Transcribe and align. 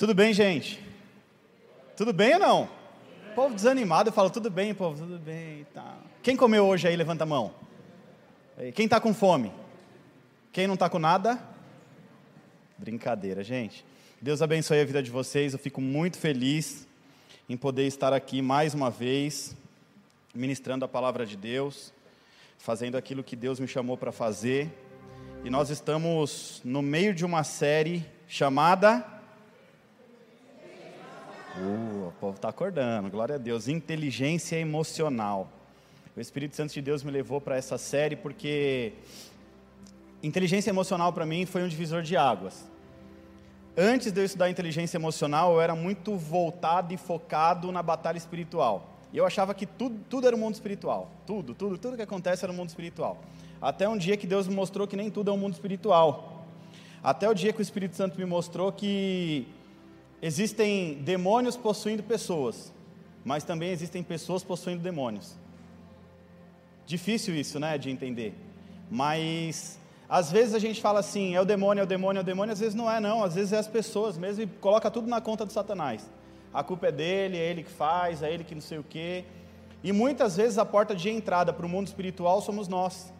Tudo 0.00 0.14
bem, 0.14 0.32
gente? 0.32 0.82
Tudo 1.94 2.10
bem 2.10 2.32
ou 2.32 2.40
não? 2.40 2.62
O 3.32 3.34
povo 3.34 3.54
desanimado, 3.54 4.08
eu 4.08 4.12
falo, 4.14 4.30
tudo 4.30 4.48
bem, 4.48 4.72
povo, 4.72 4.96
tudo 4.96 5.18
bem. 5.18 5.66
Tá. 5.74 5.98
Quem 6.22 6.38
comeu 6.38 6.64
hoje 6.64 6.88
aí, 6.88 6.96
levanta 6.96 7.24
a 7.24 7.26
mão. 7.26 7.52
Quem 8.74 8.86
está 8.86 8.98
com 8.98 9.12
fome? 9.12 9.52
Quem 10.54 10.66
não 10.66 10.72
está 10.72 10.88
com 10.88 10.98
nada? 10.98 11.38
Brincadeira, 12.78 13.44
gente. 13.44 13.84
Deus 14.22 14.40
abençoe 14.40 14.80
a 14.80 14.84
vida 14.86 15.02
de 15.02 15.10
vocês, 15.10 15.52
eu 15.52 15.58
fico 15.58 15.82
muito 15.82 16.16
feliz 16.16 16.88
em 17.46 17.54
poder 17.54 17.86
estar 17.86 18.14
aqui 18.14 18.40
mais 18.40 18.72
uma 18.72 18.88
vez, 18.90 19.54
ministrando 20.34 20.82
a 20.82 20.88
palavra 20.88 21.26
de 21.26 21.36
Deus, 21.36 21.92
fazendo 22.56 22.96
aquilo 22.96 23.22
que 23.22 23.36
Deus 23.36 23.60
me 23.60 23.68
chamou 23.68 23.98
para 23.98 24.12
fazer. 24.12 24.72
E 25.44 25.50
nós 25.50 25.68
estamos 25.68 26.62
no 26.64 26.80
meio 26.80 27.12
de 27.12 27.22
uma 27.22 27.44
série 27.44 28.02
chamada 28.26 29.19
Uh, 31.60 32.08
o 32.08 32.12
povo 32.18 32.36
está 32.36 32.48
acordando, 32.48 33.10
glória 33.10 33.34
a 33.34 33.38
Deus. 33.38 33.68
Inteligência 33.68 34.56
emocional. 34.56 35.46
O 36.16 36.20
Espírito 36.20 36.56
Santo 36.56 36.72
de 36.72 36.80
Deus 36.80 37.04
me 37.04 37.10
levou 37.10 37.38
para 37.38 37.54
essa 37.54 37.76
série 37.76 38.16
porque 38.16 38.94
inteligência 40.22 40.70
emocional 40.70 41.12
para 41.12 41.26
mim 41.26 41.44
foi 41.44 41.62
um 41.62 41.68
divisor 41.68 42.02
de 42.02 42.16
águas. 42.16 42.66
Antes 43.76 44.10
de 44.10 44.20
eu 44.20 44.24
estudar 44.24 44.48
inteligência 44.48 44.96
emocional, 44.96 45.52
eu 45.52 45.60
era 45.60 45.74
muito 45.74 46.16
voltado 46.16 46.94
e 46.94 46.96
focado 46.96 47.70
na 47.70 47.82
batalha 47.82 48.16
espiritual. 48.16 48.88
E 49.12 49.18
eu 49.18 49.26
achava 49.26 49.52
que 49.52 49.66
tudo, 49.66 50.00
tudo 50.08 50.26
era 50.26 50.34
o 50.34 50.38
um 50.38 50.42
mundo 50.42 50.54
espiritual. 50.54 51.10
Tudo, 51.26 51.54
tudo, 51.54 51.76
tudo 51.76 51.94
que 51.94 52.02
acontece 52.02 52.42
era 52.42 52.50
o 52.50 52.54
um 52.54 52.56
mundo 52.56 52.70
espiritual. 52.70 53.18
Até 53.60 53.86
um 53.86 53.98
dia 53.98 54.16
que 54.16 54.26
Deus 54.26 54.48
me 54.48 54.54
mostrou 54.54 54.86
que 54.86 54.96
nem 54.96 55.10
tudo 55.10 55.30
é 55.30 55.34
um 55.34 55.38
mundo 55.38 55.52
espiritual. 55.52 56.46
Até 57.02 57.28
o 57.28 57.34
dia 57.34 57.52
que 57.52 57.60
o 57.60 57.62
Espírito 57.62 57.96
Santo 57.96 58.18
me 58.18 58.24
mostrou 58.24 58.72
que 58.72 59.46
Existem 60.22 60.94
demônios 61.02 61.56
possuindo 61.56 62.02
pessoas, 62.02 62.72
mas 63.24 63.42
também 63.44 63.70
existem 63.70 64.02
pessoas 64.02 64.44
possuindo 64.44 64.82
demônios. 64.82 65.34
Difícil 66.86 67.34
isso, 67.34 67.58
né, 67.58 67.78
de 67.78 67.90
entender. 67.90 68.34
Mas 68.90 69.78
às 70.08 70.30
vezes 70.30 70.54
a 70.54 70.58
gente 70.58 70.80
fala 70.80 71.00
assim, 71.00 71.34
é 71.34 71.40
o 71.40 71.44
demônio, 71.44 71.80
é 71.80 71.84
o 71.84 71.86
demônio, 71.86 72.18
é 72.18 72.22
o 72.22 72.24
demônio, 72.24 72.52
às 72.52 72.60
vezes 72.60 72.74
não 72.74 72.90
é 72.90 72.98
não, 72.98 73.22
às 73.22 73.36
vezes 73.36 73.52
é 73.52 73.58
as 73.58 73.68
pessoas 73.68 74.18
mesmo 74.18 74.42
e 74.42 74.46
coloca 74.46 74.90
tudo 74.90 75.08
na 75.08 75.20
conta 75.20 75.46
de 75.46 75.52
Satanás. 75.52 76.10
A 76.52 76.64
culpa 76.64 76.88
é 76.88 76.92
dele, 76.92 77.38
é 77.38 77.48
ele 77.48 77.62
que 77.62 77.70
faz, 77.70 78.22
é 78.22 78.32
ele 78.32 78.42
que 78.42 78.54
não 78.54 78.60
sei 78.60 78.78
o 78.78 78.82
quê. 78.82 79.24
E 79.84 79.92
muitas 79.92 80.36
vezes 80.36 80.58
a 80.58 80.64
porta 80.64 80.94
de 80.94 81.08
entrada 81.08 81.52
para 81.52 81.64
o 81.64 81.68
mundo 81.68 81.86
espiritual 81.86 82.42
somos 82.42 82.68
nós. 82.68 83.12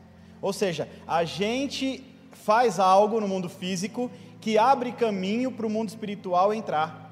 Ou 0.42 0.52
seja, 0.52 0.88
a 1.06 1.24
gente 1.24 2.04
faz 2.32 2.80
algo 2.80 3.20
no 3.20 3.28
mundo 3.28 3.48
físico 3.48 4.10
que 4.40 4.56
abre 4.56 4.92
caminho 4.92 5.52
para 5.52 5.66
o 5.66 5.70
mundo 5.70 5.88
espiritual 5.88 6.52
entrar. 6.54 7.08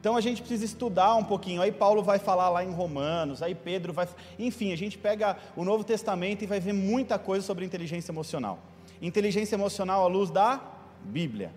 Então 0.00 0.16
a 0.16 0.20
gente 0.20 0.40
precisa 0.40 0.64
estudar 0.64 1.14
um 1.16 1.24
pouquinho. 1.24 1.60
Aí 1.60 1.70
Paulo 1.70 2.02
vai 2.02 2.18
falar 2.18 2.48
lá 2.48 2.64
em 2.64 2.70
Romanos, 2.70 3.42
aí 3.42 3.54
Pedro 3.54 3.92
vai. 3.92 4.08
Enfim, 4.38 4.72
a 4.72 4.76
gente 4.76 4.96
pega 4.96 5.36
o 5.54 5.62
Novo 5.62 5.84
Testamento 5.84 6.42
e 6.42 6.46
vai 6.46 6.58
ver 6.58 6.72
muita 6.72 7.18
coisa 7.18 7.44
sobre 7.44 7.64
inteligência 7.64 8.10
emocional. 8.10 8.58
Inteligência 9.02 9.54
emocional 9.56 10.02
à 10.04 10.06
luz 10.06 10.30
da 10.30 10.60
Bíblia. 11.04 11.52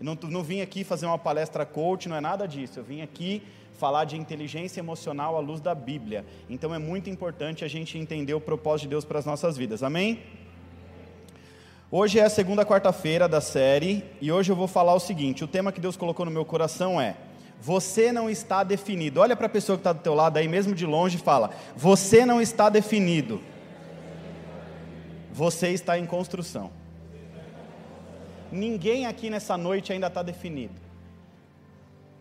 Eu 0.00 0.06
não, 0.06 0.18
não 0.28 0.42
vim 0.42 0.60
aqui 0.60 0.82
fazer 0.82 1.06
uma 1.06 1.18
palestra 1.18 1.64
coach, 1.64 2.08
não 2.08 2.16
é 2.16 2.20
nada 2.20 2.48
disso. 2.48 2.80
Eu 2.80 2.84
vim 2.84 3.00
aqui 3.00 3.42
falar 3.74 4.04
de 4.04 4.16
inteligência 4.16 4.80
emocional 4.80 5.36
à 5.36 5.40
luz 5.40 5.60
da 5.60 5.74
Bíblia. 5.74 6.24
Então 6.50 6.74
é 6.74 6.78
muito 6.78 7.08
importante 7.08 7.64
a 7.64 7.68
gente 7.68 7.96
entender 7.96 8.34
o 8.34 8.40
propósito 8.40 8.82
de 8.82 8.90
Deus 8.90 9.04
para 9.04 9.20
as 9.20 9.24
nossas 9.24 9.56
vidas. 9.56 9.84
Amém? 9.84 10.20
Hoje 11.90 12.18
é 12.18 12.24
a 12.24 12.30
segunda 12.30 12.64
quarta-feira 12.64 13.28
da 13.28 13.40
série 13.40 14.04
e 14.20 14.32
hoje 14.32 14.50
eu 14.50 14.56
vou 14.56 14.66
falar 14.66 14.94
o 14.94 15.00
seguinte: 15.00 15.44
o 15.44 15.48
tema 15.48 15.70
que 15.70 15.80
Deus 15.80 15.96
colocou 15.96 16.24
no 16.24 16.32
meu 16.32 16.44
coração 16.44 17.00
é: 17.00 17.14
você 17.60 18.10
não 18.10 18.28
está 18.28 18.64
definido. 18.64 19.20
Olha 19.20 19.36
para 19.36 19.46
a 19.46 19.50
pessoa 19.50 19.76
que 19.76 19.80
está 19.80 19.92
do 19.92 20.00
teu 20.00 20.14
lado 20.14 20.38
aí, 20.38 20.48
mesmo 20.48 20.74
de 20.74 20.86
longe, 20.86 21.16
e 21.16 21.20
fala: 21.20 21.50
você 21.76 22.24
não 22.24 22.40
está 22.40 22.68
definido. 22.68 23.40
Você 25.32 25.68
está 25.70 25.98
em 25.98 26.06
construção. 26.06 26.70
Ninguém 28.50 29.06
aqui 29.06 29.28
nessa 29.28 29.56
noite 29.56 29.92
ainda 29.92 30.06
está 30.06 30.22
definido. 30.22 30.74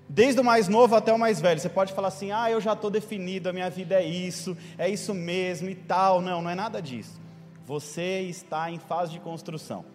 Desde 0.09 0.41
o 0.41 0.43
mais 0.43 0.67
novo 0.67 0.95
até 0.95 1.13
o 1.13 1.17
mais 1.17 1.39
velho, 1.39 1.59
você 1.59 1.69
pode 1.69 1.93
falar 1.93 2.09
assim: 2.09 2.31
ah, 2.31 2.51
eu 2.51 2.59
já 2.59 2.73
estou 2.73 2.91
definido, 2.91 3.47
a 3.47 3.53
minha 3.53 3.69
vida 3.69 3.95
é 3.95 4.03
isso, 4.03 4.57
é 4.77 4.89
isso 4.89 5.13
mesmo 5.13 5.69
e 5.69 5.75
tal. 5.75 6.21
Não, 6.21 6.41
não 6.41 6.49
é 6.49 6.55
nada 6.55 6.81
disso. 6.81 7.22
Você 7.65 8.21
está 8.21 8.69
em 8.69 8.77
fase 8.77 9.13
de 9.13 9.19
construção. 9.19 9.85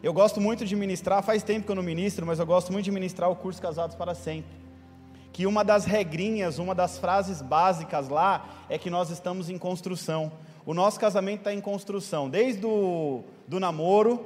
Eu 0.00 0.12
gosto 0.12 0.40
muito 0.40 0.64
de 0.64 0.76
ministrar, 0.76 1.22
faz 1.22 1.42
tempo 1.42 1.66
que 1.66 1.72
eu 1.72 1.74
não 1.74 1.82
ministro, 1.82 2.24
mas 2.24 2.38
eu 2.38 2.46
gosto 2.46 2.72
muito 2.72 2.84
de 2.84 2.92
ministrar 2.92 3.28
o 3.28 3.34
curso 3.34 3.60
Casados 3.60 3.96
para 3.96 4.14
Sempre. 4.14 4.56
Que 5.32 5.46
uma 5.46 5.64
das 5.64 5.84
regrinhas, 5.84 6.58
uma 6.58 6.74
das 6.74 6.98
frases 6.98 7.42
básicas 7.42 8.08
lá 8.08 8.48
é 8.68 8.78
que 8.78 8.88
nós 8.88 9.10
estamos 9.10 9.50
em 9.50 9.58
construção. 9.58 10.30
O 10.64 10.72
nosso 10.72 11.00
casamento 11.00 11.38
está 11.40 11.52
em 11.52 11.60
construção, 11.60 12.30
desde 12.30 12.64
o 12.64 13.24
do 13.48 13.58
namoro 13.58 14.24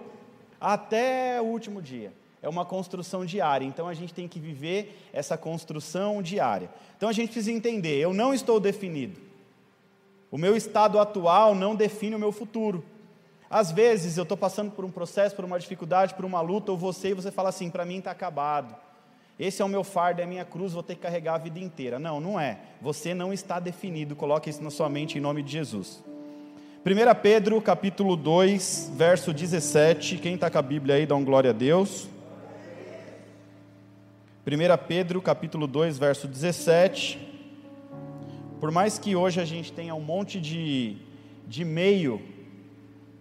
até 0.60 1.40
o 1.40 1.44
último 1.44 1.80
dia. 1.80 2.12
É 2.42 2.48
uma 2.48 2.64
construção 2.64 3.24
diária, 3.24 3.64
então 3.64 3.88
a 3.88 3.94
gente 3.94 4.12
tem 4.12 4.28
que 4.28 4.38
viver 4.38 5.08
essa 5.12 5.38
construção 5.38 6.22
diária. 6.22 6.70
Então 6.96 7.08
a 7.08 7.12
gente 7.12 7.30
precisa 7.30 7.52
entender: 7.52 7.98
eu 7.98 8.12
não 8.12 8.34
estou 8.34 8.60
definido. 8.60 9.29
O 10.30 10.38
meu 10.38 10.56
estado 10.56 10.98
atual 10.98 11.54
não 11.54 11.74
define 11.74 12.14
o 12.14 12.18
meu 12.18 12.30
futuro. 12.30 12.84
Às 13.50 13.72
vezes 13.72 14.16
eu 14.16 14.22
estou 14.22 14.36
passando 14.36 14.70
por 14.70 14.84
um 14.84 14.90
processo, 14.90 15.34
por 15.34 15.44
uma 15.44 15.58
dificuldade, 15.58 16.14
por 16.14 16.24
uma 16.24 16.40
luta, 16.40 16.70
ou 16.70 16.78
você 16.78 17.08
e 17.08 17.14
você 17.14 17.32
fala 17.32 17.48
assim: 17.48 17.68
para 17.68 17.84
mim 17.84 17.98
está 17.98 18.12
acabado. 18.12 18.76
Esse 19.38 19.60
é 19.60 19.64
o 19.64 19.68
meu 19.68 19.82
fardo, 19.82 20.20
é 20.20 20.24
a 20.24 20.26
minha 20.26 20.44
cruz, 20.44 20.74
vou 20.74 20.82
ter 20.82 20.94
que 20.94 21.00
carregar 21.00 21.34
a 21.34 21.38
vida 21.38 21.58
inteira. 21.58 21.98
Não, 21.98 22.20
não 22.20 22.38
é. 22.38 22.58
Você 22.80 23.14
não 23.14 23.32
está 23.32 23.58
definido. 23.58 24.14
Coloque 24.14 24.50
isso 24.50 24.62
na 24.62 24.70
sua 24.70 24.88
mente 24.88 25.18
em 25.18 25.20
nome 25.20 25.42
de 25.42 25.50
Jesus. 25.50 26.04
1 26.84 27.20
Pedro 27.20 27.60
capítulo 27.60 28.16
2, 28.16 28.92
verso 28.94 29.32
17. 29.32 30.18
Quem 30.18 30.34
está 30.34 30.48
com 30.50 30.58
a 30.58 30.62
Bíblia 30.62 30.94
aí, 30.94 31.06
dá 31.06 31.16
um 31.16 31.24
glória 31.24 31.50
a 31.50 31.54
Deus. 31.54 32.08
1 34.46 34.86
Pedro 34.86 35.20
capítulo 35.20 35.66
2, 35.66 35.98
verso 35.98 36.28
17. 36.28 37.29
Por 38.60 38.70
mais 38.70 38.98
que 38.98 39.16
hoje 39.16 39.40
a 39.40 39.44
gente 39.46 39.72
tenha 39.72 39.94
um 39.94 40.02
monte 40.02 40.38
de, 40.38 40.98
de 41.48 41.64
meio 41.64 42.20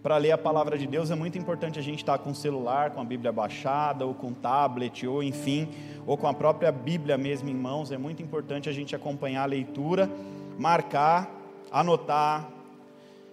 para 0.02 0.18
ler 0.18 0.32
a 0.32 0.38
palavra 0.38 0.76
de 0.76 0.86
Deus, 0.86 1.10
é 1.10 1.14
muito 1.14 1.38
importante 1.38 1.78
a 1.78 1.82
gente 1.82 2.00
estar 2.00 2.18
com 2.18 2.30
o 2.30 2.34
celular, 2.34 2.90
com 2.90 3.00
a 3.00 3.04
Bíblia 3.04 3.32
baixada, 3.32 4.04
ou 4.04 4.12
com 4.12 4.34
tablet, 4.34 5.06
ou 5.06 5.22
enfim, 5.22 5.66
ou 6.06 6.18
com 6.18 6.26
a 6.26 6.34
própria 6.34 6.70
Bíblia 6.70 7.16
mesmo 7.16 7.48
em 7.48 7.54
mãos. 7.54 7.90
É 7.90 7.96
muito 7.96 8.22
importante 8.22 8.68
a 8.68 8.72
gente 8.72 8.94
acompanhar 8.94 9.44
a 9.44 9.46
leitura, 9.46 10.10
marcar, 10.58 11.30
anotar. 11.72 12.46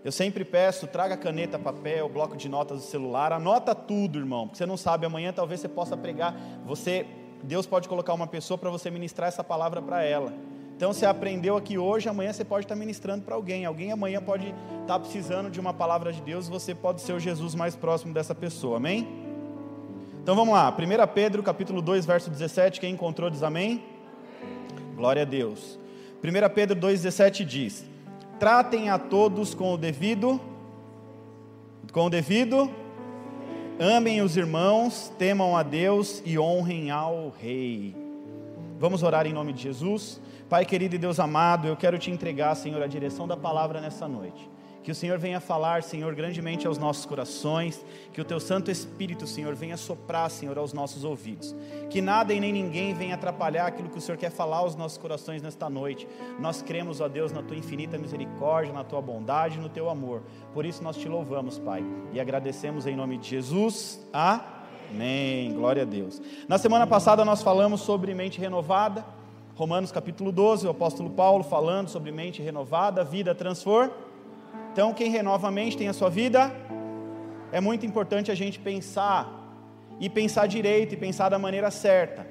Eu 0.02 0.12
sempre 0.12 0.46
peço, 0.46 0.88
traga 0.88 1.18
caneta, 1.18 1.60
papel, 1.60 2.08
bloco 2.08 2.38
de 2.38 2.48
notas 2.48 2.78
do 2.78 2.84
celular, 2.86 3.34
anota 3.34 3.76
tudo, 3.76 4.18
irmão, 4.18 4.48
porque 4.48 4.60
você 4.60 4.66
não 4.66 4.78
sabe, 4.78 5.06
amanhã 5.06 5.34
talvez 5.34 5.60
você 5.60 5.68
possa 5.68 5.98
pregar, 5.98 6.34
você, 6.66 7.06
Deus 7.44 7.66
pode 7.66 7.90
colocar 7.90 8.14
uma 8.14 8.28
pessoa 8.28 8.58
para 8.58 8.70
você 8.70 8.90
ministrar 8.90 9.28
essa 9.28 9.44
palavra 9.44 9.82
para 9.82 10.04
ela. 10.04 10.32
Então 10.78 10.94
você 10.94 11.08
aprendeu 11.08 11.58
aqui 11.58 11.76
hoje, 11.76 12.08
amanhã 12.08 12.32
você 12.32 12.46
pode 12.46 12.66
estar 12.66 12.76
ministrando 12.76 13.24
para 13.24 13.34
alguém. 13.34 13.66
Alguém 13.66 13.92
amanhã 13.92 14.22
pode 14.22 14.54
estar 14.82 15.00
precisando 15.00 15.50
de 15.50 15.60
uma 15.60 15.74
palavra 15.74 16.14
de 16.14 16.22
Deus, 16.22 16.48
você 16.48 16.76
pode 16.76 17.02
ser 17.02 17.14
o 17.14 17.20
Jesus 17.20 17.56
mais 17.56 17.76
próximo 17.76 18.14
dessa 18.14 18.36
pessoa. 18.36 18.78
Amém? 18.78 19.08
Então 20.22 20.36
vamos 20.36 20.54
lá. 20.54 20.70
1 20.72 21.14
Pedro, 21.16 21.42
capítulo 21.42 21.82
2, 21.82 22.06
verso 22.06 22.30
17, 22.30 22.80
quem 22.80 22.94
encontrou 22.94 23.28
diz 23.28 23.42
amém? 23.42 23.84
Glória 24.96 25.24
a 25.24 25.26
Deus. 25.26 25.80
1 26.24 26.54
Pedro 26.54 26.80
2:17 26.80 27.44
diz: 27.44 27.84
Tratem 28.40 28.92
a 28.92 29.00
todos 29.00 29.56
com 29.56 29.74
o 29.74 29.78
devido 29.78 30.40
com 31.92 32.06
o 32.06 32.10
devido 32.10 32.70
Amem 33.80 34.24
os 34.24 34.36
irmãos, 34.36 35.14
temam 35.20 35.56
a 35.56 35.62
Deus 35.62 36.24
e 36.26 36.40
honrem 36.40 36.90
ao 36.90 37.32
rei. 37.40 37.96
Vamos 38.80 39.04
orar 39.04 39.28
em 39.28 39.34
nome 39.34 39.54
de 39.54 39.62
Jesus. 39.62 40.20
Pai 40.50 40.66
querido 40.66 40.96
e 40.96 40.98
Deus 40.98 41.20
amado, 41.20 41.68
eu 41.68 41.76
quero 41.76 42.00
te 42.00 42.10
entregar, 42.10 42.56
Senhor, 42.56 42.82
a 42.82 42.88
direção 42.88 43.28
da 43.28 43.36
palavra 43.36 43.82
nessa 43.82 44.08
noite. 44.08 44.50
Que 44.82 44.92
o 44.92 44.96
Senhor 44.96 45.20
venha 45.20 45.42
falar, 45.42 45.84
Senhor, 45.84 46.16
grandemente 46.16 46.66
aos 46.66 46.78
nossos 46.78 47.06
corações, 47.06 47.86
que 48.14 48.22
o 48.22 48.24
teu 48.24 48.40
Santo 48.40 48.72
Espírito, 48.72 49.28
Senhor, 49.28 49.54
venha 49.54 49.76
soprar, 49.76 50.32
Senhor, 50.32 50.58
aos 50.58 50.72
nossos 50.72 51.04
ouvidos. 51.04 51.54
Que 51.90 52.00
nada 52.00 52.34
e 52.34 52.40
nem 52.40 52.54
ninguém 52.54 52.94
venha 52.94 53.16
atrapalhar 53.16 53.66
aquilo 53.66 53.90
que 53.90 53.98
o 53.98 54.02
Senhor 54.02 54.18
quer 54.18 54.32
falar 54.32 54.60
aos 54.60 54.78
nossos 54.78 54.98
corações 54.98 55.42
nesta 55.42 55.70
noite. 55.70 56.08
Nós 56.40 56.62
cremos, 56.62 57.02
ó 57.02 57.10
Deus, 57.10 57.34
na 57.34 57.44
tua 57.44 57.58
infinita 57.58 57.98
misericórdia, 57.98 58.72
na 58.72 58.86
tua 58.86 59.02
bondade, 59.02 59.60
no 59.60 59.68
teu 59.68 59.90
amor. 59.90 60.24
Por 60.54 60.66
isso 60.66 60.82
nós 60.82 60.96
te 60.96 61.10
louvamos, 61.10 61.60
Pai, 61.60 61.84
e 62.14 62.22
agradecemos 62.22 62.88
em 62.88 62.96
nome 62.96 63.18
de 63.18 63.28
Jesus. 63.28 64.00
Amém. 64.14 65.54
Glória 65.54 65.82
a 65.82 65.86
Deus. 65.86 66.22
Na 66.48 66.58
semana 66.58 66.88
passada 66.88 67.26
nós 67.26 67.44
falamos 67.44 67.82
sobre 67.82 68.14
mente 68.14 68.40
renovada. 68.40 69.17
Romanos 69.58 69.92
capítulo 69.92 70.32
12, 70.32 70.68
o 70.68 70.70
apóstolo 70.70 71.10
Paulo 71.10 71.44
falando 71.44 71.90
sobre 71.90 72.12
mente 72.12 72.44
renovada, 72.44 73.04
vida 73.04 73.34
transformada. 73.34 73.92
Então, 74.72 74.94
quem 74.94 75.10
renova 75.10 75.48
a 75.48 75.52
mente 75.52 75.76
tem 75.76 75.88
a 75.88 75.94
sua 75.94 76.12
vida. 76.12 76.56
É 77.52 77.60
muito 77.60 77.84
importante 77.84 78.30
a 78.30 78.36
gente 78.36 78.60
pensar, 78.60 79.28
e 80.00 80.12
pensar 80.12 80.46
direito, 80.46 80.94
e 80.94 80.96
pensar 80.96 81.30
da 81.30 81.40
maneira 81.40 81.72
certa. 81.72 82.28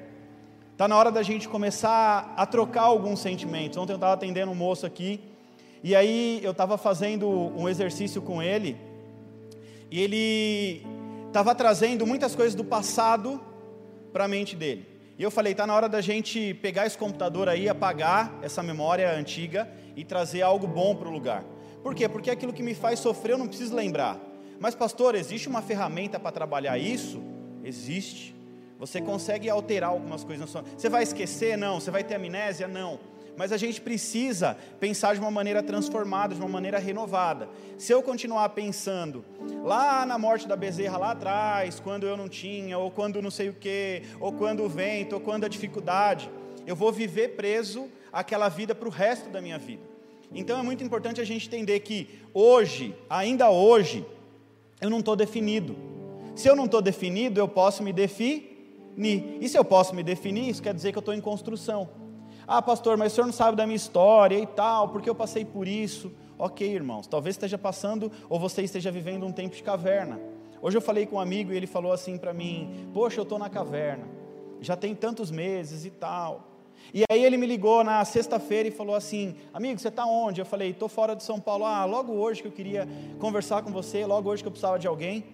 Está 0.71 0.87
na 0.87 0.95
hora 0.95 1.11
da 1.11 1.21
gente 1.21 1.49
começar 1.49 2.33
a 2.37 2.45
trocar 2.45 2.83
alguns 2.83 3.19
sentimentos. 3.19 3.77
Ontem 3.77 3.91
eu 3.91 3.97
estava 3.97 4.13
atendendo 4.13 4.49
um 4.49 4.55
moço 4.55 4.85
aqui, 4.85 5.19
e 5.83 5.93
aí 5.93 6.39
eu 6.41 6.51
estava 6.51 6.77
fazendo 6.77 7.27
um 7.27 7.67
exercício 7.67 8.21
com 8.21 8.41
ele, 8.41 8.77
e 9.91 9.99
ele 9.99 10.81
estava 11.27 11.53
trazendo 11.53 12.07
muitas 12.07 12.33
coisas 12.33 12.55
do 12.55 12.63
passado 12.63 13.37
para 14.13 14.23
a 14.23 14.27
mente 14.29 14.55
dele. 14.55 14.96
E 15.17 15.23
eu 15.23 15.31
falei, 15.31 15.53
está 15.53 15.65
na 15.65 15.73
hora 15.73 15.89
da 15.89 15.99
gente 15.99 16.53
pegar 16.55 16.85
esse 16.85 16.97
computador 16.97 17.49
aí, 17.49 17.67
apagar 17.67 18.37
essa 18.41 18.61
memória 18.61 19.11
antiga 19.11 19.67
e 19.95 20.05
trazer 20.05 20.43
algo 20.43 20.67
bom 20.67 20.95
para 20.95 21.07
o 21.07 21.11
lugar. 21.11 21.43
Por 21.81 21.95
quê? 21.95 22.07
Porque 22.07 22.29
aquilo 22.29 22.53
que 22.53 22.61
me 22.61 22.75
faz 22.75 22.99
sofrer 22.99 23.33
eu 23.33 23.37
não 23.37 23.47
preciso 23.47 23.75
lembrar. 23.75 24.19
Mas, 24.59 24.75
pastor, 24.75 25.15
existe 25.15 25.47
uma 25.47 25.61
ferramenta 25.61 26.19
para 26.19 26.31
trabalhar 26.31 26.77
isso? 26.77 27.21
Existe. 27.63 28.35
Você 28.77 29.01
consegue 29.01 29.49
alterar 29.49 29.89
algumas 29.89 30.23
coisas 30.23 30.41
na 30.41 30.47
sua. 30.47 30.63
Você 30.77 30.87
vai 30.87 31.01
esquecer? 31.01 31.57
Não. 31.57 31.79
Você 31.79 31.89
vai 31.89 32.03
ter 32.03 32.15
amnésia? 32.15 32.67
Não. 32.67 32.99
Mas 33.37 33.51
a 33.51 33.57
gente 33.57 33.79
precisa 33.79 34.57
pensar 34.79 35.13
de 35.13 35.19
uma 35.21 35.29
maneira 35.29 35.61
transformada, 35.61 36.33
de 36.33 36.41
uma 36.41 36.49
maneira 36.49 36.79
renovada. 36.79 37.47
Se 37.77 37.93
eu 37.93 38.01
continuar 38.01 38.49
pensando 38.49 39.23
lá 39.63 40.07
na 40.07 40.17
morte 40.17 40.47
da 40.47 40.55
bezerra 40.55 40.97
lá 40.97 41.11
atrás, 41.11 41.79
quando 41.79 42.07
eu 42.07 42.17
não 42.17 42.27
tinha, 42.27 42.79
ou 42.79 42.89
quando 42.89 43.21
não 43.21 43.29
sei 43.29 43.49
o 43.49 43.53
que, 43.53 44.01
ou 44.19 44.33
quando 44.33 44.63
o 44.63 44.67
vento, 44.67 45.13
ou 45.13 45.21
quando 45.21 45.43
a 45.43 45.47
dificuldade, 45.47 46.29
eu 46.65 46.75
vou 46.75 46.91
viver 46.91 47.35
preso 47.35 47.87
àquela 48.11 48.49
vida 48.49 48.73
para 48.73 48.87
o 48.87 48.91
resto 48.91 49.29
da 49.29 49.39
minha 49.39 49.59
vida. 49.59 49.83
Então 50.33 50.59
é 50.59 50.63
muito 50.63 50.83
importante 50.83 51.21
a 51.21 51.23
gente 51.23 51.45
entender 51.45 51.79
que 51.81 52.09
hoje, 52.33 52.95
ainda 53.07 53.51
hoje, 53.51 54.03
eu 54.81 54.89
não 54.89 54.99
estou 54.99 55.15
definido. 55.15 55.77
Se 56.35 56.49
eu 56.49 56.55
não 56.55 56.65
estou 56.65 56.81
definido, 56.81 57.39
eu 57.39 57.47
posso 57.47 57.83
me 57.83 57.93
definir. 57.93 58.57
E 59.39 59.47
se 59.47 59.55
eu 59.55 59.63
posso 59.63 59.93
me 59.93 60.01
definir, 60.01 60.49
isso 60.49 60.61
quer 60.61 60.73
dizer 60.73 60.91
que 60.91 60.97
eu 60.97 61.01
estou 61.01 61.13
em 61.13 61.21
construção. 61.21 62.06
Ah, 62.47 62.61
pastor, 62.61 62.95
mas 62.95 63.11
o 63.11 63.15
senhor 63.15 63.27
não 63.27 63.33
sabe 63.33 63.57
da 63.57 63.65
minha 63.65 63.75
história 63.75 64.39
e 64.39 64.45
tal, 64.45 64.87
porque 64.87 65.09
eu 65.09 65.15
passei 65.15 65.43
por 65.43 65.67
isso. 65.67 66.13
Ok, 66.39 66.65
irmãos, 66.65 67.05
talvez 67.05 67.35
esteja 67.35 67.57
passando 67.57 68.09
ou 68.29 68.39
você 68.39 68.61
esteja 68.61 68.89
vivendo 68.89 69.25
um 69.25 69.33
tempo 69.33 69.53
de 69.53 69.61
caverna. 69.61 70.17
Hoje 70.61 70.77
eu 70.77 70.81
falei 70.81 71.05
com 71.05 71.17
um 71.17 71.19
amigo 71.19 71.51
e 71.51 71.57
ele 71.57 71.67
falou 71.67 71.91
assim 71.91 72.17
para 72.17 72.33
mim: 72.33 72.89
Poxa, 72.93 73.19
eu 73.19 73.23
estou 73.23 73.37
na 73.37 73.49
caverna, 73.49 74.05
já 74.61 74.77
tem 74.77 74.95
tantos 74.95 75.29
meses 75.29 75.83
e 75.83 75.89
tal. 75.89 76.47
E 76.93 77.03
aí 77.11 77.21
ele 77.25 77.35
me 77.35 77.45
ligou 77.45 77.83
na 77.83 78.05
sexta-feira 78.05 78.69
e 78.69 78.71
falou 78.71 78.95
assim: 78.95 79.35
Amigo, 79.53 79.77
você 79.77 79.89
está 79.89 80.05
onde? 80.05 80.39
Eu 80.39 80.45
falei: 80.45 80.69
Estou 80.69 80.87
fora 80.87 81.17
de 81.17 81.23
São 81.23 81.41
Paulo. 81.41 81.65
Ah, 81.65 81.83
logo 81.83 82.13
hoje 82.13 82.41
que 82.41 82.47
eu 82.47 82.51
queria 82.53 82.87
conversar 83.19 83.61
com 83.61 83.73
você, 83.73 84.05
logo 84.05 84.29
hoje 84.29 84.41
que 84.41 84.47
eu 84.47 84.51
precisava 84.51 84.79
de 84.79 84.87
alguém. 84.87 85.25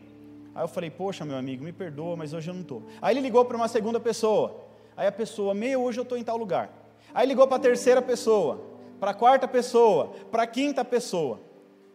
Aí 0.56 0.63
eu 0.63 0.68
falei: 0.68 0.89
Poxa, 0.89 1.24
meu 1.24 1.38
amigo, 1.38 1.63
me 1.63 1.71
perdoa, 1.71 2.16
mas 2.16 2.33
hoje 2.33 2.50
eu 2.50 2.56
não 2.56 2.62
estou. 2.62 2.81
Aí 3.00 3.13
ele 3.13 3.21
ligou 3.21 3.45
para 3.45 3.56
uma 3.56 3.68
segunda 3.68 4.00
pessoa. 4.00 4.63
Aí 4.98 5.06
a 5.06 5.12
pessoa: 5.12 5.54
Meu, 5.54 5.83
hoje 5.83 6.00
eu 6.00 6.04
estou 6.04 6.18
em 6.18 6.24
tal 6.24 6.38
lugar. 6.38 6.82
Aí 7.13 7.27
ligou 7.27 7.48
para 7.48 7.57
a 7.57 7.60
terceira 7.60 8.01
pessoa, 8.01 8.62
para 9.00 9.12
a 9.12 9.13
quarta 9.13 9.48
pessoa, 9.48 10.13
para 10.31 10.44
a 10.44 10.48
quinta 10.48 10.83
pessoa. 10.83 11.39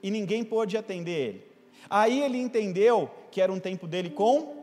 E 0.02 0.10
ninguém 0.10 0.44
pôde 0.44 0.76
atender 0.76 1.28
ele. 1.28 1.44
Aí 1.90 2.22
ele 2.22 2.38
entendeu 2.38 3.10
que 3.30 3.40
era 3.40 3.52
um 3.52 3.58
tempo 3.58 3.86
dele 3.86 4.10
com 4.10 4.54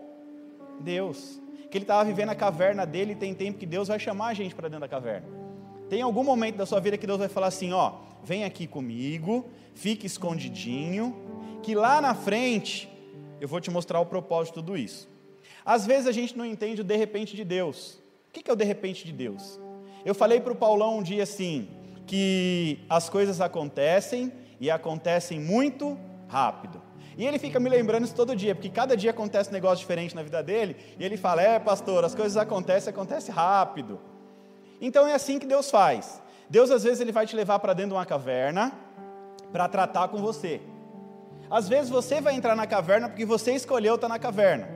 Deus 0.79 1.39
que 1.75 1.79
ele 1.79 1.83
estava 1.83 2.05
vivendo 2.05 2.29
a 2.29 2.35
caverna 2.35 2.85
dele 2.85 3.11
e 3.11 3.15
tem 3.15 3.33
tempo 3.33 3.59
que 3.59 3.65
Deus 3.65 3.89
vai 3.89 3.99
chamar 3.99 4.27
a 4.27 4.33
gente 4.33 4.55
para 4.55 4.69
dentro 4.69 4.79
da 4.79 4.87
caverna. 4.87 5.27
Tem 5.89 6.01
algum 6.01 6.23
momento 6.23 6.55
da 6.55 6.65
sua 6.65 6.79
vida 6.79 6.97
que 6.97 7.05
Deus 7.05 7.19
vai 7.19 7.27
falar 7.27 7.47
assim: 7.47 7.73
ó, 7.73 7.95
vem 8.23 8.45
aqui 8.45 8.65
comigo, 8.65 9.45
fique 9.73 10.07
escondidinho, 10.07 11.13
que 11.61 11.75
lá 11.75 11.99
na 11.99 12.15
frente 12.15 12.89
eu 13.41 13.47
vou 13.49 13.59
te 13.59 13.69
mostrar 13.69 13.99
o 13.99 14.05
propósito 14.05 14.53
de 14.53 14.61
tudo 14.61 14.77
isso. 14.77 15.09
Às 15.65 15.85
vezes 15.85 16.07
a 16.07 16.13
gente 16.13 16.37
não 16.37 16.45
entende 16.45 16.79
o 16.79 16.83
de 16.83 16.95
repente 16.95 17.35
de 17.35 17.43
Deus. 17.43 18.01
O 18.29 18.31
que 18.31 18.49
é 18.49 18.53
o 18.53 18.55
de 18.55 18.63
repente 18.63 19.03
de 19.03 19.11
Deus? 19.11 19.59
Eu 20.05 20.13
falei 20.13 20.39
para 20.39 20.53
o 20.53 20.55
Paulão 20.55 20.99
um 20.99 21.03
dia 21.03 21.23
assim, 21.23 21.67
que 22.05 22.85
as 22.87 23.09
coisas 23.09 23.41
acontecem 23.41 24.31
e 24.61 24.69
acontecem 24.69 25.39
muito 25.39 25.97
rápido. 26.27 26.79
E 27.17 27.25
ele 27.25 27.39
fica 27.39 27.59
me 27.59 27.69
lembrando 27.69 28.05
isso 28.05 28.13
todo 28.13 28.35
dia, 28.35 28.53
porque 28.53 28.69
cada 28.69 28.95
dia 28.95 29.09
acontece 29.09 29.49
um 29.49 29.53
negócio 29.53 29.79
diferente 29.79 30.15
na 30.15 30.21
vida 30.21 30.43
dele, 30.43 30.75
e 30.99 31.03
ele 31.03 31.17
fala: 31.17 31.41
É, 31.41 31.57
pastor, 31.57 32.05
as 32.05 32.13
coisas 32.13 32.37
acontecem, 32.37 32.91
acontece 32.91 33.31
rápido. 33.31 33.99
Então 34.79 35.07
é 35.07 35.13
assim 35.13 35.39
que 35.39 35.47
Deus 35.47 35.71
faz. 35.71 36.21
Deus 36.49 36.69
às 36.69 36.83
vezes 36.83 36.99
ele 36.99 37.11
vai 37.11 37.25
te 37.25 37.35
levar 37.35 37.57
para 37.57 37.73
dentro 37.73 37.91
de 37.91 37.95
uma 37.95 38.05
caverna 38.05 38.71
para 39.51 39.67
tratar 39.67 40.09
com 40.09 40.17
você. 40.17 40.61
Às 41.49 41.67
vezes 41.67 41.89
você 41.89 42.21
vai 42.21 42.35
entrar 42.35 42.55
na 42.55 42.67
caverna 42.67 43.07
porque 43.07 43.25
você 43.25 43.53
escolheu 43.53 43.95
estar 43.95 44.09
na 44.09 44.19
caverna. 44.19 44.69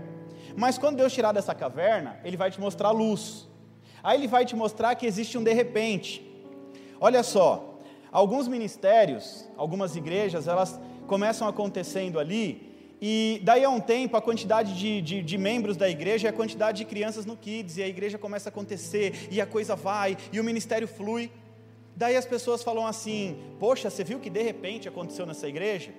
Mas 0.56 0.78
quando 0.78 0.98
Deus 0.98 1.14
tirar 1.14 1.32
dessa 1.32 1.54
caverna, 1.54 2.20
ele 2.24 2.38
vai 2.38 2.50
te 2.50 2.60
mostrar 2.60 2.90
luz. 2.92 3.48
Aí 4.04 4.18
ele 4.18 4.28
vai 4.28 4.46
te 4.46 4.56
mostrar 4.56 4.96
que 4.96 5.06
existe 5.06 5.38
um 5.38 5.44
de 5.44 5.54
repente. 5.54 6.26
Olha 7.00 7.24
só, 7.24 7.80
alguns 8.12 8.48
ministérios, 8.48 9.48
algumas 9.58 9.96
igrejas, 9.96 10.48
elas 10.48 10.80
começam 11.08 11.48
acontecendo 11.48 12.20
ali, 12.20 12.70
e 13.02 13.40
daí 13.44 13.64
a 13.64 13.70
um 13.70 13.80
tempo 13.80 14.18
a 14.18 14.22
quantidade 14.22 14.78
de, 14.78 15.02
de, 15.02 15.22
de, 15.22 15.38
membros 15.38 15.78
da 15.78 15.90
igreja 15.90 16.28
e 16.28 16.30
a 16.30 16.34
quantidade 16.34 16.80
de 16.80 16.86
crianças 16.86 17.26
no 17.26 17.38
Kids, 17.38 17.78
e 17.78 17.84
a 17.84 17.88
igreja 17.88 18.18
começa 18.18 18.50
a 18.50 18.52
acontecer, 18.52 19.28
e 19.32 19.40
a 19.40 19.46
coisa 19.46 19.76
vai, 19.76 20.18
e 20.32 20.40
o 20.40 20.44
ministério 20.44 20.88
flui. 20.88 21.32
Daí 21.96 22.18
as 22.18 22.26
pessoas 22.26 22.62
falam 22.62 22.86
assim: 22.86 23.38
Poxa, 23.60 23.90
você 23.90 24.04
viu 24.04 24.20
que 24.20 24.30
de 24.30 24.44
repente 24.44 24.88
aconteceu 24.88 25.26
nessa 25.26 25.48
igreja? 25.48 25.92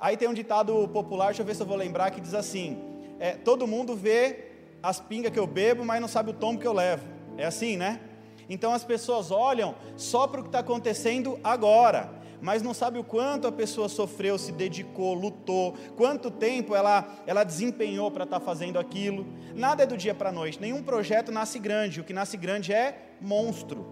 Aí 0.00 0.16
tem 0.16 0.28
um 0.28 0.34
ditado 0.34 0.88
popular, 0.88 1.26
deixa 1.26 1.42
eu 1.42 1.46
ver 1.46 1.54
se 1.54 1.62
eu 1.62 1.66
vou 1.66 1.76
lembrar, 1.76 2.10
que 2.10 2.20
diz 2.20 2.34
assim: 2.34 2.78
é, 3.20 3.32
Todo 3.32 3.66
mundo 3.66 3.94
vê 3.94 4.47
as 4.82 5.00
pingas 5.00 5.32
que 5.32 5.38
eu 5.38 5.46
bebo, 5.46 5.84
mas 5.84 6.00
não 6.00 6.08
sabe 6.08 6.30
o 6.30 6.34
tombo 6.34 6.60
que 6.60 6.66
eu 6.66 6.72
levo. 6.72 7.06
É 7.36 7.46
assim, 7.46 7.76
né? 7.76 8.00
Então 8.48 8.72
as 8.72 8.84
pessoas 8.84 9.30
olham 9.30 9.74
só 9.96 10.26
para 10.26 10.40
o 10.40 10.42
que 10.42 10.48
está 10.48 10.60
acontecendo 10.60 11.38
agora 11.44 12.18
mas 12.40 12.62
não 12.62 12.72
sabe 12.72 12.98
o 12.98 13.04
quanto 13.04 13.46
a 13.46 13.52
pessoa 13.52 13.88
sofreu, 13.88 14.38
se 14.38 14.52
dedicou, 14.52 15.14
lutou, 15.14 15.74
quanto 15.96 16.30
tempo 16.30 16.74
ela, 16.74 17.16
ela 17.26 17.44
desempenhou 17.44 18.10
para 18.10 18.24
estar 18.24 18.38
tá 18.38 18.44
fazendo 18.44 18.78
aquilo. 18.78 19.26
Nada 19.54 19.82
é 19.82 19.86
do 19.86 19.96
dia 19.96 20.14
para 20.14 20.28
a 20.28 20.32
noite, 20.32 20.60
nenhum 20.60 20.82
projeto 20.82 21.32
nasce 21.32 21.58
grande, 21.58 22.00
o 22.00 22.04
que 22.04 22.12
nasce 22.12 22.36
grande 22.36 22.72
é 22.72 23.14
monstro. 23.20 23.86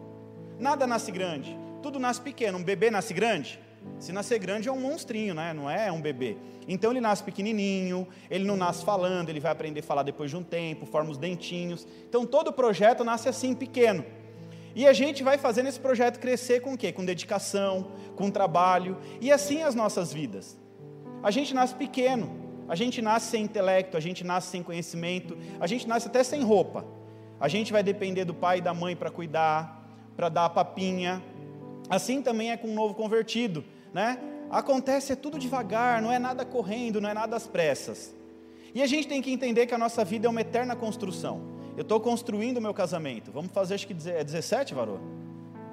Nada 0.58 0.86
nasce 0.86 1.10
grande, 1.10 1.56
tudo 1.82 1.98
nasce 1.98 2.20
pequeno. 2.20 2.58
Um 2.58 2.62
bebê 2.62 2.90
nasce 2.90 3.12
grande? 3.12 3.60
Se 3.98 4.12
nascer 4.12 4.38
grande 4.38 4.68
é 4.68 4.72
um 4.72 4.80
monstrinho, 4.80 5.34
né? 5.34 5.52
não 5.52 5.70
é 5.70 5.90
um 5.90 6.00
bebê. 6.00 6.36
Então 6.68 6.90
ele 6.90 7.00
nasce 7.00 7.22
pequenininho, 7.22 8.06
ele 8.30 8.44
não 8.44 8.56
nasce 8.56 8.84
falando, 8.84 9.30
ele 9.30 9.40
vai 9.40 9.52
aprender 9.52 9.80
a 9.80 9.82
falar 9.82 10.02
depois 10.02 10.30
de 10.30 10.36
um 10.36 10.42
tempo, 10.42 10.84
forma 10.84 11.10
os 11.10 11.18
dentinhos. 11.18 11.86
Então 12.08 12.26
todo 12.26 12.52
projeto 12.52 13.04
nasce 13.04 13.28
assim, 13.28 13.54
pequeno. 13.54 14.04
E 14.74 14.86
a 14.86 14.92
gente 14.92 15.22
vai 15.22 15.38
fazendo 15.38 15.68
esse 15.68 15.80
projeto 15.80 16.18
crescer 16.20 16.60
com 16.60 16.74
o 16.74 16.76
quê? 16.76 16.92
Com 16.92 17.04
dedicação, 17.04 17.92
com 18.14 18.30
trabalho, 18.30 18.98
e 19.20 19.32
assim 19.32 19.62
as 19.62 19.74
nossas 19.74 20.12
vidas. 20.12 20.58
A 21.22 21.30
gente 21.30 21.54
nasce 21.54 21.74
pequeno, 21.74 22.46
a 22.68 22.74
gente 22.74 23.00
nasce 23.00 23.30
sem 23.30 23.44
intelecto, 23.44 23.96
a 23.96 24.00
gente 24.00 24.22
nasce 24.22 24.50
sem 24.50 24.62
conhecimento, 24.62 25.36
a 25.58 25.66
gente 25.66 25.88
nasce 25.88 26.08
até 26.08 26.22
sem 26.22 26.42
roupa. 26.42 26.84
A 27.40 27.48
gente 27.48 27.72
vai 27.72 27.82
depender 27.82 28.24
do 28.24 28.34
pai 28.34 28.58
e 28.58 28.60
da 28.60 28.74
mãe 28.74 28.96
para 28.96 29.10
cuidar, 29.10 29.88
para 30.16 30.28
dar 30.28 30.46
a 30.46 30.50
papinha. 30.50 31.22
Assim 31.88 32.20
também 32.20 32.50
é 32.50 32.56
com 32.56 32.68
um 32.68 32.74
novo 32.74 32.94
convertido, 32.94 33.64
né? 33.92 34.18
Acontece 34.50 35.12
é 35.12 35.16
tudo 35.16 35.38
devagar, 35.38 36.00
não 36.00 36.12
é 36.12 36.18
nada 36.18 36.44
correndo, 36.44 37.00
não 37.00 37.08
é 37.08 37.14
nada 37.14 37.36
às 37.36 37.46
pressas. 37.46 38.14
E 38.74 38.82
a 38.82 38.86
gente 38.86 39.08
tem 39.08 39.20
que 39.22 39.32
entender 39.32 39.66
que 39.66 39.74
a 39.74 39.78
nossa 39.78 40.04
vida 40.04 40.26
é 40.26 40.30
uma 40.30 40.40
eterna 40.40 40.76
construção. 40.76 41.40
Eu 41.76 41.82
estou 41.82 41.98
construindo 42.00 42.58
o 42.58 42.60
meu 42.60 42.72
casamento. 42.72 43.32
Vamos 43.32 43.50
fazer, 43.50 43.74
acho 43.74 43.86
que 43.86 43.96
é 44.08 44.22
17, 44.22 44.74
varô? 44.74 44.98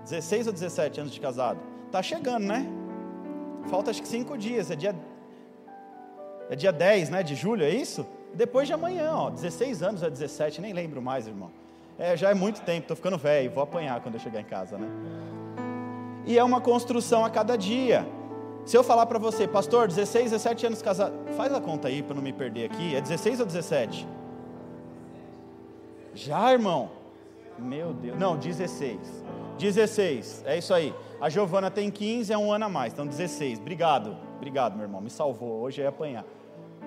16 0.03 0.47
ou 0.47 0.53
17 0.53 0.99
anos 1.01 1.13
de 1.13 1.19
casado? 1.19 1.59
Tá 1.91 2.01
chegando, 2.01 2.45
né? 2.45 2.65
Falta 3.69 3.91
acho 3.91 4.01
que 4.01 4.07
5 4.07 4.37
dias. 4.37 4.71
É 4.71 4.75
dia, 4.75 4.95
é 6.49 6.55
dia 6.55 6.71
10, 6.71 7.09
né? 7.09 7.23
De 7.23 7.35
julho, 7.35 7.63
é 7.63 7.69
isso? 7.69 8.05
Depois 8.33 8.67
de 8.67 8.73
amanhã, 8.73 9.13
ó. 9.13 9.29
16 9.29 9.83
anos 9.83 10.01
ou 10.01 10.07
é 10.07 10.11
17, 10.11 10.59
nem 10.59 10.73
lembro 10.73 11.01
mais, 11.01 11.27
irmão. 11.27 11.51
É, 11.97 12.17
já 12.17 12.31
é 12.31 12.33
muito 12.33 12.61
tempo, 12.61 12.81
estou 12.81 12.95
ficando 12.95 13.17
velho, 13.17 13.51
vou 13.51 13.63
apanhar 13.63 14.01
quando 14.01 14.15
eu 14.15 14.19
chegar 14.19 14.41
em 14.41 14.45
casa, 14.45 14.77
né? 14.77 14.87
E 16.25 16.37
é 16.37 16.43
uma 16.43 16.61
construção 16.61 17.25
a 17.25 17.29
cada 17.29 17.57
dia. 17.57 18.07
Se 18.65 18.77
eu 18.77 18.83
falar 18.83 19.05
para 19.05 19.19
você, 19.19 19.47
pastor, 19.47 19.87
16, 19.87 20.31
17 20.31 20.67
anos 20.67 20.81
casado, 20.81 21.13
faz 21.35 21.53
a 21.53 21.59
conta 21.59 21.89
aí 21.89 22.01
para 22.01 22.15
não 22.15 22.21
me 22.21 22.31
perder 22.31 22.65
aqui, 22.65 22.95
é 22.95 23.01
16 23.01 23.41
ou 23.41 23.45
17? 23.45 24.07
Já, 26.13 26.53
irmão? 26.53 26.89
Meu 27.59 27.93
Deus. 27.93 28.17
Não, 28.17 28.37
16. 28.37 28.97
16, 29.59 30.43
é 30.45 30.57
isso 30.57 30.73
aí. 30.73 30.93
A 31.19 31.29
Giovana 31.29 31.69
tem 31.69 31.91
15, 31.91 32.31
é 32.31 32.37
um 32.37 32.51
ano 32.51 32.65
a 32.65 32.69
mais, 32.69 32.93
então 32.93 33.05
16. 33.05 33.59
Obrigado, 33.59 34.15
obrigado, 34.37 34.75
meu 34.75 34.83
irmão, 34.83 35.01
me 35.01 35.09
salvou. 35.09 35.61
Hoje 35.61 35.81
ia 35.81 35.89
apanhar. 35.89 36.25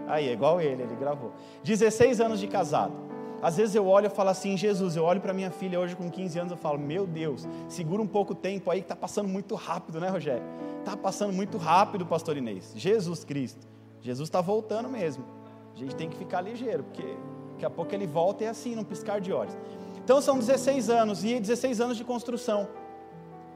Aí, 0.07 0.29
é 0.29 0.33
igual 0.33 0.61
ele, 0.61 0.83
ele 0.83 0.95
gravou. 0.97 1.33
16 1.65 2.21
anos 2.21 2.41
de 2.41 2.47
casado. 2.47 3.06
Às 3.43 3.57
vezes 3.57 3.75
eu 3.75 3.87
olho 3.87 4.07
e 4.07 4.11
falo 4.11 4.31
assim, 4.31 4.57
Jesus, 4.57 4.97
eu 4.97 5.05
olho 5.05 5.21
para 5.21 5.33
minha 5.33 5.51
filha 5.51 5.79
hoje 5.79 5.95
com 5.95 6.11
15 6.11 6.39
anos, 6.39 6.51
eu 6.51 6.57
falo, 6.57 6.79
meu 6.79 7.07
Deus, 7.07 7.47
segura 7.69 8.03
um 8.03 8.07
pouco 8.07 8.33
o 8.33 8.37
tempo 8.37 8.71
aí 8.71 8.81
que 8.81 8.85
está 8.85 8.97
passando 8.97 9.29
muito 9.29 9.55
rápido, 9.55 10.01
né, 10.01 10.09
Rogério? 10.09 10.43
Está 10.79 10.97
passando 10.97 11.33
muito 11.33 11.59
rápido, 11.59 12.07
pastor 12.07 12.37
Inês. 12.37 12.73
Jesus 12.75 13.25
Cristo. 13.25 13.67
Jesus 14.01 14.29
está 14.29 14.41
voltando 14.41 14.89
mesmo. 14.89 15.25
A 15.75 15.79
gente 15.79 15.95
tem 15.95 16.09
que 16.09 16.17
ficar 16.17 16.41
ligeiro, 16.41 16.85
porque 16.85 17.17
Daqui 17.57 17.65
a 17.65 17.71
pouco 17.71 17.95
ele 17.95 18.07
volta 18.07 18.45
e 18.45 18.47
é 18.47 18.51
assim, 18.51 18.75
num 18.75 18.85
piscar 18.85 19.19
de 19.19 19.33
olhos. 19.33 19.57
Então 20.05 20.21
são 20.21 20.39
16 20.39 20.91
anos, 20.91 21.25
e 21.25 21.41
16 21.41 21.81
anos 21.81 21.97
de 21.97 22.05
construção. 22.05 22.69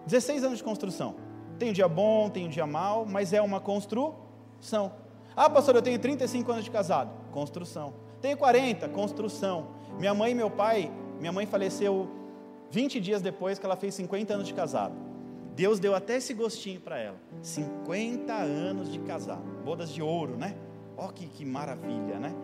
16 0.06 0.42
anos 0.42 0.58
de 0.58 0.64
construção. 0.64 1.16
Tem 1.58 1.68
um 1.68 1.72
dia 1.72 1.86
bom, 1.86 2.30
tem 2.30 2.46
um 2.46 2.48
dia 2.48 2.66
mal, 2.66 3.04
mas 3.04 3.34
é 3.34 3.42
uma 3.42 3.60
construção. 3.60 4.92
Ah, 5.36 5.50
pastor, 5.50 5.76
eu 5.76 5.82
tenho 5.82 5.98
35 5.98 6.50
anos 6.50 6.64
de 6.64 6.70
casado. 6.70 7.10
Construção. 7.30 7.92
Tenho 8.20 8.36
40, 8.36 8.88
construção. 8.88 9.68
Minha 9.98 10.14
mãe 10.14 10.32
e 10.32 10.34
meu 10.34 10.50
pai, 10.50 10.90
minha 11.18 11.32
mãe 11.32 11.46
faleceu 11.46 12.08
20 12.70 13.00
dias 13.00 13.22
depois 13.22 13.58
que 13.58 13.66
ela 13.66 13.76
fez 13.76 13.94
50 13.94 14.34
anos 14.34 14.46
de 14.46 14.54
casado. 14.54 14.94
Deus 15.54 15.78
deu 15.78 15.94
até 15.94 16.16
esse 16.16 16.32
gostinho 16.32 16.80
para 16.80 16.98
ela. 16.98 17.16
50 17.42 18.32
anos 18.32 18.92
de 18.92 18.98
casado. 19.00 19.42
Bodas 19.64 19.90
de 19.90 20.02
ouro, 20.02 20.36
né? 20.36 20.54
Ó, 20.96 21.06
oh, 21.06 21.08
que, 21.08 21.26
que 21.26 21.44
maravilha, 21.44 22.18
né? 22.18 22.34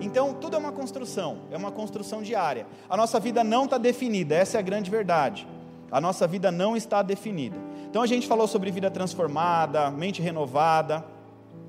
Então, 0.00 0.34
tudo 0.34 0.56
é 0.56 0.58
uma 0.58 0.72
construção, 0.72 1.38
é 1.50 1.56
uma 1.56 1.72
construção 1.72 2.22
diária. 2.22 2.66
A 2.88 2.96
nossa 2.96 3.18
vida 3.18 3.42
não 3.42 3.64
está 3.64 3.78
definida, 3.78 4.34
essa 4.34 4.58
é 4.58 4.60
a 4.60 4.62
grande 4.62 4.90
verdade. 4.90 5.46
A 5.90 6.00
nossa 6.00 6.26
vida 6.26 6.50
não 6.50 6.76
está 6.76 7.02
definida. 7.02 7.56
Então, 7.88 8.02
a 8.02 8.06
gente 8.06 8.26
falou 8.26 8.46
sobre 8.46 8.70
vida 8.70 8.90
transformada, 8.90 9.90
mente 9.90 10.20
renovada, 10.20 11.04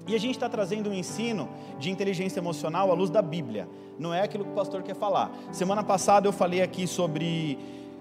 e 0.07 0.15
a 0.15 0.17
gente 0.17 0.35
está 0.35 0.47
trazendo 0.47 0.89
um 0.89 0.93
ensino 0.93 1.49
de 1.77 1.91
inteligência 1.91 2.39
emocional 2.39 2.89
à 2.89 2.93
luz 2.93 3.09
da 3.09 3.21
Bíblia, 3.21 3.67
não 3.99 4.13
é 4.13 4.21
aquilo 4.21 4.45
que 4.45 4.51
o 4.51 4.55
pastor 4.55 4.81
quer 4.81 4.95
falar. 4.95 5.31
Semana 5.51 5.83
passada 5.83 6.27
eu 6.27 6.33
falei 6.33 6.61
aqui 6.61 6.87
sobre 6.87 7.57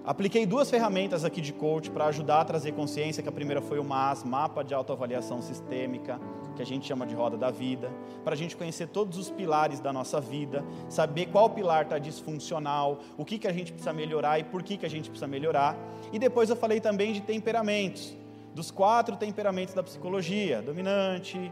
Apliquei 0.07 0.45
duas 0.45 0.69
ferramentas 0.69 1.25
aqui 1.25 1.41
de 1.41 1.51
coach 1.51 1.91
para 1.91 2.05
ajudar 2.05 2.39
a 2.39 2.45
trazer 2.45 2.71
consciência, 2.71 3.21
que 3.21 3.27
a 3.27 3.31
primeira 3.31 3.61
foi 3.61 3.77
o 3.77 3.83
MAS, 3.83 4.23
Mapa 4.23 4.63
de 4.63 4.73
Autoavaliação 4.73 5.41
Sistêmica, 5.41 6.17
que 6.55 6.61
a 6.61 6.65
gente 6.65 6.87
chama 6.87 7.05
de 7.05 7.13
Roda 7.13 7.35
da 7.35 7.51
Vida, 7.51 7.91
para 8.23 8.33
a 8.33 8.37
gente 8.37 8.55
conhecer 8.55 8.87
todos 8.87 9.17
os 9.17 9.29
pilares 9.29 9.81
da 9.81 9.91
nossa 9.91 10.21
vida, 10.21 10.63
saber 10.87 11.25
qual 11.25 11.49
pilar 11.49 11.83
está 11.83 11.99
disfuncional, 11.99 12.99
o 13.17 13.25
que, 13.25 13.37
que 13.37 13.49
a 13.49 13.51
gente 13.51 13.73
precisa 13.73 13.91
melhorar 13.91 14.39
e 14.39 14.45
por 14.45 14.63
que, 14.63 14.77
que 14.77 14.85
a 14.85 14.89
gente 14.89 15.09
precisa 15.09 15.27
melhorar. 15.27 15.77
E 16.13 16.17
depois 16.17 16.49
eu 16.49 16.55
falei 16.55 16.79
também 16.79 17.11
de 17.11 17.19
temperamentos, 17.19 18.15
dos 18.55 18.71
quatro 18.71 19.17
temperamentos 19.17 19.73
da 19.73 19.83
psicologia, 19.83 20.61
dominante, 20.61 21.51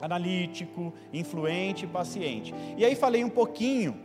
analítico, 0.00 0.92
influente 1.12 1.84
e 1.84 1.88
paciente. 1.88 2.54
E 2.76 2.84
aí 2.84 2.94
falei 2.94 3.22
um 3.22 3.28
pouquinho, 3.28 3.96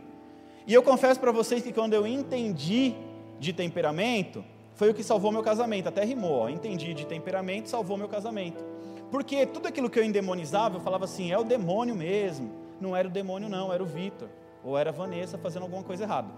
e 0.66 0.74
eu 0.74 0.82
confesso 0.82 1.20
para 1.20 1.30
vocês 1.30 1.62
que 1.62 1.72
quando 1.72 1.94
eu 1.94 2.06
entendi 2.06 2.94
de 3.38 3.52
temperamento 3.52 4.44
foi 4.74 4.90
o 4.90 4.94
que 4.94 5.02
salvou 5.02 5.32
meu 5.32 5.42
casamento. 5.42 5.88
Até 5.88 6.04
rimou, 6.04 6.40
ó, 6.40 6.48
entendi 6.48 6.92
de 6.92 7.06
temperamento, 7.06 7.68
salvou 7.68 7.96
meu 7.96 8.08
casamento. 8.08 8.62
Porque 9.10 9.46
tudo 9.46 9.68
aquilo 9.68 9.88
que 9.88 9.98
eu 9.98 10.04
endemonizava, 10.04 10.76
eu 10.76 10.80
falava 10.80 11.04
assim, 11.04 11.32
é 11.32 11.38
o 11.38 11.44
demônio 11.44 11.94
mesmo. 11.94 12.50
Não 12.80 12.94
era 12.94 13.08
o 13.08 13.10
demônio, 13.10 13.48
não, 13.48 13.72
era 13.72 13.82
o 13.82 13.86
Vitor. 13.86 14.28
Ou 14.64 14.76
era 14.76 14.90
a 14.90 14.92
Vanessa 14.92 15.38
fazendo 15.38 15.62
alguma 15.62 15.82
coisa 15.82 16.04
errada. 16.04 16.28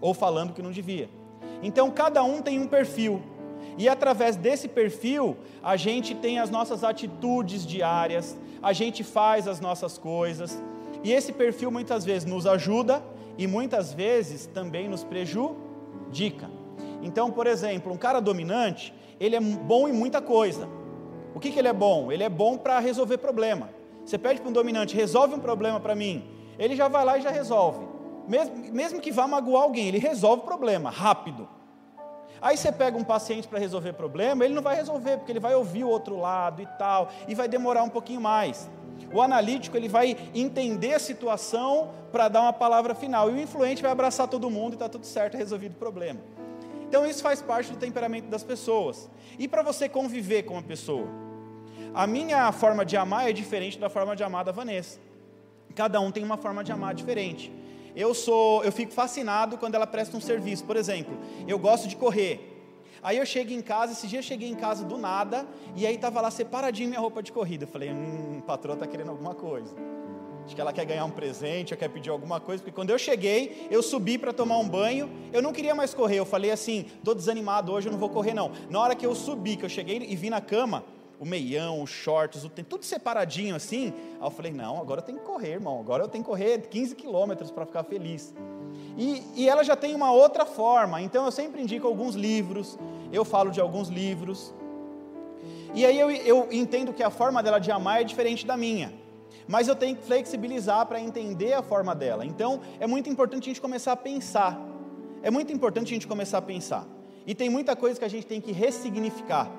Ou 0.00 0.14
falando 0.14 0.52
que 0.52 0.62
não 0.62 0.72
devia. 0.72 1.08
Então 1.62 1.90
cada 1.90 2.22
um 2.24 2.40
tem 2.40 2.58
um 2.58 2.66
perfil. 2.66 3.22
E 3.76 3.88
através 3.88 4.34
desse 4.34 4.66
perfil, 4.66 5.36
a 5.62 5.76
gente 5.76 6.14
tem 6.14 6.38
as 6.38 6.50
nossas 6.50 6.82
atitudes 6.82 7.64
diárias, 7.64 8.36
a 8.62 8.72
gente 8.72 9.04
faz 9.04 9.46
as 9.46 9.60
nossas 9.60 9.98
coisas. 9.98 10.60
E 11.04 11.12
esse 11.12 11.32
perfil 11.32 11.70
muitas 11.70 12.04
vezes 12.04 12.24
nos 12.24 12.46
ajuda 12.46 13.02
e 13.36 13.46
muitas 13.46 13.92
vezes 13.92 14.46
também 14.46 14.88
nos 14.88 15.04
prejudica 15.04 15.68
dica. 16.10 16.50
Então, 17.02 17.30
por 17.30 17.46
exemplo, 17.46 17.92
um 17.92 17.96
cara 17.96 18.20
dominante, 18.20 18.94
ele 19.20 19.36
é 19.36 19.40
bom 19.40 19.88
em 19.88 19.92
muita 19.92 20.20
coisa. 20.20 20.68
O 21.34 21.40
que, 21.40 21.50
que 21.50 21.58
ele 21.58 21.68
é 21.68 21.72
bom? 21.72 22.10
Ele 22.10 22.22
é 22.22 22.28
bom 22.28 22.56
para 22.56 22.78
resolver 22.78 23.18
problema. 23.18 23.70
Você 24.04 24.18
pede 24.18 24.40
para 24.40 24.48
um 24.48 24.52
dominante, 24.52 24.96
resolve 24.96 25.34
um 25.34 25.38
problema 25.38 25.78
para 25.78 25.94
mim. 25.94 26.24
Ele 26.58 26.74
já 26.74 26.88
vai 26.88 27.04
lá 27.04 27.18
e 27.18 27.22
já 27.22 27.30
resolve. 27.30 27.86
Mesmo, 28.26 28.56
mesmo 28.72 29.00
que 29.00 29.12
vá 29.12 29.26
magoar 29.26 29.62
alguém, 29.62 29.88
ele 29.88 29.98
resolve 29.98 30.42
o 30.42 30.44
problema, 30.44 30.90
rápido. 30.90 31.48
Aí 32.40 32.56
você 32.56 32.70
pega 32.70 32.96
um 32.96 33.04
paciente 33.04 33.48
para 33.48 33.58
resolver 33.58 33.92
problema, 33.92 34.44
ele 34.44 34.54
não 34.54 34.62
vai 34.62 34.76
resolver, 34.76 35.16
porque 35.16 35.32
ele 35.32 35.40
vai 35.40 35.54
ouvir 35.54 35.84
o 35.84 35.88
outro 35.88 36.18
lado 36.18 36.62
e 36.62 36.66
tal, 36.78 37.08
e 37.26 37.34
vai 37.34 37.48
demorar 37.48 37.82
um 37.82 37.88
pouquinho 37.88 38.20
mais. 38.20 38.68
O 39.12 39.22
analítico 39.22 39.76
ele 39.76 39.88
vai 39.88 40.16
entender 40.34 40.94
a 40.94 40.98
situação 40.98 41.90
para 42.10 42.28
dar 42.28 42.42
uma 42.42 42.52
palavra 42.52 42.94
final. 42.94 43.30
E 43.30 43.34
o 43.34 43.40
influente 43.40 43.80
vai 43.82 43.90
abraçar 43.90 44.28
todo 44.28 44.50
mundo 44.50 44.72
e 44.72 44.74
está 44.74 44.88
tudo 44.88 45.06
certo, 45.06 45.36
resolvido 45.36 45.72
o 45.72 45.76
problema. 45.76 46.20
Então 46.88 47.06
isso 47.06 47.22
faz 47.22 47.40
parte 47.42 47.70
do 47.70 47.76
temperamento 47.76 48.28
das 48.28 48.42
pessoas. 48.42 49.08
E 49.38 49.46
para 49.46 49.62
você 49.62 49.88
conviver 49.88 50.42
com 50.42 50.54
uma 50.54 50.62
pessoa? 50.62 51.06
A 51.94 52.06
minha 52.06 52.50
forma 52.52 52.84
de 52.84 52.96
amar 52.96 53.28
é 53.28 53.32
diferente 53.32 53.78
da 53.78 53.88
forma 53.88 54.14
de 54.16 54.22
amar 54.22 54.44
da 54.44 54.52
Vanessa. 54.52 54.98
Cada 55.74 56.00
um 56.00 56.10
tem 56.10 56.24
uma 56.24 56.36
forma 56.36 56.64
de 56.64 56.72
amar 56.72 56.94
diferente. 56.94 57.52
Eu 57.94 58.14
sou, 58.14 58.64
eu 58.64 58.72
fico 58.72 58.92
fascinado 58.92 59.58
quando 59.58 59.74
ela 59.74 59.86
presta 59.86 60.16
um 60.16 60.20
serviço. 60.20 60.64
Por 60.64 60.76
exemplo, 60.76 61.16
eu 61.46 61.58
gosto 61.58 61.88
de 61.88 61.96
correr. 61.96 62.56
Aí 63.02 63.18
eu 63.18 63.26
chego 63.26 63.52
em 63.52 63.62
casa, 63.62 63.92
esse 63.92 64.06
dia 64.06 64.18
eu 64.18 64.22
cheguei 64.22 64.48
em 64.48 64.54
casa 64.54 64.84
do 64.84 64.98
nada, 64.98 65.46
e 65.76 65.86
aí 65.86 65.94
estava 65.94 66.20
lá 66.20 66.30
separadinho 66.30 66.88
minha 66.88 67.00
roupa 67.00 67.22
de 67.22 67.30
corrida. 67.30 67.64
Eu 67.64 67.68
falei, 67.68 67.90
hum, 67.90 68.42
patroa 68.46 68.74
está 68.74 68.86
querendo 68.86 69.10
alguma 69.10 69.34
coisa. 69.34 69.74
Acho 70.44 70.54
que 70.54 70.60
ela 70.60 70.72
quer 70.72 70.86
ganhar 70.86 71.04
um 71.04 71.10
presente, 71.10 71.74
ou 71.74 71.78
quer 71.78 71.88
pedir 71.88 72.08
alguma 72.08 72.40
coisa, 72.40 72.62
porque 72.62 72.74
quando 72.74 72.90
eu 72.90 72.98
cheguei, 72.98 73.68
eu 73.70 73.82
subi 73.82 74.16
para 74.16 74.32
tomar 74.32 74.56
um 74.56 74.66
banho, 74.66 75.10
eu 75.30 75.42
não 75.42 75.52
queria 75.52 75.74
mais 75.74 75.92
correr, 75.92 76.18
eu 76.18 76.24
falei 76.24 76.50
assim, 76.50 76.86
estou 76.96 77.14
desanimado 77.14 77.70
hoje, 77.70 77.86
eu 77.86 77.92
não 77.92 77.98
vou 77.98 78.08
correr 78.08 78.32
não. 78.32 78.50
Na 78.70 78.80
hora 78.80 78.94
que 78.94 79.04
eu 79.04 79.14
subi, 79.14 79.56
que 79.56 79.64
eu 79.66 79.68
cheguei 79.68 79.98
e 80.08 80.16
vi 80.16 80.30
na 80.30 80.40
cama, 80.40 80.84
o 81.18 81.24
meião, 81.24 81.82
os 81.82 81.90
shorts, 81.90 82.44
o 82.44 82.48
tudo 82.48 82.84
separadinho 82.84 83.56
assim, 83.56 83.92
aí 84.20 84.26
eu 84.26 84.30
falei, 84.30 84.52
não, 84.52 84.80
agora 84.80 85.00
eu 85.00 85.04
tenho 85.04 85.18
que 85.18 85.24
correr, 85.24 85.52
irmão, 85.52 85.80
agora 85.80 86.04
eu 86.04 86.08
tenho 86.08 86.22
que 86.22 86.30
correr 86.30 86.60
15 86.68 86.94
quilômetros 86.94 87.50
para 87.50 87.66
ficar 87.66 87.82
feliz. 87.84 88.34
E, 88.96 89.22
e 89.34 89.48
ela 89.48 89.64
já 89.64 89.76
tem 89.76 89.94
uma 89.94 90.12
outra 90.12 90.44
forma, 90.44 91.00
então 91.00 91.24
eu 91.24 91.32
sempre 91.32 91.62
indico 91.62 91.86
alguns 91.86 92.14
livros, 92.14 92.78
eu 93.12 93.24
falo 93.24 93.50
de 93.50 93.60
alguns 93.60 93.88
livros. 93.88 94.54
E 95.74 95.84
aí 95.84 95.98
eu, 95.98 96.10
eu 96.10 96.48
entendo 96.50 96.92
que 96.92 97.02
a 97.02 97.10
forma 97.10 97.42
dela 97.42 97.58
de 97.58 97.70
amar 97.70 98.00
é 98.00 98.04
diferente 98.04 98.46
da 98.46 98.56
minha. 98.56 98.92
Mas 99.46 99.68
eu 99.68 99.74
tenho 99.74 99.96
que 99.96 100.02
flexibilizar 100.02 100.84
para 100.86 101.00
entender 101.00 101.52
a 101.54 101.62
forma 101.62 101.94
dela. 101.94 102.24
Então 102.24 102.60
é 102.78 102.86
muito 102.86 103.08
importante 103.08 103.44
a 103.44 103.46
gente 103.46 103.60
começar 103.60 103.92
a 103.92 103.96
pensar. 103.96 104.60
É 105.22 105.30
muito 105.30 105.52
importante 105.52 105.86
a 105.86 105.94
gente 105.94 106.06
começar 106.06 106.38
a 106.38 106.42
pensar. 106.42 106.86
E 107.26 107.34
tem 107.34 107.48
muita 107.48 107.76
coisa 107.76 107.98
que 107.98 108.04
a 108.04 108.08
gente 108.08 108.26
tem 108.26 108.40
que 108.40 108.52
ressignificar. 108.52 109.50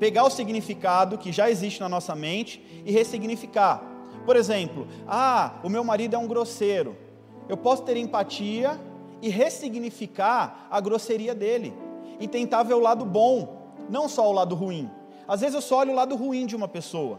Pegar 0.00 0.24
o 0.24 0.30
significado 0.30 1.16
que 1.16 1.30
já 1.30 1.48
existe 1.48 1.78
na 1.80 1.88
nossa 1.88 2.16
mente 2.16 2.82
e 2.84 2.90
ressignificar. 2.90 3.80
Por 4.26 4.34
exemplo, 4.34 4.88
ah, 5.06 5.60
o 5.62 5.68
meu 5.68 5.84
marido 5.84 6.16
é 6.16 6.18
um 6.18 6.26
grosseiro 6.26 6.96
eu 7.50 7.56
posso 7.56 7.82
ter 7.82 7.96
empatia 7.96 8.80
e 9.20 9.28
ressignificar 9.28 10.68
a 10.70 10.80
grosseria 10.80 11.34
dele 11.34 11.74
e 12.20 12.28
tentar 12.28 12.62
ver 12.62 12.74
o 12.74 12.78
lado 12.78 13.04
bom, 13.04 13.74
não 13.90 14.08
só 14.08 14.30
o 14.30 14.32
lado 14.32 14.54
ruim. 14.54 14.88
Às 15.26 15.40
vezes 15.40 15.56
eu 15.56 15.60
só 15.60 15.78
olho 15.78 15.90
o 15.90 15.96
lado 15.96 16.14
ruim 16.14 16.46
de 16.46 16.54
uma 16.54 16.68
pessoa 16.68 17.18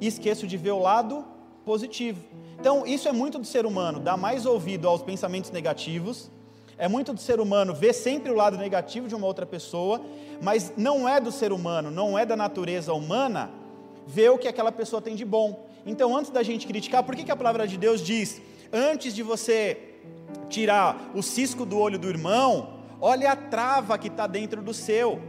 e 0.00 0.06
esqueço 0.06 0.46
de 0.46 0.56
ver 0.56 0.70
o 0.70 0.78
lado 0.78 1.24
positivo. 1.64 2.22
Então, 2.60 2.86
isso 2.86 3.08
é 3.08 3.12
muito 3.12 3.40
do 3.40 3.44
ser 3.44 3.66
humano, 3.66 3.98
dar 3.98 4.16
mais 4.16 4.46
ouvido 4.46 4.86
aos 4.86 5.02
pensamentos 5.02 5.50
negativos, 5.50 6.30
é 6.78 6.88
muito 6.88 7.12
do 7.12 7.20
ser 7.20 7.40
humano 7.40 7.74
ver 7.74 7.92
sempre 7.92 8.30
o 8.30 8.34
lado 8.34 8.58
negativo 8.58 9.08
de 9.08 9.14
uma 9.14 9.26
outra 9.26 9.46
pessoa, 9.46 10.00
mas 10.42 10.72
não 10.76 11.08
é 11.08 11.20
do 11.20 11.32
ser 11.32 11.52
humano, 11.52 11.90
não 11.90 12.18
é 12.18 12.26
da 12.26 12.36
natureza 12.36 12.92
humana 12.92 13.50
ver 14.06 14.30
o 14.30 14.38
que 14.38 14.46
aquela 14.46 14.70
pessoa 14.70 15.00
tem 15.00 15.14
de 15.14 15.24
bom. 15.24 15.66
Então, 15.84 16.16
antes 16.16 16.30
da 16.30 16.42
gente 16.42 16.66
criticar, 16.66 17.02
por 17.02 17.16
que, 17.16 17.24
que 17.24 17.30
a 17.30 17.36
palavra 17.36 17.66
de 17.66 17.76
Deus 17.76 18.00
diz 18.00 18.40
antes 18.72 19.14
de 19.14 19.22
você 19.22 19.78
tirar 20.48 21.10
o 21.14 21.22
cisco 21.22 21.64
do 21.64 21.78
olho 21.78 21.98
do 21.98 22.08
irmão, 22.08 22.74
olhe 23.00 23.26
a 23.26 23.34
trava 23.34 23.96
que 23.96 24.08
está 24.08 24.26
dentro 24.26 24.62
do 24.62 24.74
seu. 24.74 25.20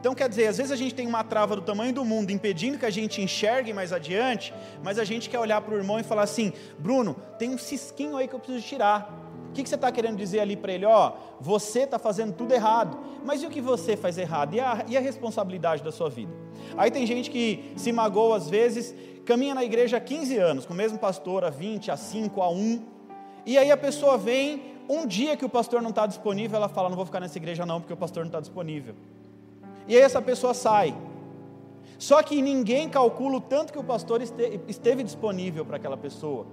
Então, 0.00 0.14
quer 0.14 0.28
dizer, 0.28 0.46
às 0.46 0.56
vezes 0.56 0.72
a 0.72 0.76
gente 0.76 0.94
tem 0.94 1.06
uma 1.06 1.24
trava 1.24 1.56
do 1.56 1.62
tamanho 1.62 1.92
do 1.92 2.04
mundo 2.04 2.30
impedindo 2.30 2.78
que 2.78 2.86
a 2.86 2.90
gente 2.90 3.20
enxergue 3.20 3.72
mais 3.72 3.92
adiante, 3.92 4.54
mas 4.82 4.98
a 4.98 5.04
gente 5.04 5.28
quer 5.28 5.38
olhar 5.38 5.60
para 5.60 5.74
o 5.74 5.76
irmão 5.76 5.98
e 5.98 6.04
falar 6.04 6.22
assim: 6.22 6.52
Bruno, 6.78 7.16
tem 7.38 7.50
um 7.50 7.58
cisquinho 7.58 8.16
aí 8.16 8.28
que 8.28 8.34
eu 8.34 8.38
preciso 8.38 8.64
tirar. 8.64 9.25
Que, 9.56 9.62
que 9.62 9.68
você 9.68 9.74
está 9.74 9.90
querendo 9.90 10.16
dizer 10.16 10.40
ali 10.40 10.56
para 10.56 10.72
ele? 10.72 10.84
Ó, 10.84 11.12
você 11.40 11.80
está 11.80 11.98
fazendo 11.98 12.34
tudo 12.34 12.52
errado. 12.52 12.98
Mas 13.24 13.42
e 13.42 13.46
o 13.46 13.50
que 13.50 13.60
você 13.60 13.96
faz 13.96 14.18
errado? 14.18 14.54
E 14.54 14.60
a, 14.60 14.84
e 14.86 14.96
a 14.96 15.00
responsabilidade 15.00 15.82
da 15.82 15.90
sua 15.90 16.10
vida? 16.10 16.32
Aí 16.76 16.90
tem 16.90 17.06
gente 17.06 17.30
que 17.30 17.72
se 17.76 17.90
magoa 17.90 18.36
às 18.36 18.50
vezes 18.50 18.94
caminha 19.24 19.54
na 19.54 19.64
igreja 19.64 19.96
há 19.96 20.00
15 20.00 20.36
anos, 20.36 20.66
com 20.66 20.72
o 20.72 20.76
mesmo 20.76 20.98
pastor 20.98 21.44
há 21.44 21.50
20, 21.50 21.90
há 21.90 21.96
5, 21.96 22.40
há 22.40 22.48
1, 22.48 22.84
e 23.44 23.56
aí 23.56 23.70
a 23.70 23.76
pessoa 23.76 24.18
vem, 24.18 24.62
um 24.88 25.06
dia 25.06 25.36
que 25.36 25.44
o 25.44 25.48
pastor 25.48 25.80
não 25.80 25.90
está 25.90 26.06
disponível, 26.06 26.56
ela 26.56 26.68
fala: 26.68 26.88
Não 26.88 26.96
vou 26.96 27.06
ficar 27.06 27.20
nessa 27.20 27.38
igreja 27.38 27.64
não, 27.64 27.80
porque 27.80 27.92
o 27.92 27.96
pastor 27.96 28.22
não 28.24 28.28
está 28.28 28.40
disponível. 28.40 28.94
E 29.88 29.96
aí 29.96 30.02
essa 30.02 30.20
pessoa 30.20 30.52
sai. 30.52 30.96
Só 31.98 32.22
que 32.22 32.42
ninguém 32.42 32.88
calcula 32.88 33.36
o 33.36 33.40
tanto 33.40 33.72
que 33.72 33.78
o 33.78 33.84
pastor 33.84 34.20
esteve 34.68 35.02
disponível 35.02 35.64
para 35.64 35.76
aquela 35.76 35.96
pessoa. 35.96 36.46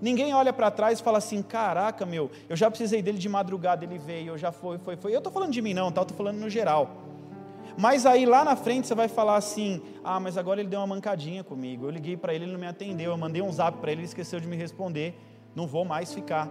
Ninguém 0.00 0.34
olha 0.34 0.52
para 0.52 0.70
trás 0.70 1.00
e 1.00 1.02
fala 1.02 1.18
assim: 1.18 1.42
caraca, 1.42 2.04
meu, 2.04 2.30
eu 2.48 2.56
já 2.56 2.70
precisei 2.70 3.02
dele 3.02 3.18
de 3.18 3.28
madrugada, 3.28 3.84
ele 3.84 3.98
veio, 3.98 4.32
eu 4.32 4.38
já 4.38 4.52
foi, 4.52 4.78
foi, 4.78 4.96
foi. 4.96 5.14
Eu 5.14 5.18
estou 5.18 5.32
falando 5.32 5.52
de 5.52 5.62
mim, 5.62 5.74
não, 5.74 5.90
tá? 5.90 6.00
eu 6.00 6.02
estou 6.02 6.16
falando 6.16 6.38
no 6.38 6.50
geral. 6.50 6.90
Mas 7.76 8.06
aí 8.06 8.24
lá 8.24 8.44
na 8.44 8.54
frente 8.54 8.86
você 8.86 8.94
vai 8.94 9.08
falar 9.08 9.36
assim: 9.36 9.82
ah, 10.02 10.20
mas 10.20 10.38
agora 10.38 10.60
ele 10.60 10.68
deu 10.68 10.80
uma 10.80 10.86
mancadinha 10.86 11.42
comigo. 11.42 11.86
Eu 11.86 11.90
liguei 11.90 12.16
para 12.16 12.34
ele, 12.34 12.44
ele 12.44 12.52
não 12.52 12.60
me 12.60 12.66
atendeu. 12.66 13.10
Eu 13.10 13.18
mandei 13.18 13.42
um 13.42 13.52
zap 13.52 13.78
para 13.78 13.90
ele, 13.90 14.02
ele 14.02 14.06
esqueceu 14.06 14.38
de 14.40 14.46
me 14.46 14.56
responder. 14.56 15.18
Não 15.54 15.66
vou 15.66 15.84
mais 15.84 16.12
ficar. 16.12 16.50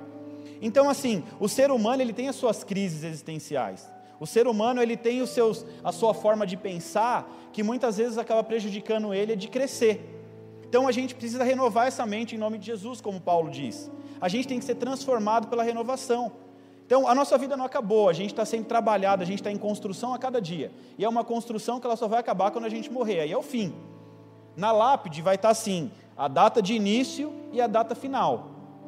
Então, 0.62 0.90
assim, 0.90 1.24
o 1.40 1.48
ser 1.48 1.72
humano 1.72 2.02
ele 2.02 2.14
tem 2.14 2.28
as 2.28 2.36
suas 2.36 2.64
crises 2.64 3.04
existenciais. 3.04 3.90
O 4.20 4.26
ser 4.26 4.48
humano 4.48 4.82
ele 4.82 4.96
tem 4.96 5.22
os 5.22 5.30
seus, 5.30 5.66
a 5.84 5.92
sua 5.92 6.14
forma 6.14 6.46
de 6.48 6.56
pensar 6.56 7.30
que 7.52 7.64
muitas 7.64 7.98
vezes 7.98 8.18
acaba 8.18 8.44
prejudicando 8.44 9.14
ele 9.14 9.36
de 9.36 9.48
crescer. 9.48 10.23
Então 10.74 10.88
a 10.88 10.92
gente 10.92 11.14
precisa 11.14 11.44
renovar 11.44 11.86
essa 11.86 12.04
mente 12.04 12.34
em 12.34 12.38
nome 12.40 12.58
de 12.58 12.66
Jesus, 12.66 13.00
como 13.00 13.22
Paulo 13.22 13.52
diz. 13.52 13.92
A 14.20 14.28
gente 14.28 14.48
tem 14.48 14.58
que 14.58 14.66
ser 14.66 14.74
transformado 14.74 15.48
pela 15.48 15.62
renovação. 15.62 16.32
Então 16.84 17.08
a 17.08 17.14
nossa 17.14 17.38
vida 17.38 17.56
não 17.56 17.64
acabou, 17.64 18.10
a 18.10 18.14
gente 18.14 18.32
está 18.32 18.44
sendo 18.44 18.66
trabalhado, 18.66 19.22
a 19.22 19.26
gente 19.26 19.38
está 19.38 19.52
em 19.52 19.58
construção 19.58 20.16
a 20.16 20.18
cada 20.18 20.42
dia. 20.42 20.72
E 20.98 21.06
é 21.06 21.08
uma 21.08 21.24
construção 21.24 21.80
que 21.80 21.86
ela 21.86 21.96
só 21.96 22.08
vai 22.08 22.20
acabar 22.20 22.50
quando 22.50 22.66
a 22.66 22.70
gente 22.70 22.92
morrer, 22.92 23.20
aí 23.20 23.32
é 23.32 23.38
o 23.38 23.44
fim. 23.44 23.72
Na 24.58 24.72
lápide 24.72 25.22
vai 25.22 25.36
estar 25.36 25.50
tá 25.50 25.52
assim, 25.52 25.92
a 26.18 26.28
data 26.28 26.60
de 26.60 26.74
início 26.74 27.32
e 27.52 27.62
a 27.62 27.68
data 27.68 27.94
final. 27.94 28.48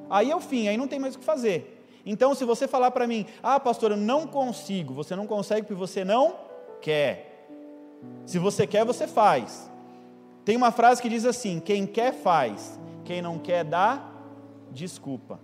Aí 0.09 0.31
é 0.31 0.35
o 0.35 0.41
fim, 0.41 0.67
aí 0.67 0.77
não 0.77 0.87
tem 0.87 0.97
mais 0.97 1.13
o 1.13 1.19
que 1.19 1.23
fazer. 1.23 1.87
Então, 2.03 2.33
se 2.33 2.45
você 2.45 2.67
falar 2.67 2.89
para 2.89 3.05
mim, 3.05 3.27
ah, 3.43 3.59
pastor, 3.59 3.91
eu 3.91 3.97
não 3.97 4.25
consigo, 4.25 4.91
você 4.91 5.15
não 5.15 5.27
consegue 5.27 5.61
porque 5.61 5.75
você 5.75 6.03
não 6.03 6.33
quer. 6.81 7.47
Se 8.25 8.39
você 8.39 8.65
quer, 8.65 8.83
você 8.83 9.05
faz. 9.05 9.74
Tem 10.45 10.55
uma 10.55 10.71
frase 10.71 11.01
que 11.01 11.09
diz 11.09 11.25
assim: 11.25 11.59
quem 11.59 11.87
quer 11.87 12.13
faz, 12.13 12.79
quem 13.03 13.21
não 13.21 13.39
quer 13.39 13.65
dá 13.65 14.11
desculpa. 14.71 15.39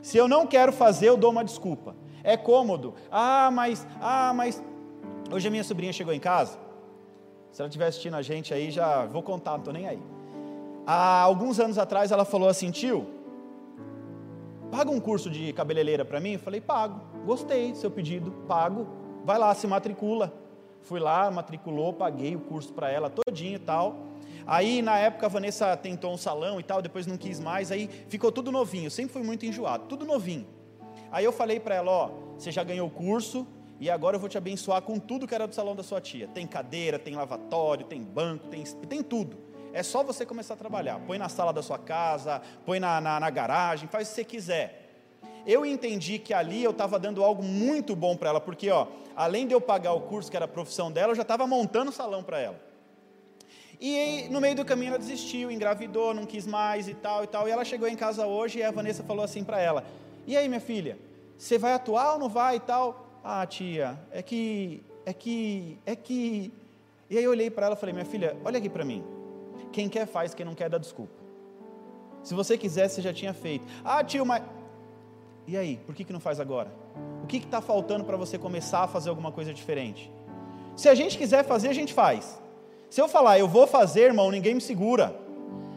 Se 0.00 0.16
eu 0.16 0.28
não 0.28 0.46
quero 0.46 0.72
fazer, 0.72 1.08
eu 1.08 1.16
dou 1.16 1.30
uma 1.30 1.44
desculpa. 1.44 1.96
É 2.22 2.36
cômodo. 2.36 2.94
Ah, 3.10 3.50
mas, 3.52 3.86
ah, 4.00 4.32
mas. 4.34 4.62
Hoje 5.32 5.48
a 5.48 5.50
minha 5.50 5.64
sobrinha 5.64 5.92
chegou 5.92 6.14
em 6.14 6.20
casa. 6.20 6.58
Se 7.50 7.60
ela 7.60 7.68
estiver 7.68 7.86
assistindo 7.86 8.14
a 8.14 8.22
gente 8.22 8.54
aí, 8.54 8.70
já 8.70 9.06
vou 9.06 9.22
contar, 9.22 9.52
não 9.52 9.58
estou 9.58 9.74
nem 9.74 9.88
aí. 9.88 10.00
Há 10.86 11.20
alguns 11.20 11.58
anos 11.58 11.78
atrás 11.78 12.12
ela 12.12 12.24
falou 12.24 12.48
assim, 12.48 12.70
tio, 12.70 13.06
paga 14.70 14.90
um 14.90 15.00
curso 15.00 15.28
de 15.28 15.52
cabeleireira 15.52 16.04
para 16.04 16.20
mim? 16.20 16.34
Eu 16.34 16.38
falei, 16.38 16.60
pago. 16.60 17.00
Gostei 17.24 17.72
do 17.72 17.78
seu 17.78 17.90
pedido, 17.90 18.30
pago. 18.46 18.86
Vai 19.24 19.38
lá, 19.38 19.54
se 19.54 19.66
matricula. 19.66 20.32
Fui 20.82 20.98
lá, 21.00 21.30
matriculou, 21.30 21.92
paguei 21.92 22.34
o 22.34 22.40
curso 22.40 22.72
para 22.72 22.90
ela 22.90 23.10
todinho 23.10 23.56
e 23.56 23.58
tal. 23.58 24.09
Aí, 24.50 24.82
na 24.82 24.98
época, 24.98 25.26
a 25.26 25.28
Vanessa 25.28 25.76
tentou 25.76 26.12
um 26.12 26.16
salão 26.16 26.58
e 26.58 26.64
tal, 26.64 26.82
depois 26.82 27.06
não 27.06 27.16
quis 27.16 27.38
mais, 27.38 27.70
aí 27.70 27.88
ficou 28.08 28.32
tudo 28.32 28.50
novinho. 28.50 28.90
Sempre 28.90 29.12
fui 29.12 29.22
muito 29.22 29.46
enjoado, 29.46 29.84
tudo 29.86 30.04
novinho. 30.04 30.44
Aí 31.12 31.24
eu 31.24 31.30
falei 31.30 31.60
para 31.60 31.76
ela: 31.76 31.88
Ó, 31.88 32.10
você 32.36 32.50
já 32.50 32.64
ganhou 32.64 32.88
o 32.88 32.90
curso 32.90 33.46
e 33.78 33.88
agora 33.88 34.16
eu 34.16 34.20
vou 34.20 34.28
te 34.28 34.36
abençoar 34.36 34.82
com 34.82 34.98
tudo 34.98 35.24
que 35.24 35.36
era 35.36 35.46
do 35.46 35.54
salão 35.54 35.76
da 35.76 35.84
sua 35.84 36.00
tia. 36.00 36.26
Tem 36.26 36.48
cadeira, 36.48 36.98
tem 36.98 37.14
lavatório, 37.14 37.86
tem 37.86 38.02
banco, 38.02 38.48
tem, 38.48 38.64
tem 38.64 39.04
tudo. 39.04 39.38
É 39.72 39.84
só 39.84 40.02
você 40.02 40.26
começar 40.26 40.54
a 40.54 40.56
trabalhar. 40.56 40.98
Põe 41.06 41.16
na 41.16 41.28
sala 41.28 41.52
da 41.52 41.62
sua 41.62 41.78
casa, 41.78 42.42
põe 42.66 42.80
na, 42.80 43.00
na, 43.00 43.20
na 43.20 43.30
garagem, 43.30 43.88
faz 43.88 44.08
o 44.08 44.10
que 44.10 44.16
você 44.16 44.24
quiser. 44.24 45.06
Eu 45.46 45.64
entendi 45.64 46.18
que 46.18 46.34
ali 46.34 46.64
eu 46.64 46.72
estava 46.72 46.98
dando 46.98 47.22
algo 47.22 47.40
muito 47.40 47.94
bom 47.94 48.16
para 48.16 48.30
ela, 48.30 48.40
porque, 48.40 48.68
ó, 48.68 48.88
além 49.14 49.46
de 49.46 49.54
eu 49.54 49.60
pagar 49.60 49.92
o 49.92 50.00
curso, 50.00 50.28
que 50.28 50.36
era 50.36 50.46
a 50.46 50.48
profissão 50.48 50.90
dela, 50.90 51.12
eu 51.12 51.16
já 51.16 51.22
estava 51.22 51.46
montando 51.46 51.92
o 51.92 51.94
salão 51.94 52.24
para 52.24 52.40
ela. 52.40 52.69
E 53.80 54.28
no 54.28 54.40
meio 54.40 54.54
do 54.54 54.64
caminho 54.64 54.90
ela 54.90 54.98
desistiu, 54.98 55.50
engravidou, 55.50 56.12
não 56.12 56.26
quis 56.26 56.46
mais 56.46 56.86
e 56.86 56.94
tal 56.94 57.24
e 57.24 57.26
tal. 57.26 57.48
E 57.48 57.50
ela 57.50 57.64
chegou 57.64 57.88
em 57.88 57.96
casa 57.96 58.26
hoje 58.26 58.58
e 58.58 58.62
a 58.62 58.70
Vanessa 58.70 59.02
falou 59.02 59.24
assim 59.24 59.42
para 59.42 59.58
ela: 59.58 59.84
E 60.26 60.36
aí, 60.36 60.46
minha 60.48 60.60
filha, 60.60 60.98
você 61.38 61.56
vai 61.56 61.72
atuar 61.72 62.12
ou 62.12 62.18
não 62.18 62.28
vai 62.28 62.56
e 62.56 62.60
tal? 62.60 63.06
Ah, 63.24 63.46
tia, 63.46 63.98
é 64.12 64.22
que, 64.22 64.82
é 65.06 65.14
que, 65.14 65.78
é 65.86 65.96
que. 65.96 66.52
E 67.08 67.16
aí 67.16 67.24
eu 67.24 67.30
olhei 67.30 67.50
para 67.50 67.66
ela 67.66 67.74
e 67.74 67.78
falei: 67.78 67.94
Minha 67.94 68.04
filha, 68.04 68.36
olha 68.44 68.58
aqui 68.58 68.68
para 68.68 68.84
mim. 68.84 69.02
Quem 69.72 69.88
quer 69.88 70.06
faz, 70.06 70.34
quem 70.34 70.44
não 70.44 70.54
quer 70.54 70.68
dá 70.68 70.76
desculpa. 70.76 71.14
Se 72.22 72.34
você 72.34 72.58
quisesse, 72.58 72.96
você 72.96 73.02
já 73.02 73.14
tinha 73.14 73.32
feito. 73.32 73.64
Ah, 73.82 74.04
tio, 74.04 74.26
mas. 74.26 74.42
E 75.46 75.56
aí, 75.56 75.78
por 75.86 75.94
que, 75.94 76.04
que 76.04 76.12
não 76.12 76.20
faz 76.20 76.38
agora? 76.38 76.70
O 77.24 77.26
que 77.26 77.38
está 77.38 77.62
faltando 77.62 78.04
para 78.04 78.16
você 78.18 78.36
começar 78.36 78.82
a 78.82 78.88
fazer 78.88 79.08
alguma 79.08 79.32
coisa 79.32 79.54
diferente? 79.54 80.12
Se 80.76 80.86
a 80.88 80.94
gente 80.94 81.16
quiser 81.16 81.44
fazer, 81.44 81.68
a 81.68 81.72
gente 81.72 81.94
faz. 81.94 82.40
Se 82.90 83.00
eu 83.00 83.08
falar, 83.08 83.38
eu 83.38 83.48
vou 83.48 83.66
fazer, 83.66 84.02
irmão, 84.02 84.30
ninguém 84.30 84.54
me 84.54 84.60
segura. 84.60 85.14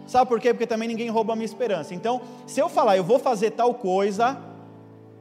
Sabe 0.08 0.28
por 0.28 0.40
quê? 0.40 0.54
Porque 0.54 0.68
também 0.68 0.88
ninguém 0.88 1.10
rouba 1.10 1.34
a 1.34 1.36
minha 1.36 1.46
esperança. 1.46 1.94
Então, 1.94 2.22
se 2.46 2.60
eu 2.60 2.68
falar, 2.68 2.98
eu 2.98 3.04
vou 3.04 3.20
fazer 3.20 3.52
tal 3.52 3.74
coisa, 3.76 4.38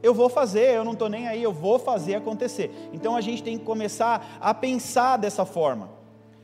eu 0.03 0.13
vou 0.13 0.29
fazer, 0.29 0.75
eu 0.75 0.85
não 0.85 0.93
estou 0.93 1.09
nem 1.09 1.29
aí, 1.29 1.43
eu 1.43 1.53
vou 1.53 1.79
fazer 1.79 2.17
acontecer. 2.17 2.71
Então 2.93 3.15
a 3.15 3.21
gente 3.21 3.43
tem 3.43 3.57
que 3.57 3.65
começar 3.65 4.39
a 4.41 4.53
pensar 4.53 5.17
dessa 5.17 5.45
forma. 5.45 5.91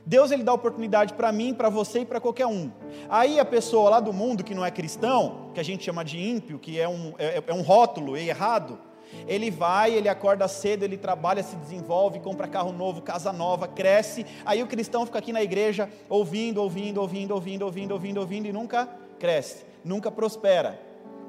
Deus 0.05 0.31
ele 0.31 0.43
dá 0.43 0.53
oportunidade 0.53 1.13
para 1.13 1.31
mim, 1.31 1.53
para 1.53 1.69
você 1.69 1.99
e 1.99 2.05
para 2.05 2.19
qualquer 2.19 2.47
um. 2.47 2.71
Aí 3.09 3.39
a 3.39 3.45
pessoa 3.45 3.89
lá 3.89 3.99
do 3.99 4.13
mundo 4.13 4.43
que 4.43 4.55
não 4.55 4.65
é 4.65 4.71
cristão, 4.71 5.51
que 5.53 5.59
a 5.59 5.63
gente 5.63 5.83
chama 5.83 6.05
de 6.05 6.17
ímpio, 6.17 6.57
que 6.57 6.79
é 6.79 6.87
um, 6.87 7.13
é, 7.17 7.43
é 7.45 7.53
um 7.53 7.61
rótulo 7.61 8.15
errado, 8.15 8.79
ele 9.27 9.49
vai, 9.49 9.93
ele 9.93 10.09
acorda 10.09 10.47
cedo, 10.47 10.83
ele 10.83 10.97
trabalha, 10.97 11.43
se 11.43 11.55
desenvolve, 11.55 12.19
compra 12.19 12.47
carro 12.47 12.71
novo, 12.71 13.01
casa 13.01 13.31
nova, 13.31 13.67
cresce. 13.67 14.25
Aí 14.45 14.61
o 14.61 14.67
cristão 14.67 15.05
fica 15.05 15.19
aqui 15.19 15.33
na 15.33 15.41
igreja 15.41 15.89
ouvindo, 16.09 16.61
ouvindo, 16.61 17.01
ouvindo, 17.01 17.33
ouvindo, 17.33 17.63
ouvindo, 17.63 17.91
ouvindo, 17.91 18.17
ouvindo 18.19 18.47
e 18.47 18.53
nunca 18.53 18.87
cresce, 19.19 19.65
nunca 19.83 20.11
prospera. 20.11 20.79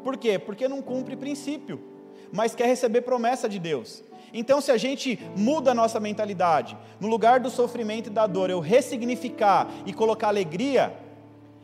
Por 0.03 0.17
quê? 0.17 0.39
Porque 0.39 0.69
não 0.69 0.81
cumpre 0.81 1.17
princípio, 1.17 1.81
mas 2.33 2.55
quer 2.55 2.67
receber 2.67 3.03
promessa 3.03 3.49
de 3.49 3.59
Deus. 3.59 4.03
Então, 4.33 4.61
se 4.61 4.71
a 4.71 4.77
gente 4.77 5.19
muda 5.37 5.73
a 5.73 5.75
nossa 5.75 5.99
mentalidade, 5.99 6.77
no 7.01 7.09
lugar 7.09 7.41
do 7.41 7.51
sofrimento 7.51 8.07
e 8.07 8.11
da 8.11 8.27
dor, 8.27 8.49
eu 8.49 8.61
ressignificar 8.61 9.69
e 9.85 9.93
colocar 9.93 10.29
alegria, 10.29 10.95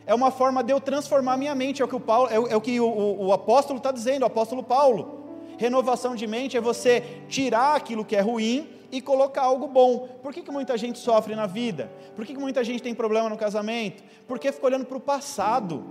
é 0.05 0.13
uma 0.13 0.31
forma 0.31 0.63
de 0.63 0.71
eu 0.71 0.79
transformar 0.79 1.37
minha 1.37 1.55
mente, 1.55 1.81
é 1.81 1.85
o 1.85 1.87
que 1.87 1.95
o, 1.95 1.99
Paulo, 1.99 2.29
é 2.29 2.39
o, 2.39 2.47
é 2.47 2.55
o 2.55 2.61
que 2.61 2.79
o, 2.79 3.25
o, 3.25 3.33
apóstolo 3.33 3.77
está 3.77 3.91
dizendo, 3.91 4.23
o 4.23 4.25
apóstolo 4.25 4.63
Paulo. 4.63 5.26
Renovação 5.57 6.15
de 6.15 6.27
mente 6.27 6.55
é 6.55 6.61
você 6.61 7.01
tirar 7.27 7.75
aquilo 7.75 8.05
que 8.05 8.15
é 8.15 8.21
ruim 8.21 8.69
e 8.91 9.01
colocar 9.01 9.41
algo 9.41 9.67
bom. 9.67 10.07
Por 10.21 10.33
que, 10.33 10.41
que 10.41 10.51
muita 10.51 10.77
gente 10.77 10.99
sofre 10.99 11.35
na 11.35 11.45
vida? 11.45 11.91
Por 12.15 12.25
que, 12.25 12.33
que 12.33 12.39
muita 12.39 12.63
gente 12.63 12.81
tem 12.81 12.93
problema 12.93 13.29
no 13.29 13.37
casamento? 13.37 14.03
Porque 14.27 14.51
fica 14.51 14.65
olhando 14.65 14.85
para 14.85 14.97
o 14.97 15.01
passado. 15.01 15.83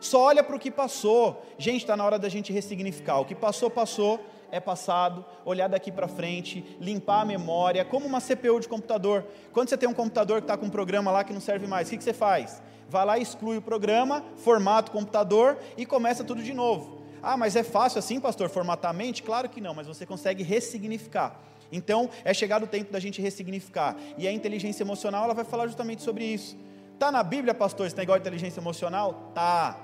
Só 0.00 0.22
olha 0.22 0.42
para 0.42 0.56
o 0.56 0.58
que 0.58 0.70
passou. 0.70 1.44
Gente, 1.58 1.82
está 1.82 1.96
na 1.96 2.04
hora 2.04 2.18
da 2.18 2.28
gente 2.28 2.52
ressignificar. 2.52 3.20
O 3.20 3.24
que 3.24 3.34
passou, 3.34 3.70
passou, 3.70 4.18
é 4.50 4.58
passado. 4.58 5.24
Olhar 5.44 5.68
daqui 5.68 5.92
para 5.92 6.08
frente, 6.08 6.76
limpar 6.80 7.20
a 7.20 7.24
memória, 7.24 7.84
como 7.84 8.06
uma 8.06 8.20
CPU 8.20 8.58
de 8.58 8.66
computador. 8.66 9.24
Quando 9.52 9.68
você 9.68 9.76
tem 9.76 9.88
um 9.88 9.94
computador 9.94 10.40
que 10.40 10.44
está 10.44 10.56
com 10.56 10.66
um 10.66 10.70
programa 10.70 11.10
lá 11.12 11.22
que 11.22 11.32
não 11.32 11.40
serve 11.40 11.66
mais, 11.66 11.86
o 11.86 11.90
que, 11.90 11.98
que 11.98 12.04
você 12.04 12.12
faz? 12.12 12.60
Vai 12.88 13.04
lá, 13.04 13.18
exclui 13.18 13.58
o 13.58 13.62
programa, 13.62 14.24
formata 14.36 14.90
o 14.90 14.92
computador 14.92 15.58
e 15.76 15.86
começa 15.86 16.24
tudo 16.24 16.42
de 16.42 16.52
novo. 16.52 17.01
Ah, 17.22 17.36
mas 17.36 17.54
é 17.54 17.62
fácil 17.62 17.98
assim, 18.00 18.18
pastor, 18.18 18.48
formatar 18.48 18.90
a 18.90 18.94
mente? 18.94 19.22
Claro 19.22 19.48
que 19.48 19.60
não, 19.60 19.74
mas 19.74 19.86
você 19.86 20.04
consegue 20.04 20.42
ressignificar. 20.42 21.40
Então, 21.70 22.10
é 22.24 22.34
chegado 22.34 22.64
o 22.64 22.66
tempo 22.66 22.92
da 22.92 22.98
gente 22.98 23.22
ressignificar. 23.22 23.96
E 24.18 24.26
a 24.26 24.32
inteligência 24.32 24.82
emocional, 24.82 25.24
ela 25.24 25.34
vai 25.34 25.44
falar 25.44 25.66
justamente 25.66 26.02
sobre 26.02 26.24
isso. 26.24 26.56
Tá 26.98 27.10
na 27.10 27.22
Bíblia, 27.22 27.54
pastor, 27.54 27.86
está 27.86 28.02
igual 28.02 28.16
a 28.16 28.20
inteligência 28.20 28.60
emocional? 28.60 29.30
Tá. 29.34 29.78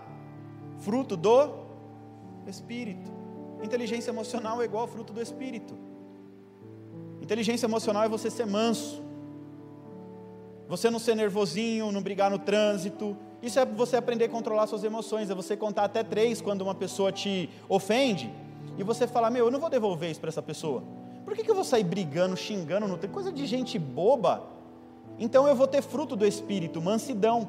Fruto 0.80 1.16
do 1.16 1.66
Espírito. 2.46 3.10
Inteligência 3.62 4.10
emocional 4.10 4.60
é 4.60 4.64
igual 4.64 4.86
fruto 4.86 5.12
do 5.12 5.20
Espírito. 5.20 5.76
Inteligência 7.20 7.66
emocional 7.66 8.04
é 8.04 8.08
você 8.08 8.30
ser 8.30 8.46
manso. 8.46 9.02
Você 10.68 10.90
não 10.90 10.98
ser 10.98 11.14
nervosinho, 11.14 11.90
não 11.90 12.02
brigar 12.02 12.30
no 12.30 12.38
trânsito, 12.38 13.16
isso 13.42 13.58
é 13.58 13.64
você 13.64 13.96
aprender 13.96 14.24
a 14.24 14.28
controlar 14.28 14.66
suas 14.66 14.82
emoções, 14.82 15.30
é 15.30 15.34
você 15.34 15.56
contar 15.56 15.84
até 15.84 16.02
três 16.02 16.40
quando 16.40 16.62
uma 16.62 16.74
pessoa 16.74 17.12
te 17.12 17.48
ofende 17.68 18.32
e 18.76 18.82
você 18.82 19.06
falar: 19.06 19.30
Meu, 19.30 19.46
eu 19.46 19.50
não 19.50 19.60
vou 19.60 19.70
devolver 19.70 20.10
isso 20.10 20.20
para 20.20 20.28
essa 20.28 20.42
pessoa. 20.42 20.82
Por 21.24 21.34
que, 21.34 21.44
que 21.44 21.50
eu 21.50 21.54
vou 21.54 21.64
sair 21.64 21.84
brigando, 21.84 22.36
xingando? 22.36 22.88
Não 22.88 22.98
tem 22.98 23.08
coisa 23.08 23.30
de 23.30 23.46
gente 23.46 23.78
boba. 23.78 24.42
Então 25.18 25.46
eu 25.46 25.54
vou 25.54 25.66
ter 25.66 25.82
fruto 25.82 26.16
do 26.16 26.26
espírito, 26.26 26.80
mansidão, 26.80 27.48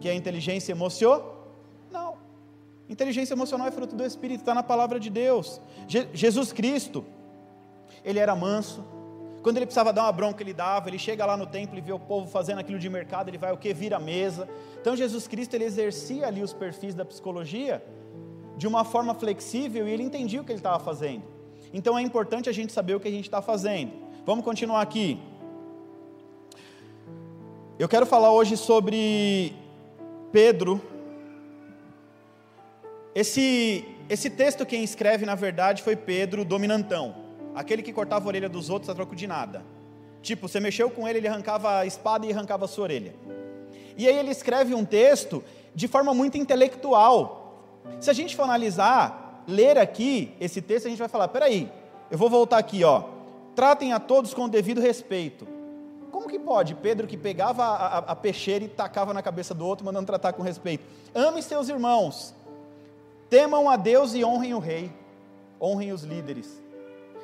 que 0.00 0.08
é 0.08 0.14
inteligência 0.14 0.72
emocional. 0.72 1.48
Não. 1.90 2.14
Inteligência 2.88 3.34
emocional 3.34 3.66
é 3.66 3.70
fruto 3.70 3.96
do 3.96 4.04
espírito, 4.04 4.40
está 4.40 4.54
na 4.54 4.62
palavra 4.62 5.00
de 5.00 5.10
Deus. 5.10 5.60
Je 5.88 6.08
Jesus 6.14 6.52
Cristo, 6.52 7.04
ele 8.04 8.18
era 8.18 8.34
manso, 8.34 8.84
quando 9.42 9.56
ele 9.56 9.66
precisava 9.66 9.92
dar 9.92 10.02
uma 10.02 10.12
bronca, 10.12 10.42
ele 10.42 10.52
dava. 10.52 10.88
Ele 10.88 10.98
chega 10.98 11.24
lá 11.24 11.36
no 11.36 11.46
templo 11.46 11.78
e 11.78 11.80
vê 11.80 11.92
o 11.92 11.98
povo 11.98 12.26
fazendo 12.28 12.58
aquilo 12.58 12.78
de 12.78 12.88
mercado, 12.90 13.28
ele 13.28 13.38
vai 13.38 13.52
o 13.52 13.56
que? 13.56 13.72
Vira 13.72 13.96
a 13.96 14.00
mesa. 14.00 14.48
Então 14.80 14.94
Jesus 14.94 15.26
Cristo 15.26 15.54
ele 15.54 15.64
exercia 15.64 16.26
ali 16.26 16.42
os 16.42 16.52
perfis 16.52 16.94
da 16.94 17.04
psicologia 17.04 17.82
de 18.56 18.66
uma 18.66 18.84
forma 18.84 19.14
flexível 19.14 19.88
e 19.88 19.90
ele 19.90 20.02
entendia 20.02 20.40
o 20.40 20.44
que 20.44 20.52
ele 20.52 20.58
estava 20.58 20.78
fazendo. 20.78 21.22
Então 21.72 21.98
é 21.98 22.02
importante 22.02 22.48
a 22.48 22.52
gente 22.52 22.72
saber 22.72 22.94
o 22.94 23.00
que 23.00 23.08
a 23.08 23.10
gente 23.10 23.24
está 23.24 23.40
fazendo. 23.40 23.92
Vamos 24.26 24.44
continuar 24.44 24.82
aqui. 24.82 25.18
Eu 27.78 27.88
quero 27.88 28.04
falar 28.04 28.30
hoje 28.32 28.58
sobre 28.58 29.54
Pedro. 30.30 30.82
Esse, 33.14 33.86
esse 34.10 34.28
texto 34.28 34.66
quem 34.66 34.84
escreve, 34.84 35.24
na 35.24 35.34
verdade, 35.34 35.82
foi 35.82 35.96
Pedro 35.96 36.44
Dominantão 36.44 37.29
aquele 37.54 37.82
que 37.82 37.92
cortava 37.92 38.26
a 38.26 38.28
orelha 38.28 38.48
dos 38.48 38.70
outros 38.70 38.88
a 38.90 38.94
troco 38.94 39.14
de 39.14 39.26
nada. 39.26 39.62
Tipo, 40.22 40.48
você 40.48 40.60
mexeu 40.60 40.90
com 40.90 41.08
ele, 41.08 41.18
ele 41.18 41.28
arrancava 41.28 41.78
a 41.78 41.86
espada 41.86 42.26
e 42.26 42.32
arrancava 42.32 42.64
a 42.66 42.68
sua 42.68 42.84
orelha. 42.84 43.14
E 43.96 44.06
aí 44.06 44.16
ele 44.16 44.30
escreve 44.30 44.74
um 44.74 44.84
texto 44.84 45.42
de 45.74 45.88
forma 45.88 46.12
muito 46.14 46.36
intelectual. 46.36 47.64
Se 48.00 48.10
a 48.10 48.12
gente 48.12 48.36
for 48.36 48.42
analisar, 48.42 49.42
ler 49.46 49.78
aqui 49.78 50.34
esse 50.40 50.60
texto, 50.60 50.86
a 50.86 50.88
gente 50.88 50.98
vai 50.98 51.08
falar: 51.08 51.28
peraí, 51.28 51.70
eu 52.10 52.18
vou 52.18 52.28
voltar 52.28 52.58
aqui, 52.58 52.84
ó. 52.84 53.04
Tratem 53.54 53.92
a 53.92 53.98
todos 53.98 54.32
com 54.32 54.44
o 54.44 54.48
devido 54.48 54.80
respeito. 54.80 55.46
Como 56.10 56.28
que 56.28 56.38
pode? 56.38 56.74
Pedro 56.74 57.06
que 57.06 57.16
pegava 57.16 57.64
a, 57.64 57.86
a, 57.86 57.98
a 57.98 58.16
peixeira 58.16 58.64
e 58.64 58.68
tacava 58.68 59.14
na 59.14 59.22
cabeça 59.22 59.54
do 59.54 59.66
outro, 59.66 59.84
mandando 59.84 60.06
tratar 60.06 60.32
com 60.32 60.42
respeito. 60.42 60.84
Ame 61.14 61.42
seus 61.42 61.68
irmãos, 61.68 62.34
temam 63.28 63.70
a 63.70 63.76
Deus 63.76 64.14
e 64.14 64.24
honrem 64.24 64.54
o 64.54 64.58
rei, 64.58 64.92
honrem 65.60 65.92
os 65.92 66.02
líderes. 66.02 66.60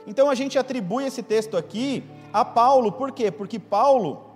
Então 0.07 0.31
a 0.31 0.35
gente 0.35 0.59
atribui 0.59 1.05
esse 1.07 1.23
texto 1.23 1.57
aqui 1.57 2.05
a 2.33 2.45
Paulo, 2.45 2.93
por 2.93 3.13
quê? 3.13 3.31
Porque 3.31 3.59
Paulo 3.59 4.31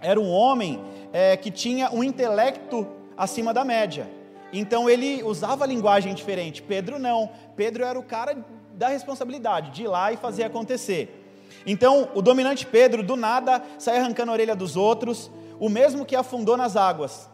era 0.00 0.20
um 0.20 0.30
homem 0.30 0.80
é, 1.12 1.36
que 1.36 1.50
tinha 1.50 1.90
um 1.90 2.04
intelecto 2.04 2.86
acima 3.16 3.52
da 3.52 3.64
média. 3.64 4.08
Então 4.52 4.88
ele 4.88 5.22
usava 5.22 5.66
linguagem 5.66 6.14
diferente. 6.14 6.62
Pedro 6.62 6.98
não. 6.98 7.30
Pedro 7.56 7.84
era 7.84 7.98
o 7.98 8.02
cara 8.02 8.36
da 8.74 8.88
responsabilidade, 8.88 9.70
de 9.72 9.82
ir 9.82 9.88
lá 9.88 10.12
e 10.12 10.16
fazer 10.16 10.44
acontecer. 10.44 11.26
Então, 11.66 12.08
o 12.14 12.22
dominante 12.22 12.64
Pedro, 12.64 13.02
do 13.02 13.16
nada, 13.16 13.62
sai 13.78 13.98
arrancando 13.98 14.30
a 14.30 14.34
orelha 14.34 14.54
dos 14.54 14.76
outros, 14.76 15.30
o 15.58 15.68
mesmo 15.68 16.04
que 16.04 16.14
afundou 16.14 16.56
nas 16.56 16.76
águas. 16.76 17.28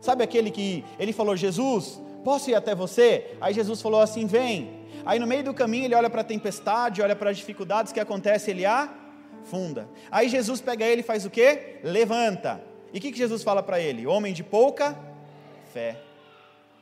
Sabe 0.00 0.24
aquele 0.24 0.50
que 0.50 0.84
ele 0.98 1.12
falou: 1.12 1.36
Jesus, 1.36 2.00
posso 2.24 2.50
ir 2.50 2.54
até 2.54 2.74
você? 2.74 3.36
Aí 3.40 3.54
Jesus 3.54 3.80
falou 3.80 4.00
assim: 4.00 4.26
Vem. 4.26 4.79
Aí 5.04 5.18
no 5.18 5.26
meio 5.26 5.44
do 5.44 5.54
caminho 5.54 5.84
ele 5.84 5.94
olha 5.94 6.10
para 6.10 6.20
a 6.20 6.24
tempestade, 6.24 7.02
olha 7.02 7.16
para 7.16 7.30
as 7.30 7.36
dificuldades 7.36 7.92
que 7.92 8.00
acontecem, 8.00 8.52
ele 8.52 8.64
afunda. 8.66 9.88
Aí 10.10 10.28
Jesus 10.28 10.60
pega 10.60 10.84
ele 10.84 11.00
e 11.00 11.04
faz 11.04 11.24
o 11.24 11.30
quê? 11.30 11.78
Levanta. 11.82 12.62
E 12.92 12.98
o 12.98 13.00
que, 13.00 13.12
que 13.12 13.18
Jesus 13.18 13.42
fala 13.42 13.62
para 13.62 13.80
ele? 13.80 14.06
Homem 14.06 14.32
de 14.32 14.42
pouca 14.42 14.96
fé. 15.72 15.96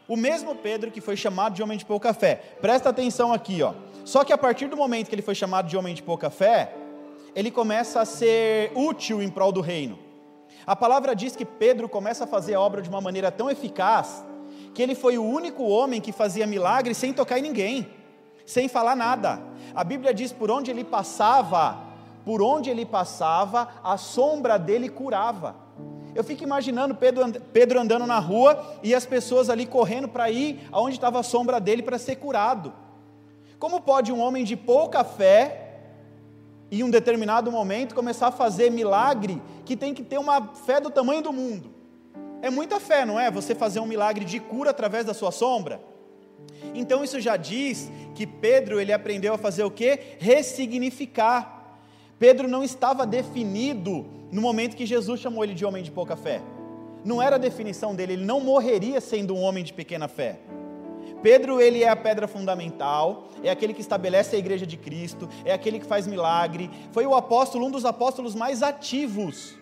O 0.09 0.16
mesmo 0.16 0.54
Pedro 0.54 0.90
que 0.90 1.00
foi 1.00 1.16
chamado 1.16 1.54
de 1.54 1.62
homem 1.62 1.76
de 1.76 1.85
pouca 1.85 2.14
fé. 2.14 2.37
Presta 2.61 2.88
atenção 2.88 3.33
aqui, 3.33 3.62
ó. 3.62 3.74
Só 4.04 4.24
que 4.24 4.33
a 4.33 4.38
partir 4.38 4.68
do 4.68 4.76
momento 4.76 5.09
que 5.09 5.14
ele 5.14 5.22
foi 5.22 5.35
chamado 5.35 5.68
de 5.68 5.76
homem 5.76 5.94
de 5.94 6.02
pouca 6.02 6.31
fé, 6.31 6.72
ele 7.35 7.50
começa 7.50 8.00
a 8.00 8.07
ser 8.07 8.72
útil 8.74 9.22
em 9.22 9.28
prol 9.28 9.52
do 9.52 9.61
reino. 9.61 9.98
A 10.66 10.74
palavra 10.74 11.14
diz 11.14 11.37
que 11.37 11.44
Pedro 11.44 11.88
começa 11.88 12.24
a 12.24 12.26
fazer 12.26 12.54
a 12.54 12.61
obra 12.61 12.81
de 12.81 12.88
uma 12.88 13.00
maneira 13.00 13.31
tão 13.31 13.50
eficaz 13.50 14.24
que 14.74 14.83
ele 14.83 14.94
foi 14.94 15.18
o 15.18 15.24
único 15.24 15.64
homem 15.64 16.00
que 16.00 16.12
fazia 16.12 16.46
milagres 16.46 16.96
sem 16.96 17.12
tocar 17.12 17.38
em 17.38 17.42
ninguém, 17.42 17.88
sem 18.48 18.66
falar 18.66 18.96
nada. 18.96 19.42
A 19.74 19.84
Bíblia 19.84 20.14
diz 20.14 20.32
por 20.32 20.50
onde 20.50 20.70
ele 20.70 20.82
passava, 20.82 21.78
por 22.24 22.40
onde 22.40 22.70
ele 22.70 22.87
passava, 22.87 23.68
a 23.84 23.98
sombra 23.98 24.58
dele 24.58 24.88
curava. 24.88 25.54
Eu 26.14 26.24
fico 26.24 26.44
imaginando 26.44 26.94
Pedro, 26.94 27.78
andando 27.78 28.06
na 28.06 28.18
rua 28.18 28.78
e 28.82 28.94
as 28.94 29.04
pessoas 29.04 29.50
ali 29.50 29.66
correndo 29.66 30.08
para 30.08 30.30
ir 30.30 30.66
aonde 30.72 30.96
estava 30.96 31.20
a 31.20 31.22
sombra 31.22 31.61
dele 31.61 31.82
para 31.82 31.98
ser 31.98 32.16
curado. 32.16 32.72
Como 33.58 33.82
pode 33.82 34.11
um 34.11 34.18
homem 34.18 34.44
de 34.44 34.56
pouca 34.56 35.04
fé, 35.04 35.80
em 36.70 36.82
um 36.82 36.88
determinado 36.88 37.52
momento, 37.52 37.94
começar 37.94 38.28
a 38.28 38.32
fazer 38.32 38.70
milagre 38.70 39.42
que 39.66 39.76
tem 39.76 39.92
que 39.92 40.02
ter 40.02 40.16
uma 40.16 40.54
fé 40.54 40.80
do 40.80 40.90
tamanho 40.90 41.20
do 41.20 41.34
mundo? 41.34 41.70
É 42.40 42.48
muita 42.48 42.80
fé, 42.80 43.04
não 43.04 43.20
é? 43.20 43.30
Você 43.30 43.54
fazer 43.54 43.80
um 43.80 43.87
milagre 43.87 44.24
de 44.24 44.40
cura 44.40 44.70
através 44.70 45.04
da 45.04 45.12
sua 45.12 45.30
sombra. 45.30 45.97
Então 46.74 47.03
isso 47.05 47.20
já 47.20 47.37
diz 47.37 47.90
que 48.14 48.27
Pedro 48.27 48.81
ele 48.81 48.92
aprendeu 48.92 49.35
a 49.35 49.38
fazer 49.38 49.64
o 49.64 49.70
que? 49.70 49.98
Ressignificar. 50.18 51.77
Pedro 52.18 52.48
não 52.48 52.64
estava 52.64 53.07
definido 53.07 54.07
no 54.31 54.42
momento 54.42 54.77
que 54.77 54.85
Jesus 54.85 55.20
chamou 55.20 55.44
ele 55.44 55.55
de 55.55 55.64
homem 55.64 55.83
de 55.83 55.90
pouca 55.90 56.16
fé. 56.16 56.40
Não 57.05 57.22
era 57.22 57.37
a 57.37 57.38
definição 57.38 57.94
dele, 57.94 58.14
ele 58.14 58.24
não 58.24 58.40
morreria 58.40 59.01
sendo 59.01 59.35
um 59.35 59.42
homem 59.42 59.62
de 59.62 59.72
pequena 59.72 60.09
fé. 60.09 60.40
Pedro, 61.22 61.61
ele 61.61 61.83
é 61.83 61.88
a 61.88 61.96
pedra 61.96 62.29
fundamental, 62.29 63.29
é 63.42 63.51
aquele 63.51 63.74
que 63.74 63.81
estabelece 63.81 64.37
a 64.37 64.38
igreja 64.38 64.66
de 64.66 64.77
Cristo, 64.77 65.29
é 65.44 65.53
aquele 65.53 65.81
que 65.81 65.87
faz 65.87 66.07
milagre. 66.07 66.70
Foi 66.92 67.07
o 67.07 67.14
apóstolo, 67.14 67.66
um 67.66 67.70
dos 67.70 67.85
apóstolos 67.85 68.35
mais 68.35 68.62
ativos 68.62 69.57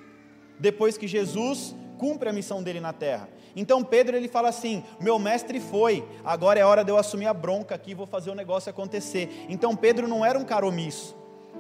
depois 0.59 0.99
que 0.99 1.07
Jesus 1.07 1.75
cumpre 1.99 2.29
a 2.29 2.33
missão 2.33 2.63
dele 2.63 2.81
na 2.81 2.93
terra. 2.93 3.29
Então 3.57 3.83
Pedro 3.83 4.15
ele 4.15 4.29
fala 4.29 4.51
assim: 4.51 4.85
"Meu 5.01 5.19
mestre 5.19 5.59
foi, 5.59 6.07
agora 6.23 6.61
é 6.61 6.65
hora 6.65 6.85
de 6.85 6.93
eu 6.93 6.99
assumir 6.99 7.27
a 7.27 7.35
bronca 7.35 7.75
aqui, 7.75 7.95
vou 7.95 8.07
fazer 8.07 8.31
o 8.31 8.35
negócio 8.35 8.71
acontecer". 8.71 9.47
Então 9.49 9.75
Pedro 9.75 10.07
não 10.07 10.25
era 10.25 10.39
um 10.39 10.45
cara 10.45 10.67
omisso. 10.67 11.17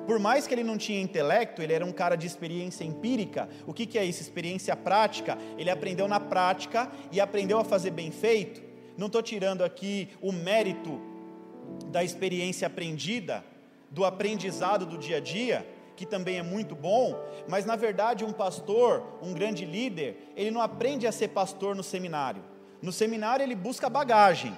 Por 0.07 0.21
mais 0.21 0.47
que 0.47 0.55
ele 0.55 0.63
não 0.63 0.79
tinha 0.79 1.01
intelecto, 1.01 1.61
ele 1.61 1.73
era 1.73 1.85
um 1.85 1.91
cara 1.91 2.15
de 2.15 2.27
experiência 2.27 2.85
empírica. 2.85 3.49
O 3.67 3.73
que, 3.73 3.87
que 3.87 3.99
é 3.99 4.05
isso? 4.05 4.23
Experiência 4.23 4.77
prática. 4.77 5.37
Ele 5.59 5.69
aprendeu 5.69 6.07
na 6.07 6.21
prática 6.21 6.89
e 7.11 7.21
aprendeu 7.21 7.59
a 7.59 7.65
fazer 7.65 7.91
bem 7.91 8.13
feito. 8.13 8.63
Não 8.97 9.09
estou 9.09 9.21
tirando 9.21 9.65
aqui 9.65 10.11
o 10.23 10.31
mérito 10.31 11.01
da 11.87 12.05
experiência 12.05 12.67
aprendida, 12.67 13.45
do 13.91 14.05
aprendizado 14.05 14.87
do 14.87 14.97
dia 14.97 15.17
a 15.17 15.21
dia, 15.21 15.67
que 15.97 16.07
também 16.07 16.39
é 16.39 16.43
muito 16.43 16.75
bom, 16.75 17.19
mas 17.49 17.65
na 17.65 17.75
verdade 17.75 18.25
um 18.25 18.33
pastor, 18.33 19.03
um 19.23 19.33
grande 19.33 19.65
líder, 19.65 20.31
ele 20.37 20.51
não 20.51 20.61
aprende 20.61 21.07
a 21.07 21.13
ser 21.13 21.29
pastor 21.29 21.75
no 21.75 21.83
seminário. 21.83 22.45
No 22.83 22.93
seminário 22.93 23.43
ele 23.43 23.55
busca 23.55 23.89
bagagem, 23.89 24.57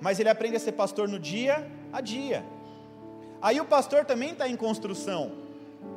mas 0.00 0.18
ele 0.18 0.28
aprende 0.28 0.56
a 0.56 0.60
ser 0.60 0.72
pastor 0.72 1.06
no 1.06 1.18
dia 1.18 1.70
a 1.92 2.00
dia. 2.00 2.44
Aí 3.40 3.60
o 3.60 3.64
pastor 3.64 4.04
também 4.04 4.32
está 4.32 4.48
em 4.48 4.56
construção 4.56 5.46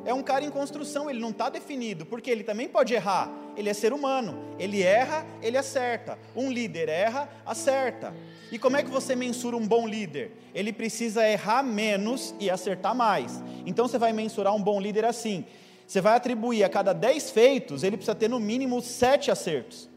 é 0.06 0.14
um 0.14 0.24
cara 0.24 0.44
em 0.44 0.50
construção, 0.50 1.10
ele 1.10 1.20
não 1.20 1.30
está 1.30 1.50
definido, 1.50 2.06
porque 2.06 2.30
ele 2.30 2.44
também 2.44 2.68
pode 2.68 2.94
errar, 2.94 3.30
ele 3.56 3.70
é 3.70 3.74
ser 3.74 3.94
humano, 3.94 4.56
ele 4.58 4.82
erra, 4.82 5.26
ele 5.42 5.58
acerta. 5.58 6.18
Um 6.36 6.52
líder 6.52 6.90
erra, 6.90 7.30
acerta. 7.46 8.14
E 8.52 8.60
como 8.60 8.76
é 8.76 8.84
que 8.84 8.90
você 8.90 9.16
mensura 9.16 9.56
um 9.56 9.66
bom 9.66 9.88
líder? 9.88 10.32
Ele 10.54 10.74
precisa 10.74 11.28
errar 11.28 11.64
menos 11.64 12.36
e 12.40 12.50
acertar 12.50 12.94
mais. 12.94 13.42
Então 13.66 13.88
você 13.88 13.98
vai 13.98 14.12
mensurar 14.12 14.54
um 14.54 14.62
bom 14.62 14.80
líder 14.80 15.06
assim: 15.06 15.46
você 15.88 16.02
vai 16.02 16.16
atribuir 16.16 16.64
a 16.64 16.70
cada 16.70 16.94
10 16.94 17.32
feitos, 17.32 17.84
ele 17.84 17.96
precisa 17.96 18.16
ter 18.16 18.30
no 18.30 18.40
mínimo 18.40 18.82
7 18.82 19.32
acertos. 19.32 19.90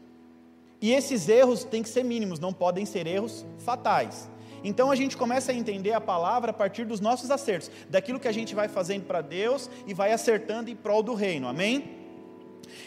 E 0.81 0.93
esses 0.93 1.27
erros 1.27 1.63
têm 1.63 1.83
que 1.83 1.89
ser 1.89 2.03
mínimos, 2.03 2.39
não 2.39 2.53
podem 2.53 2.85
ser 2.85 3.07
erros 3.07 3.45
fatais. 3.59 4.29
Então 4.63 4.89
a 4.89 4.95
gente 4.95 5.15
começa 5.15 5.51
a 5.51 5.55
entender 5.55 5.93
a 5.93 6.01
palavra 6.01 6.51
a 6.51 6.53
partir 6.53 6.85
dos 6.85 6.99
nossos 6.99 7.29
acertos, 7.29 7.69
daquilo 7.89 8.19
que 8.19 8.27
a 8.27 8.31
gente 8.31 8.55
vai 8.55 8.67
fazendo 8.67 9.05
para 9.05 9.21
Deus 9.21 9.69
e 9.85 9.93
vai 9.93 10.11
acertando 10.11 10.69
em 10.69 10.75
prol 10.75 11.03
do 11.03 11.13
reino, 11.13 11.47
amém? 11.47 11.97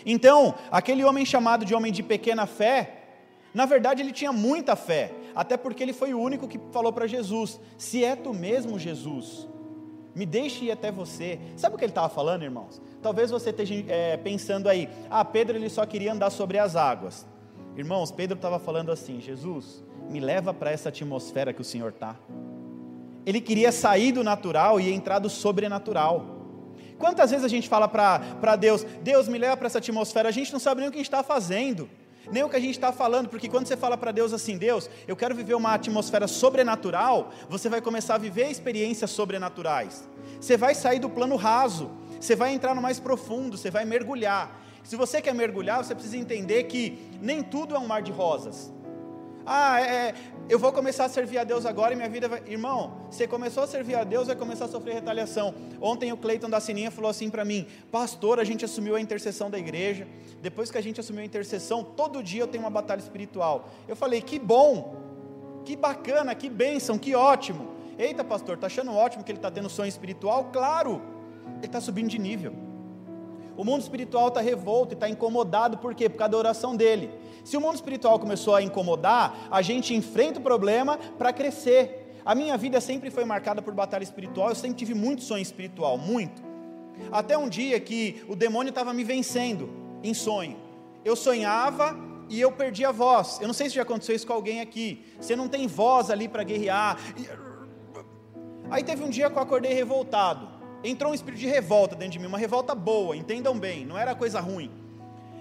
Então, 0.05 0.55
aquele 0.71 1.05
homem 1.05 1.25
chamado 1.25 1.65
de 1.65 1.75
homem 1.75 1.93
de 1.93 2.03
pequena 2.03 2.47
fé, 2.47 2.95
na 3.55 3.65
verdade 3.65 4.03
ele 4.03 4.13
tinha 4.13 4.33
muita 4.33 4.75
fé, 4.75 5.13
até 5.39 5.57
porque 5.57 5.85
ele 5.85 5.93
foi 5.93 6.13
o 6.13 6.19
único 6.19 6.49
que 6.49 6.59
falou 6.73 6.93
para 6.93 7.07
Jesus: 7.07 7.61
Se 7.77 8.05
é 8.05 8.17
tu 8.17 8.35
mesmo, 8.35 8.77
Jesus, 8.77 9.49
me 10.13 10.27
deixe 10.27 10.65
ir 10.65 10.73
até 10.73 10.91
você. 10.91 11.39
Sabe 11.57 11.77
o 11.77 11.79
que 11.79 11.85
ele 11.85 11.93
estava 11.93 12.09
falando, 12.09 12.43
irmãos? 12.43 12.83
Talvez 13.01 13.31
você 13.31 13.51
esteja 13.51 13.73
é, 13.87 14.17
pensando 14.17 14.69
aí: 14.69 14.89
Ah, 15.09 15.25
Pedro 15.25 15.57
ele 15.57 15.69
só 15.69 15.87
queria 15.87 16.13
andar 16.13 16.31
sobre 16.31 16.59
as 16.59 16.75
águas. 16.75 17.25
Irmãos, 17.77 18.11
Pedro 18.11 18.35
estava 18.35 18.59
falando 18.59 18.91
assim: 18.91 19.21
Jesus, 19.21 19.85
me 20.11 20.19
leva 20.19 20.53
para 20.53 20.73
essa 20.73 20.89
atmosfera 20.89 21.53
que 21.53 21.61
o 21.61 21.65
Senhor 21.65 21.91
está. 21.91 22.17
Ele 23.25 23.41
queria 23.41 23.71
sair 23.71 24.11
do 24.11 24.25
natural 24.25 24.81
e 24.81 24.93
entrar 24.93 25.21
do 25.21 25.31
sobrenatural. 25.31 26.27
Quantas 26.99 27.31
vezes 27.31 27.45
a 27.45 27.49
gente 27.49 27.69
fala 27.69 27.87
para 27.87 28.57
Deus, 28.57 28.83
Deus 29.05 29.29
me 29.29 29.39
leva 29.39 29.57
para 29.57 29.69
essa 29.69 29.79
atmosfera, 29.79 30.29
a 30.29 30.33
gente 30.33 30.53
não 30.53 30.59
sabe 30.59 30.81
nem 30.81 30.89
o 30.89 30.91
que 30.91 30.99
a 30.99 30.99
gente 30.99 31.07
está 31.07 31.23
fazendo, 31.23 31.89
nem 32.31 32.43
o 32.43 32.49
que 32.49 32.57
a 32.57 32.61
gente 32.61 32.73
está 32.73 32.93
falando, 32.93 33.29
porque 33.29 33.49
quando 33.49 33.67
você 33.67 33.77
fala 33.77 33.97
para 33.97 34.13
Deus 34.13 34.33
assim, 34.33 34.57
Deus, 34.57 34.89
eu 35.07 35.17
quero 35.17 35.35
viver 35.35 35.55
uma 35.55 35.75
atmosfera 35.75 36.27
sobrenatural, 36.27 37.31
você 37.49 37.69
vai 37.69 37.81
começar 37.81 38.15
a 38.17 38.19
viver 38.19 38.51
experiências 38.51 39.11
sobrenaturais. 39.11 40.09
Você 40.41 40.57
vai 40.57 40.75
sair 40.75 40.99
do 40.99 41.09
plano 41.09 41.37
raso, 41.37 41.91
você 42.21 42.37
vai 42.37 42.53
entrar 42.53 42.75
no 42.75 42.83
mais 42.83 43.01
profundo, 43.01 43.57
você 43.57 43.71
vai 43.71 43.85
mergulhar. 43.85 44.61
Se 44.83 44.97
você 44.97 45.21
quer 45.21 45.35
mergulhar, 45.35 45.85
você 45.85 45.95
precisa 45.95 46.17
entender 46.17 46.65
que 46.65 46.99
nem 47.21 47.43
tudo 47.43 47.75
é 47.75 47.79
um 47.79 47.87
mar 47.87 48.01
de 48.03 48.11
rosas. 48.11 48.73
Ah, 49.51 49.81
é, 49.81 49.85
é, 49.85 50.15
eu 50.47 50.59
vou 50.59 50.71
começar 50.71 51.07
a 51.07 51.09
servir 51.09 51.39
a 51.39 51.45
Deus 51.45 51.65
agora 51.65 51.95
e 51.95 51.97
minha 51.97 52.09
vida 52.09 52.29
vai. 52.29 52.43
Irmão, 52.47 52.99
você 53.11 53.27
começou 53.27 53.63
a 53.63 53.67
servir 53.67 53.95
a 53.95 54.05
Deus, 54.05 54.27
vai 54.27 54.37
começar 54.37 54.67
a 54.67 54.69
sofrer 54.69 54.93
retaliação. 54.93 55.55
Ontem 55.81 56.13
o 56.13 56.19
Cleiton 56.19 56.51
da 56.51 56.61
Sininha 56.61 56.91
falou 56.91 57.11
assim 57.11 57.31
para 57.31 57.47
mim: 57.47 57.67
Pastor, 57.91 58.39
a 58.39 58.45
gente 58.45 58.67
assumiu 58.67 58.95
a 58.95 59.01
intercessão 59.01 59.51
da 59.51 59.59
igreja. 59.59 60.07
Depois 60.43 60.71
que 60.71 60.77
a 60.77 60.83
gente 60.83 61.01
assumiu 61.01 61.23
a 61.23 61.25
intercessão, 61.25 61.83
todo 61.83 62.23
dia 62.23 62.43
eu 62.43 62.47
tenho 62.47 62.63
uma 62.63 62.69
batalha 62.69 63.01
espiritual. 63.01 63.71
Eu 63.89 63.97
falei: 63.97 64.21
Que 64.21 64.39
bom, 64.39 64.95
que 65.65 65.75
bacana, 65.75 66.35
que 66.35 66.51
bênção, 66.51 66.99
que 66.99 67.15
ótimo. 67.15 67.69
Eita, 67.99 68.23
pastor, 68.23 68.57
está 68.57 68.67
achando 68.67 68.93
ótimo 68.93 69.25
que 69.25 69.33
ele 69.33 69.39
está 69.39 69.51
tendo 69.51 69.71
sonho 69.71 69.89
espiritual? 69.89 70.51
Claro, 70.53 71.01
ele 71.57 71.65
está 71.67 71.81
subindo 71.81 72.09
de 72.09 72.19
nível. 72.19 72.68
O 73.59 73.65
mundo 73.65 73.83
espiritual 73.83 74.29
está 74.29 74.41
revolto 74.41 74.93
e 74.93 74.95
está 74.95 75.09
incomodado, 75.09 75.79
por 75.79 75.93
quê? 75.93 76.09
Por 76.09 76.17
causa 76.17 76.31
da 76.31 76.39
oração 76.39 76.77
dele. 76.77 77.11
Se 77.43 77.57
o 77.57 77.61
mundo 77.61 77.75
espiritual 77.75 78.17
começou 78.17 78.55
a 78.55 78.63
incomodar, 78.63 79.49
a 79.51 79.61
gente 79.63 79.93
enfrenta 79.93 80.39
o 80.39 80.43
problema 80.43 80.97
para 80.97 81.33
crescer. 81.33 82.21
A 82.25 82.37
minha 82.37 82.57
vida 82.57 82.81
sempre 82.81 83.11
foi 83.11 83.25
marcada 83.25 83.61
por 83.61 83.75
batalha 83.75 84.05
espiritual, 84.05 84.51
eu 84.51 84.55
sempre 84.55 84.77
tive 84.77 84.95
muito 84.95 85.25
sonho 85.25 85.43
espiritual, 85.43 85.99
muito. 85.99 86.41
Até 87.11 87.37
um 87.37 87.49
dia 87.49 87.81
que 87.81 88.23
o 88.29 88.37
demônio 88.37 88.71
estava 88.71 88.93
me 88.93 89.03
vencendo 89.03 89.69
em 90.05 90.15
sonho. 90.15 90.57
Eu 91.05 91.17
sonhava 91.17 91.99
e 92.29 92.41
eu 92.41 92.53
perdi 92.53 92.85
a 92.85 92.93
voz. 92.93 93.41
Eu 93.41 93.49
não 93.49 93.55
sei 93.55 93.69
se 93.69 93.75
já 93.75 93.83
aconteceu 93.83 94.15
isso 94.15 94.27
com 94.27 94.35
alguém 94.35 94.61
aqui. 94.61 95.05
Você 95.21 95.35
não 95.35 95.49
tem 95.49 95.67
voz 95.67 96.11
ali 96.11 96.29
para 96.29 96.45
guerrear. 96.45 96.97
Aí 98.71 98.85
teve 98.85 99.03
um 99.03 99.11
dia 99.11 99.29
que 99.29 99.37
eu 99.37 99.43
acordei 99.43 99.73
revoltado. 99.73 100.58
Entrou 100.83 101.11
um 101.11 101.15
espírito 101.15 101.41
de 101.41 101.47
revolta 101.47 101.97
dentro 101.97 102.13
de 102.13 102.19
mim, 102.19 102.27
uma 102.27 102.39
revolta 102.39 102.75
boa, 102.75 103.17
entendam 103.17 103.59
bem, 103.59 103.85
não 103.85 103.99
era 103.99 104.15
coisa 104.15 104.41
ruim. 104.41 104.71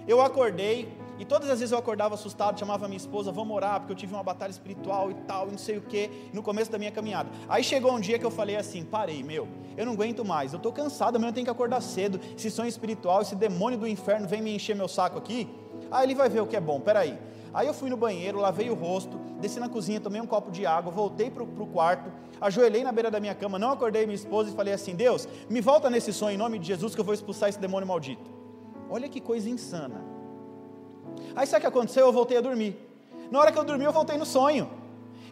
Eu 0.06 0.20
acordei, 0.20 0.88
e 1.18 1.24
todas 1.24 1.50
as 1.50 1.58
vezes 1.60 1.72
eu 1.72 1.78
acordava 1.78 2.14
assustado, 2.14 2.58
chamava 2.58 2.88
minha 2.88 2.96
esposa, 2.96 3.30
vamos 3.30 3.54
orar, 3.54 3.80
porque 3.80 3.92
eu 3.92 3.96
tive 3.96 4.14
uma 4.14 4.22
batalha 4.22 4.50
espiritual 4.50 5.10
e 5.10 5.14
tal, 5.14 5.48
e 5.48 5.50
não 5.50 5.58
sei 5.58 5.76
o 5.76 5.82
que, 5.82 6.10
no 6.32 6.42
começo 6.42 6.70
da 6.70 6.78
minha 6.78 6.90
caminhada. 6.90 7.28
Aí 7.48 7.62
chegou 7.62 7.92
um 7.92 8.00
dia 8.00 8.18
que 8.18 8.24
eu 8.24 8.30
falei 8.30 8.56
assim: 8.56 8.84
parei, 8.84 9.22
meu, 9.22 9.46
eu 9.76 9.84
não 9.84 9.92
aguento 9.92 10.24
mais, 10.24 10.52
eu 10.52 10.56
estou 10.56 10.72
cansado, 10.72 11.16
amanhã 11.16 11.30
eu 11.30 11.34
tenho 11.34 11.44
que 11.44 11.50
acordar 11.50 11.80
cedo. 11.82 12.20
Esse 12.36 12.50
sonho 12.50 12.68
espiritual, 12.68 13.22
esse 13.22 13.36
demônio 13.36 13.78
do 13.78 13.86
inferno 13.86 14.26
vem 14.26 14.40
me 14.40 14.54
encher 14.54 14.74
meu 14.74 14.88
saco 14.88 15.18
aqui. 15.18 15.48
Aí 15.90 16.06
ele 16.06 16.14
vai 16.14 16.28
ver 16.28 16.40
o 16.40 16.46
que 16.46 16.56
é 16.56 16.60
bom, 16.60 16.80
peraí. 16.80 17.18
Aí 17.58 17.66
eu 17.66 17.74
fui 17.74 17.90
no 17.90 17.96
banheiro, 17.96 18.38
lavei 18.38 18.70
o 18.70 18.74
rosto, 18.74 19.18
desci 19.40 19.58
na 19.58 19.68
cozinha, 19.68 20.00
tomei 20.00 20.20
um 20.20 20.26
copo 20.28 20.48
de 20.48 20.64
água, 20.64 20.92
voltei 20.92 21.28
para 21.28 21.42
o 21.42 21.66
quarto, 21.66 22.08
ajoelhei 22.40 22.84
na 22.84 22.92
beira 22.92 23.10
da 23.10 23.18
minha 23.18 23.34
cama, 23.34 23.58
não 23.58 23.72
acordei 23.72 24.06
minha 24.06 24.14
esposa 24.14 24.48
e 24.48 24.54
falei 24.54 24.72
assim: 24.72 24.94
Deus, 24.94 25.26
me 25.50 25.60
volta 25.60 25.90
nesse 25.90 26.12
sonho 26.12 26.36
em 26.36 26.38
nome 26.38 26.60
de 26.60 26.68
Jesus 26.68 26.94
que 26.94 27.00
eu 27.00 27.04
vou 27.04 27.12
expulsar 27.12 27.48
esse 27.48 27.58
demônio 27.58 27.88
maldito. 27.88 28.30
Olha 28.88 29.08
que 29.08 29.20
coisa 29.20 29.50
insana. 29.50 30.00
Aí 31.34 31.48
sabe 31.48 31.58
o 31.58 31.60
que 31.62 31.66
aconteceu? 31.66 32.06
Eu 32.06 32.12
voltei 32.12 32.38
a 32.38 32.40
dormir. 32.40 32.76
Na 33.28 33.40
hora 33.40 33.50
que 33.50 33.58
eu 33.58 33.64
dormi, 33.64 33.82
eu 33.82 33.92
voltei 33.92 34.16
no 34.16 34.24
sonho. 34.24 34.70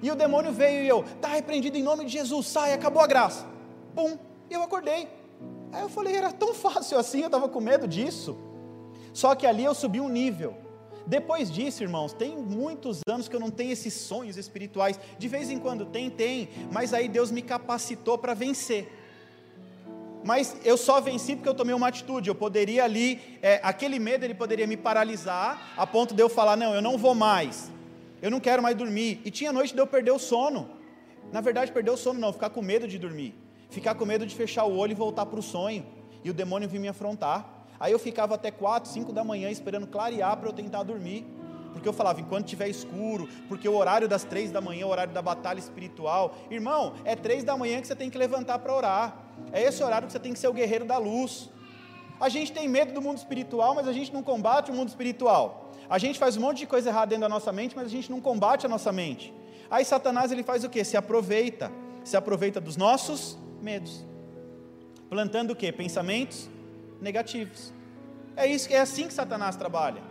E 0.03 0.11
o 0.11 0.17
demônio 0.17 0.51
veio 0.51 0.83
e 0.83 0.89
eu, 0.89 1.05
está 1.05 1.29
repreendido 1.29 1.79
em 1.79 1.83
nome 1.85 2.07
de 2.07 2.11
Jesus, 2.11 2.49
sai, 2.49 2.73
acabou 2.73 3.05
a 3.05 3.07
graça. 3.07 3.47
Pum, 3.95 4.19
eu 4.51 4.65
acordei. 4.65 5.09
Aí 5.73 5.81
eu 5.81 5.89
falei, 5.89 6.17
era 6.17 6.33
tão 6.33 6.53
fácil 6.53 6.99
assim, 6.99 7.21
eu 7.21 7.27
estava 7.27 7.49
com 7.49 7.61
medo 7.61 7.87
disso. 7.87 8.37
Só 9.13 9.33
que 9.37 9.47
ali 9.47 9.63
eu 9.63 9.77
subi 9.77 10.01
um 10.01 10.09
nível. 10.09 10.66
Depois 11.07 11.51
disso, 11.51 11.85
irmãos, 11.85 12.13
tem 12.13 12.37
muitos 12.37 13.01
anos 13.09 13.29
que 13.29 13.37
eu 13.37 13.41
não 13.41 13.51
tenho 13.51 13.71
esses 13.71 13.95
sonhos 13.95 14.37
espirituais. 14.37 14.99
De 15.19 15.29
vez 15.29 15.51
em 15.51 15.59
quando 15.59 15.87
tem, 15.87 16.11
tem, 16.11 16.49
mas 16.73 16.93
aí 16.93 17.09
Deus 17.09 17.31
me 17.31 17.43
capacitou 17.43 18.19
para 18.19 18.35
vencer. 18.35 18.93
Mas 20.25 20.57
eu 20.65 20.77
só 20.77 21.01
venci 21.01 21.37
porque 21.37 21.49
eu 21.49 21.55
tomei 21.55 21.73
uma 21.73 21.87
atitude. 21.87 22.29
Eu 22.29 22.35
poderia 22.35 22.83
ali, 22.83 23.39
é, 23.41 23.61
aquele 23.63 24.01
medo 24.01 24.25
ele 24.25 24.35
poderia 24.35 24.67
me 24.67 24.77
paralisar, 24.77 25.73
a 25.77 25.87
ponto 25.87 26.13
de 26.13 26.21
eu 26.21 26.29
falar: 26.29 26.57
não, 26.57 26.75
eu 26.75 26.83
não 26.83 26.99
vou 26.99 27.15
mais, 27.15 27.71
eu 28.21 28.29
não 28.29 28.41
quero 28.41 28.61
mais 28.61 28.75
dormir. 28.77 29.21
E 29.25 29.31
tinha 29.31 29.53
noite 29.53 29.73
de 29.73 29.81
eu 29.81 29.87
perder 29.87 30.11
o 30.11 30.19
sono. 30.19 30.69
Na 31.33 31.41
verdade, 31.41 31.71
perder 31.71 31.93
o 31.93 31.97
sono 31.97 32.19
não, 32.19 32.33
ficar 32.33 32.51
com 32.51 32.61
medo 32.61 32.89
de 32.89 32.99
dormir, 32.99 33.33
ficar 33.71 33.95
com 33.95 34.05
medo 34.05 34.27
de 34.27 34.35
fechar 34.35 34.65
o 34.65 34.77
olho 34.77 34.91
e 34.91 34.95
voltar 34.95 35.27
para 35.27 35.39
o 35.39 35.43
sonho. 35.43 35.87
E 36.25 36.31
o 36.31 36.35
demônio 36.35 36.69
vir 36.69 36.81
me 36.81 36.89
afrontar. 36.89 37.56
Aí 37.79 37.93
eu 37.93 37.99
ficava 37.99 38.35
até 38.35 38.51
4, 38.51 38.91
5 38.91 39.13
da 39.13 39.23
manhã 39.23 39.51
esperando 39.51 39.87
clarear 39.87 40.37
para 40.37 40.49
eu 40.49 40.53
tentar 40.53 40.83
dormir. 40.83 41.27
Porque 41.73 41.87
eu 41.87 41.93
falava, 41.93 42.21
enquanto 42.23 42.47
tiver 42.47 42.69
escuro, 42.69 43.29
porque 43.49 43.69
o 43.69 43.77
horário 43.77 44.09
das 44.09 44.25
três 44.25 44.51
da 44.51 44.63
manhã 44.63 44.85
é 44.85 44.87
o 44.87 44.89
horário 44.89 45.13
da 45.13 45.21
batalha 45.21 45.59
espiritual. 45.59 46.35
Irmão, 46.51 46.95
é 47.05 47.15
três 47.15 47.45
da 47.45 47.55
manhã 47.55 47.83
que 47.83 47.87
você 47.87 47.95
tem 47.95 48.09
que 48.09 48.17
levantar 48.17 48.59
para 48.61 48.75
orar. 48.75 49.17
É 49.53 49.63
esse 49.63 49.83
horário 49.85 50.07
que 50.07 50.13
você 50.13 50.19
tem 50.19 50.33
que 50.33 50.39
ser 50.39 50.49
o 50.49 50.55
guerreiro 50.55 50.87
da 50.87 50.97
luz. 50.97 51.51
A 52.19 52.31
gente 52.31 52.51
tem 52.51 52.67
medo 52.67 52.95
do 52.95 53.03
mundo 53.03 53.19
espiritual, 53.19 53.75
mas 53.75 53.87
a 53.87 53.93
gente 53.93 54.11
não 54.11 54.23
combate 54.23 54.71
o 54.71 54.75
mundo 54.75 54.89
espiritual. 54.89 55.71
A 55.89 55.99
gente 55.99 56.19
faz 56.19 56.39
um 56.39 56.41
monte 56.41 56.59
de 56.59 56.67
coisa 56.67 56.89
errada 56.89 57.11
dentro 57.11 57.23
da 57.23 57.29
nossa 57.29 57.53
mente, 57.53 57.77
mas 57.77 57.85
a 57.85 57.91
gente 57.91 58.11
não 58.11 58.23
combate 58.23 58.65
a 58.65 58.69
nossa 58.71 58.91
mente. 58.91 59.35
Aí 59.71 59.85
Satanás 59.85 60.33
ele 60.33 60.43
faz 60.43 60.65
o 60.65 60.71
que? 60.71 60.83
Se 60.83 60.97
aproveita. 60.97 61.71
Se 62.03 62.17
aproveita 62.17 62.59
dos 62.59 62.79
nossos 62.79 63.39
medos. 63.61 64.03
Plantando 65.11 65.51
o 65.51 65.57
que? 65.57 65.71
Pensamentos 65.71 66.49
negativos. 67.01 67.73
É 68.37 68.47
isso, 68.47 68.73
é 68.73 68.79
assim 68.79 69.09
que 69.09 69.15
Satanás 69.15 69.57
trabalha. 69.57 70.03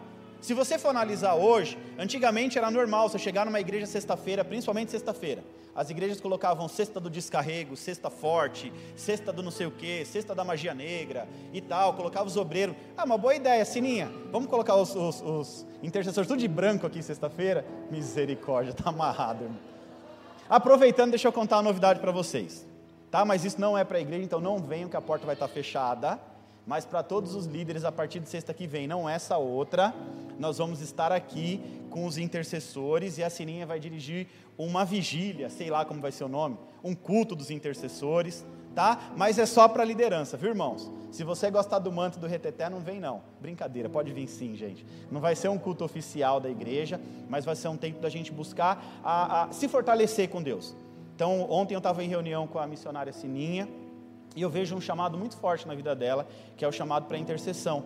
Se 0.42 0.54
você 0.54 0.78
for 0.78 0.90
analisar 0.90 1.36
hoje, 1.36 1.78
antigamente 1.98 2.58
era 2.58 2.70
normal 2.70 3.10
você 3.10 3.18
chegar 3.18 3.46
numa 3.46 3.60
igreja 3.60 3.86
sexta-feira, 3.86 4.44
principalmente 4.44 4.92
sexta-feira. 4.92 5.44
As 5.76 5.90
igrejas 5.90 6.22
colocavam 6.22 6.68
cesta 6.70 7.00
do 7.00 7.10
descarrego, 7.10 7.76
cesta 7.76 8.10
forte, 8.10 8.72
cesta 8.96 9.34
do 9.34 9.44
não 9.44 9.52
sei 9.52 9.68
o 9.68 9.72
que, 9.72 10.06
cesta 10.06 10.34
da 10.34 10.44
magia 10.44 10.74
negra 10.74 11.28
e 11.52 11.60
tal, 11.62 11.94
colocava 11.94 12.28
os 12.28 12.38
obreiros. 12.38 12.76
Ah, 12.96 13.04
uma 13.04 13.18
boa 13.18 13.36
ideia, 13.36 13.66
Sininha. 13.66 14.10
Vamos 14.32 14.50
colocar 14.50 14.76
os, 14.76 14.96
os, 14.96 15.22
os 15.22 15.66
intercessores 15.84 16.28
tudo 16.28 16.40
de 16.40 16.48
branco 16.48 16.88
aqui 16.88 17.04
sexta-feira? 17.04 17.66
Misericórdia, 17.92 18.74
tá 18.74 18.90
amarrado, 18.90 19.44
irmão. 19.44 19.60
Aproveitando, 20.48 21.10
deixa 21.10 21.28
eu 21.28 21.34
contar 21.34 21.58
uma 21.58 21.64
novidade 21.64 22.00
para 22.00 22.12
vocês. 22.12 22.66
Tá? 23.12 23.26
Mas 23.26 23.44
isso 23.44 23.60
não 23.60 23.78
é 23.78 23.84
para 23.84 23.98
a 23.98 24.02
igreja, 24.02 24.24
então 24.24 24.40
não 24.40 24.60
venham 24.60 24.88
que 24.88 24.96
a 24.96 25.02
porta 25.02 25.26
vai 25.26 25.36
estar 25.36 25.48
tá 25.48 25.54
fechada 25.54 26.20
mas 26.66 26.86
para 26.86 27.04
todos 27.04 27.36
os 27.36 27.46
líderes 27.46 27.84
a 27.84 27.92
partir 27.92 28.20
de 28.20 28.30
sexta 28.30 28.54
que 28.54 28.66
vem, 28.66 28.88
não 28.88 29.08
essa 29.08 29.38
outra, 29.38 29.94
nós 30.40 30.58
vamos 30.58 30.82
estar 30.82 31.12
aqui 31.12 31.62
com 31.90 32.06
os 32.06 32.18
intercessores 32.18 33.18
e 33.18 33.24
a 33.24 33.30
Sininha 33.30 33.66
vai 33.66 33.80
dirigir 33.80 34.28
uma 34.58 34.84
vigília, 34.84 35.50
sei 35.50 35.70
lá 35.70 35.86
como 35.86 36.02
vai 36.02 36.12
ser 36.12 36.24
o 36.24 36.30
nome, 36.30 36.58
um 36.84 36.96
culto 36.96 37.36
dos 37.36 37.52
intercessores, 37.52 38.46
tá? 38.74 39.12
Mas 39.16 39.38
é 39.40 39.46
só 39.46 39.68
para 39.68 39.84
liderança, 39.84 40.36
viu, 40.36 40.50
irmãos? 40.50 40.92
Se 41.12 41.24
você 41.24 41.50
gostar 41.50 41.80
do 41.80 41.92
manto 41.92 42.20
do 42.20 42.28
reteté, 42.28 42.70
não 42.70 42.82
vem 42.82 43.00
não. 43.00 43.22
Brincadeira, 43.40 43.88
pode 43.88 44.12
vir 44.12 44.28
sim, 44.28 44.56
gente. 44.56 44.86
Não 45.10 45.22
vai 45.22 45.36
ser 45.36 45.48
um 45.48 45.58
culto 45.58 45.86
oficial 45.86 46.42
da 46.42 46.50
igreja, 46.50 47.00
mas 47.30 47.46
vai 47.46 47.56
ser 47.56 47.70
um 47.70 47.78
tempo 47.78 48.02
da 48.02 48.10
gente 48.10 48.32
buscar 48.32 48.84
a, 49.04 49.44
a 49.44 49.52
se 49.54 49.68
fortalecer 49.68 50.30
com 50.30 50.44
Deus. 50.44 50.76
Então, 51.16 51.50
ontem 51.50 51.74
eu 51.74 51.78
estava 51.78 52.04
em 52.04 52.10
reunião 52.10 52.46
com 52.46 52.60
a 52.60 52.68
missionária 52.68 53.14
Sininha, 53.14 53.70
e 54.36 54.42
eu 54.42 54.50
vejo 54.50 54.76
um 54.76 54.82
chamado 54.82 55.18
muito 55.18 55.38
forte 55.38 55.68
na 55.68 55.74
vida 55.74 55.96
dela, 55.96 56.28
que 56.58 56.66
é 56.66 56.68
o 56.68 56.72
chamado 56.72 57.06
para 57.06 57.18
intercessão. 57.18 57.86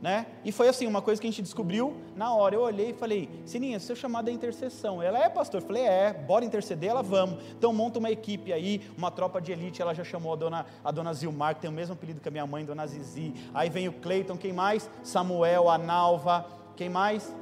Né? 0.00 0.26
E 0.44 0.52
foi 0.52 0.68
assim, 0.68 0.86
uma 0.86 1.02
coisa 1.02 1.20
que 1.20 1.26
a 1.26 1.30
gente 1.30 1.42
descobriu 1.42 1.96
na 2.14 2.32
hora. 2.32 2.54
Eu 2.54 2.60
olhei 2.60 2.90
e 2.90 2.92
falei, 2.92 3.28
Sininha, 3.44 3.80
seu 3.80 3.96
chamado 3.96 4.30
é 4.30 4.32
intercessão. 4.32 5.02
Ela 5.02 5.24
é 5.24 5.28
pastor. 5.28 5.60
Eu 5.60 5.66
falei, 5.66 5.82
é, 5.82 6.12
bora 6.12 6.44
interceder, 6.44 6.90
ela 6.90 7.02
vamos. 7.02 7.42
Então 7.50 7.72
monta 7.72 7.98
uma 7.98 8.08
equipe 8.08 8.52
aí, 8.52 8.80
uma 8.96 9.10
tropa 9.10 9.40
de 9.40 9.50
elite. 9.50 9.82
Ela 9.82 9.92
já 9.92 10.04
chamou 10.04 10.32
a 10.32 10.36
dona, 10.36 10.66
a 10.84 10.92
dona 10.92 11.12
Zilmar, 11.12 11.56
que 11.56 11.62
tem 11.62 11.70
o 11.70 11.72
mesmo 11.72 11.94
apelido 11.94 12.20
que 12.20 12.28
a 12.28 12.30
minha 12.30 12.46
mãe, 12.46 12.64
dona 12.64 12.86
Zizi. 12.86 13.34
Aí 13.52 13.68
vem 13.68 13.88
o 13.88 13.92
Cleiton, 13.92 14.36
quem 14.36 14.52
mais? 14.52 14.88
Samuel, 15.02 15.68
a 15.68 15.76
Nalva, 15.76 16.46
quem 16.76 16.88
mais? 16.88 17.34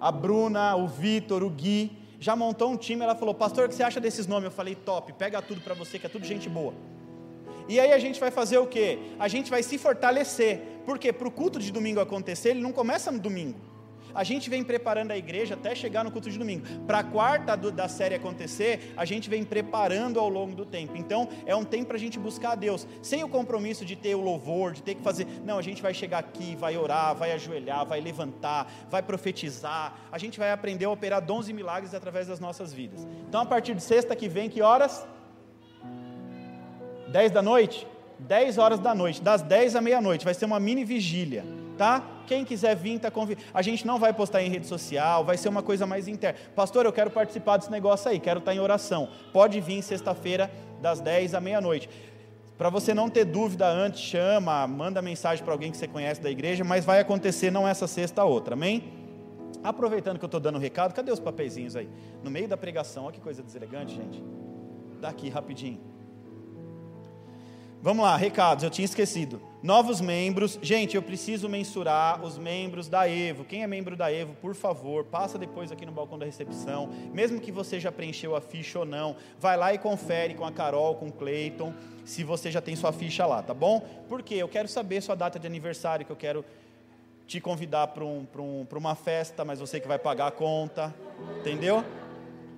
A 0.00 0.12
Bruna, 0.12 0.76
o 0.76 0.86
Vitor, 0.86 1.42
o 1.42 1.50
Gui. 1.50 1.98
Já 2.20 2.36
montou 2.36 2.70
um 2.70 2.76
time, 2.76 3.02
ela 3.02 3.16
falou, 3.16 3.34
pastor, 3.34 3.64
o 3.64 3.68
que 3.68 3.74
você 3.74 3.82
acha 3.82 3.98
desses 3.98 4.28
nomes? 4.28 4.44
Eu 4.44 4.50
falei, 4.50 4.76
top, 4.76 5.12
pega 5.14 5.42
tudo 5.42 5.60
para 5.60 5.74
você, 5.74 5.98
que 5.98 6.06
é 6.06 6.08
tudo 6.08 6.24
gente 6.24 6.48
boa. 6.48 6.72
E 7.70 7.78
aí 7.78 7.92
a 7.92 7.98
gente 8.00 8.18
vai 8.18 8.32
fazer 8.32 8.58
o 8.58 8.66
quê? 8.66 8.98
A 9.16 9.28
gente 9.28 9.48
vai 9.48 9.62
se 9.62 9.78
fortalecer. 9.78 10.60
Porque 10.84 11.12
para 11.12 11.28
o 11.28 11.30
culto 11.30 11.60
de 11.60 11.70
domingo 11.70 12.00
acontecer, 12.00 12.48
ele 12.48 12.60
não 12.60 12.72
começa 12.72 13.12
no 13.12 13.20
domingo. 13.20 13.60
A 14.12 14.24
gente 14.24 14.50
vem 14.50 14.64
preparando 14.64 15.12
a 15.12 15.16
igreja 15.16 15.54
até 15.54 15.72
chegar 15.72 16.02
no 16.02 16.10
culto 16.10 16.28
de 16.28 16.36
domingo. 16.36 16.66
Para 16.84 16.98
a 16.98 17.04
quarta 17.04 17.54
do, 17.56 17.70
da 17.70 17.86
série 17.86 18.16
acontecer, 18.16 18.92
a 18.96 19.04
gente 19.04 19.30
vem 19.30 19.44
preparando 19.44 20.18
ao 20.18 20.28
longo 20.28 20.52
do 20.52 20.66
tempo. 20.66 20.96
Então, 20.96 21.28
é 21.46 21.54
um 21.54 21.64
tempo 21.64 21.86
para 21.86 21.96
a 21.96 22.00
gente 22.00 22.18
buscar 22.18 22.50
a 22.50 22.54
Deus, 22.56 22.88
sem 23.00 23.22
o 23.22 23.28
compromisso 23.28 23.84
de 23.84 23.94
ter 23.94 24.16
o 24.16 24.20
louvor, 24.20 24.72
de 24.72 24.82
ter 24.82 24.96
que 24.96 25.02
fazer. 25.02 25.28
Não, 25.44 25.56
a 25.56 25.62
gente 25.62 25.80
vai 25.80 25.94
chegar 25.94 26.18
aqui, 26.18 26.56
vai 26.56 26.76
orar, 26.76 27.14
vai 27.14 27.30
ajoelhar, 27.30 27.86
vai 27.86 28.00
levantar, 28.00 28.68
vai 28.90 29.00
profetizar. 29.00 29.96
A 30.10 30.18
gente 30.18 30.40
vai 30.40 30.50
aprender 30.50 30.86
a 30.86 30.90
operar 30.90 31.24
dons 31.24 31.48
e 31.48 31.52
milagres 31.52 31.94
através 31.94 32.26
das 32.26 32.40
nossas 32.40 32.72
vidas. 32.72 33.06
Então, 33.28 33.42
a 33.42 33.46
partir 33.46 33.76
de 33.76 33.82
sexta 33.84 34.16
que 34.16 34.28
vem, 34.28 34.50
que 34.50 34.60
horas? 34.60 35.06
10 37.10 37.32
da 37.32 37.42
noite? 37.42 37.86
10 38.20 38.58
horas 38.58 38.78
da 38.78 38.94
noite, 38.94 39.22
das 39.22 39.42
10 39.42 39.76
à 39.76 39.80
meia-noite, 39.80 40.24
vai 40.24 40.34
ser 40.34 40.44
uma 40.44 40.60
mini 40.60 40.84
vigília, 40.84 41.44
tá? 41.78 42.04
Quem 42.26 42.44
quiser 42.44 42.76
vir, 42.76 42.98
tá 42.98 43.10
convidado. 43.10 43.46
A 43.52 43.62
gente 43.62 43.86
não 43.86 43.98
vai 43.98 44.12
postar 44.12 44.42
em 44.42 44.50
rede 44.50 44.66
social, 44.66 45.24
vai 45.24 45.36
ser 45.36 45.48
uma 45.48 45.62
coisa 45.62 45.86
mais 45.86 46.06
interna. 46.06 46.38
Pastor, 46.54 46.84
eu 46.84 46.92
quero 46.92 47.10
participar 47.10 47.56
desse 47.56 47.70
negócio 47.70 48.10
aí, 48.10 48.20
quero 48.20 48.38
estar 48.38 48.54
em 48.54 48.60
oração. 48.60 49.08
Pode 49.32 49.60
vir 49.60 49.82
sexta-feira, 49.82 50.50
das 50.80 51.00
10 51.00 51.34
à 51.34 51.40
meia-noite. 51.40 51.88
Para 52.56 52.68
você 52.68 52.92
não 52.92 53.08
ter 53.08 53.24
dúvida 53.24 53.66
antes, 53.66 54.00
chama, 54.02 54.66
manda 54.66 55.00
mensagem 55.00 55.42
para 55.42 55.54
alguém 55.54 55.70
que 55.70 55.78
você 55.78 55.88
conhece 55.88 56.20
da 56.20 56.30
igreja, 56.30 56.62
mas 56.62 56.84
vai 56.84 57.00
acontecer 57.00 57.50
não 57.50 57.66
essa 57.66 57.86
sexta, 57.86 58.20
a 58.20 58.24
outra, 58.24 58.54
amém? 58.54 58.92
Aproveitando 59.64 60.18
que 60.18 60.24
eu 60.24 60.28
estou 60.28 60.40
dando 60.40 60.56
um 60.56 60.60
recado, 60.60 60.94
cadê 60.94 61.10
os 61.10 61.20
papeizinhos 61.20 61.74
aí? 61.74 61.88
No 62.22 62.30
meio 62.30 62.46
da 62.46 62.56
pregação, 62.56 63.04
olha 63.04 63.12
que 63.12 63.20
coisa 63.20 63.42
deselegante, 63.42 63.94
gente. 63.94 64.22
Daqui, 65.00 65.30
rapidinho. 65.30 65.89
Vamos 67.82 68.04
lá, 68.04 68.14
recados, 68.14 68.62
eu 68.62 68.68
tinha 68.68 68.84
esquecido. 68.84 69.40
Novos 69.62 70.02
membros. 70.02 70.58
Gente, 70.60 70.96
eu 70.96 71.02
preciso 71.02 71.48
mensurar 71.48 72.22
os 72.22 72.36
membros 72.36 72.90
da 72.90 73.08
Evo. 73.08 73.42
Quem 73.42 73.62
é 73.62 73.66
membro 73.66 73.96
da 73.96 74.12
Evo, 74.12 74.34
por 74.34 74.54
favor, 74.54 75.04
passa 75.04 75.38
depois 75.38 75.72
aqui 75.72 75.86
no 75.86 75.92
balcão 75.92 76.18
da 76.18 76.26
recepção. 76.26 76.90
Mesmo 77.10 77.40
que 77.40 77.50
você 77.50 77.80
já 77.80 77.90
preencheu 77.90 78.36
a 78.36 78.40
ficha 78.42 78.80
ou 78.80 78.84
não, 78.84 79.16
vai 79.38 79.56
lá 79.56 79.72
e 79.72 79.78
confere 79.78 80.34
com 80.34 80.44
a 80.44 80.52
Carol, 80.52 80.96
com 80.96 81.08
o 81.08 81.12
Cleiton, 81.12 81.72
se 82.04 82.22
você 82.22 82.50
já 82.50 82.60
tem 82.60 82.76
sua 82.76 82.92
ficha 82.92 83.24
lá, 83.24 83.42
tá 83.42 83.54
bom? 83.54 83.80
Porque 84.10 84.34
eu 84.34 84.48
quero 84.48 84.68
saber 84.68 85.00
sua 85.00 85.14
data 85.14 85.38
de 85.38 85.46
aniversário, 85.46 86.04
que 86.04 86.12
eu 86.12 86.16
quero 86.16 86.44
te 87.26 87.40
convidar 87.40 87.86
para 87.86 88.04
um, 88.04 88.26
um, 88.38 88.66
uma 88.76 88.94
festa, 88.94 89.42
mas 89.42 89.58
você 89.58 89.80
que 89.80 89.88
vai 89.88 89.98
pagar 89.98 90.26
a 90.26 90.30
conta, 90.30 90.94
entendeu? 91.38 91.82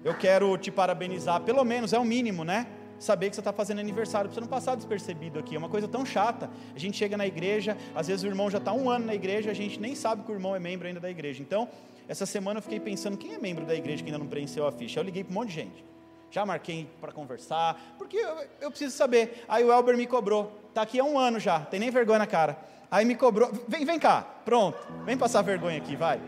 Eu 0.03 0.19
quero 0.19 0.59
te 0.59 0.73
parabenizar, 0.73 1.43
pelo 1.43 1.63
menos, 1.63 1.93
é 1.93 1.99
o 1.99 2.05
mínimo, 2.05 2.43
né? 2.43 2.67
Saber 3.03 3.31
que 3.31 3.37
você 3.37 3.41
está 3.41 3.53
fazendo 3.53 3.81
aniversário, 3.81 4.31
para 4.31 4.35
você 4.35 4.41
não 4.41 4.49
passar 4.49 4.77
despercebido 4.77 5.39
aqui. 5.39 5.57
É 5.57 5.59
uma 5.59 5.69
coisa 5.69 5.89
tão 5.89 6.07
chata. 6.07 6.49
A 6.75 6.79
gente 6.79 6.97
chega 6.97 7.17
na 7.17 7.27
igreja, 7.27 7.77
às 7.95 8.07
vezes 8.07 8.23
o 8.23 8.27
irmão 8.27 8.49
já 8.49 8.59
está 8.59 8.73
um 8.73 8.89
ano 8.89 9.07
na 9.07 9.15
igreja, 9.15 9.51
a 9.51 9.55
gente 9.55 9.81
nem 9.81 9.95
sabe 9.95 10.23
que 10.23 10.31
o 10.31 10.35
irmão 10.35 10.55
é 10.55 10.61
membro 10.61 10.87
ainda 10.87 11.01
da 11.01 11.11
igreja. 11.11 11.43
Então, 11.43 11.69
essa 12.09 12.25
semana 12.25 12.59
eu 12.59 12.63
fiquei 12.63 12.79
pensando, 12.79 13.17
quem 13.17 13.35
é 13.35 13.39
membro 13.39 13.65
da 13.65 13.75
igreja 13.75 14.03
que 14.03 14.09
ainda 14.09 14.19
não 14.19 14.27
preencheu 14.27 14.67
a 14.67 14.73
ficha? 14.73 15.01
Eu 15.01 15.05
liguei 15.05 15.25
para 15.25 15.33
um 15.33 15.35
monte 15.35 15.49
de 15.49 15.55
gente. 15.55 15.85
Já 16.31 16.47
marquei 16.47 16.89
para 17.01 17.13
conversar, 17.13 17.97
porque 17.99 18.17
eu, 18.17 18.37
eu, 18.61 18.71
preciso 18.71 18.97
saber. 18.97 19.45
Aí 19.49 19.65
o 19.65 19.73
Elber 19.73 19.97
me 19.97 20.07
cobrou. 20.07 20.51
Está 20.69 20.83
aqui 20.83 20.99
há 20.99 21.05
um 21.05 21.19
ano 21.19 21.39
já, 21.39 21.61
tem 21.61 21.79
nem 21.79 21.91
vergonha 21.91 22.21
na 22.21 22.27
cara. 22.27 22.57
Aí 22.91 23.05
me 23.05 23.15
cobrou. 23.15 23.51
Vem, 23.69 23.85
vem 23.85 23.99
cá, 23.99 24.23
pronto. 24.45 24.79
Vem 25.05 25.19
passar 25.19 25.43
vergonha 25.43 25.77
aqui, 25.77 25.97
vai. 25.97 26.21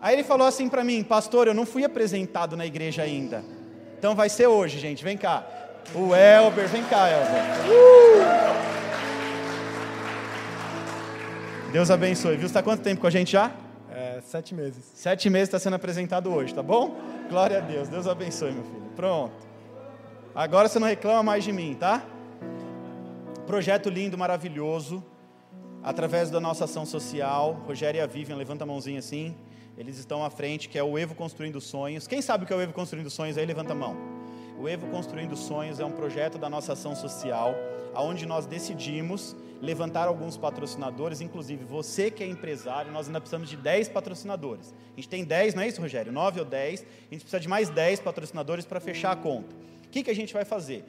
Aí 0.00 0.14
ele 0.14 0.24
falou 0.24 0.46
assim 0.46 0.68
para 0.68 0.84
mim, 0.84 1.02
pastor, 1.02 1.48
eu 1.48 1.54
não 1.54 1.66
fui 1.66 1.84
apresentado 1.84 2.56
na 2.56 2.64
igreja 2.64 3.02
ainda. 3.02 3.44
Então 3.98 4.14
vai 4.14 4.28
ser 4.28 4.46
hoje, 4.46 4.78
gente. 4.78 5.02
Vem 5.02 5.16
cá. 5.16 5.65
O 5.94 6.14
Elber, 6.14 6.68
vem 6.68 6.84
cá, 6.84 7.08
Elber. 7.08 7.42
Uh! 7.68 8.56
Deus 11.72 11.90
abençoe. 11.90 12.32
Viu? 12.32 12.40
Você 12.40 12.46
está 12.46 12.62
quanto 12.62 12.82
tempo 12.82 13.00
com 13.00 13.06
a 13.06 13.10
gente 13.10 13.32
já? 13.32 13.50
É, 13.90 14.20
sete 14.22 14.54
meses. 14.54 14.84
Sete 14.94 15.30
meses 15.30 15.48
está 15.48 15.58
sendo 15.58 15.74
apresentado 15.74 16.32
hoje, 16.32 16.54
tá 16.54 16.62
bom? 16.62 16.96
Glória 17.28 17.58
a 17.58 17.60
Deus. 17.60 17.88
Deus 17.88 18.06
abençoe, 18.06 18.52
meu 18.52 18.64
filho. 18.64 18.82
Pronto. 18.94 19.46
Agora 20.34 20.68
você 20.68 20.78
não 20.78 20.86
reclama 20.86 21.22
mais 21.22 21.44
de 21.44 21.52
mim, 21.52 21.74
tá? 21.78 22.02
Projeto 23.46 23.88
lindo, 23.88 24.18
maravilhoso. 24.18 25.02
Através 25.82 26.30
da 26.30 26.40
nossa 26.40 26.64
ação 26.64 26.84
social. 26.84 27.62
Rogério 27.66 27.98
e 27.98 28.00
a 28.00 28.06
Vivian, 28.06 28.36
levanta 28.36 28.64
a 28.64 28.66
mãozinha 28.66 28.98
assim. 28.98 29.34
Eles 29.78 29.98
estão 29.98 30.24
à 30.24 30.30
frente, 30.30 30.68
que 30.68 30.78
é 30.78 30.82
o 30.82 30.98
Evo 30.98 31.14
Construindo 31.14 31.60
Sonhos. 31.60 32.06
Quem 32.06 32.22
sabe 32.22 32.44
o 32.44 32.46
que 32.46 32.52
é 32.52 32.56
o 32.56 32.60
Evo 32.60 32.72
Construindo 32.72 33.10
Sonhos 33.10 33.36
aí? 33.36 33.44
Levanta 33.44 33.72
a 33.72 33.76
mão. 33.76 34.15
O 34.58 34.66
Evo 34.66 34.86
Construindo 34.86 35.36
Sonhos 35.36 35.80
é 35.80 35.84
um 35.84 35.92
projeto 35.92 36.38
da 36.38 36.48
nossa 36.48 36.72
ação 36.72 36.96
social, 36.96 37.54
onde 37.94 38.24
nós 38.24 38.46
decidimos 38.46 39.36
levantar 39.60 40.08
alguns 40.08 40.36
patrocinadores, 40.38 41.20
inclusive 41.20 41.64
você 41.64 42.10
que 42.10 42.24
é 42.24 42.26
empresário, 42.26 42.90
nós 42.90 43.06
ainda 43.06 43.20
precisamos 43.20 43.50
de 43.50 43.56
10 43.56 43.90
patrocinadores. 43.90 44.74
A 44.92 44.96
gente 44.96 45.08
tem 45.08 45.24
10, 45.24 45.54
não 45.54 45.62
é 45.62 45.68
isso, 45.68 45.80
Rogério? 45.80 46.10
9 46.10 46.40
ou 46.40 46.46
10, 46.46 46.80
a 46.80 47.14
gente 47.14 47.20
precisa 47.20 47.40
de 47.40 47.48
mais 47.48 47.68
10 47.68 48.00
patrocinadores 48.00 48.64
para 48.64 48.80
fechar 48.80 49.12
a 49.12 49.16
conta. 49.16 49.54
O 49.84 49.88
que, 49.90 50.02
que 50.02 50.10
a 50.10 50.14
gente 50.14 50.32
vai 50.32 50.44
fazer? 50.44 50.84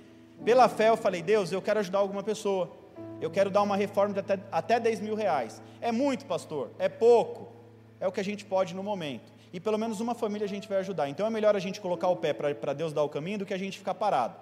Pela 0.45 0.69
fé 0.69 0.89
eu 0.89 0.97
falei, 0.97 1.21
Deus, 1.21 1.51
eu 1.51 1.61
quero 1.61 1.79
ajudar 1.79 1.99
alguma 1.99 2.23
pessoa. 2.23 2.71
Eu 3.19 3.29
quero 3.29 3.49
dar 3.49 3.61
uma 3.63 3.75
reforma 3.75 4.13
de 4.13 4.19
até, 4.19 4.39
até 4.51 4.79
10 4.79 5.01
mil 5.01 5.15
reais. 5.15 5.61
É 5.81 5.91
muito, 5.91 6.25
pastor? 6.25 6.71
É 6.79 6.87
pouco? 6.87 7.51
É 7.99 8.07
o 8.07 8.11
que 8.11 8.19
a 8.19 8.23
gente 8.23 8.45
pode 8.45 8.75
no 8.75 8.83
momento. 8.83 9.36
E 9.53 9.59
pelo 9.59 9.77
menos 9.77 9.99
uma 9.99 10.13
família 10.13 10.45
a 10.45 10.49
gente 10.49 10.67
vai 10.67 10.77
ajudar. 10.79 11.09
Então 11.09 11.25
é 11.25 11.29
melhor 11.29 11.55
a 11.55 11.59
gente 11.59 11.79
colocar 11.79 12.07
o 12.07 12.15
pé 12.15 12.33
para 12.33 12.73
Deus 12.73 12.93
dar 12.93 13.03
o 13.03 13.09
caminho 13.09 13.39
do 13.39 13.45
que 13.45 13.53
a 13.53 13.57
gente 13.57 13.77
ficar 13.77 13.93
parado. 13.93 14.35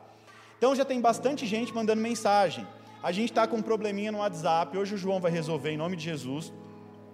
Então 0.57 0.75
já 0.75 0.85
tem 0.85 0.99
bastante 0.99 1.45
gente 1.45 1.73
mandando 1.73 2.01
mensagem. 2.01 2.67
A 3.03 3.11
gente 3.11 3.29
está 3.31 3.45
com 3.45 3.57
um 3.57 3.61
probleminha 3.61 4.11
no 4.11 4.19
WhatsApp. 4.19 4.77
Hoje 4.77 4.95
o 4.95 4.97
João 4.97 5.19
vai 5.19 5.31
resolver 5.31 5.69
em 5.69 5.77
nome 5.77 5.95
de 5.95 6.03
Jesus. 6.03 6.51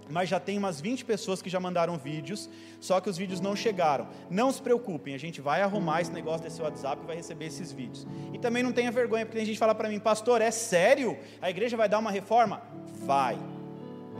Mas 0.09 0.27
já 0.29 0.39
tem 0.39 0.57
umas 0.57 0.81
20 0.81 1.05
pessoas 1.05 1.41
que 1.41 1.49
já 1.49 1.59
mandaram 1.59 1.97
vídeos, 1.97 2.49
só 2.81 2.99
que 2.99 3.09
os 3.09 3.17
vídeos 3.17 3.39
não 3.39 3.55
chegaram. 3.55 4.07
Não 4.29 4.51
se 4.51 4.61
preocupem, 4.61 5.13
a 5.13 5.17
gente 5.17 5.39
vai 5.39 5.61
arrumar 5.61 6.01
esse 6.01 6.11
negócio 6.11 6.43
desse 6.43 6.61
WhatsApp 6.61 7.01
e 7.01 7.07
vai 7.07 7.15
receber 7.15 7.45
esses 7.45 7.71
vídeos. 7.71 8.05
E 8.33 8.37
também 8.37 8.61
não 8.61 8.73
tenha 8.73 8.91
vergonha, 8.91 9.25
porque 9.25 9.37
tem 9.37 9.45
gente 9.45 9.55
que 9.55 9.59
fala 9.59 9.73
para 9.73 9.87
mim, 9.87 9.99
pastor, 9.99 10.41
é 10.41 10.51
sério? 10.51 11.17
A 11.41 11.49
igreja 11.49 11.77
vai 11.77 11.87
dar 11.87 11.99
uma 11.99 12.11
reforma? 12.11 12.61
Vai. 13.05 13.37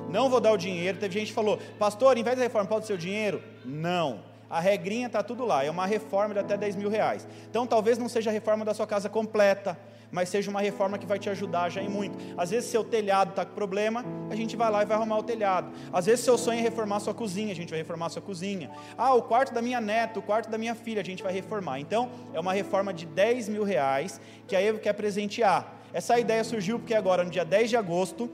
Não 0.09 0.29
vou 0.29 0.39
dar 0.39 0.53
o 0.53 0.57
dinheiro. 0.57 0.97
Teve 0.97 1.19
gente 1.19 1.27
que 1.29 1.33
falou, 1.33 1.59
pastor, 1.77 2.17
em 2.17 2.23
vez 2.23 2.37
da 2.37 2.43
reforma, 2.43 2.67
pode 2.69 2.87
ser 2.87 2.93
o 2.93 2.97
dinheiro? 2.97 3.43
Não. 3.65 4.31
A 4.49 4.59
regrinha 4.59 5.07
está 5.07 5.23
tudo 5.23 5.45
lá, 5.45 5.63
é 5.63 5.71
uma 5.71 5.85
reforma 5.85 6.33
de 6.33 6.41
até 6.41 6.57
10 6.57 6.75
mil 6.75 6.89
reais. 6.89 7.25
Então 7.49 7.65
talvez 7.65 7.97
não 7.97 8.09
seja 8.09 8.29
a 8.29 8.33
reforma 8.33 8.65
da 8.65 8.73
sua 8.73 8.85
casa 8.85 9.07
completa, 9.07 9.79
mas 10.11 10.27
seja 10.27 10.51
uma 10.51 10.59
reforma 10.59 10.97
que 10.97 11.05
vai 11.05 11.17
te 11.17 11.29
ajudar 11.29 11.69
já 11.69 11.81
em 11.81 11.87
muito. 11.87 12.17
Às 12.37 12.51
vezes 12.51 12.69
seu 12.69 12.83
telhado 12.83 13.29
está 13.29 13.45
com 13.45 13.55
problema, 13.55 14.03
a 14.29 14.35
gente 14.35 14.57
vai 14.57 14.69
lá 14.69 14.83
e 14.83 14.85
vai 14.85 14.97
arrumar 14.97 15.19
o 15.19 15.23
telhado. 15.23 15.71
Às 15.93 16.05
vezes 16.05 16.25
seu 16.25 16.37
sonho 16.37 16.59
é 16.59 16.61
reformar 16.61 16.99
sua 16.99 17.13
cozinha, 17.13 17.53
a 17.53 17.55
gente 17.55 17.69
vai 17.69 17.79
reformar 17.79 18.09
sua 18.09 18.21
cozinha. 18.21 18.69
Ah, 18.97 19.13
o 19.13 19.21
quarto 19.21 19.53
da 19.53 19.61
minha 19.61 19.79
neta, 19.79 20.19
o 20.19 20.21
quarto 20.21 20.49
da 20.49 20.57
minha 20.57 20.75
filha, 20.75 21.01
a 21.01 21.05
gente 21.05 21.23
vai 21.23 21.31
reformar. 21.31 21.79
Então 21.79 22.09
é 22.33 22.39
uma 22.39 22.51
reforma 22.51 22.93
de 22.93 23.05
10 23.05 23.47
mil 23.47 23.63
reais 23.63 24.19
que 24.47 24.55
a 24.55 24.61
Evo 24.61 24.79
quer 24.79 24.93
presentear. 24.93 25.75
Essa 25.93 26.19
ideia 26.19 26.43
surgiu 26.43 26.77
porque 26.77 26.93
agora, 26.93 27.23
no 27.23 27.29
dia 27.29 27.45
10 27.45 27.69
de 27.69 27.77
agosto, 27.77 28.29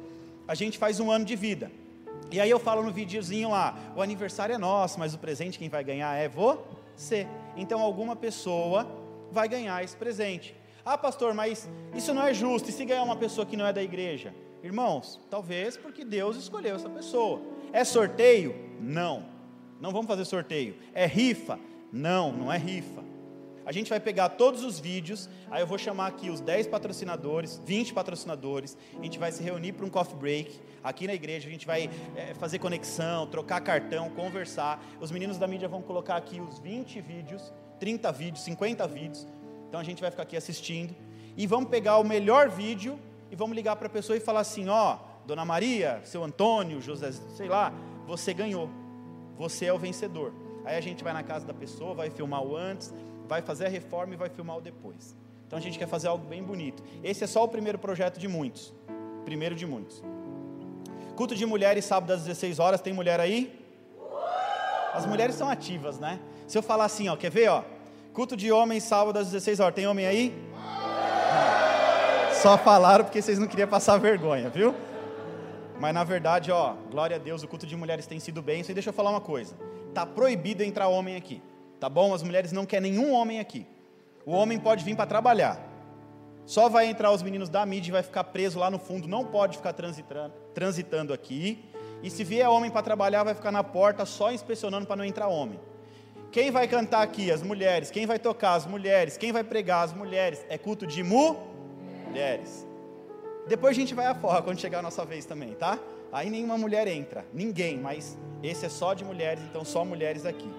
a 0.47 0.55
gente 0.55 0.79
faz 0.79 0.99
um 0.99 1.11
ano 1.11 1.25
de 1.25 1.35
vida. 1.35 1.71
E 2.31 2.39
aí 2.39 2.49
eu 2.49 2.59
falo 2.59 2.83
no 2.83 2.91
videozinho 2.91 3.49
lá, 3.49 3.77
o 3.95 4.01
aniversário 4.01 4.53
é 4.53 4.57
nosso, 4.57 4.99
mas 4.99 5.13
o 5.13 5.17
presente 5.17 5.57
quem 5.57 5.69
vai 5.69 5.83
ganhar 5.83 6.13
é 6.15 6.27
você. 6.27 7.27
Então 7.55 7.81
alguma 7.81 8.15
pessoa 8.15 8.87
vai 9.31 9.47
ganhar 9.47 9.83
esse 9.83 9.95
presente. 9.95 10.55
Ah, 10.85 10.97
pastor, 10.97 11.33
mas 11.33 11.69
isso 11.95 12.13
não 12.13 12.23
é 12.23 12.33
justo. 12.33 12.69
E 12.69 12.73
se 12.73 12.85
ganhar 12.85 13.03
uma 13.03 13.15
pessoa 13.15 13.45
que 13.45 13.57
não 13.57 13.65
é 13.65 13.73
da 13.73 13.83
igreja? 13.83 14.33
Irmãos, 14.63 15.19
talvez 15.29 15.77
porque 15.77 16.03
Deus 16.03 16.35
escolheu 16.35 16.75
essa 16.75 16.89
pessoa. 16.89 17.41
É 17.71 17.83
sorteio? 17.83 18.55
Não. 18.79 19.25
Não 19.79 19.91
vamos 19.91 20.07
fazer 20.07 20.25
sorteio. 20.25 20.75
É 20.93 21.05
rifa? 21.05 21.59
Não, 21.91 22.31
não 22.31 22.51
é 22.51 22.57
rifa. 22.57 23.06
A 23.67 23.73
gente 23.73 23.89
vai 23.89 23.99
pegar 23.99 24.29
todos 24.29 24.63
os 24.63 24.79
vídeos, 24.79 25.29
aí 25.51 25.61
eu 25.61 25.67
vou 25.67 25.77
chamar 25.77 26.07
aqui 26.07 26.29
os 26.29 26.39
10 26.39 26.67
patrocinadores, 26.67 27.61
20 27.65 27.93
patrocinadores, 27.93 28.77
a 28.97 29.03
gente 29.03 29.19
vai 29.19 29.29
se 29.29 29.43
reunir 29.43 29.73
para 29.73 29.85
um 29.85 29.89
coffee 29.89 30.15
break, 30.15 30.57
aqui 30.81 31.05
na 31.05 31.13
igreja, 31.13 31.49
a 31.49 31.51
gente 31.51 31.67
vai 31.67 31.89
é, 32.15 32.33
fazer 32.35 32.59
conexão, 32.59 33.27
trocar 33.27 33.59
cartão, 33.59 34.09
conversar. 34.11 34.81
Os 35.01 35.11
meninos 35.11 35.37
da 35.37 35.45
mídia 35.45 35.67
vão 35.67 35.81
colocar 35.81 36.15
aqui 36.15 36.39
os 36.39 36.59
20 36.59 37.01
vídeos, 37.01 37.51
30 37.77 38.09
vídeos, 38.13 38.45
50 38.45 38.87
vídeos. 38.87 39.27
Então 39.67 39.81
a 39.81 39.83
gente 39.83 39.99
vai 39.99 40.11
ficar 40.11 40.23
aqui 40.23 40.37
assistindo. 40.37 40.95
E 41.35 41.45
vamos 41.45 41.69
pegar 41.69 41.97
o 41.97 42.05
melhor 42.05 42.47
vídeo 42.47 42.97
e 43.29 43.35
vamos 43.35 43.53
ligar 43.53 43.75
para 43.75 43.87
a 43.87 43.89
pessoa 43.89 44.15
e 44.15 44.21
falar 44.21 44.39
assim: 44.39 44.69
ó, 44.69 44.97
Dona 45.25 45.43
Maria, 45.43 45.99
seu 46.05 46.23
Antônio, 46.23 46.79
José, 46.79 47.11
sei 47.35 47.49
lá, 47.49 47.73
você 48.05 48.33
ganhou. 48.33 48.69
Você 49.37 49.65
é 49.65 49.73
o 49.73 49.77
vencedor. 49.77 50.33
Aí 50.63 50.77
a 50.77 50.81
gente 50.81 51.03
vai 51.03 51.11
na 51.11 51.23
casa 51.23 51.45
da 51.45 51.53
pessoa, 51.53 51.93
vai 51.93 52.09
filmar 52.09 52.43
o 52.43 52.55
antes, 52.55 52.93
vai 53.27 53.41
fazer 53.41 53.65
a 53.65 53.69
reforma 53.69 54.13
e 54.13 54.17
vai 54.17 54.29
filmar 54.29 54.57
o 54.57 54.61
depois. 54.61 55.15
Então 55.45 55.57
a 55.57 55.61
gente 55.61 55.77
quer 55.77 55.87
fazer 55.87 56.07
algo 56.07 56.25
bem 56.25 56.43
bonito. 56.43 56.83
Esse 57.03 57.23
é 57.23 57.27
só 57.27 57.43
o 57.43 57.47
primeiro 57.47 57.77
projeto 57.77 58.19
de 58.19 58.27
muitos. 58.27 58.73
Primeiro 59.23 59.55
de 59.55 59.65
muitos. 59.65 60.03
Culto 61.15 61.35
de 61.35 61.45
mulheres, 61.45 61.85
sábado 61.85 62.11
às 62.13 62.23
16 62.23 62.59
horas. 62.59 62.81
Tem 62.81 62.93
mulher 62.93 63.19
aí? 63.19 63.59
As 64.93 65.05
mulheres 65.05 65.35
são 65.35 65.49
ativas, 65.49 65.99
né? 65.99 66.19
Se 66.47 66.57
eu 66.57 66.63
falar 66.63 66.85
assim, 66.85 67.07
ó, 67.07 67.15
quer 67.15 67.29
ver, 67.29 67.49
ó? 67.49 67.63
Culto 68.13 68.35
de 68.35 68.51
homens, 68.51 68.83
sábado 68.83 69.17
às 69.17 69.27
16 69.27 69.59
horas. 69.59 69.75
Tem 69.75 69.87
homem 69.87 70.05
aí? 70.05 70.33
Só 72.41 72.57
falaram 72.57 73.03
porque 73.03 73.21
vocês 73.21 73.39
não 73.39 73.47
queriam 73.47 73.67
passar 73.67 73.97
vergonha, 73.97 74.49
viu? 74.49 74.75
Mas 75.79 75.93
na 75.93 76.03
verdade, 76.03 76.51
ó, 76.51 76.75
glória 76.89 77.15
a 77.15 77.19
Deus, 77.19 77.43
o 77.43 77.47
culto 77.47 77.65
de 77.65 77.75
mulheres 77.75 78.05
tem 78.05 78.19
sido 78.19 78.41
bem. 78.41 78.63
Só 78.63 78.73
deixa 78.73 78.89
eu 78.89 78.93
falar 78.93 79.11
uma 79.11 79.21
coisa. 79.21 79.55
Tá 79.93 80.05
proibido 80.05 80.63
entrar 80.63 80.87
homem 80.87 81.15
aqui. 81.15 81.41
Tá 81.79 81.89
bom? 81.89 82.13
As 82.13 82.23
mulheres 82.23 82.51
não 82.51 82.65
querem 82.65 82.91
nenhum 82.91 83.13
homem 83.13 83.39
aqui. 83.39 83.65
O 84.25 84.31
homem 84.31 84.59
pode 84.59 84.83
vir 84.83 84.95
para 84.95 85.05
trabalhar. 85.05 85.59
Só 86.45 86.69
vai 86.69 86.87
entrar 86.87 87.11
os 87.11 87.21
meninos 87.21 87.49
da 87.49 87.65
mídia 87.65 87.89
e 87.89 87.91
vai 87.91 88.03
ficar 88.03 88.23
preso 88.25 88.57
lá 88.57 88.71
no 88.71 88.79
fundo. 88.79 89.07
Não 89.07 89.25
pode 89.25 89.57
ficar 89.57 89.73
transitando, 89.73 90.33
transitando 90.53 91.13
aqui. 91.13 91.63
E 92.01 92.09
se 92.09 92.23
vier 92.23 92.47
homem 92.47 92.71
para 92.71 92.81
trabalhar, 92.81 93.23
vai 93.23 93.33
ficar 93.33 93.51
na 93.51 93.63
porta 93.63 94.05
só 94.05 94.31
inspecionando 94.31 94.85
para 94.85 94.95
não 94.95 95.05
entrar 95.05 95.27
homem. 95.27 95.59
Quem 96.31 96.51
vai 96.51 96.67
cantar 96.67 97.01
aqui? 97.01 97.31
As 97.31 97.41
mulheres. 97.41 97.89
Quem 97.89 98.05
vai 98.05 98.19
tocar? 98.19 98.53
As 98.53 98.65
mulheres. 98.65 99.17
Quem 99.17 99.31
vai 99.31 99.43
pregar? 99.43 99.83
As 99.83 99.93
mulheres. 99.93 100.45
É 100.49 100.57
culto 100.57 100.85
de 100.87 101.03
mulheres. 101.03 102.65
Depois 103.47 103.75
a 103.75 103.79
gente 103.79 103.93
vai 103.93 104.05
à 104.05 104.13
forra 104.13 104.41
quando 104.41 104.59
chegar 104.59 104.79
a 104.79 104.81
nossa 104.81 105.05
vez 105.05 105.25
também, 105.25 105.53
tá? 105.53 105.79
Aí 106.11 106.29
nenhuma 106.29 106.57
mulher 106.57 106.87
entra. 106.87 107.25
Ninguém, 107.33 107.77
mas 107.77 108.17
esse 108.43 108.65
é 108.65 108.69
só 108.69 108.93
de 108.93 109.05
mulheres, 109.05 109.41
então 109.43 109.63
só 109.63 109.85
mulheres 109.85 110.25
aqui. 110.25 110.49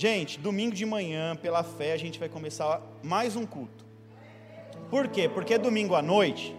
Gente, 0.00 0.40
domingo 0.40 0.74
de 0.74 0.86
manhã, 0.86 1.36
pela 1.36 1.62
fé, 1.62 1.92
a 1.92 1.96
gente 1.98 2.18
vai 2.18 2.26
começar 2.26 2.80
mais 3.02 3.36
um 3.36 3.44
culto. 3.44 3.84
Por 4.88 5.08
quê? 5.08 5.28
Porque 5.28 5.58
domingo 5.58 5.94
à 5.94 6.00
noite 6.00 6.56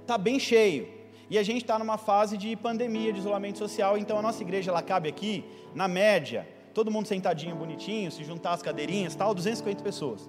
está 0.00 0.18
bem 0.18 0.40
cheio. 0.40 0.88
E 1.30 1.38
a 1.38 1.42
gente 1.44 1.60
está 1.62 1.78
numa 1.78 1.96
fase 1.96 2.36
de 2.36 2.56
pandemia, 2.56 3.12
de 3.12 3.20
isolamento 3.20 3.58
social, 3.58 3.96
então 3.96 4.18
a 4.18 4.22
nossa 4.22 4.42
igreja 4.42 4.72
ela 4.72 4.82
cabe 4.82 5.08
aqui, 5.08 5.44
na 5.72 5.86
média, 5.86 6.48
todo 6.74 6.90
mundo 6.90 7.06
sentadinho, 7.06 7.54
bonitinho, 7.54 8.10
se 8.10 8.24
juntar 8.24 8.54
as 8.54 8.60
cadeirinhas, 8.60 9.14
tal, 9.14 9.32
250 9.36 9.84
pessoas. 9.84 10.28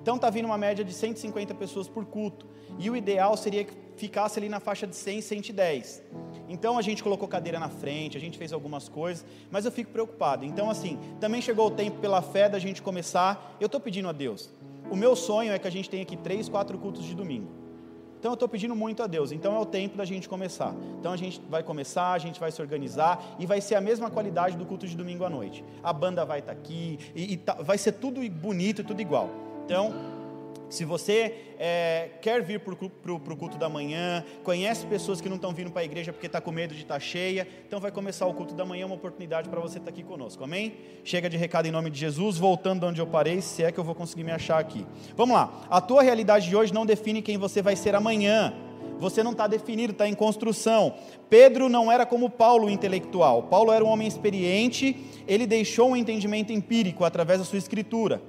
Então 0.00 0.14
está 0.14 0.30
vindo 0.30 0.44
uma 0.44 0.56
média 0.56 0.84
de 0.84 0.92
150 0.92 1.52
pessoas 1.56 1.88
por 1.88 2.04
culto. 2.04 2.46
E 2.78 2.88
o 2.88 2.94
ideal 2.94 3.36
seria 3.36 3.64
que 3.64 3.74
ficasse 3.98 4.38
ali 4.38 4.48
na 4.48 4.60
faixa 4.60 4.86
de 4.86 4.96
100, 4.96 5.20
110. 5.20 6.02
Então 6.48 6.78
a 6.78 6.82
gente 6.82 7.02
colocou 7.02 7.28
cadeira 7.28 7.58
na 7.58 7.68
frente, 7.68 8.16
a 8.16 8.20
gente 8.20 8.38
fez 8.38 8.52
algumas 8.52 8.88
coisas, 8.88 9.24
mas 9.50 9.64
eu 9.64 9.70
fico 9.70 9.90
preocupado. 9.90 10.44
Então, 10.44 10.70
assim, 10.70 10.98
também 11.20 11.42
chegou 11.42 11.66
o 11.66 11.70
tempo 11.70 11.98
pela 11.98 12.22
fé 12.22 12.48
da 12.48 12.58
gente 12.58 12.80
começar. 12.80 13.56
Eu 13.60 13.66
estou 13.66 13.80
pedindo 13.80 14.08
a 14.08 14.12
Deus. 14.12 14.50
O 14.90 14.96
meu 14.96 15.14
sonho 15.14 15.52
é 15.52 15.58
que 15.58 15.68
a 15.68 15.70
gente 15.70 15.90
tenha 15.90 16.02
aqui 16.02 16.16
três, 16.16 16.48
quatro 16.48 16.78
cultos 16.78 17.04
de 17.04 17.14
domingo. 17.14 17.48
Então 18.18 18.32
eu 18.32 18.34
estou 18.34 18.48
pedindo 18.48 18.74
muito 18.74 19.02
a 19.02 19.06
Deus. 19.06 19.30
Então 19.30 19.54
é 19.54 19.58
o 19.58 19.66
tempo 19.66 19.96
da 19.96 20.04
gente 20.04 20.28
começar. 20.28 20.74
Então 20.98 21.12
a 21.12 21.16
gente 21.16 21.40
vai 21.48 21.62
começar, 21.62 22.12
a 22.12 22.18
gente 22.18 22.40
vai 22.40 22.50
se 22.50 22.60
organizar 22.60 23.36
e 23.38 23.46
vai 23.46 23.60
ser 23.60 23.76
a 23.76 23.80
mesma 23.80 24.10
qualidade 24.10 24.56
do 24.56 24.66
culto 24.66 24.86
de 24.88 24.96
domingo 24.96 25.24
à 25.24 25.30
noite. 25.30 25.64
A 25.82 25.92
banda 25.92 26.24
vai 26.24 26.40
estar 26.40 26.54
tá 26.54 26.58
aqui 26.58 26.98
e, 27.14 27.34
e 27.34 27.36
tá, 27.36 27.54
vai 27.54 27.78
ser 27.78 27.92
tudo 27.92 28.28
bonito, 28.28 28.82
tudo 28.82 29.00
igual. 29.00 29.30
Então 29.64 30.17
Se 30.68 30.84
você 30.84 31.34
é, 31.58 32.10
quer 32.20 32.42
vir 32.42 32.60
para 32.60 32.74
o 33.12 33.36
culto 33.36 33.56
da 33.56 33.70
manhã, 33.70 34.22
conhece 34.44 34.84
pessoas 34.86 35.18
que 35.18 35.28
não 35.28 35.36
estão 35.36 35.52
vindo 35.52 35.70
para 35.70 35.80
a 35.80 35.84
igreja 35.84 36.12
porque 36.12 36.26
está 36.26 36.42
com 36.42 36.52
medo 36.52 36.74
de 36.74 36.82
estar 36.82 36.94
tá 36.94 37.00
cheia, 37.00 37.48
então 37.66 37.80
vai 37.80 37.90
começar 37.90 38.26
o 38.26 38.34
culto 38.34 38.54
da 38.54 38.66
manhã, 38.66 38.84
uma 38.84 38.94
oportunidade 38.94 39.48
para 39.48 39.60
você 39.60 39.78
estar 39.78 39.90
tá 39.90 39.90
aqui 39.90 40.02
conosco, 40.02 40.44
amém? 40.44 40.74
Chega 41.02 41.30
de 41.30 41.38
recado 41.38 41.66
em 41.66 41.70
nome 41.70 41.88
de 41.88 41.98
Jesus, 41.98 42.36
voltando 42.36 42.80
de 42.80 42.86
onde 42.86 43.00
eu 43.00 43.06
parei, 43.06 43.40
se 43.40 43.62
é 43.62 43.72
que 43.72 43.80
eu 43.80 43.84
vou 43.84 43.94
conseguir 43.94 44.24
me 44.24 44.30
achar 44.30 44.58
aqui. 44.58 44.86
Vamos 45.16 45.34
lá, 45.34 45.66
a 45.70 45.80
tua 45.80 46.02
realidade 46.02 46.48
de 46.48 46.54
hoje 46.54 46.72
não 46.72 46.84
define 46.84 47.22
quem 47.22 47.38
você 47.38 47.62
vai 47.62 47.74
ser 47.74 47.94
amanhã, 47.94 48.52
você 49.00 49.22
não 49.22 49.32
está 49.32 49.46
definido, 49.46 49.92
está 49.92 50.06
em 50.06 50.14
construção. 50.14 50.94
Pedro 51.30 51.68
não 51.68 51.90
era 51.90 52.04
como 52.04 52.28
Paulo 52.28 52.68
intelectual, 52.68 53.44
Paulo 53.44 53.72
era 53.72 53.82
um 53.82 53.88
homem 53.88 54.06
experiente, 54.06 54.96
ele 55.26 55.46
deixou 55.46 55.90
um 55.90 55.96
entendimento 55.96 56.52
empírico 56.52 57.04
através 57.04 57.38
da 57.38 57.44
sua 57.46 57.58
escritura, 57.58 58.20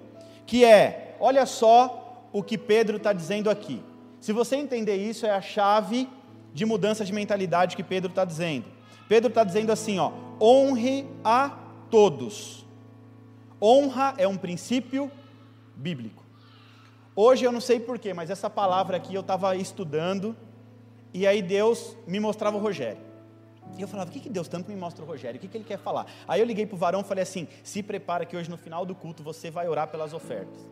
que 0.46 0.64
é, 0.64 1.18
olha 1.20 1.46
só 1.46 2.06
o 2.32 2.44
que 2.44 2.58
Pedro 2.58 2.98
está 2.98 3.14
dizendo 3.14 3.50
aqui. 3.50 3.82
Se 4.20 4.34
você 4.34 4.56
entender 4.56 4.96
isso, 4.96 5.26
é 5.26 5.32
a 5.32 5.42
chave 5.42 6.08
de 6.54 6.66
mudança 6.66 7.06
de 7.06 7.14
mentalidade 7.14 7.76
que 7.76 7.84
Pedro 7.84 8.10
está 8.10 8.26
dizendo. 8.26 8.66
Pedro 9.08 9.30
está 9.30 9.44
dizendo 9.44 9.72
assim: 9.72 10.00
ó, 10.00 10.12
honre 10.42 11.06
a 11.24 11.58
todos. 11.90 12.66
Honra 13.62 14.14
é 14.18 14.28
um 14.28 14.38
princípio 14.38 15.12
bíblico. 15.76 16.24
Hoje 17.16 17.44
eu 17.44 17.52
não 17.52 17.60
sei 17.60 17.80
porquê, 17.80 18.14
mas 18.14 18.30
essa 18.30 18.50
palavra 18.50 18.98
aqui 18.98 19.14
eu 19.14 19.22
estava 19.22 19.56
estudando, 19.56 20.36
e 21.14 21.28
aí 21.28 21.42
Deus 21.42 21.98
me 22.08 22.20
mostrava 22.20 22.56
o 22.56 22.60
Rogério. 22.62 23.10
E 23.78 23.82
eu 23.82 23.88
falava, 23.88 24.10
o 24.10 24.14
que, 24.14 24.20
que 24.20 24.30
Deus 24.30 24.48
tanto 24.48 24.70
me 24.70 24.76
mostra 24.76 25.04
o 25.04 25.08
Rogério? 25.08 25.38
O 25.38 25.42
que, 25.42 25.48
que 25.48 25.58
ele 25.58 25.64
quer 25.64 25.78
falar? 25.78 26.08
Aí 26.28 26.40
eu 26.40 26.46
liguei 26.46 26.66
para 26.66 26.76
o 26.76 26.78
varão 26.78 27.02
e 27.02 27.04
falei 27.04 27.24
assim: 27.24 27.48
se 27.64 27.84
prepara 27.84 28.26
que 28.26 28.36
hoje 28.36 28.50
no 28.50 28.58
final 28.58 28.86
do 28.86 28.96
culto 28.96 29.22
você 29.22 29.52
vai 29.52 29.68
orar 29.68 29.88
pelas 29.88 30.14
ofertas. 30.14 30.68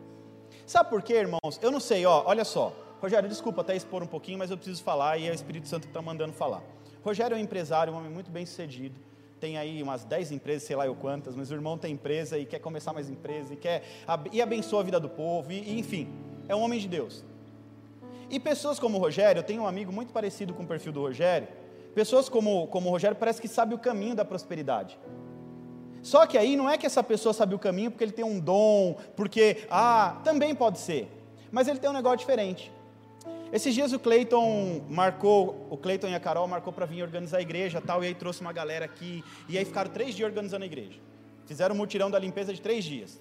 Sabe 0.68 0.90
por 0.90 1.00
quê, 1.00 1.14
irmãos? 1.14 1.58
Eu 1.62 1.70
não 1.70 1.80
sei, 1.80 2.04
ó, 2.04 2.24
olha 2.26 2.44
só. 2.44 2.74
Rogério, 3.00 3.26
desculpa 3.26 3.62
até 3.62 3.74
expor 3.74 4.02
um 4.02 4.06
pouquinho, 4.06 4.38
mas 4.38 4.50
eu 4.50 4.56
preciso 4.58 4.82
falar 4.82 5.16
e 5.16 5.26
é 5.26 5.30
o 5.30 5.34
Espírito 5.34 5.66
Santo 5.66 5.84
que 5.84 5.88
está 5.88 6.02
mandando 6.02 6.34
falar. 6.34 6.62
Rogério 7.02 7.34
é 7.34 7.38
um 7.38 7.42
empresário, 7.42 7.90
um 7.90 7.96
homem 7.96 8.10
muito 8.10 8.30
bem 8.30 8.44
sucedido. 8.44 9.00
Tem 9.40 9.56
aí 9.56 9.82
umas 9.82 10.04
10 10.04 10.30
empresas, 10.30 10.64
sei 10.64 10.76
lá 10.76 10.84
eu 10.84 10.94
quantas, 10.94 11.34
mas 11.34 11.50
o 11.50 11.54
irmão 11.54 11.78
tem 11.78 11.94
empresa 11.94 12.36
e 12.36 12.44
quer 12.44 12.58
começar 12.58 12.92
mais 12.92 13.08
empresa 13.08 13.54
e 13.54 13.56
quer 13.56 13.82
e 14.30 14.42
abençoa 14.42 14.80
a 14.80 14.82
vida 14.82 15.00
do 15.00 15.08
povo, 15.08 15.50
e, 15.50 15.58
e 15.58 15.78
enfim, 15.78 16.06
é 16.46 16.54
um 16.54 16.60
homem 16.60 16.78
de 16.78 16.86
Deus. 16.86 17.24
E 18.28 18.38
pessoas 18.38 18.78
como 18.78 18.98
o 18.98 19.00
Rogério, 19.00 19.40
eu 19.40 19.44
tenho 19.44 19.62
um 19.62 19.66
amigo 19.66 19.90
muito 19.90 20.12
parecido 20.12 20.52
com 20.52 20.64
o 20.64 20.66
perfil 20.66 20.92
do 20.92 21.00
Rogério, 21.00 21.48
pessoas 21.94 22.28
como, 22.28 22.66
como 22.66 22.90
o 22.90 22.92
Rogério 22.92 23.16
parece 23.16 23.40
que 23.40 23.48
sabe 23.48 23.74
o 23.74 23.78
caminho 23.78 24.14
da 24.14 24.24
prosperidade. 24.24 24.98
Só 26.02 26.26
que 26.26 26.38
aí 26.38 26.56
não 26.56 26.68
é 26.68 26.78
que 26.78 26.86
essa 26.86 27.02
pessoa 27.02 27.32
sabe 27.32 27.54
o 27.54 27.58
caminho 27.58 27.90
porque 27.90 28.04
ele 28.04 28.12
tem 28.12 28.24
um 28.24 28.38
dom, 28.38 28.96
porque, 29.16 29.66
ah, 29.70 30.20
também 30.24 30.54
pode 30.54 30.78
ser. 30.78 31.08
Mas 31.50 31.68
ele 31.68 31.78
tem 31.78 31.90
um 31.90 31.92
negócio 31.92 32.18
diferente. 32.18 32.72
Esses 33.52 33.74
dias 33.74 33.92
o 33.92 33.98
Cleiton 33.98 34.82
marcou, 34.90 35.66
o 35.70 35.76
Cleiton 35.76 36.08
e 36.08 36.14
a 36.14 36.20
Carol 36.20 36.46
marcou 36.46 36.72
para 36.72 36.84
vir 36.84 37.02
organizar 37.02 37.38
a 37.38 37.40
igreja 37.40 37.80
tal, 37.80 38.04
e 38.04 38.06
aí 38.08 38.14
trouxe 38.14 38.42
uma 38.42 38.52
galera 38.52 38.84
aqui, 38.84 39.24
e 39.48 39.56
aí 39.56 39.64
ficaram 39.64 39.90
três 39.90 40.14
dias 40.14 40.28
organizando 40.28 40.64
a 40.64 40.66
igreja. 40.66 41.00
Fizeram 41.46 41.74
um 41.74 41.78
mutirão 41.78 42.10
da 42.10 42.18
limpeza 42.18 42.52
de 42.52 42.60
três 42.60 42.84
dias. 42.84 43.18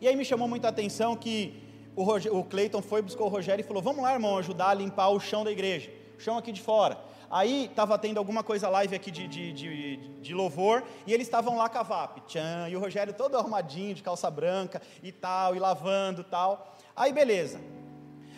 E 0.00 0.06
aí 0.06 0.14
me 0.14 0.24
chamou 0.24 0.46
muita 0.46 0.68
atenção 0.68 1.16
que 1.16 1.60
o, 1.96 2.04
o 2.38 2.44
Cleiton 2.44 2.80
foi, 2.80 3.02
buscou 3.02 3.26
o 3.26 3.30
Rogério 3.30 3.62
e 3.62 3.66
falou: 3.66 3.82
Vamos 3.82 4.02
lá, 4.02 4.12
irmão, 4.12 4.38
ajudar 4.38 4.68
a 4.68 4.74
limpar 4.74 5.08
o 5.08 5.18
chão 5.18 5.42
da 5.42 5.50
igreja, 5.50 5.90
o 6.16 6.20
chão 6.20 6.38
aqui 6.38 6.52
de 6.52 6.60
fora. 6.60 6.96
Aí 7.36 7.66
estava 7.66 7.98
tendo 7.98 8.16
alguma 8.16 8.42
coisa 8.42 8.66
live 8.70 8.96
aqui 8.96 9.10
de, 9.10 9.28
de, 9.28 9.52
de, 9.52 9.96
de 10.22 10.34
louvor, 10.34 10.82
e 11.06 11.12
eles 11.12 11.26
estavam 11.26 11.54
lá 11.54 11.68
com 11.68 11.76
a 11.76 11.82
VAP, 11.82 12.22
tchan, 12.22 12.66
e 12.70 12.74
o 12.74 12.80
Rogério 12.80 13.12
todo 13.12 13.36
arrumadinho, 13.36 13.94
de 13.94 14.02
calça 14.02 14.30
branca 14.30 14.80
e 15.02 15.12
tal, 15.12 15.54
e 15.54 15.58
lavando 15.58 16.24
tal. 16.24 16.74
Aí 16.96 17.12
beleza. 17.12 17.60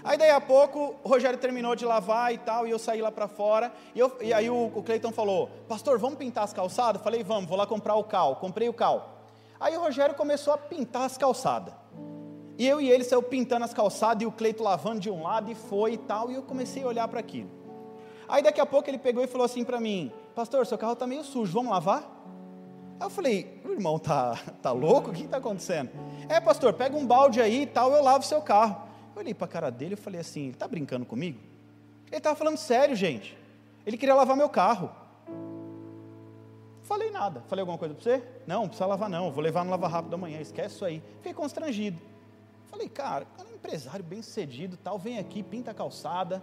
Aí 0.02 0.18
daí 0.18 0.30
a 0.30 0.40
pouco 0.40 0.96
o 1.04 1.08
Rogério 1.08 1.38
terminou 1.38 1.76
de 1.76 1.84
lavar 1.84 2.34
e 2.34 2.38
tal, 2.38 2.66
e 2.66 2.72
eu 2.72 2.78
saí 2.78 3.00
lá 3.00 3.12
para 3.12 3.28
fora, 3.28 3.72
e, 3.94 4.00
eu, 4.00 4.18
e 4.20 4.32
aí 4.32 4.50
o, 4.50 4.72
o 4.74 4.82
Cleiton 4.82 5.12
falou, 5.12 5.48
pastor, 5.68 5.96
vamos 5.96 6.18
pintar 6.18 6.42
as 6.42 6.52
calçadas? 6.52 7.00
Falei, 7.00 7.22
vamos, 7.22 7.48
vou 7.48 7.56
lá 7.56 7.68
comprar 7.68 7.94
o 7.94 8.02
cal. 8.02 8.34
Comprei 8.34 8.68
o 8.68 8.74
cal. 8.74 9.22
Aí 9.60 9.76
o 9.76 9.80
Rogério 9.80 10.16
começou 10.16 10.52
a 10.52 10.58
pintar 10.58 11.02
as 11.02 11.16
calçadas. 11.16 11.72
E 12.58 12.66
eu 12.66 12.80
e 12.80 12.90
ele 12.90 13.04
saiu 13.04 13.22
pintando 13.22 13.64
as 13.64 13.72
calçadas, 13.72 14.24
e 14.24 14.26
o 14.26 14.32
Cleiton 14.32 14.64
lavando 14.64 14.98
de 14.98 15.08
um 15.08 15.22
lado, 15.22 15.52
e 15.52 15.54
foi 15.54 15.92
e 15.92 15.98
tal, 15.98 16.32
e 16.32 16.34
eu 16.34 16.42
comecei 16.42 16.82
a 16.82 16.88
olhar 16.88 17.06
para 17.06 17.20
aquilo. 17.20 17.57
Aí 18.28 18.42
daqui 18.42 18.60
a 18.60 18.66
pouco 18.66 18.90
ele 18.90 18.98
pegou 18.98 19.24
e 19.24 19.26
falou 19.26 19.44
assim 19.44 19.64
para 19.64 19.80
mim: 19.80 20.12
Pastor, 20.34 20.66
seu 20.66 20.76
carro 20.76 20.92
está 20.92 21.06
meio 21.06 21.24
sujo, 21.24 21.52
vamos 21.52 21.70
lavar? 21.70 22.02
Aí 23.00 23.06
eu 23.06 23.10
falei: 23.10 23.60
O 23.64 23.70
irmão 23.70 23.98
tá, 23.98 24.38
tá 24.60 24.70
louco? 24.70 25.10
O 25.10 25.12
que 25.14 25.24
está 25.24 25.38
acontecendo? 25.38 25.90
É, 26.28 26.38
pastor, 26.38 26.74
pega 26.74 26.96
um 26.96 27.06
balde 27.06 27.40
aí 27.40 27.62
e 27.62 27.66
tal, 27.66 27.92
eu 27.92 28.02
lavo 28.02 28.24
seu 28.24 28.42
carro. 28.42 28.82
Eu 29.14 29.20
olhei 29.22 29.32
para 29.32 29.46
a 29.46 29.48
cara 29.48 29.70
dele 29.70 29.94
e 29.94 29.96
falei 29.96 30.20
assim: 30.20 30.42
Ele 30.42 30.50
está 30.50 30.68
brincando 30.68 31.06
comigo? 31.06 31.38
Ele 32.08 32.18
estava 32.18 32.36
falando 32.36 32.58
sério, 32.58 32.94
gente. 32.94 33.36
Ele 33.86 33.96
queria 33.96 34.14
lavar 34.14 34.36
meu 34.36 34.48
carro. 34.48 34.90
Falei 36.82 37.10
nada. 37.10 37.42
Falei 37.48 37.62
alguma 37.62 37.78
coisa 37.78 37.94
para 37.94 38.02
você? 38.02 38.22
Não, 38.46 38.62
não 38.62 38.68
precisa 38.68 38.86
lavar 38.86 39.08
não. 39.08 39.30
Vou 39.30 39.42
levar 39.42 39.64
no 39.64 39.70
lava 39.70 39.88
rápido 39.88 40.14
amanhã. 40.14 40.40
Esquece 40.40 40.74
isso 40.74 40.84
aí. 40.84 41.02
Fiquei 41.16 41.34
constrangido. 41.34 42.00
Falei, 42.66 42.88
cara, 42.88 43.26
é 43.38 43.42
um 43.42 43.54
empresário 43.54 44.04
bem 44.04 44.20
sucedido, 44.22 44.76
tal, 44.76 44.98
vem 44.98 45.18
aqui, 45.18 45.42
pinta 45.42 45.70
a 45.70 45.74
calçada 45.74 46.42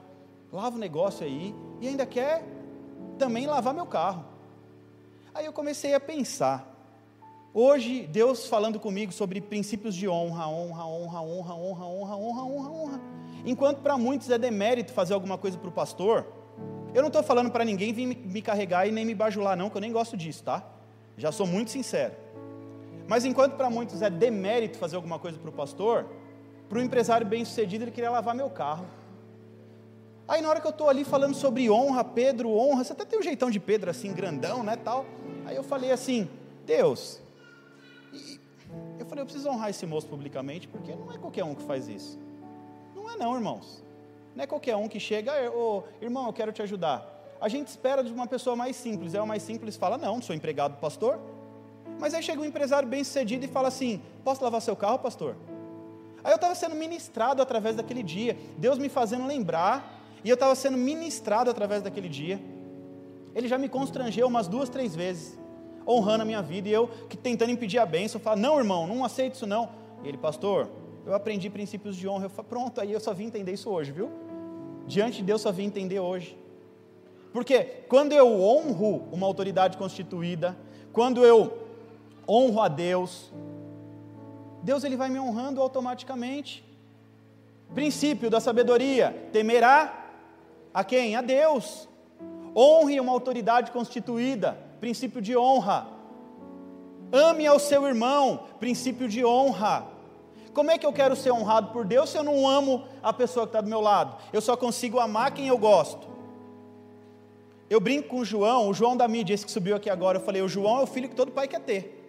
lava 0.55 0.77
o 0.77 0.79
negócio 0.79 1.25
aí 1.25 1.53
e 1.81 1.87
ainda 1.87 2.05
quer 2.05 2.43
também 3.19 3.45
lavar 3.45 3.73
meu 3.73 3.85
carro. 3.85 4.23
Aí 5.33 5.45
eu 5.45 5.53
comecei 5.53 5.93
a 5.93 5.99
pensar. 5.99 6.71
Hoje, 7.53 8.07
Deus 8.07 8.47
falando 8.47 8.79
comigo 8.79 9.11
sobre 9.11 9.41
princípios 9.41 9.93
de 9.93 10.07
honra, 10.07 10.47
honra, 10.47 10.85
honra, 10.85 11.21
honra, 11.21 11.53
honra, 11.53 11.85
honra, 11.85 12.15
honra, 12.15 12.43
honra, 12.43 12.69
honra. 12.69 13.01
Enquanto 13.45 13.79
para 13.79 13.97
muitos 13.97 14.29
é 14.29 14.37
demérito 14.37 14.93
fazer 14.93 15.13
alguma 15.13 15.37
coisa 15.37 15.57
para 15.57 15.69
o 15.69 15.71
pastor, 15.71 16.25
eu 16.93 17.01
não 17.01 17.07
estou 17.07 17.21
falando 17.21 17.51
para 17.51 17.65
ninguém 17.65 17.93
vir 17.93 18.05
me 18.07 18.41
carregar 18.41 18.87
e 18.87 18.91
nem 18.91 19.05
me 19.05 19.13
bajular, 19.13 19.57
não, 19.57 19.69
que 19.69 19.77
eu 19.77 19.81
nem 19.81 19.91
gosto 19.91 20.15
disso, 20.15 20.43
tá? 20.43 20.65
Já 21.17 21.31
sou 21.31 21.45
muito 21.45 21.69
sincero. 21.69 22.13
Mas 23.07 23.25
enquanto 23.25 23.55
para 23.55 23.69
muitos 23.69 24.01
é 24.01 24.09
demérito 24.09 24.77
fazer 24.77 24.95
alguma 24.95 25.19
coisa 25.19 25.37
para 25.37 25.49
o 25.49 25.53
pastor, 25.53 26.05
para 26.67 26.79
o 26.79 26.81
empresário 26.81 27.27
bem 27.27 27.43
sucedido 27.45 27.83
ele 27.83 27.91
queria 27.91 28.09
lavar 28.09 28.33
meu 28.33 28.49
carro. 28.49 28.85
Aí 30.27 30.41
na 30.41 30.49
hora 30.49 30.59
que 30.59 30.65
eu 30.65 30.71
estou 30.71 30.89
ali 30.89 31.03
falando 31.03 31.35
sobre 31.35 31.69
honra, 31.69 32.03
Pedro, 32.03 32.49
honra, 32.49 32.83
você 32.83 32.93
até 32.93 33.05
tem 33.05 33.19
um 33.19 33.21
jeitão 33.21 33.51
de 33.51 33.59
Pedro 33.59 33.91
assim, 33.91 34.11
grandão, 34.11 34.63
né, 34.63 34.75
tal. 34.75 35.05
Aí 35.45 35.55
eu 35.55 35.63
falei 35.63 35.91
assim, 35.91 36.27
Deus, 36.65 37.21
e 38.11 38.39
eu 38.97 39.05
falei, 39.05 39.21
eu 39.21 39.25
preciso 39.25 39.49
honrar 39.49 39.69
esse 39.69 39.85
moço 39.85 40.07
publicamente, 40.07 40.67
porque 40.67 40.95
não 40.95 41.11
é 41.13 41.17
qualquer 41.17 41.43
um 41.43 41.53
que 41.53 41.63
faz 41.63 41.87
isso. 41.87 42.17
Não 42.95 43.09
é 43.09 43.15
não, 43.15 43.35
irmãos. 43.35 43.83
Não 44.35 44.43
é 44.43 44.47
qualquer 44.47 44.75
um 44.75 44.87
que 44.87 44.99
chega, 44.99 45.31
ô, 45.51 45.83
irmão, 46.01 46.25
eu 46.25 46.33
quero 46.33 46.51
te 46.51 46.61
ajudar. 46.61 47.13
A 47.39 47.47
gente 47.47 47.67
espera 47.67 48.03
de 48.03 48.11
uma 48.11 48.25
pessoa 48.25 48.55
mais 48.55 48.75
simples, 48.75 49.13
é 49.13 49.21
o 49.21 49.27
mais 49.27 49.43
simples 49.43 49.75
fala, 49.75 49.97
não, 49.97 50.21
sou 50.21 50.35
empregado 50.35 50.73
do 50.73 50.79
pastor. 50.79 51.19
Mas 51.99 52.13
aí 52.13 52.23
chega 52.23 52.41
um 52.41 52.45
empresário 52.45 52.87
bem 52.87 53.03
sucedido 53.03 53.45
e 53.45 53.47
fala 53.47 53.67
assim, 53.67 54.01
posso 54.23 54.43
lavar 54.43 54.61
seu 54.61 54.75
carro, 54.75 54.99
pastor? 54.99 55.35
Aí 56.23 56.31
eu 56.31 56.35
estava 56.35 56.55
sendo 56.55 56.75
ministrado 56.75 57.41
através 57.41 57.75
daquele 57.75 58.01
dia, 58.01 58.35
Deus 58.57 58.79
me 58.79 58.89
fazendo 58.89 59.27
lembrar 59.27 60.04
e 60.25 60.29
eu 60.29 60.33
estava 60.33 60.55
sendo 60.55 60.75
ministrado 60.75 61.51
através 61.51 61.83
daquele 61.83 62.09
dia. 62.09 62.41
Ele 63.35 63.47
já 63.47 63.59
me 63.59 63.69
constrangeu 63.69 64.25
umas 64.25 64.47
duas, 64.47 64.69
três 64.69 64.95
vezes, 64.95 65.37
honrando 65.87 66.23
a 66.23 66.25
minha 66.25 66.41
vida, 66.41 66.67
e 66.67 66.73
eu 66.73 66.87
que 67.07 67.15
tentando 67.15 67.51
impedir 67.51 67.77
a 67.77 67.85
bênção, 67.85 68.19
falo, 68.19 68.41
não, 68.41 68.57
irmão, 68.57 68.87
não 68.87 69.05
aceito 69.05 69.35
isso 69.35 69.45
não. 69.45 69.69
E 70.03 70.07
ele, 70.07 70.17
pastor, 70.17 70.67
eu 71.05 71.13
aprendi 71.13 71.47
princípios 71.47 71.95
de 71.95 72.07
honra. 72.07 72.25
Eu 72.25 72.31
falo, 72.31 72.47
pronto, 72.47 72.81
aí 72.81 72.91
eu 72.91 72.99
só 72.99 73.13
vim 73.13 73.25
entender 73.25 73.53
isso 73.53 73.69
hoje, 73.69 73.91
viu? 73.91 74.09
Diante 74.87 75.17
de 75.17 75.25
Deus 75.25 75.41
só 75.41 75.51
vim 75.51 75.65
entender 75.65 75.99
hoje. 75.99 76.35
Porque 77.31 77.63
quando 77.87 78.13
eu 78.13 78.41
honro 78.41 79.07
uma 79.11 79.27
autoridade 79.27 79.77
constituída, 79.77 80.57
quando 80.91 81.23
eu 81.23 81.55
honro 82.27 82.61
a 82.61 82.67
Deus, 82.67 83.31
Deus 84.63 84.83
ele 84.83 84.97
vai 84.97 85.07
me 85.07 85.19
honrando 85.19 85.61
automaticamente. 85.61 86.65
Princípio 87.75 88.27
da 88.27 88.39
sabedoria: 88.39 89.29
temerá 89.31 90.04
a 90.75 90.83
quem? 90.83 91.15
A 91.15 91.21
Deus. 91.21 91.87
Honre 92.53 92.99
uma 92.99 93.13
autoridade 93.13 93.71
constituída, 93.71 94.59
princípio 94.81 95.21
de 95.21 95.37
honra. 95.37 95.87
Ame 97.13 97.47
ao 97.47 97.59
seu 97.59 97.87
irmão, 97.87 98.41
princípio 98.59 99.07
de 99.07 99.23
honra. 99.23 99.87
Como 100.53 100.69
é 100.69 100.77
que 100.77 100.85
eu 100.85 100.91
quero 100.91 101.15
ser 101.15 101.31
honrado 101.31 101.71
por 101.71 101.85
Deus 101.85 102.09
se 102.09 102.17
eu 102.17 102.23
não 102.23 102.45
amo 102.45 102.83
a 103.01 103.13
pessoa 103.13 103.45
que 103.45 103.51
está 103.51 103.61
do 103.61 103.69
meu 103.69 103.79
lado? 103.79 104.17
Eu 104.33 104.41
só 104.41 104.57
consigo 104.57 104.99
amar 104.99 105.33
quem 105.33 105.47
eu 105.47 105.57
gosto. 105.57 106.07
Eu 107.69 107.79
brinco 107.79 108.09
com 108.09 108.19
o 108.19 108.25
João, 108.25 108.67
o 108.67 108.73
João 108.73 108.97
da 108.97 109.07
mídia, 109.07 109.33
esse 109.33 109.45
que 109.45 109.51
subiu 109.51 109.77
aqui 109.77 109.89
agora. 109.89 110.17
Eu 110.17 110.23
falei: 110.23 110.41
o 110.41 110.47
João 110.47 110.81
é 110.81 110.83
o 110.83 110.87
filho 110.87 111.07
que 111.07 111.15
todo 111.15 111.31
pai 111.31 111.47
quer 111.47 111.61
ter. 111.61 112.03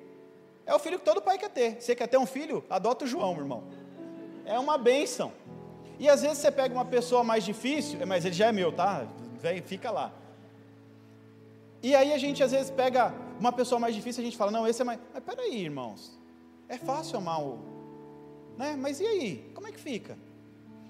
É 0.66 0.74
o 0.74 0.78
filho 0.80 0.98
que 0.98 1.04
todo 1.04 1.22
pai 1.22 1.38
quer 1.38 1.50
ter. 1.50 1.80
Você 1.80 1.94
quer 1.94 2.08
ter 2.08 2.18
um 2.18 2.26
filho? 2.26 2.64
Adota 2.68 3.04
o 3.04 3.08
João, 3.08 3.32
meu 3.32 3.44
irmão. 3.44 3.62
É 4.44 4.58
uma 4.58 4.76
bênção. 4.76 5.32
E 5.98 6.08
às 6.08 6.22
vezes 6.22 6.38
você 6.38 6.50
pega 6.50 6.74
uma 6.74 6.84
pessoa 6.84 7.24
mais 7.24 7.44
difícil, 7.44 7.98
mas 8.06 8.24
ele 8.24 8.34
já 8.34 8.46
é 8.46 8.52
meu, 8.52 8.70
tá? 8.72 9.06
Vem, 9.40 9.62
fica 9.62 9.90
lá. 9.90 10.12
E 11.82 11.94
aí 11.94 12.12
a 12.12 12.18
gente 12.18 12.42
às 12.42 12.52
vezes 12.52 12.70
pega 12.70 13.14
uma 13.38 13.52
pessoa 13.52 13.78
mais 13.78 13.94
difícil, 13.94 14.22
a 14.22 14.24
gente 14.24 14.36
fala, 14.36 14.50
não, 14.50 14.66
esse 14.66 14.82
é 14.82 14.84
mais. 14.84 14.98
Mas 15.12 15.22
peraí, 15.22 15.56
irmãos, 15.62 16.18
é 16.68 16.76
fácil 16.76 17.18
amar 17.18 17.40
o. 17.40 17.58
Né? 18.56 18.76
Mas 18.78 19.00
e 19.00 19.06
aí? 19.06 19.50
Como 19.54 19.66
é 19.66 19.72
que 19.72 19.80
fica? 19.80 20.18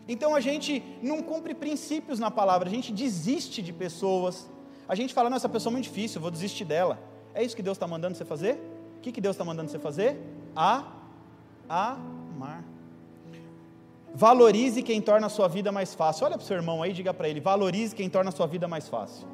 Então 0.08 0.34
a 0.34 0.40
gente 0.40 0.82
não 1.02 1.22
cumpre 1.22 1.54
princípios 1.54 2.18
na 2.18 2.30
palavra, 2.30 2.68
a 2.68 2.72
gente 2.72 2.92
desiste 2.92 3.60
de 3.60 3.72
pessoas. 3.72 4.48
A 4.88 4.94
gente 4.94 5.12
fala, 5.12 5.28
não, 5.28 5.36
essa 5.36 5.48
pessoa 5.48 5.72
é 5.72 5.74
muito 5.74 5.84
difícil, 5.84 6.20
vou 6.20 6.30
desistir 6.30 6.64
dela. 6.64 6.98
É 7.34 7.42
isso 7.42 7.56
que 7.56 7.62
Deus 7.62 7.76
está 7.76 7.86
mandando 7.86 8.16
você 8.16 8.24
fazer? 8.24 8.54
O 8.98 9.00
que, 9.00 9.10
que 9.10 9.20
Deus 9.20 9.34
está 9.34 9.44
mandando 9.44 9.70
você 9.70 9.78
fazer? 9.78 10.16
A, 10.54 10.92
amar. 11.68 12.64
Valorize 14.16 14.82
quem 14.82 14.98
torna 15.02 15.26
a 15.26 15.28
sua 15.28 15.46
vida 15.46 15.70
mais 15.70 15.94
fácil. 15.94 16.24
Olha 16.24 16.38
para 16.38 16.42
o 16.42 16.46
seu 16.46 16.56
irmão 16.56 16.82
aí 16.82 16.90
e 16.90 16.94
diga 16.94 17.12
para 17.12 17.28
ele: 17.28 17.38
valorize 17.38 17.94
quem 17.94 18.08
torna 18.08 18.30
a 18.30 18.32
sua 18.32 18.46
vida 18.46 18.66
mais 18.66 18.88
fácil. 18.88 19.28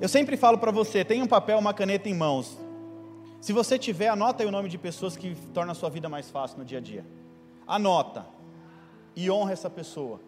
Eu 0.00 0.08
sempre 0.08 0.36
falo 0.36 0.58
para 0.58 0.70
você: 0.70 1.04
tenha 1.04 1.24
um 1.24 1.26
papel, 1.26 1.58
uma 1.58 1.74
caneta 1.74 2.08
em 2.08 2.14
mãos. 2.14 2.56
Se 3.40 3.52
você 3.52 3.76
tiver, 3.76 4.06
anota 4.06 4.44
aí 4.44 4.48
o 4.48 4.52
nome 4.52 4.68
de 4.68 4.78
pessoas 4.78 5.16
que 5.16 5.34
tornam 5.52 5.72
a 5.72 5.74
sua 5.74 5.90
vida 5.90 6.08
mais 6.08 6.30
fácil 6.30 6.58
no 6.58 6.64
dia 6.64 6.78
a 6.78 6.80
dia. 6.80 7.04
Anota 7.66 8.24
e 9.16 9.28
honra 9.28 9.54
essa 9.54 9.68
pessoa. 9.68 10.20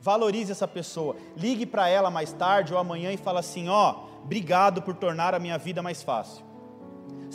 Valorize 0.00 0.52
essa 0.52 0.68
pessoa. 0.68 1.16
Ligue 1.36 1.66
para 1.66 1.88
ela 1.88 2.12
mais 2.12 2.32
tarde 2.32 2.72
ou 2.72 2.78
amanhã 2.78 3.10
e 3.10 3.16
fala 3.16 3.40
assim: 3.40 3.68
ó, 3.68 3.90
oh, 3.90 4.22
obrigado 4.22 4.82
por 4.82 4.94
tornar 4.94 5.34
a 5.34 5.40
minha 5.40 5.58
vida 5.58 5.82
mais 5.82 6.00
fácil. 6.00 6.46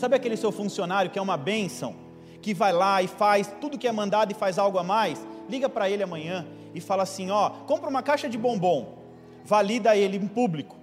Sabe 0.02 0.16
aquele 0.16 0.36
seu 0.36 0.52
funcionário 0.52 1.12
que 1.12 1.20
é 1.20 1.22
uma 1.22 1.38
bênção, 1.38 1.96
que 2.42 2.56
vai 2.56 2.74
lá 2.74 3.04
e 3.04 3.08
faz 3.08 3.54
tudo 3.62 3.78
que 3.78 3.88
é 3.88 3.92
mandado 3.92 4.32
e 4.32 4.34
faz 4.34 4.58
algo 4.58 4.80
a 4.80 4.84
mais? 4.84 5.24
Liga 5.48 5.70
para 5.70 5.92
ele 5.92 6.02
amanhã 6.02 6.48
e 6.74 6.82
fala 6.82 7.04
assim: 7.04 7.30
ó, 7.30 7.52
compra 7.68 7.88
uma 7.88 8.02
caixa 8.02 8.28
de 8.28 8.36
bombom, 8.36 8.98
valida 9.46 9.96
ele 9.96 10.18
em 10.18 10.26
público. 10.26 10.76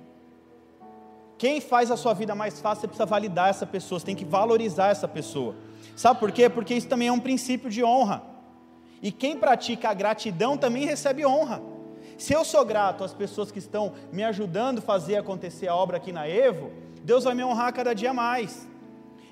Quem 1.37 1.61
faz 1.61 1.91
a 1.91 1.97
sua 1.97 2.15
vida 2.15 2.33
mais 2.33 2.61
fácil, 2.61 2.83
você 2.83 2.87
precisa 2.87 3.07
validar 3.07 3.49
essa 3.49 3.67
pessoa, 3.67 3.99
você 3.99 4.07
tem 4.07 4.15
que 4.15 4.25
valorizar 4.25 4.91
essa 4.91 5.09
pessoa. 5.09 5.57
Sabe 5.97 6.21
por 6.21 6.31
quê? 6.31 6.49
Porque 6.49 6.73
isso 6.73 6.87
também 6.87 7.09
é 7.09 7.13
um 7.13 7.19
princípio 7.19 7.69
de 7.69 7.83
honra. 7.83 8.23
E 9.03 9.11
quem 9.11 9.37
pratica 9.37 9.89
a 9.89 9.95
gratidão 9.95 10.57
também 10.57 10.87
recebe 10.87 11.27
honra. 11.27 11.61
Se 12.17 12.33
eu 12.33 12.45
sou 12.45 12.65
grato 12.65 13.03
às 13.03 13.13
pessoas 13.13 13.51
que 13.51 13.59
estão 13.59 13.95
me 14.13 14.23
ajudando 14.23 14.79
a 14.79 14.83
fazer 14.83 15.17
acontecer 15.17 15.67
a 15.67 15.75
obra 15.75 15.97
aqui 15.97 16.13
na 16.13 16.29
Evo, 16.29 16.71
Deus 17.03 17.25
vai 17.25 17.35
me 17.35 17.43
honrar 17.43 17.75
cada 17.75 17.93
dia 17.93 18.15
mais. 18.15 18.69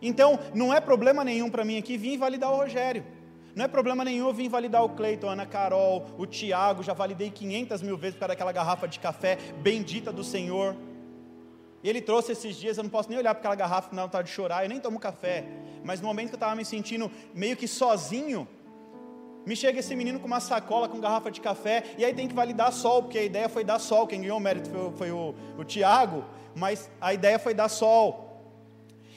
Então, 0.00 0.38
não 0.54 0.72
é 0.72 0.80
problema 0.80 1.24
nenhum 1.24 1.50
para 1.50 1.64
mim 1.64 1.78
aqui 1.78 1.96
vir 1.96 2.16
validar 2.16 2.52
o 2.52 2.56
Rogério. 2.56 3.04
Não 3.54 3.64
é 3.64 3.68
problema 3.68 4.04
nenhum 4.04 4.26
eu 4.26 4.34
vir 4.34 4.48
validar 4.48 4.84
o 4.84 4.90
Cleiton, 4.90 5.30
a 5.30 5.32
Ana 5.32 5.46
Carol, 5.46 6.04
o 6.18 6.26
Tiago, 6.26 6.82
já 6.82 6.92
validei 6.92 7.30
500 7.30 7.80
mil 7.80 7.96
vezes 7.96 8.14
por 8.14 8.20
causa 8.20 8.34
daquela 8.34 8.52
garrafa 8.52 8.86
de 8.86 9.00
café 9.00 9.38
bendita 9.62 10.12
do 10.12 10.22
Senhor. 10.22 10.76
E 11.82 11.88
ele 11.88 12.02
trouxe 12.02 12.32
esses 12.32 12.56
dias, 12.56 12.76
eu 12.76 12.82
não 12.82 12.90
posso 12.90 13.08
nem 13.08 13.18
olhar 13.18 13.34
para 13.34 13.40
aquela 13.40 13.54
garrafa, 13.54 13.94
não 13.94 14.02
vontade 14.02 14.28
de 14.28 14.34
chorar, 14.34 14.64
eu 14.64 14.68
nem 14.68 14.78
tomo 14.78 14.98
café. 14.98 15.44
Mas 15.82 16.00
no 16.00 16.06
momento 16.06 16.28
que 16.28 16.34
eu 16.34 16.36
estava 16.36 16.54
me 16.54 16.66
sentindo 16.66 17.10
meio 17.32 17.56
que 17.56 17.66
sozinho, 17.66 18.46
me 19.46 19.54
chega 19.54 19.78
esse 19.78 19.94
menino 19.94 20.18
com 20.18 20.26
uma 20.26 20.40
sacola, 20.40 20.88
com 20.88 20.98
garrafa 20.98 21.30
de 21.30 21.40
café, 21.40 21.84
e 21.96 22.04
aí 22.04 22.12
tem 22.12 22.26
que 22.26 22.34
validar 22.34 22.72
sol, 22.72 23.04
porque 23.04 23.18
a 23.18 23.22
ideia 23.22 23.48
foi 23.48 23.62
dar 23.62 23.78
sol. 23.78 24.06
Quem 24.06 24.20
ganhou 24.20 24.36
o 24.36 24.40
mérito 24.40 24.68
foi, 24.68 24.92
foi 24.92 25.10
o, 25.12 25.34
o 25.56 25.64
Tiago, 25.64 26.24
mas 26.54 26.90
a 27.00 27.14
ideia 27.14 27.38
foi 27.38 27.54
dar 27.54 27.68
sol. 27.68 28.25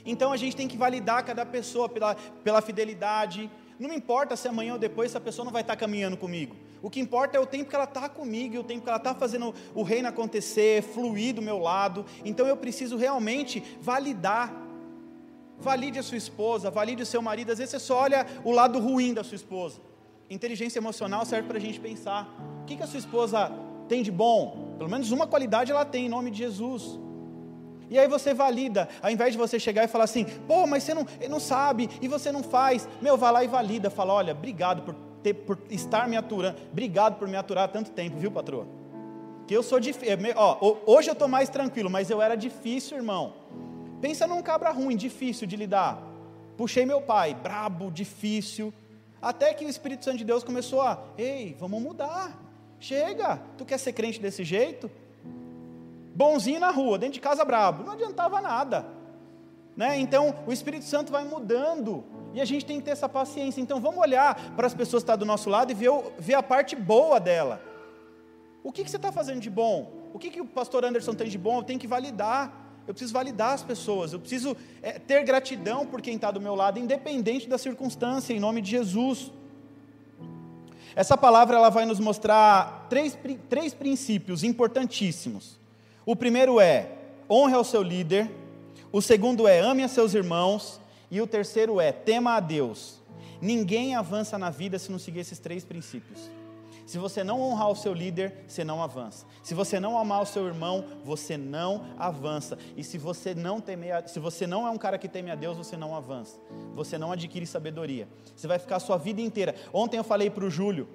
Então 0.06 0.32
a 0.32 0.38
gente 0.38 0.56
tem 0.56 0.68
que 0.68 0.78
validar 0.78 1.26
cada 1.26 1.46
pessoa 1.46 1.88
pela, 1.88 2.16
pela 2.16 2.62
fidelidade. 2.62 3.50
Não 3.80 3.90
me 3.90 3.96
importa 3.96 4.36
se 4.36 4.48
amanhã 4.48 4.74
ou 4.74 4.80
depois 4.80 5.12
essa 5.12 5.20
pessoa 5.20 5.46
não 5.46 5.52
vai 5.52 5.62
estar 5.62 5.76
caminhando 5.76 6.18
comigo. 6.18 6.56
O 6.82 6.90
que 6.90 7.00
importa 7.00 7.38
é 7.38 7.40
o 7.40 7.46
tempo 7.46 7.70
que 7.70 7.76
ela 7.76 7.86
está 7.86 8.08
comigo, 8.08 8.60
o 8.60 8.64
tempo 8.64 8.84
que 8.84 8.90
ela 8.90 8.98
está 8.98 9.14
fazendo 9.14 9.54
o 9.76 9.84
reino 9.84 10.08
acontecer, 10.08 10.82
fluir 10.82 11.36
do 11.36 11.42
meu 11.42 11.58
lado. 11.58 12.06
Então 12.24 12.48
eu 12.48 12.56
preciso 12.56 12.98
realmente 12.98 13.64
validar. 13.82 14.54
Valide 15.62 16.00
a 16.00 16.04
sua 16.04 16.18
esposa, 16.18 16.72
valide 16.72 17.04
o 17.04 17.06
seu 17.06 17.22
marido. 17.22 17.52
Às 17.52 17.58
vezes 17.58 17.72
você 17.72 17.80
só 17.80 18.00
olha 18.00 18.26
o 18.46 18.52
lado 18.52 18.80
ruim 18.80 19.14
da 19.14 19.26
sua 19.26 19.36
esposa. 19.36 19.82
Inteligência 20.30 20.80
emocional 20.80 21.26
serve 21.26 21.48
para 21.50 21.58
a 21.58 21.62
gente 21.62 21.80
pensar: 21.80 22.34
o 22.62 22.66
que, 22.66 22.78
que 22.78 22.84
a 22.84 22.88
sua 22.88 23.00
esposa 23.00 23.52
tem 23.90 24.02
de 24.02 24.12
bom? 24.12 24.76
Pelo 24.78 24.90
menos 24.90 25.12
uma 25.12 25.28
qualidade 25.28 25.72
ela 25.72 25.84
tem, 25.84 26.06
em 26.06 26.10
nome 26.10 26.32
de 26.32 26.38
Jesus. 26.38 26.98
E 27.90 27.98
aí 27.98 28.08
você 28.08 28.34
valida, 28.34 28.88
ao 29.02 29.10
invés 29.10 29.32
de 29.32 29.38
você 29.38 29.60
chegar 29.60 29.84
e 29.84 29.88
falar 29.88 30.04
assim, 30.04 30.26
pô, 30.48 30.68
mas 30.68 30.84
você 30.84 30.94
não, 30.94 31.06
não 31.30 31.40
sabe, 31.40 31.90
e 32.02 32.08
você 32.08 32.32
não 32.32 32.44
faz, 32.44 32.88
meu, 33.02 33.18
vai 33.18 33.32
lá 33.32 33.44
e 33.44 33.48
valida, 33.48 33.90
fala, 33.90 34.14
olha, 34.14 34.34
obrigado 34.34 34.84
por, 34.84 34.96
ter, 35.24 35.34
por 35.34 35.58
estar 35.72 36.08
me 36.08 36.16
aturando, 36.16 36.60
obrigado 36.72 37.18
por 37.18 37.28
me 37.28 37.36
aturar 37.36 37.64
há 37.64 37.68
tanto 37.68 37.90
tempo, 37.92 38.18
viu, 38.18 38.32
patroa? 38.32 38.68
Que 39.48 39.58
eu 39.58 39.64
sou 39.64 39.80
difícil, 39.80 40.16
ó, 40.36 40.78
hoje 40.86 41.10
eu 41.10 41.14
estou 41.14 41.28
mais 41.28 41.50
tranquilo, 41.50 41.90
mas 41.90 42.12
eu 42.12 42.22
era 42.22 42.36
difícil, 42.36 42.98
irmão. 42.98 43.34
Pensa 44.00 44.28
num 44.28 44.42
cabra 44.44 44.70
ruim, 44.70 44.96
difícil 44.96 45.48
de 45.48 45.56
lidar. 45.56 46.00
Puxei 46.56 46.86
meu 46.86 47.02
pai, 47.02 47.34
brabo, 47.34 47.90
difícil, 47.90 48.72
até 49.20 49.54
que 49.54 49.66
o 49.66 49.70
Espírito 49.70 50.06
Santo 50.06 50.18
de 50.18 50.24
Deus 50.24 50.44
começou 50.44 50.82
a, 50.82 51.04
ei, 51.18 51.56
vamos 51.60 51.82
mudar. 51.82 52.40
Chega, 52.80 53.42
tu 53.58 53.66
quer 53.66 53.78
ser 53.78 53.94
crente 53.94 54.22
desse 54.22 54.44
jeito? 54.44 54.90
Bonzinho 56.20 56.60
na 56.60 56.70
rua, 56.70 56.98
dentro 56.98 57.14
de 57.14 57.22
casa 57.22 57.46
brabo, 57.46 57.82
não 57.86 57.94
adiantava 57.94 58.42
nada. 58.42 58.86
Né? 59.78 59.98
Então, 60.02 60.36
o 60.46 60.52
Espírito 60.52 60.84
Santo 60.84 61.14
vai 61.14 61.24
mudando. 61.24 62.04
E 62.34 62.42
a 62.42 62.46
gente 62.46 62.66
tem 62.66 62.78
que 62.78 62.84
ter 62.84 62.92
essa 62.92 63.08
paciência. 63.08 63.62
Então, 63.62 63.80
vamos 63.80 64.02
olhar 64.02 64.36
para 64.54 64.68
as 64.68 64.74
pessoas 64.74 65.02
que 65.02 65.06
estão 65.06 65.18
do 65.18 65.26
nosso 65.26 65.50
lado 65.50 65.72
e 65.72 65.74
ver, 65.74 65.90
ver 66.20 66.34
a 66.34 66.44
parte 66.44 66.76
boa 66.76 67.22
dela. 67.22 67.62
O 68.62 68.70
que, 68.70 68.84
que 68.84 68.92
você 68.92 68.98
está 68.98 69.14
fazendo 69.14 69.40
de 69.40 69.50
bom? 69.50 69.94
O 70.14 70.20
que, 70.20 70.30
que 70.30 70.42
o 70.42 70.46
pastor 70.46 70.84
Anderson 70.84 71.14
tem 71.14 71.30
de 71.30 71.38
bom? 71.38 71.60
Eu 71.60 71.64
tenho 71.64 71.80
que 71.80 71.88
validar 71.88 72.68
eu 72.86 72.94
preciso 72.94 73.14
validar 73.14 73.54
as 73.54 73.62
pessoas, 73.62 74.14
eu 74.14 74.20
preciso 74.20 74.58
é, 74.82 74.94
ter 74.94 75.24
gratidão 75.24 75.86
por 75.86 76.02
quem 76.02 76.16
está 76.16 76.32
do 76.32 76.42
meu 76.42 76.56
lado, 76.56 76.80
independente 76.80 77.48
da 77.48 77.56
circunstância, 77.56 78.34
em 78.34 78.40
nome 78.40 78.64
de 78.64 78.72
Jesus. 78.72 79.32
Essa 80.96 81.16
palavra 81.16 81.56
ela 81.56 81.70
vai 81.70 81.86
nos 81.86 82.00
mostrar 82.00 82.88
três, 82.90 83.16
três 83.48 83.76
princípios 83.76 84.44
importantíssimos. 84.44 85.59
O 86.10 86.16
primeiro 86.16 86.60
é 86.60 86.90
honre 87.30 87.54
ao 87.54 87.64
seu 87.64 87.84
líder, 87.84 88.32
o 88.92 89.00
segundo 89.00 89.48
é 89.48 89.60
ame 89.60 89.84
a 89.84 89.88
seus 89.88 90.16
irmãos, 90.16 90.82
e 91.12 91.22
o 91.22 91.28
terceiro 91.28 91.80
é 91.80 91.92
tema 91.92 92.34
a 92.34 92.40
Deus. 92.40 93.00
Ninguém 93.40 93.94
avança 93.96 94.36
na 94.36 94.50
vida 94.50 94.80
se 94.80 94.92
não 94.92 94.98
seguir 94.98 95.20
esses 95.20 95.38
três 95.38 95.64
princípios. 95.64 96.32
Se 96.84 96.98
você 96.98 97.24
não 97.24 97.40
honrar 97.40 97.70
o 97.70 97.76
seu 97.76 97.94
líder, 97.94 98.44
você 98.48 98.64
não 98.64 98.82
avança. 98.82 99.24
Se 99.44 99.54
você 99.54 99.80
não 99.80 100.00
amar 100.00 100.24
o 100.24 100.26
seu 100.26 100.48
irmão, 100.48 100.84
você 101.06 101.38
não 101.38 101.86
avança. 101.96 102.58
E 102.76 102.84
se 102.84 102.98
você 102.98 103.36
não 103.36 103.62
temer, 103.62 104.10
se 104.10 104.20
você 104.20 104.48
não 104.48 104.66
é 104.66 104.72
um 104.72 104.80
cara 104.80 104.98
que 104.98 105.08
teme 105.08 105.30
a 105.30 105.36
Deus, 105.36 105.58
você 105.58 105.78
não 105.78 105.96
avança. 105.96 106.40
Você 106.74 106.98
não 106.98 107.12
adquire 107.12 107.46
sabedoria. 107.46 108.08
Você 108.36 108.48
vai 108.48 108.58
ficar 108.58 108.78
a 108.78 108.80
sua 108.80 108.98
vida 108.98 109.22
inteira. 109.22 109.54
Ontem 109.72 109.98
eu 109.98 110.04
falei 110.04 110.32
para 110.32 110.44
o 110.44 110.50
Júlio, 110.50 110.90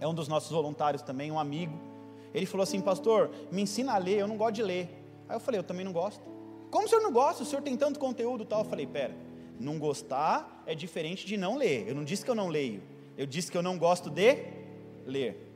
é 0.00 0.06
um 0.06 0.14
dos 0.14 0.28
nossos 0.28 0.52
voluntários 0.52 1.02
também, 1.02 1.28
um 1.32 1.40
amigo. 1.40 1.87
Ele 2.34 2.46
falou 2.46 2.62
assim, 2.62 2.80
pastor, 2.80 3.30
me 3.50 3.62
ensina 3.62 3.94
a 3.94 3.98
ler, 3.98 4.18
eu 4.18 4.28
não 4.28 4.36
gosto 4.36 4.56
de 4.56 4.62
ler. 4.62 4.88
Aí 5.28 5.36
eu 5.36 5.40
falei, 5.40 5.58
eu 5.58 5.64
também 5.64 5.84
não 5.84 5.92
gosto. 5.92 6.22
Como 6.70 6.86
o 6.86 6.88
senhor 6.88 7.02
não 7.02 7.12
gosta? 7.12 7.42
O 7.42 7.46
senhor 7.46 7.62
tem 7.62 7.76
tanto 7.76 7.98
conteúdo 7.98 8.44
tal. 8.44 8.60
Eu 8.60 8.64
falei, 8.64 8.86
pera, 8.86 9.14
não 9.58 9.78
gostar 9.78 10.62
é 10.66 10.74
diferente 10.74 11.26
de 11.26 11.36
não 11.36 11.56
ler. 11.56 11.88
Eu 11.88 11.94
não 11.94 12.04
disse 12.04 12.24
que 12.24 12.30
eu 12.30 12.34
não 12.34 12.48
leio. 12.48 12.82
Eu 13.16 13.26
disse 13.26 13.50
que 13.50 13.56
eu 13.56 13.62
não 13.62 13.78
gosto 13.78 14.10
de 14.10 14.36
ler. 15.06 15.46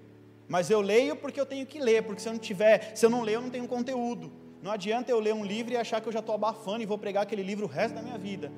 Mas 0.49 0.71
eu 0.71 0.81
leio 0.81 1.17
porque 1.17 1.41
eu 1.41 1.47
tenho 1.47 1.65
que 1.65 1.79
ler, 1.79 2.03
porque 2.03 2.21
se 2.21 2.29
eu 2.29 2.33
não 2.33 2.41
tiver, 2.41 2.97
se 2.97 3.07
eu 3.07 3.11
não 3.11 3.23
ler, 3.23 3.37
eu 3.37 3.41
não 3.41 3.51
tenho 3.51 3.67
conteúdo. 3.69 4.33
Não 4.63 4.71
adianta 4.71 5.11
eu 5.11 5.19
ler 5.19 5.35
um 5.35 5.45
livro 5.45 5.73
e 5.73 5.77
achar 5.77 6.01
que 6.01 6.09
eu 6.09 6.13
já 6.13 6.21
estou 6.21 6.35
abafando 6.35 6.83
e 6.83 6.87
vou 6.87 6.99
pregar 6.99 7.23
aquele 7.23 7.43
livro 7.43 7.67
o 7.67 7.69
resto 7.69 7.95
da 7.95 8.03
minha 8.03 8.19
vida. 8.19 8.53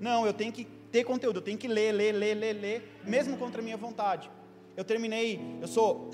Não, 0.00 0.26
eu 0.26 0.32
tenho 0.32 0.52
que 0.52 0.66
ter 0.90 1.04
conteúdo, 1.04 1.38
eu 1.38 1.42
tenho 1.42 1.56
que 1.56 1.66
ler, 1.66 1.92
ler, 1.92 2.12
ler, 2.12 2.34
ler, 2.34 2.52
ler, 2.52 3.00
mesmo 3.04 3.36
contra 3.36 3.60
a 3.60 3.64
minha 3.64 3.76
vontade. 3.76 4.30
Eu 4.76 4.84
terminei, 4.84 5.40
eu 5.60 5.68
sou 5.68 6.10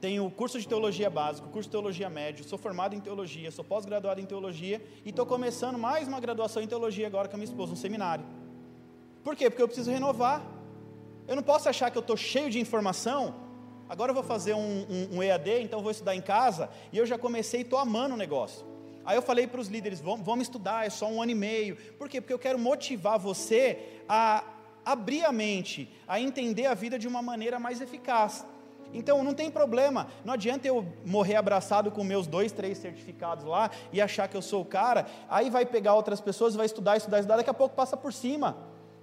tenho 0.00 0.30
curso 0.30 0.58
de 0.58 0.66
teologia 0.66 1.10
básico, 1.10 1.48
curso 1.48 1.68
de 1.68 1.72
teologia 1.72 2.08
médio, 2.08 2.42
sou 2.44 2.58
formado 2.58 2.94
em 2.94 3.00
teologia, 3.00 3.50
sou 3.50 3.64
pós-graduado 3.64 4.20
em 4.20 4.24
teologia 4.24 4.82
e 5.04 5.10
estou 5.10 5.26
começando 5.26 5.78
mais 5.78 6.08
uma 6.08 6.18
graduação 6.18 6.62
em 6.62 6.66
teologia 6.66 7.06
agora 7.06 7.28
com 7.28 7.36
a 7.36 7.38
minha 7.38 7.48
esposa, 7.48 7.72
um 7.74 7.76
seminário. 7.76 8.24
Por 9.22 9.36
quê? 9.36 9.50
Porque 9.50 9.62
eu 9.62 9.68
preciso 9.68 9.90
renovar. 9.90 10.42
Eu 11.28 11.36
não 11.36 11.42
posso 11.42 11.68
achar 11.68 11.90
que 11.90 11.98
eu 11.98 12.00
estou 12.00 12.16
cheio 12.16 12.48
de 12.48 12.58
informação. 12.58 13.34
Agora 13.88 14.10
eu 14.10 14.14
vou 14.14 14.22
fazer 14.22 14.54
um, 14.54 14.86
um, 14.88 15.16
um, 15.16 15.22
EAD, 15.22 15.62
então 15.62 15.82
vou 15.82 15.90
estudar 15.90 16.16
em 16.16 16.22
casa. 16.22 16.70
E 16.90 16.96
eu 16.96 17.04
já 17.04 17.18
comecei 17.18 17.60
e 17.60 17.62
estou 17.62 17.78
amando 17.78 18.14
o 18.14 18.18
negócio. 18.18 18.64
Aí 19.04 19.16
eu 19.16 19.22
falei 19.22 19.46
para 19.46 19.60
os 19.60 19.68
líderes: 19.68 20.00
vamos, 20.00 20.24
vamos 20.24 20.44
estudar, 20.44 20.86
é 20.86 20.90
só 20.90 21.06
um 21.06 21.20
ano 21.20 21.32
e 21.32 21.34
meio. 21.34 21.76
Por 21.98 22.08
quê? 22.08 22.20
Porque 22.20 22.32
eu 22.32 22.38
quero 22.38 22.58
motivar 22.58 23.18
você 23.18 24.00
a 24.08 24.42
abrir 24.84 25.24
a 25.24 25.32
mente, 25.32 25.92
a 26.08 26.18
entender 26.18 26.66
a 26.66 26.74
vida 26.74 26.98
de 26.98 27.06
uma 27.06 27.20
maneira 27.20 27.60
mais 27.60 27.82
eficaz. 27.82 28.46
Então 28.92 29.22
não 29.22 29.34
tem 29.34 29.50
problema, 29.50 30.08
não 30.24 30.34
adianta 30.34 30.66
eu 30.66 30.84
morrer 31.04 31.36
abraçado 31.36 31.90
com 31.90 32.02
meus 32.02 32.26
dois, 32.26 32.50
três 32.50 32.78
certificados 32.78 33.44
lá 33.44 33.70
e 33.92 34.00
achar 34.00 34.26
que 34.28 34.36
eu 34.36 34.42
sou 34.42 34.62
o 34.62 34.64
cara, 34.64 35.06
aí 35.28 35.48
vai 35.48 35.64
pegar 35.64 35.94
outras 35.94 36.20
pessoas, 36.20 36.54
vai 36.54 36.66
estudar, 36.66 36.96
estudar, 36.96 37.18
estudar, 37.18 37.36
daqui 37.36 37.50
a 37.50 37.54
pouco 37.54 37.74
passa 37.74 37.96
por 37.96 38.12
cima 38.12 38.56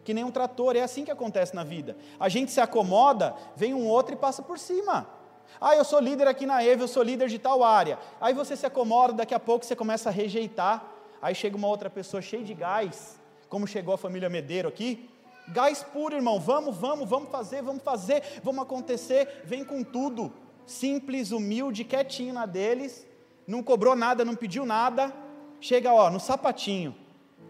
que 0.07 0.13
nem 0.13 0.23
um 0.23 0.31
trator, 0.31 0.77
é 0.77 0.81
assim 0.81 1.03
que 1.03 1.11
acontece 1.11 1.53
na 1.53 1.65
vida. 1.65 1.97
A 2.17 2.29
gente 2.29 2.49
se 2.49 2.61
acomoda, 2.61 3.35
vem 3.57 3.73
um 3.73 3.85
outro 3.85 4.13
e 4.13 4.17
passa 4.17 4.41
por 4.41 4.57
cima. 4.57 5.05
Ah, 5.59 5.75
eu 5.75 5.83
sou 5.83 5.99
líder 5.99 6.29
aqui 6.29 6.45
na 6.45 6.63
EVE, 6.63 6.81
eu 6.83 6.87
sou 6.87 7.03
líder 7.03 7.27
de 7.27 7.37
tal 7.37 7.61
área. 7.61 7.99
Aí 8.21 8.33
você 8.33 8.55
se 8.55 8.65
acomoda, 8.65 9.11
daqui 9.11 9.33
a 9.33 9.39
pouco 9.39 9.65
você 9.65 9.75
começa 9.75 10.07
a 10.07 10.11
rejeitar. 10.11 10.85
Aí 11.21 11.35
chega 11.35 11.57
uma 11.57 11.67
outra 11.67 11.89
pessoa 11.89 12.21
cheia 12.21 12.41
de 12.41 12.53
gás, 12.53 13.19
como 13.49 13.67
chegou 13.67 13.93
a 13.93 13.97
família 13.97 14.29
Medeiro 14.29 14.69
aqui. 14.69 15.09
Gás 15.47 15.83
puro, 15.83 16.15
irmão, 16.15 16.39
vamos, 16.39 16.75
vamos, 16.75 17.09
vamos 17.09 17.29
fazer, 17.29 17.61
vamos 17.61 17.81
fazer, 17.81 18.21
vamos 18.43 18.61
acontecer, 18.63 19.43
vem 19.45 19.63
com 19.63 19.83
tudo. 19.83 20.31
Simples, 20.65 21.31
humilde, 21.31 21.85
quietinho 21.85 22.33
na 22.33 22.45
deles, 22.45 23.07
não 23.47 23.63
cobrou 23.63 23.95
nada, 23.95 24.25
não 24.25 24.35
pediu 24.35 24.65
nada, 24.65 25.13
chega 25.61 25.93
ó, 25.93 26.09
no 26.09 26.19
sapatinho, 26.19 26.93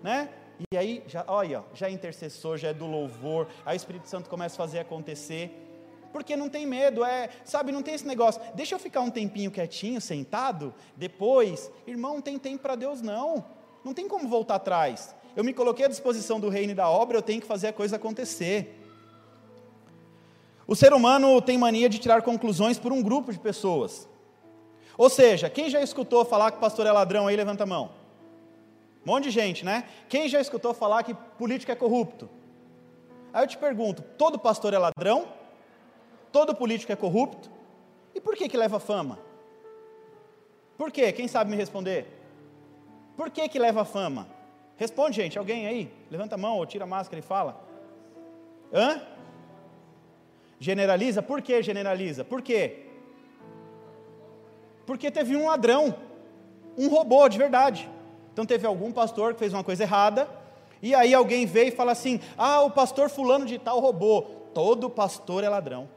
né? 0.03 0.29
E 0.71 0.77
aí, 0.77 1.03
já, 1.07 1.23
olha, 1.27 1.63
já 1.73 1.87
é 1.87 1.91
intercessor, 1.91 2.57
já 2.57 2.69
é 2.69 2.73
do 2.73 2.85
louvor, 2.85 3.47
aí 3.65 3.75
o 3.75 3.77
Espírito 3.77 4.07
Santo 4.07 4.29
começa 4.29 4.55
a 4.55 4.57
fazer 4.57 4.79
acontecer. 4.79 5.63
Porque 6.11 6.35
não 6.35 6.49
tem 6.49 6.65
medo, 6.65 7.03
é, 7.03 7.29
sabe, 7.43 7.71
não 7.71 7.83
tem 7.83 7.93
esse 7.93 8.07
negócio, 8.07 8.41
deixa 8.55 8.75
eu 8.75 8.79
ficar 8.79 9.01
um 9.01 9.09
tempinho 9.09 9.51
quietinho, 9.51 9.99
sentado, 9.99 10.73
depois, 10.95 11.71
irmão, 11.85 12.15
não 12.15 12.21
tem 12.21 12.39
tempo 12.39 12.59
para 12.59 12.75
Deus 12.75 13.01
não, 13.01 13.45
não 13.83 13.93
tem 13.93 14.07
como 14.07 14.27
voltar 14.27 14.55
atrás, 14.55 15.15
eu 15.37 15.43
me 15.43 15.53
coloquei 15.53 15.85
à 15.85 15.87
disposição 15.87 16.39
do 16.39 16.49
reino 16.49 16.71
e 16.71 16.75
da 16.75 16.89
obra, 16.89 17.17
eu 17.17 17.21
tenho 17.21 17.39
que 17.39 17.45
fazer 17.45 17.67
a 17.67 17.73
coisa 17.73 17.95
acontecer. 17.95 18.83
O 20.65 20.75
ser 20.75 20.91
humano 20.91 21.39
tem 21.39 21.59
mania 21.59 21.87
de 21.87 21.99
tirar 21.99 22.23
conclusões 22.23 22.79
por 22.79 22.91
um 22.91 23.03
grupo 23.03 23.31
de 23.31 23.37
pessoas. 23.37 24.09
Ou 24.97 25.11
seja, 25.11 25.47
quem 25.47 25.69
já 25.69 25.79
escutou 25.79 26.25
falar 26.25 26.51
que 26.51 26.57
pastor 26.57 26.87
é 26.87 26.91
ladrão 26.91 27.27
aí, 27.27 27.35
levanta 27.35 27.63
a 27.63 27.67
mão. 27.67 27.91
Um 29.05 29.11
monte 29.11 29.25
de 29.25 29.29
gente, 29.29 29.63
né? 29.63 29.83
Quem 30.09 30.27
já 30.27 30.41
escutou 30.41 30.73
falar 30.73 31.03
que 31.03 31.13
político 31.37 31.71
é 31.71 31.75
corrupto? 31.75 32.27
Aí 33.31 33.43
eu 33.43 33.47
te 33.47 33.57
pergunto: 33.57 34.01
todo 34.01 34.39
pastor 34.39 34.73
é 34.73 34.77
ladrão? 34.79 35.27
todo 36.31 36.55
político 36.55 36.91
é 36.91 36.95
corrupto. 36.95 37.49
E 38.13 38.19
por 38.19 38.35
que 38.35 38.49
que 38.49 38.57
leva 38.57 38.79
fama? 38.79 39.19
Por 40.77 40.91
quê? 40.91 41.11
Quem 41.11 41.27
sabe 41.27 41.51
me 41.51 41.57
responder? 41.57 42.05
Por 43.15 43.29
que 43.29 43.47
que 43.47 43.59
leva 43.59 43.85
fama? 43.85 44.36
Responde, 44.77 45.15
gente, 45.15 45.37
alguém 45.37 45.67
aí? 45.67 45.91
Levanta 46.09 46.35
a 46.35 46.37
mão 46.37 46.57
ou 46.57 46.65
tira 46.65 46.83
a 46.83 46.87
máscara 46.87 47.19
e 47.19 47.23
fala. 47.23 47.61
Hã? 48.71 49.01
Generaliza? 50.59 51.21
Por 51.21 51.41
que 51.41 51.61
generaliza? 51.61 52.23
Por 52.23 52.41
quê? 52.41 52.85
Porque 54.85 55.11
teve 55.11 55.35
um 55.35 55.47
ladrão, 55.47 55.95
um 56.77 56.87
robô 56.87 57.27
de 57.27 57.37
verdade. 57.37 57.89
Então 58.31 58.45
teve 58.45 58.65
algum 58.65 58.91
pastor 58.91 59.33
que 59.33 59.39
fez 59.39 59.53
uma 59.53 59.63
coisa 59.63 59.83
errada, 59.83 60.29
e 60.81 60.93
aí 60.93 61.13
alguém 61.13 61.45
veio 61.45 61.69
e 61.69 61.71
fala 61.71 61.91
assim: 61.91 62.19
ah, 62.37 62.61
o 62.61 62.71
pastor 62.71 63.09
fulano 63.09 63.45
de 63.45 63.57
tal 63.57 63.79
roubou. 63.79 64.49
Todo 64.53 64.89
pastor 64.89 65.43
é 65.43 65.49
ladrão. 65.49 65.89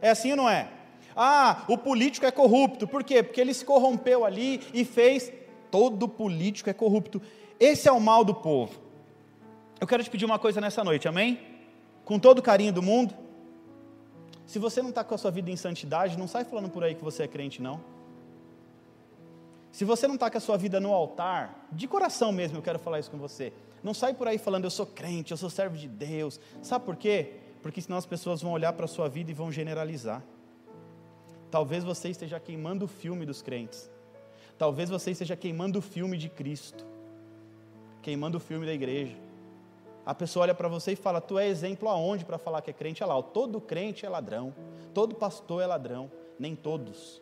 É 0.00 0.10
assim 0.10 0.30
ou 0.30 0.36
não 0.36 0.48
é? 0.48 0.68
Ah, 1.14 1.64
o 1.68 1.76
político 1.76 2.24
é 2.24 2.30
corrupto. 2.30 2.86
Por 2.86 3.02
quê? 3.02 3.22
Porque 3.22 3.40
ele 3.40 3.52
se 3.52 3.64
corrompeu 3.64 4.24
ali 4.24 4.60
e 4.72 4.84
fez. 4.84 5.32
Todo 5.70 6.08
político 6.08 6.70
é 6.70 6.72
corrupto. 6.72 7.20
Esse 7.58 7.88
é 7.88 7.92
o 7.92 8.00
mal 8.00 8.24
do 8.24 8.34
povo. 8.34 8.80
Eu 9.80 9.86
quero 9.86 10.02
te 10.02 10.10
pedir 10.10 10.24
uma 10.24 10.38
coisa 10.38 10.60
nessa 10.60 10.82
noite, 10.82 11.08
amém? 11.08 11.40
Com 12.04 12.18
todo 12.18 12.38
o 12.38 12.42
carinho 12.42 12.72
do 12.72 12.82
mundo. 12.82 13.14
Se 14.46 14.58
você 14.58 14.80
não 14.80 14.90
está 14.90 15.04
com 15.04 15.14
a 15.14 15.18
sua 15.18 15.30
vida 15.30 15.50
em 15.50 15.56
santidade, 15.56 16.18
não 16.18 16.26
sai 16.26 16.44
falando 16.44 16.70
por 16.70 16.82
aí 16.82 16.94
que 16.94 17.04
você 17.04 17.24
é 17.24 17.28
crente, 17.28 17.60
não. 17.60 17.80
Se 19.70 19.84
você 19.84 20.06
não 20.06 20.14
está 20.14 20.30
com 20.30 20.38
a 20.38 20.40
sua 20.40 20.56
vida 20.56 20.80
no 20.80 20.92
altar, 20.92 21.68
de 21.70 21.86
coração 21.86 22.32
mesmo 22.32 22.58
eu 22.58 22.62
quero 22.62 22.78
falar 22.78 22.98
isso 22.98 23.10
com 23.10 23.18
você. 23.18 23.52
Não 23.82 23.94
sai 23.94 24.14
por 24.14 24.26
aí 24.26 24.38
falando, 24.38 24.64
eu 24.64 24.70
sou 24.70 24.86
crente, 24.86 25.30
eu 25.30 25.36
sou 25.36 25.50
servo 25.50 25.76
de 25.76 25.86
Deus. 25.86 26.40
Sabe 26.62 26.84
por 26.84 26.96
quê? 26.96 27.34
porque 27.62 27.80
senão 27.80 27.98
as 27.98 28.06
pessoas 28.06 28.42
vão 28.42 28.52
olhar 28.52 28.72
para 28.72 28.84
a 28.84 28.88
sua 28.88 29.08
vida 29.08 29.30
e 29.30 29.34
vão 29.34 29.50
generalizar. 29.50 30.22
Talvez 31.50 31.84
você 31.84 32.08
esteja 32.08 32.38
queimando 32.38 32.84
o 32.84 32.88
filme 32.88 33.24
dos 33.24 33.42
crentes. 33.42 33.90
Talvez 34.56 34.90
você 34.90 35.12
esteja 35.12 35.36
queimando 35.36 35.78
o 35.78 35.82
filme 35.82 36.16
de 36.16 36.28
Cristo, 36.28 36.84
queimando 38.02 38.38
o 38.38 38.40
filme 38.40 38.66
da 38.66 38.72
igreja. 38.72 39.16
A 40.04 40.14
pessoa 40.14 40.44
olha 40.44 40.54
para 40.54 40.68
você 40.68 40.92
e 40.92 40.96
fala: 40.96 41.20
Tu 41.20 41.38
é 41.38 41.46
exemplo 41.46 41.88
aonde 41.88 42.24
para 42.24 42.38
falar 42.38 42.62
que 42.62 42.70
é 42.70 42.72
crente? 42.72 43.02
Olha 43.04 43.14
lá, 43.14 43.22
todo 43.22 43.60
crente 43.60 44.06
é 44.06 44.08
ladrão, 44.08 44.54
todo 44.94 45.14
pastor 45.14 45.62
é 45.62 45.66
ladrão, 45.66 46.10
nem 46.38 46.56
todos. 46.56 47.20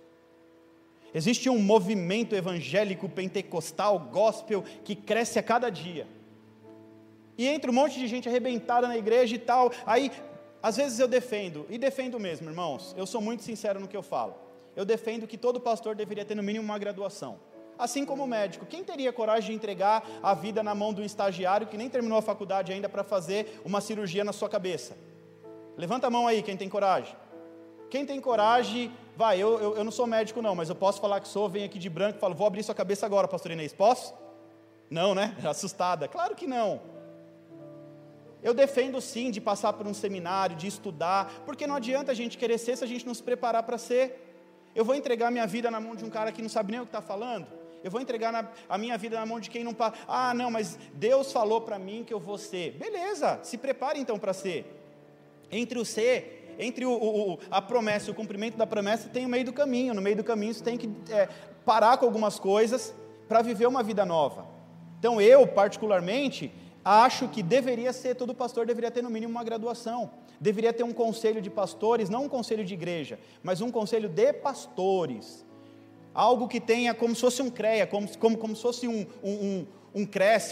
Existe 1.12 1.48
um 1.48 1.58
movimento 1.58 2.34
evangélico 2.34 3.08
pentecostal, 3.08 3.98
gospel, 3.98 4.62
que 4.84 4.94
cresce 4.94 5.38
a 5.38 5.42
cada 5.42 5.70
dia. 5.70 6.06
E 7.38 7.46
entra 7.46 7.70
um 7.70 7.74
monte 7.74 7.98
de 7.98 8.06
gente 8.06 8.28
arrebentada 8.28 8.86
na 8.86 8.96
igreja 8.96 9.34
e 9.34 9.38
tal. 9.38 9.72
Aí, 9.84 10.10
às 10.62 10.76
vezes 10.76 10.98
eu 10.98 11.08
defendo, 11.08 11.66
e 11.68 11.78
defendo 11.78 12.18
mesmo, 12.18 12.48
irmãos. 12.48 12.94
Eu 12.96 13.06
sou 13.06 13.20
muito 13.20 13.42
sincero 13.42 13.80
no 13.80 13.88
que 13.88 13.96
eu 13.96 14.02
falo. 14.02 14.34
Eu 14.74 14.84
defendo 14.84 15.26
que 15.26 15.38
todo 15.38 15.60
pastor 15.60 15.94
deveria 15.94 16.24
ter 16.24 16.34
no 16.34 16.42
mínimo 16.42 16.64
uma 16.64 16.78
graduação. 16.78 17.38
Assim 17.78 18.04
como 18.04 18.24
o 18.24 18.26
médico. 18.26 18.64
Quem 18.64 18.82
teria 18.82 19.12
coragem 19.12 19.50
de 19.50 19.56
entregar 19.56 20.02
a 20.22 20.32
vida 20.34 20.62
na 20.62 20.74
mão 20.74 20.92
do 20.92 21.02
estagiário 21.02 21.66
que 21.66 21.76
nem 21.76 21.88
terminou 21.88 22.18
a 22.18 22.22
faculdade 22.22 22.72
ainda 22.72 22.88
para 22.88 23.04
fazer 23.04 23.60
uma 23.64 23.80
cirurgia 23.80 24.24
na 24.24 24.32
sua 24.32 24.48
cabeça? 24.48 24.96
Levanta 25.76 26.06
a 26.06 26.10
mão 26.10 26.26
aí, 26.26 26.42
quem 26.42 26.56
tem 26.56 26.68
coragem. 26.68 27.14
Quem 27.90 28.04
tem 28.04 28.20
coragem, 28.20 28.92
vai, 29.14 29.40
eu, 29.40 29.60
eu, 29.60 29.76
eu 29.76 29.84
não 29.84 29.92
sou 29.92 30.06
médico 30.06 30.42
não, 30.42 30.54
mas 30.54 30.68
eu 30.68 30.74
posso 30.74 31.00
falar 31.00 31.20
que 31.20 31.28
sou, 31.28 31.48
venho 31.48 31.66
aqui 31.66 31.78
de 31.78 31.88
branco 31.88 32.16
e 32.16 32.20
falo, 32.20 32.34
vou 32.34 32.46
abrir 32.46 32.62
sua 32.62 32.74
cabeça 32.74 33.06
agora, 33.06 33.28
pastor 33.28 33.52
Inês, 33.52 33.72
posso? 33.72 34.14
Não, 34.90 35.14
né? 35.14 35.36
Assustada. 35.44 36.08
Claro 36.08 36.34
que 36.34 36.46
não. 36.46 36.80
Eu 38.42 38.54
defendo 38.54 39.00
sim 39.00 39.30
de 39.30 39.40
passar 39.40 39.72
por 39.72 39.86
um 39.86 39.94
seminário, 39.94 40.56
de 40.56 40.66
estudar, 40.66 41.42
porque 41.44 41.66
não 41.66 41.76
adianta 41.76 42.12
a 42.12 42.14
gente 42.14 42.38
querer 42.38 42.58
ser 42.58 42.76
se 42.76 42.84
a 42.84 42.86
gente 42.86 43.06
não 43.06 43.14
se 43.14 43.22
preparar 43.22 43.62
para 43.62 43.78
ser. 43.78 44.22
Eu 44.74 44.84
vou 44.84 44.94
entregar 44.94 45.30
minha 45.30 45.46
vida 45.46 45.70
na 45.70 45.80
mão 45.80 45.96
de 45.96 46.04
um 46.04 46.10
cara 46.10 46.30
que 46.30 46.42
não 46.42 46.48
sabe 46.48 46.72
nem 46.72 46.80
o 46.80 46.84
que 46.84 46.90
está 46.90 47.00
falando? 47.00 47.46
Eu 47.86 47.90
vou 47.92 48.00
entregar 48.00 48.32
na, 48.32 48.44
a 48.68 48.76
minha 48.76 48.98
vida 48.98 49.16
na 49.16 49.24
mão 49.24 49.38
de 49.38 49.48
quem 49.48 49.62
não. 49.62 49.72
Ah, 50.08 50.34
não, 50.34 50.50
mas 50.50 50.76
Deus 50.94 51.30
falou 51.30 51.60
para 51.60 51.78
mim 51.78 52.02
que 52.04 52.12
eu 52.12 52.18
vou 52.18 52.36
ser. 52.36 52.72
Beleza, 52.72 53.38
se 53.44 53.56
prepare 53.56 54.00
então 54.00 54.18
para 54.18 54.32
ser. 54.32 54.66
Entre 55.52 55.78
o 55.78 55.84
ser, 55.84 56.56
entre 56.58 56.84
o, 56.84 56.90
o, 56.92 57.38
a 57.48 57.62
promessa 57.62 58.08
e 58.08 58.10
o 58.10 58.14
cumprimento 58.14 58.56
da 58.56 58.66
promessa, 58.66 59.08
tem 59.08 59.24
o 59.24 59.28
meio 59.28 59.44
do 59.44 59.52
caminho. 59.52 59.94
No 59.94 60.02
meio 60.02 60.16
do 60.16 60.24
caminho 60.24 60.52
você 60.52 60.64
tem 60.64 60.76
que 60.76 60.90
é, 61.12 61.28
parar 61.64 61.96
com 61.96 62.06
algumas 62.06 62.40
coisas 62.40 62.92
para 63.28 63.40
viver 63.40 63.68
uma 63.68 63.84
vida 63.84 64.04
nova. 64.04 64.48
Então 64.98 65.20
eu, 65.20 65.46
particularmente, 65.46 66.52
acho 66.84 67.28
que 67.28 67.40
deveria 67.40 67.92
ser, 67.92 68.16
todo 68.16 68.34
pastor 68.34 68.66
deveria 68.66 68.90
ter 68.90 69.00
no 69.00 69.10
mínimo 69.10 69.30
uma 69.30 69.44
graduação. 69.44 70.10
Deveria 70.40 70.72
ter 70.72 70.82
um 70.82 70.92
conselho 70.92 71.40
de 71.40 71.50
pastores, 71.50 72.10
não 72.10 72.24
um 72.24 72.28
conselho 72.28 72.64
de 72.64 72.74
igreja, 72.74 73.16
mas 73.44 73.60
um 73.60 73.70
conselho 73.70 74.08
de 74.08 74.32
pastores. 74.32 75.45
Algo 76.16 76.48
que 76.48 76.58
tenha 76.58 76.94
como 76.94 77.14
se 77.14 77.20
fosse 77.20 77.42
um 77.42 77.50
CREA, 77.50 77.86
como, 77.86 78.08
como, 78.16 78.38
como 78.38 78.56
se 78.56 78.62
fosse 78.62 78.88
um, 78.88 79.06
um, 79.22 79.30
um, 79.30 79.66
um 79.94 80.06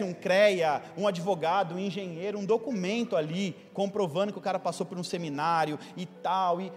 um 0.04 0.14
CREA, 0.14 0.82
um 0.96 1.06
advogado, 1.06 1.74
um 1.74 1.78
engenheiro, 1.78 2.38
um 2.38 2.44
documento 2.44 3.16
ali, 3.16 3.56
comprovando 3.72 4.30
que 4.30 4.38
o 4.38 4.42
cara 4.42 4.58
passou 4.58 4.84
por 4.84 4.98
um 4.98 5.02
seminário 5.02 5.78
e 5.96 6.04
tal. 6.04 6.60
E, 6.60 6.70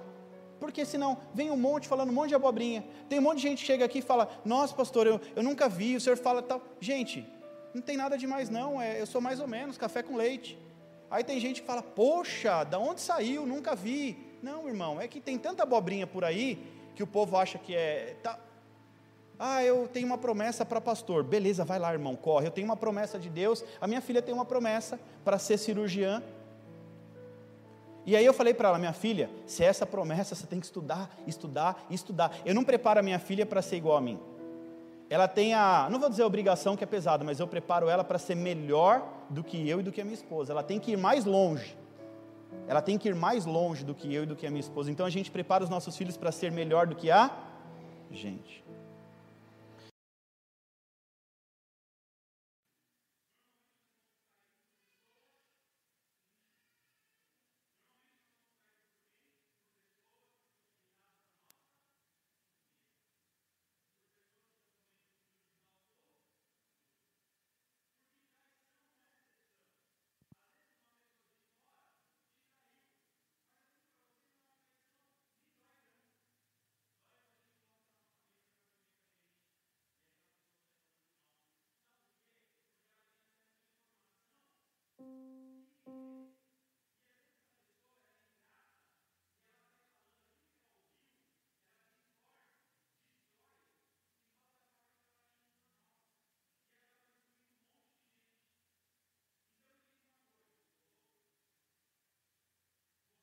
porque 0.58 0.86
senão 0.86 1.18
vem 1.34 1.52
um 1.52 1.58
monte 1.58 1.86
falando 1.88 2.10
um 2.12 2.14
monte 2.14 2.30
de 2.30 2.36
abobrinha. 2.36 2.86
Tem 3.10 3.20
um 3.20 3.24
monte 3.24 3.38
de 3.38 3.44
gente 3.44 3.60
que 3.60 3.68
chega 3.68 3.84
aqui 3.84 4.00
e 4.00 4.02
fala: 4.02 4.30
Nossa, 4.46 4.74
pastor, 4.74 5.06
eu, 5.06 5.20
eu 5.36 5.44
nunca 5.44 5.68
vi, 5.68 5.98
o 5.98 6.02
senhor 6.02 6.18
fala 6.18 6.42
tal. 6.42 6.62
Gente, 6.80 7.28
não 7.74 7.82
tem 7.82 7.98
nada 7.98 8.18
demais 8.18 8.50
não, 8.50 8.82
é, 8.82 9.02
eu 9.02 9.06
sou 9.06 9.20
mais 9.20 9.42
ou 9.42 9.48
menos, 9.48 9.78
café 9.78 10.02
com 10.02 10.16
leite. 10.16 10.58
Aí 11.10 11.24
tem 11.24 11.40
gente 11.40 11.62
que 11.62 11.68
fala, 11.68 11.82
poxa, 11.82 12.64
da 12.64 12.78
onde 12.78 13.00
saiu? 13.00 13.46
Nunca 13.46 13.76
vi. 13.76 14.18
Não, 14.42 14.68
irmão, 14.68 15.00
é 15.00 15.08
que 15.08 15.22
tem 15.22 15.38
tanta 15.38 15.64
abobrinha 15.64 16.06
por 16.06 16.24
aí 16.24 16.62
que 16.96 17.04
o 17.04 17.08
povo 17.08 17.38
acha 17.38 17.58
que 17.58 17.76
é. 17.76 18.18
Tá... 18.22 18.40
Ah, 19.40 19.64
eu 19.64 19.88
tenho 19.88 20.08
uma 20.08 20.18
promessa 20.18 20.66
para 20.66 20.82
pastor. 20.82 21.24
Beleza, 21.24 21.64
vai 21.64 21.78
lá, 21.78 21.94
irmão, 21.94 22.16
corre. 22.16 22.48
Eu 22.48 22.52
tenho 22.52 22.66
uma 22.66 22.76
promessa 22.76 23.20
de 23.20 23.30
Deus. 23.30 23.64
A 23.80 23.88
minha 23.88 24.02
filha 24.02 24.22
tem 24.22 24.34
uma 24.34 24.46
promessa 24.46 25.00
para 25.24 25.38
ser 25.38 25.58
cirurgiã. 25.58 26.24
E 28.06 28.16
aí 28.16 28.26
eu 28.26 28.34
falei 28.34 28.54
para 28.54 28.70
ela, 28.70 28.80
minha 28.80 28.94
filha, 28.94 29.30
se 29.46 29.64
é 29.64 29.68
essa 29.68 29.86
promessa, 29.86 30.34
você 30.34 30.48
tem 30.48 30.60
que 30.60 30.66
estudar, 30.66 31.14
estudar, 31.28 31.86
estudar. 31.90 32.36
Eu 32.46 32.56
não 32.56 32.64
preparo 32.64 33.00
a 33.00 33.04
minha 33.04 33.20
filha 33.20 33.46
para 33.46 33.62
ser 33.62 33.76
igual 33.76 33.98
a 33.98 34.02
mim 34.02 34.18
ela 35.10 35.28
tem 35.28 35.54
a, 35.54 35.88
não 35.90 36.00
vou 36.00 36.10
dizer 36.10 36.24
a 36.24 36.28
obrigação 36.28 36.76
que 36.76 36.84
é 36.84 36.88
pesada, 36.88 37.24
mas 37.24 37.40
eu 37.40 37.48
preparo 37.48 37.88
ela 37.88 38.04
para 38.04 38.18
ser 38.18 38.36
melhor 38.36 39.08
do 39.30 39.44
que 39.44 39.68
eu 39.68 39.80
e 39.80 39.84
do 39.84 39.92
que 39.92 40.02
a 40.02 40.04
minha 40.04 40.14
esposa. 40.14 40.52
Ela 40.52 40.64
tem 40.64 40.80
que 40.80 40.92
ir 40.92 40.98
mais 40.98 41.24
longe. 41.24 41.78
Ela 42.68 42.82
tem 42.82 42.98
que 42.98 43.08
ir 43.08 43.16
mais 43.16 43.46
longe 43.46 43.86
do 43.86 43.96
que 43.96 44.14
eu 44.14 44.24
e 44.24 44.26
do 44.26 44.36
que 44.36 44.46
a 44.46 44.50
minha 44.50 44.60
esposa. 44.60 44.92
Então 44.92 45.06
a 45.06 45.10
gente 45.10 45.32
prepara 45.32 45.64
os 45.64 45.70
nossos 45.70 45.96
filhos 45.96 46.18
para 46.18 46.32
ser 46.32 46.52
melhor 46.52 46.88
do 46.88 46.96
que 46.96 47.10
a 47.10 47.32
gente. 48.12 48.66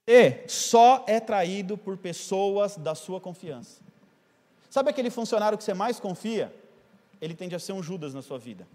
Você 0.07 0.45
só 0.47 1.03
é 1.07 1.19
traído 1.19 1.79
por 1.79 1.97
pessoas 1.97 2.77
da 2.77 2.95
sua 2.95 3.21
confiança. 3.21 3.81
Sabe 4.69 4.91
aquele 4.91 5.09
funcionário 5.09 5.57
que 5.57 5.65
você 5.65 5.73
mais 5.73 5.99
confia? 5.99 6.55
Ele 7.21 7.35
tende 7.35 7.55
a 7.55 7.59
ser 7.59 7.73
um 7.73 7.83
Judas 7.83 8.13
na 8.13 8.21
sua 8.21 8.39
vida. 8.39 8.67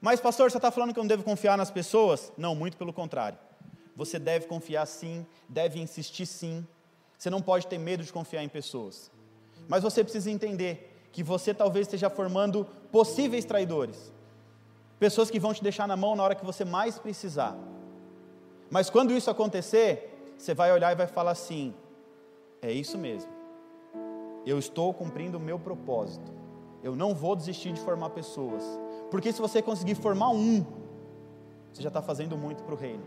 Mas, 0.00 0.20
pastor, 0.20 0.50
você 0.50 0.58
está 0.58 0.70
falando 0.70 0.92
que 0.92 0.98
eu 0.98 1.02
não 1.02 1.08
devo 1.08 1.22
confiar 1.22 1.56
nas 1.56 1.70
pessoas? 1.70 2.32
Não, 2.36 2.54
muito 2.54 2.76
pelo 2.76 2.92
contrário. 2.92 3.38
Você 3.94 4.18
deve 4.18 4.46
confiar 4.46 4.86
sim, 4.86 5.24
deve 5.48 5.80
insistir 5.80 6.26
sim. 6.26 6.66
Você 7.16 7.30
não 7.30 7.40
pode 7.40 7.66
ter 7.66 7.78
medo 7.78 8.02
de 8.02 8.12
confiar 8.12 8.42
em 8.42 8.48
pessoas. 8.48 9.10
Mas 9.68 9.82
você 9.82 10.02
precisa 10.02 10.30
entender 10.30 10.92
que 11.12 11.22
você 11.22 11.54
talvez 11.54 11.86
esteja 11.86 12.10
formando 12.10 12.66
possíveis 12.90 13.44
traidores. 13.44 14.12
Pessoas 14.98 15.30
que 15.30 15.38
vão 15.38 15.54
te 15.54 15.62
deixar 15.62 15.86
na 15.86 15.96
mão 15.96 16.16
na 16.16 16.22
hora 16.22 16.34
que 16.34 16.44
você 16.44 16.64
mais 16.64 16.98
precisar. 16.98 17.56
Mas 18.74 18.90
quando 18.90 19.12
isso 19.12 19.30
acontecer, 19.30 20.34
você 20.36 20.52
vai 20.52 20.72
olhar 20.72 20.90
e 20.90 20.96
vai 20.96 21.06
falar 21.06 21.30
assim: 21.30 21.72
é 22.60 22.72
isso 22.72 22.98
mesmo. 22.98 23.30
Eu 24.44 24.58
estou 24.58 24.92
cumprindo 24.92 25.38
o 25.38 25.40
meu 25.40 25.60
propósito. 25.60 26.32
Eu 26.82 26.96
não 26.96 27.14
vou 27.14 27.36
desistir 27.36 27.72
de 27.72 27.80
formar 27.80 28.10
pessoas. 28.10 28.64
Porque 29.12 29.32
se 29.32 29.40
você 29.40 29.62
conseguir 29.62 29.94
formar 29.94 30.30
um, 30.30 30.66
você 31.72 31.82
já 31.82 31.88
está 31.88 32.02
fazendo 32.02 32.36
muito 32.36 32.64
para 32.64 32.74
o 32.74 32.76
reino. 32.76 33.04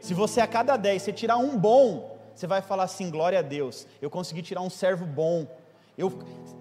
Se 0.00 0.12
você 0.12 0.40
a 0.40 0.46
cada 0.48 0.76
dez 0.76 1.02
você 1.02 1.12
tirar 1.12 1.36
um 1.36 1.56
bom, 1.56 2.18
você 2.34 2.48
vai 2.48 2.60
falar 2.60 2.82
assim: 2.82 3.12
glória 3.12 3.38
a 3.38 3.42
Deus, 3.42 3.86
eu 4.02 4.10
consegui 4.10 4.42
tirar 4.42 4.62
um 4.62 4.70
servo 4.70 5.06
bom. 5.06 5.46
Eu, 5.96 6.12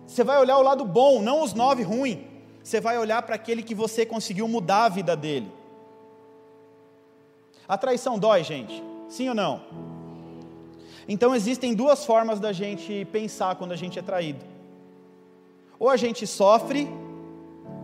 você 0.06 0.24
vai 0.24 0.40
olhar 0.40 0.60
o 0.60 0.62
lado 0.62 0.86
bom, 0.86 1.20
não 1.20 1.42
os 1.42 1.56
nove 1.56 1.82
ruins. 1.82 2.20
Você 2.64 2.80
vai 2.80 2.96
olhar 3.00 3.24
para 3.24 3.34
aquele 3.34 3.64
que 3.64 3.74
você 3.74 4.06
conseguiu 4.06 4.48
mudar 4.48 4.86
a 4.86 4.90
vida 4.90 5.18
dele. 5.18 5.52
A 7.70 7.78
traição 7.78 8.18
dói, 8.18 8.44
gente? 8.44 8.84
Sim 9.08 9.30
ou 9.30 9.36
não? 9.36 9.62
Então 11.08 11.36
existem 11.36 11.76
duas 11.76 12.04
formas 12.04 12.40
da 12.40 12.52
gente 12.52 13.06
pensar 13.12 13.56
quando 13.58 13.74
a 13.74 13.76
gente 13.76 14.00
é 14.00 14.02
traído. 14.02 14.44
Ou 15.78 15.88
a 15.88 15.96
gente 15.96 16.26
sofre, 16.26 16.90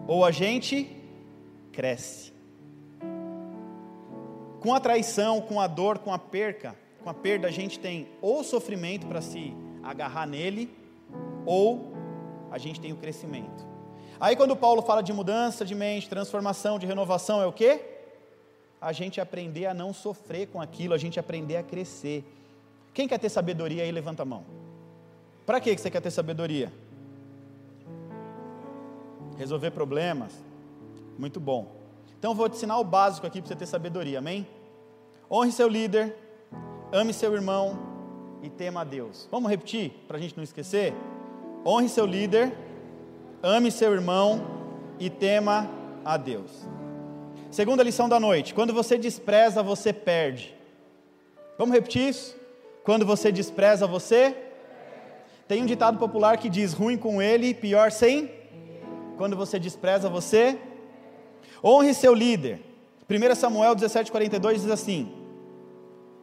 ou 0.07 0.25
a 0.25 0.31
gente 0.31 0.89
cresce. 1.71 2.33
Com 4.59 4.73
a 4.73 4.79
traição, 4.79 5.39
com 5.39 5.61
a 5.61 5.67
dor, 5.67 5.99
com 5.99 6.11
a 6.11 6.17
perca, 6.17 6.75
com 7.03 7.09
a 7.11 7.13
perda, 7.13 7.47
a 7.47 7.51
gente 7.51 7.77
tem 7.77 8.07
ou 8.23 8.43
sofrimento 8.43 9.05
para 9.05 9.21
se 9.21 9.53
agarrar 9.83 10.25
nele, 10.25 10.75
ou 11.45 11.93
a 12.49 12.57
gente 12.57 12.81
tem 12.81 12.91
o 12.91 12.95
crescimento. 12.97 13.63
Aí 14.19 14.35
quando 14.35 14.55
Paulo 14.55 14.81
fala 14.81 15.03
de 15.03 15.13
mudança 15.13 15.63
de 15.63 15.75
mente, 15.75 16.09
transformação, 16.09 16.79
de 16.79 16.87
renovação, 16.87 17.39
é 17.39 17.45
o 17.45 17.53
quê? 17.53 17.94
A 18.85 18.91
gente 18.91 19.19
aprender 19.19 19.65
a 19.65 19.73
não 19.73 19.91
sofrer 19.91 20.45
com 20.45 20.61
aquilo, 20.61 20.93
a 20.93 20.97
gente 20.99 21.19
aprender 21.19 21.57
a 21.57 21.63
crescer. 21.63 22.23
Quem 22.93 23.07
quer 23.07 23.17
ter 23.17 23.29
sabedoria 23.29 23.81
aí, 23.81 23.91
levanta 23.91 24.21
a 24.21 24.25
mão. 24.25 24.43
Para 25.43 25.59
que 25.59 25.75
você 25.75 25.89
quer 25.89 26.01
ter 26.01 26.11
sabedoria? 26.11 26.71
Resolver 29.39 29.71
problemas? 29.71 30.33
Muito 31.17 31.39
bom. 31.39 31.71
Então 32.19 32.35
vou 32.35 32.47
te 32.47 32.57
ensinar 32.57 32.77
o 32.77 32.83
básico 32.83 33.25
aqui 33.25 33.41
para 33.41 33.47
você 33.47 33.55
ter 33.55 33.65
sabedoria, 33.65 34.19
amém? 34.19 34.47
Honre 35.31 35.51
seu 35.51 35.67
líder, 35.67 36.15
ame 36.91 37.11
seu 37.11 37.33
irmão 37.33 37.79
e 38.43 38.51
tema 38.51 38.81
a 38.81 38.83
Deus. 38.83 39.27
Vamos 39.31 39.49
repetir 39.49 39.93
para 40.07 40.17
a 40.17 40.21
gente 40.21 40.37
não 40.37 40.43
esquecer? 40.43 40.93
Honre 41.65 41.89
seu 41.89 42.05
líder, 42.05 42.55
ame 43.41 43.71
seu 43.71 43.91
irmão 43.91 44.45
e 44.99 45.09
tema 45.09 45.67
a 46.05 46.17
Deus. 46.17 46.74
Segunda 47.55 47.83
lição 47.83 48.09
da 48.09 48.19
noite: 48.19 48.53
quando 48.53 48.73
você 48.73 48.97
despreza, 48.97 49.63
você 49.63 49.93
perde. 49.93 50.53
Vamos 51.57 51.73
repetir 51.73 52.09
isso? 52.09 52.35
Quando 52.83 53.05
você 53.05 53.31
despreza, 53.31 53.87
você. 53.87 54.35
Tem 55.47 55.63
um 55.63 55.65
ditado 55.65 55.97
popular 55.97 56.37
que 56.37 56.49
diz: 56.49 56.73
ruim 56.73 56.97
com 56.97 57.21
ele, 57.21 57.53
pior 57.53 57.93
sem. 57.93 58.29
Quando 59.15 59.37
você 59.37 59.57
despreza, 59.57 60.09
você. 60.09 60.59
Honre 61.63 61.93
seu 61.93 62.13
líder. 62.13 62.59
1 63.09 63.35
Samuel 63.35 63.73
17,42 63.73 64.55
diz 64.55 64.69
assim: 64.69 65.09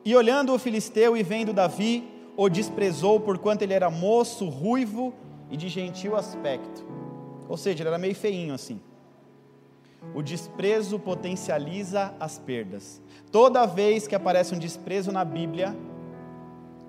E 0.05 0.14
olhando 0.14 0.53
o 0.53 0.59
filisteu 0.59 1.16
e 1.16 1.22
vendo 1.22 1.55
Davi, 1.55 2.05
o 2.37 2.47
desprezou, 2.51 3.18
porquanto 3.18 3.62
ele 3.62 3.72
era 3.72 3.89
moço, 3.89 4.51
ruivo 4.51 5.14
e 5.51 5.57
de 5.57 5.70
gentil 5.70 6.14
aspecto. 6.14 6.85
Ou 7.49 7.57
seja, 7.57 7.83
ele 7.83 7.89
era 7.89 7.97
meio 7.97 8.14
feinho 8.14 8.53
assim. 8.53 8.78
O 10.15 10.23
desprezo 10.23 10.99
potencializa 10.99 12.13
as 12.19 12.39
perdas. 12.39 13.01
Toda 13.31 13.67
vez 13.67 14.07
que 14.07 14.15
aparece 14.15 14.55
um 14.55 14.59
desprezo 14.59 15.11
na 15.11 15.25
Bíblia, 15.25 15.75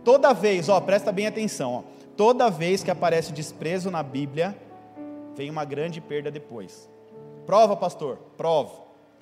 toda 0.03 0.33
vez, 0.33 0.67
ó, 0.67 0.79
presta 0.81 1.11
bem 1.11 1.27
atenção, 1.27 1.73
ó, 1.73 1.83
toda 2.17 2.49
vez 2.49 2.83
que 2.83 2.91
aparece 2.91 3.31
desprezo 3.31 3.89
na 3.89 4.03
Bíblia, 4.03 4.57
vem 5.35 5.49
uma 5.49 5.63
grande 5.63 6.01
perda 6.01 6.29
depois. 6.29 6.89
Prova, 7.45 7.75
pastor, 7.75 8.17
prova. 8.37 8.71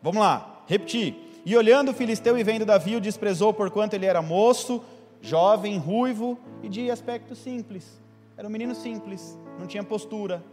Vamos 0.01 0.21
lá, 0.21 0.63
repetir. 0.67 1.15
E 1.45 1.55
olhando 1.55 1.89
o 1.89 1.93
filisteu 1.93 2.37
e 2.37 2.43
vendo 2.43 2.65
Davi, 2.65 2.95
o 2.95 3.01
desprezou 3.01 3.53
porquanto 3.53 3.95
ele 3.95 4.05
era 4.05 4.21
moço, 4.21 4.81
jovem, 5.21 5.77
ruivo 5.77 6.37
e 6.63 6.69
de 6.69 6.89
aspecto 6.89 7.35
simples. 7.35 7.99
Era 8.37 8.47
um 8.47 8.51
menino 8.51 8.73
simples, 8.73 9.37
não 9.59 9.67
tinha 9.67 9.83
postura, 9.83 10.43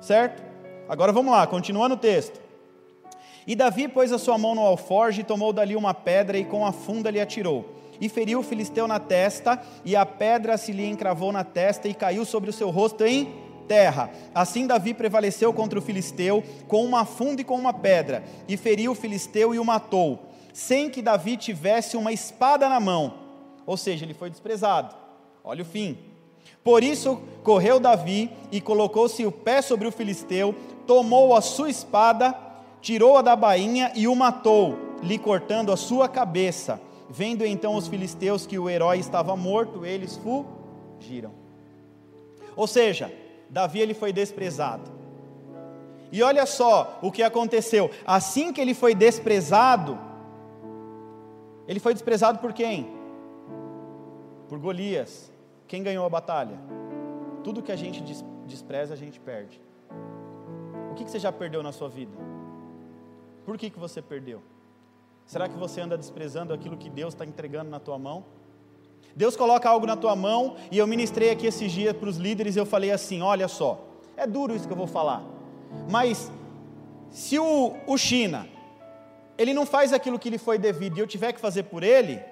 certo? 0.00 0.42
Agora 0.88 1.12
vamos 1.12 1.32
lá, 1.32 1.46
continuando 1.46 1.94
o 1.94 1.98
texto. 1.98 2.40
E 3.50 3.56
Davi 3.56 3.88
pôs 3.88 4.12
a 4.12 4.18
sua 4.18 4.38
mão 4.38 4.54
no 4.54 4.60
alforge, 4.60 5.24
tomou 5.24 5.52
dali 5.52 5.74
uma 5.74 5.92
pedra 5.92 6.38
e 6.38 6.44
com 6.44 6.64
a 6.64 6.70
funda 6.70 7.10
lhe 7.10 7.20
atirou. 7.20 7.68
E 8.00 8.08
feriu 8.08 8.38
o 8.38 8.42
filisteu 8.44 8.86
na 8.86 9.00
testa, 9.00 9.60
e 9.84 9.96
a 9.96 10.06
pedra 10.06 10.56
se 10.56 10.70
lhe 10.70 10.86
encravou 10.86 11.32
na 11.32 11.42
testa 11.42 11.88
e 11.88 11.92
caiu 11.92 12.24
sobre 12.24 12.48
o 12.48 12.52
seu 12.52 12.70
rosto 12.70 13.04
em 13.04 13.34
terra. 13.66 14.08
Assim 14.32 14.68
Davi 14.68 14.94
prevaleceu 14.94 15.52
contra 15.52 15.80
o 15.80 15.82
filisteu 15.82 16.44
com 16.68 16.84
uma 16.84 17.04
funda 17.04 17.40
e 17.40 17.44
com 17.44 17.56
uma 17.56 17.72
pedra, 17.72 18.22
e 18.46 18.56
feriu 18.56 18.92
o 18.92 18.94
filisteu 18.94 19.52
e 19.52 19.58
o 19.58 19.64
matou, 19.64 20.26
sem 20.54 20.88
que 20.88 21.02
Davi 21.02 21.36
tivesse 21.36 21.96
uma 21.96 22.12
espada 22.12 22.68
na 22.68 22.78
mão. 22.78 23.14
Ou 23.66 23.76
seja, 23.76 24.04
ele 24.04 24.14
foi 24.14 24.30
desprezado. 24.30 24.94
Olha 25.42 25.62
o 25.62 25.66
fim. 25.66 25.98
Por 26.62 26.84
isso 26.84 27.20
correu 27.42 27.80
Davi 27.80 28.30
e 28.52 28.60
colocou-se 28.60 29.26
o 29.26 29.32
pé 29.32 29.60
sobre 29.60 29.88
o 29.88 29.92
filisteu, 29.92 30.54
tomou 30.86 31.34
a 31.34 31.40
sua 31.40 31.68
espada 31.68 32.48
tirou-a 32.80 33.22
da 33.22 33.36
bainha 33.36 33.92
e 33.94 34.08
o 34.08 34.14
matou, 34.14 34.76
lhe 35.02 35.18
cortando 35.18 35.72
a 35.72 35.76
sua 35.76 36.08
cabeça. 36.08 36.80
Vendo 37.08 37.44
então 37.44 37.74
os 37.74 37.88
filisteus 37.88 38.46
que 38.46 38.58
o 38.58 38.70
herói 38.70 38.98
estava 38.98 39.34
morto, 39.36 39.84
eles 39.84 40.16
fugiram. 40.18 41.32
Ou 42.54 42.66
seja, 42.66 43.12
Davi 43.48 43.80
ele 43.80 43.94
foi 43.94 44.12
desprezado. 44.12 44.90
E 46.12 46.22
olha 46.22 46.46
só 46.46 46.98
o 47.02 47.10
que 47.10 47.22
aconteceu. 47.22 47.90
Assim 48.06 48.52
que 48.52 48.60
ele 48.60 48.74
foi 48.74 48.94
desprezado, 48.94 49.98
ele 51.66 51.80
foi 51.80 51.92
desprezado 51.92 52.38
por 52.38 52.52
quem? 52.52 52.88
Por 54.48 54.58
Golias. 54.58 55.30
Quem 55.66 55.82
ganhou 55.82 56.04
a 56.04 56.08
batalha? 56.08 56.58
Tudo 57.44 57.62
que 57.62 57.70
a 57.70 57.76
gente 57.76 58.02
despreza, 58.44 58.94
a 58.94 58.96
gente 58.96 59.20
perde. 59.20 59.60
O 60.90 60.94
que 60.94 61.04
você 61.04 61.18
já 61.18 61.30
perdeu 61.30 61.62
na 61.62 61.70
sua 61.70 61.88
vida? 61.88 62.16
Por 63.50 63.58
que, 63.58 63.68
que 63.68 63.80
você 63.80 64.00
perdeu? 64.00 64.40
Será 65.26 65.48
que 65.48 65.58
você 65.58 65.80
anda 65.80 65.98
desprezando 65.98 66.54
aquilo 66.54 66.76
que 66.76 66.88
Deus 66.88 67.12
está 67.12 67.26
entregando 67.26 67.68
na 67.68 67.80
tua 67.80 67.98
mão? 67.98 68.24
Deus 69.16 69.34
coloca 69.34 69.68
algo 69.68 69.84
na 69.86 69.96
tua 69.96 70.14
mão, 70.14 70.54
e 70.70 70.78
eu 70.78 70.86
ministrei 70.86 71.30
aqui 71.32 71.48
esses 71.48 71.72
dias 71.72 71.92
para 71.96 72.08
os 72.08 72.16
líderes, 72.16 72.54
eu 72.54 72.64
falei 72.64 72.92
assim: 72.92 73.22
olha 73.22 73.48
só, 73.48 73.80
é 74.16 74.24
duro 74.24 74.54
isso 74.54 74.68
que 74.68 74.72
eu 74.72 74.76
vou 74.76 74.86
falar, 74.86 75.24
mas 75.90 76.30
se 77.10 77.40
o, 77.40 77.74
o 77.88 77.98
China, 77.98 78.46
ele 79.36 79.52
não 79.52 79.66
faz 79.66 79.92
aquilo 79.92 80.16
que 80.16 80.30
lhe 80.30 80.38
foi 80.38 80.56
devido 80.56 80.98
e 80.98 81.00
eu 81.00 81.06
tiver 81.08 81.32
que 81.32 81.40
fazer 81.40 81.64
por 81.64 81.82
ele, 81.82 82.22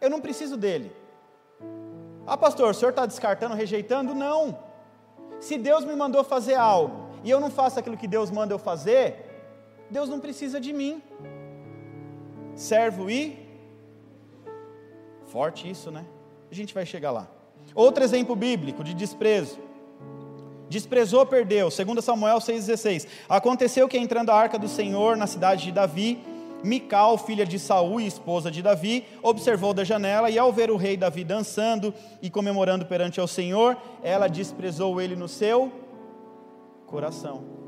eu 0.00 0.10
não 0.10 0.20
preciso 0.20 0.56
dele. 0.56 0.90
Ah, 2.26 2.36
pastor, 2.36 2.70
o 2.70 2.74
senhor 2.74 2.90
está 2.90 3.06
descartando, 3.06 3.54
rejeitando? 3.54 4.12
Não. 4.12 4.58
Se 5.38 5.56
Deus 5.56 5.84
me 5.84 5.94
mandou 5.94 6.24
fazer 6.24 6.56
algo 6.56 7.10
e 7.22 7.30
eu 7.30 7.38
não 7.38 7.48
faço 7.48 7.78
aquilo 7.78 7.96
que 7.96 8.08
Deus 8.08 8.28
manda 8.28 8.52
eu 8.52 8.58
fazer, 8.58 9.23
Deus 9.90 10.08
não 10.08 10.20
precisa 10.20 10.60
de 10.60 10.72
mim. 10.72 11.02
Servo 12.54 13.10
e. 13.10 13.38
Forte 15.26 15.68
isso, 15.68 15.90
né? 15.90 16.04
A 16.50 16.54
gente 16.54 16.72
vai 16.72 16.86
chegar 16.86 17.10
lá. 17.10 17.28
Outro 17.74 18.04
exemplo 18.04 18.36
bíblico 18.36 18.84
de 18.84 18.94
desprezo. 18.94 19.58
Desprezou, 20.68 21.24
perdeu. 21.26 21.68
2 21.68 22.04
Samuel 22.04 22.38
6,16. 22.38 23.06
Aconteceu 23.28 23.88
que 23.88 23.98
entrando 23.98 24.30
a 24.30 24.34
arca 24.34 24.58
do 24.58 24.68
Senhor 24.68 25.16
na 25.16 25.26
cidade 25.26 25.64
de 25.64 25.72
Davi, 25.72 26.18
Mical, 26.62 27.18
filha 27.18 27.44
de 27.44 27.58
Saul 27.58 28.00
e 28.00 28.06
esposa 28.06 28.50
de 28.50 28.62
Davi, 28.62 29.04
observou 29.22 29.74
da 29.74 29.84
janela 29.84 30.30
e 30.30 30.38
ao 30.38 30.50
ver 30.50 30.70
o 30.70 30.76
rei 30.76 30.96
Davi 30.96 31.22
dançando 31.22 31.92
e 32.22 32.30
comemorando 32.30 32.86
perante 32.86 33.20
ao 33.20 33.28
Senhor, 33.28 33.76
ela 34.02 34.28
desprezou 34.28 34.98
ele 35.00 35.14
no 35.14 35.28
seu 35.28 35.70
coração. 36.86 37.63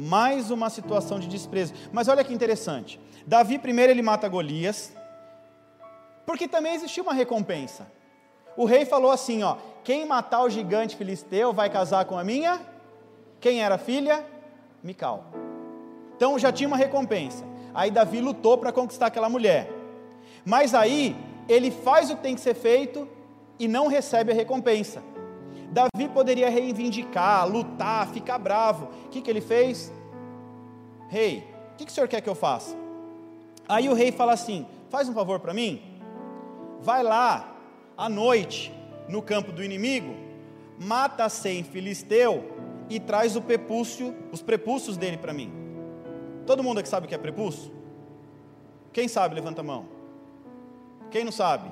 Mais 0.00 0.50
uma 0.50 0.70
situação 0.70 1.20
de 1.20 1.28
desprezo. 1.28 1.74
Mas 1.92 2.08
olha 2.08 2.24
que 2.24 2.32
interessante. 2.32 2.98
Davi 3.26 3.58
primeiro 3.58 3.92
ele 3.92 4.00
mata 4.00 4.26
Golias. 4.28 4.94
Porque 6.24 6.48
também 6.48 6.74
existia 6.74 7.02
uma 7.02 7.12
recompensa. 7.12 7.86
O 8.56 8.64
rei 8.64 8.86
falou 8.86 9.10
assim: 9.10 9.42
ó, 9.42 9.56
quem 9.84 10.06
matar 10.06 10.42
o 10.42 10.48
gigante 10.48 10.96
filisteu 10.96 11.52
vai 11.52 11.68
casar 11.68 12.06
com 12.06 12.18
a 12.18 12.24
minha? 12.24 12.60
Quem 13.40 13.62
era 13.62 13.76
filha? 13.76 14.24
Mical. 14.82 15.24
Então 16.16 16.38
já 16.38 16.50
tinha 16.50 16.66
uma 16.66 16.78
recompensa. 16.78 17.44
Aí 17.74 17.90
Davi 17.90 18.20
lutou 18.20 18.56
para 18.56 18.72
conquistar 18.72 19.06
aquela 19.06 19.28
mulher. 19.28 19.70
Mas 20.46 20.74
aí 20.74 21.14
ele 21.46 21.70
faz 21.70 22.10
o 22.10 22.16
que 22.16 22.22
tem 22.22 22.34
que 22.34 22.40
ser 22.40 22.54
feito 22.54 23.06
e 23.58 23.68
não 23.68 23.86
recebe 23.86 24.32
a 24.32 24.34
recompensa. 24.34 25.02
Davi 25.70 26.08
poderia 26.12 26.50
reivindicar, 26.50 27.48
lutar, 27.48 28.08
ficar 28.08 28.38
bravo. 28.38 28.86
O 29.06 29.08
que, 29.08 29.22
que 29.22 29.30
ele 29.30 29.40
fez? 29.40 29.92
Rei, 31.08 31.46
o 31.72 31.76
que, 31.76 31.86
que 31.86 31.92
o 31.92 31.94
senhor 31.94 32.08
quer 32.08 32.20
que 32.20 32.28
eu 32.28 32.34
faça? 32.34 32.76
Aí 33.68 33.88
o 33.88 33.94
rei 33.94 34.10
fala 34.10 34.32
assim: 34.32 34.66
faz 34.88 35.08
um 35.08 35.14
favor 35.14 35.38
para 35.38 35.54
mim, 35.54 35.80
vai 36.80 37.02
lá 37.02 37.56
à 37.96 38.08
noite 38.08 38.72
no 39.08 39.22
campo 39.22 39.52
do 39.52 39.62
inimigo, 39.62 40.14
mata 40.78 41.28
cem 41.28 41.62
filisteu 41.62 42.44
e 42.88 42.98
traz 42.98 43.36
o 43.36 43.42
prepúcio, 43.42 44.14
os 44.32 44.42
prepúcios 44.42 44.96
dele 44.96 45.16
para 45.16 45.32
mim. 45.32 45.52
Todo 46.46 46.64
mundo 46.64 46.80
aqui 46.80 46.88
sabe 46.88 47.06
o 47.06 47.08
que 47.08 47.14
é 47.14 47.18
prepúcio? 47.18 47.72
Quem 48.92 49.06
sabe, 49.06 49.36
levanta 49.36 49.60
a 49.60 49.64
mão. 49.64 49.86
Quem 51.12 51.24
não 51.24 51.30
sabe? 51.30 51.70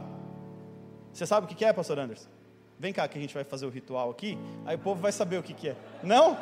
Você 1.13 1.27
sabe 1.27 1.47
o 1.47 1.49
que 1.49 1.65
é, 1.65 1.73
pastor 1.73 1.99
Anderson? 1.99 2.38
Vem 2.79 2.93
cá 2.93 3.09
que 3.09 3.19
a 3.19 3.21
gente 3.21 3.35
vai 3.35 3.43
fazer 3.43 3.67
o 3.67 3.71
ritual 3.71 4.09
aqui, 4.09 4.39
aí 4.65 4.77
o 4.77 4.79
povo 4.79 5.01
vai 5.01 5.11
saber 5.11 5.37
o 5.37 5.43
que, 5.43 5.53
que 5.53 5.71
é. 5.71 5.77
Não? 6.01 6.39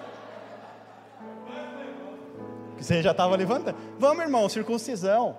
Você 2.77 3.03
já 3.03 3.13
estava 3.13 3.35
levantando? 3.35 3.79
Vamos, 3.99 4.23
irmão, 4.23 4.47
circuncisão. 4.49 5.39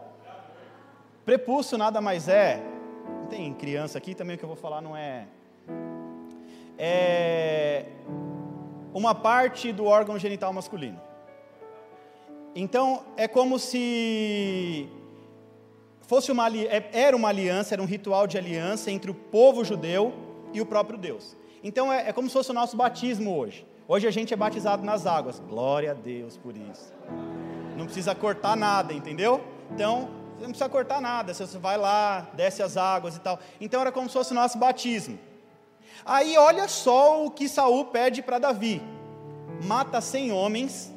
Prepúcio 1.23 1.77
nada 1.77 2.01
mais 2.01 2.27
é. 2.27 2.63
Tem 3.29 3.53
criança 3.53 3.99
aqui 3.99 4.15
também 4.15 4.35
o 4.35 4.39
que 4.39 4.43
eu 4.43 4.49
vou 4.49 4.57
falar 4.57 4.81
não 4.81 4.97
é. 4.97 5.27
É 6.79 7.85
uma 8.91 9.13
parte 9.13 9.71
do 9.71 9.85
órgão 9.85 10.17
genital 10.17 10.51
masculino. 10.51 10.99
Então 12.55 13.03
é 13.15 13.27
como 13.27 13.59
se 13.59 14.89
fosse 16.01 16.31
uma 16.31 16.47
é, 16.49 16.89
era 16.91 17.15
uma 17.15 17.29
aliança, 17.29 17.75
era 17.75 17.81
um 17.83 17.85
ritual 17.85 18.25
de 18.25 18.35
aliança 18.35 18.89
entre 18.89 19.11
o 19.11 19.13
povo 19.13 19.63
judeu 19.63 20.26
e 20.53 20.61
o 20.61 20.65
próprio 20.65 20.97
Deus. 20.97 21.35
Então 21.63 21.91
é, 21.91 22.09
é 22.09 22.13
como 22.13 22.27
se 22.27 22.33
fosse 22.33 22.51
o 22.51 22.53
nosso 22.53 22.77
batismo 22.77 23.37
hoje. 23.37 23.65
Hoje 23.87 24.07
a 24.07 24.11
gente 24.11 24.33
é 24.33 24.37
batizado 24.37 24.83
nas 24.83 25.05
águas. 25.05 25.39
Glória 25.47 25.91
a 25.91 25.93
Deus 25.93 26.37
por 26.37 26.55
isso. 26.55 26.93
Não 27.77 27.85
precisa 27.85 28.13
cortar 28.13 28.55
nada, 28.57 28.93
entendeu? 28.93 29.41
Então, 29.71 30.09
você 30.35 30.43
não 30.43 30.49
precisa 30.49 30.69
cortar 30.69 30.99
nada. 30.99 31.33
Você 31.33 31.57
vai 31.57 31.77
lá, 31.77 32.27
desce 32.33 32.61
as 32.61 32.75
águas 32.75 33.15
e 33.15 33.19
tal. 33.19 33.39
Então 33.61 33.79
era 33.81 33.91
como 33.91 34.07
se 34.07 34.13
fosse 34.13 34.31
o 34.31 34.35
nosso 34.35 34.57
batismo. 34.57 35.17
Aí 36.05 36.37
olha 36.37 36.67
só 36.67 37.25
o 37.25 37.31
que 37.31 37.47
Saul 37.47 37.85
pede 37.85 38.21
para 38.21 38.39
Davi: 38.39 38.81
mata 39.63 40.01
cem 40.01 40.31
homens. 40.31 40.93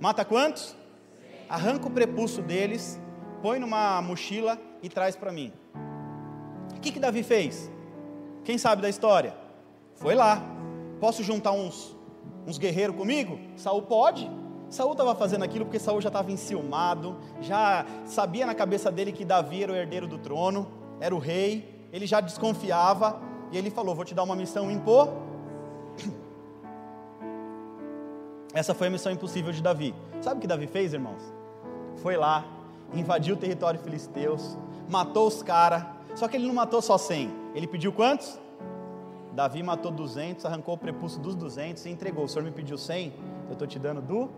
Mata 0.00 0.24
quantos? 0.24 0.74
Arranca 1.48 1.86
o 1.86 1.90
prepulso 1.90 2.42
deles, 2.42 3.00
põe 3.40 3.58
numa 3.58 4.02
mochila 4.02 4.58
e 4.82 4.88
traz 4.88 5.14
para 5.14 5.30
mim. 5.30 5.52
O 6.76 6.80
que, 6.80 6.90
que 6.90 6.98
Davi 6.98 7.22
fez? 7.22 7.70
Quem 8.44 8.58
sabe 8.58 8.82
da 8.82 8.88
história? 8.88 9.34
Foi 9.94 10.14
lá. 10.14 10.42
Posso 11.00 11.22
juntar 11.22 11.52
uns, 11.52 11.96
uns 12.46 12.58
guerreiros 12.58 12.94
comigo? 12.94 13.38
Saul 13.56 13.82
pode. 13.82 14.30
Saul 14.68 14.92
estava 14.92 15.14
fazendo 15.14 15.44
aquilo 15.44 15.64
porque 15.64 15.78
Saul 15.78 16.00
já 16.00 16.08
estava 16.08 16.30
enciumado, 16.30 17.16
já 17.40 17.86
sabia 18.04 18.44
na 18.46 18.54
cabeça 18.54 18.90
dele 18.90 19.12
que 19.12 19.24
Davi 19.24 19.62
era 19.62 19.72
o 19.72 19.76
herdeiro 19.76 20.06
do 20.06 20.18
trono, 20.18 20.66
era 21.00 21.14
o 21.14 21.18
rei, 21.18 21.88
ele 21.92 22.06
já 22.06 22.20
desconfiava, 22.20 23.20
e 23.52 23.58
ele 23.58 23.70
falou: 23.70 23.94
Vou 23.94 24.04
te 24.04 24.14
dar 24.14 24.24
uma 24.24 24.34
missão 24.34 24.70
impor. 24.70 25.10
Essa 28.52 28.74
foi 28.74 28.88
a 28.88 28.90
missão 28.90 29.12
impossível 29.12 29.52
de 29.52 29.62
Davi. 29.62 29.94
Sabe 30.20 30.38
o 30.38 30.40
que 30.40 30.46
Davi 30.46 30.66
fez, 30.66 30.92
irmãos? 30.92 31.22
Foi 31.96 32.16
lá, 32.16 32.44
invadiu 32.92 33.36
o 33.36 33.38
território 33.38 33.80
filisteus, 33.80 34.56
matou 34.88 35.28
os 35.28 35.42
caras, 35.42 35.84
só 36.14 36.26
que 36.26 36.36
ele 36.36 36.46
não 36.46 36.54
matou 36.54 36.82
só 36.82 36.98
100, 36.98 37.43
ele 37.54 37.66
pediu 37.66 37.92
quantos? 37.92 38.38
Davi 39.32 39.62
matou 39.62 39.90
200, 39.90 40.44
arrancou 40.44 40.74
o 40.74 40.78
prepúcio 40.78 41.20
dos 41.20 41.34
200 41.34 41.84
e 41.86 41.90
entregou. 41.90 42.24
O 42.24 42.28
Senhor 42.28 42.44
me 42.44 42.50
pediu 42.50 42.78
100, 42.78 43.12
eu 43.46 43.52
estou 43.52 43.66
te 43.66 43.78
dando 43.78 44.00
do 44.00 44.30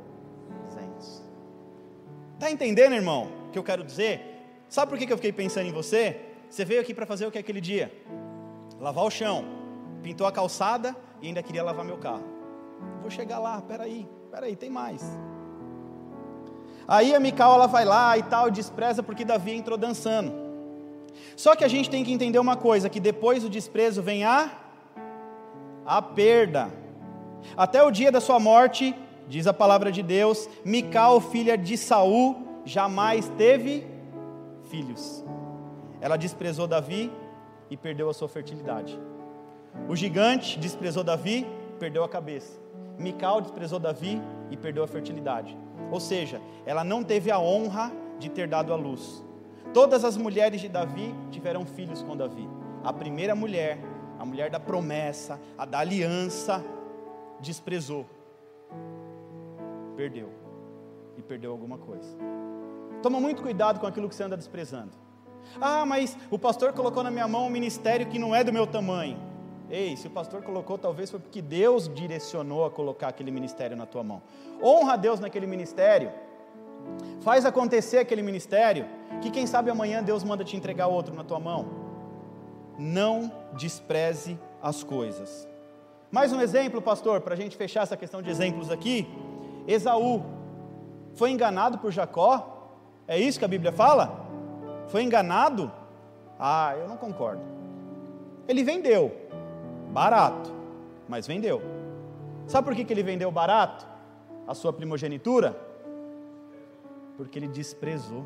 200. 0.66 1.22
Está 2.34 2.50
entendendo, 2.50 2.94
irmão, 2.94 3.30
o 3.48 3.50
que 3.50 3.58
eu 3.58 3.64
quero 3.64 3.82
dizer? 3.82 4.64
Sabe 4.68 4.90
por 4.90 4.98
que 4.98 5.10
eu 5.10 5.16
fiquei 5.16 5.32
pensando 5.32 5.66
em 5.66 5.72
você? 5.72 6.20
Você 6.48 6.64
veio 6.64 6.80
aqui 6.80 6.94
para 6.94 7.06
fazer 7.06 7.26
o 7.26 7.30
que 7.30 7.38
aquele 7.38 7.60
dia? 7.60 7.92
Lavar 8.80 9.04
o 9.04 9.10
chão, 9.10 9.44
pintou 10.02 10.26
a 10.26 10.32
calçada 10.32 10.94
e 11.20 11.28
ainda 11.28 11.42
queria 11.42 11.62
lavar 11.62 11.84
meu 11.84 11.98
carro. 11.98 12.24
Vou 13.00 13.10
chegar 13.10 13.38
lá, 13.38 13.60
peraí, 13.62 14.08
peraí, 14.30 14.56
tem 14.56 14.70
mais. 14.70 15.02
Aí 16.88 17.14
a 17.14 17.20
Mical 17.20 17.54
ela 17.54 17.66
vai 17.66 17.84
lá 17.84 18.16
e 18.16 18.22
tal, 18.22 18.50
despreza 18.50 19.02
porque 19.02 19.24
Davi 19.24 19.52
entrou 19.52 19.76
dançando. 19.76 20.45
Só 21.36 21.54
que 21.54 21.64
a 21.64 21.68
gente 21.68 21.90
tem 21.90 22.04
que 22.04 22.12
entender 22.12 22.38
uma 22.38 22.56
coisa, 22.56 22.88
que 22.88 23.00
depois 23.00 23.42
do 23.42 23.50
desprezo 23.50 24.02
vem 24.02 24.24
a 24.24 24.50
a 25.86 26.02
perda. 26.02 26.68
Até 27.56 27.82
o 27.82 27.90
dia 27.90 28.10
da 28.10 28.20
sua 28.20 28.40
morte, 28.40 28.94
diz 29.28 29.46
a 29.46 29.52
palavra 29.54 29.92
de 29.92 30.02
Deus, 30.02 30.48
Mical, 30.64 31.20
filha 31.20 31.56
de 31.56 31.76
Saul, 31.76 32.36
jamais 32.64 33.28
teve 33.38 33.86
filhos. 34.64 35.24
Ela 36.00 36.16
desprezou 36.16 36.66
Davi 36.66 37.10
e 37.70 37.76
perdeu 37.76 38.10
a 38.10 38.14
sua 38.14 38.28
fertilidade. 38.28 38.98
O 39.88 39.94
gigante 39.94 40.58
desprezou 40.58 41.04
Davi, 41.04 41.46
perdeu 41.78 42.02
a 42.02 42.08
cabeça. 42.08 42.60
Mical 42.98 43.40
desprezou 43.40 43.78
Davi 43.78 44.20
e 44.50 44.56
perdeu 44.56 44.82
a 44.82 44.88
fertilidade. 44.88 45.56
Ou 45.90 46.00
seja, 46.00 46.40
ela 46.64 46.82
não 46.82 47.04
teve 47.04 47.30
a 47.30 47.38
honra 47.38 47.92
de 48.18 48.28
ter 48.28 48.48
dado 48.48 48.72
a 48.72 48.76
luz. 48.76 49.22
Todas 49.72 50.04
as 50.04 50.16
mulheres 50.16 50.60
de 50.60 50.68
Davi 50.68 51.14
tiveram 51.30 51.66
filhos 51.66 52.02
com 52.02 52.16
Davi. 52.16 52.48
A 52.82 52.92
primeira 52.92 53.34
mulher 53.34 53.78
a 54.18 54.24
mulher 54.24 54.50
da 54.50 54.58
promessa, 54.58 55.38
a 55.56 55.64
da 55.64 55.78
aliança, 55.78 56.64
desprezou, 57.40 58.06
perdeu, 59.96 60.30
e 61.16 61.22
perdeu 61.22 61.52
alguma 61.52 61.78
coisa. 61.78 62.16
Toma 63.02 63.20
muito 63.20 63.42
cuidado 63.42 63.78
com 63.78 63.86
aquilo 63.86 64.08
que 64.08 64.14
você 64.14 64.24
anda 64.24 64.36
desprezando. 64.36 64.92
Ah, 65.60 65.84
mas 65.86 66.16
o 66.30 66.38
pastor 66.38 66.72
colocou 66.72 67.02
na 67.02 67.10
minha 67.10 67.28
mão 67.28 67.46
um 67.46 67.50
ministério 67.50 68.06
que 68.06 68.18
não 68.18 68.34
é 68.34 68.42
do 68.42 68.52
meu 68.52 68.66
tamanho. 68.66 69.18
Ei, 69.68 69.96
se 69.96 70.06
o 70.06 70.10
pastor 70.10 70.42
colocou, 70.42 70.78
talvez 70.78 71.10
foi 71.10 71.20
porque 71.20 71.42
Deus 71.42 71.88
direcionou 71.92 72.64
a 72.64 72.70
colocar 72.70 73.08
aquele 73.08 73.30
ministério 73.30 73.76
na 73.76 73.84
tua 73.84 74.02
mão. 74.02 74.22
Honra 74.62 74.94
a 74.94 74.96
Deus 74.96 75.20
naquele 75.20 75.46
ministério. 75.46 76.10
Faz 77.20 77.44
acontecer 77.44 77.98
aquele 77.98 78.22
ministério, 78.22 78.86
que 79.20 79.30
quem 79.30 79.46
sabe 79.46 79.70
amanhã 79.70 80.02
Deus 80.02 80.22
manda 80.22 80.44
te 80.44 80.56
entregar 80.56 80.86
outro 80.86 81.14
na 81.14 81.24
tua 81.24 81.40
mão 81.40 81.86
não 82.78 83.32
despreze 83.54 84.38
as 84.62 84.82
coisas. 84.82 85.48
Mais 86.10 86.32
um 86.32 86.40
exemplo, 86.40 86.80
pastor, 86.80 87.20
para 87.20 87.34
a 87.34 87.36
gente 87.36 87.56
fechar 87.56 87.82
essa 87.82 87.96
questão 87.96 88.22
de 88.22 88.30
exemplos 88.30 88.70
aqui. 88.70 89.08
Esaú 89.66 90.22
foi 91.14 91.30
enganado 91.30 91.78
por 91.78 91.90
Jacó? 91.90 92.70
É 93.08 93.18
isso 93.18 93.38
que 93.38 93.44
a 93.44 93.48
Bíblia 93.48 93.72
fala? 93.72 94.26
Foi 94.88 95.02
enganado? 95.02 95.70
Ah, 96.38 96.74
eu 96.78 96.88
não 96.88 96.96
concordo. 96.96 97.42
Ele 98.46 98.62
vendeu, 98.62 99.12
barato, 99.90 100.52
mas 101.08 101.26
vendeu. 101.26 101.62
Sabe 102.46 102.66
por 102.66 102.76
que, 102.76 102.84
que 102.84 102.92
ele 102.92 103.02
vendeu 103.02 103.30
barato? 103.30 103.86
A 104.46 104.54
sua 104.54 104.72
primogenitura? 104.72 105.58
Porque 107.16 107.38
ele 107.38 107.48
desprezou. 107.48 108.24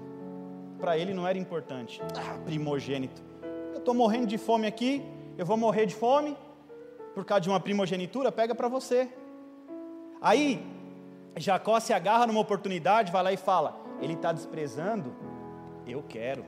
Para 0.79 0.97
ele 0.97 1.13
não 1.13 1.27
era 1.27 1.37
importante. 1.37 2.01
Ah, 2.17 2.39
primogênito 2.45 3.31
eu 3.81 3.83
estou 3.83 3.95
morrendo 3.95 4.27
de 4.27 4.37
fome 4.37 4.67
aqui, 4.67 5.03
eu 5.39 5.47
vou 5.47 5.57
morrer 5.57 5.87
de 5.87 5.95
fome, 5.95 6.37
por 7.15 7.25
causa 7.25 7.41
de 7.41 7.49
uma 7.49 7.59
primogenitura, 7.59 8.31
pega 8.31 8.55
para 8.55 8.69
você. 8.69 9.09
Aí, 10.21 10.63
Jacó 11.37 11.81
se 11.81 11.95
agarra 11.95 12.27
numa 12.27 12.41
oportunidade, 12.41 13.11
vai 13.11 13.23
lá 13.23 13.33
e 13.33 13.39
fala: 13.39 13.81
Ele 13.99 14.13
está 14.13 14.33
desprezando, 14.33 15.15
eu 15.87 16.03
quero. 16.03 16.45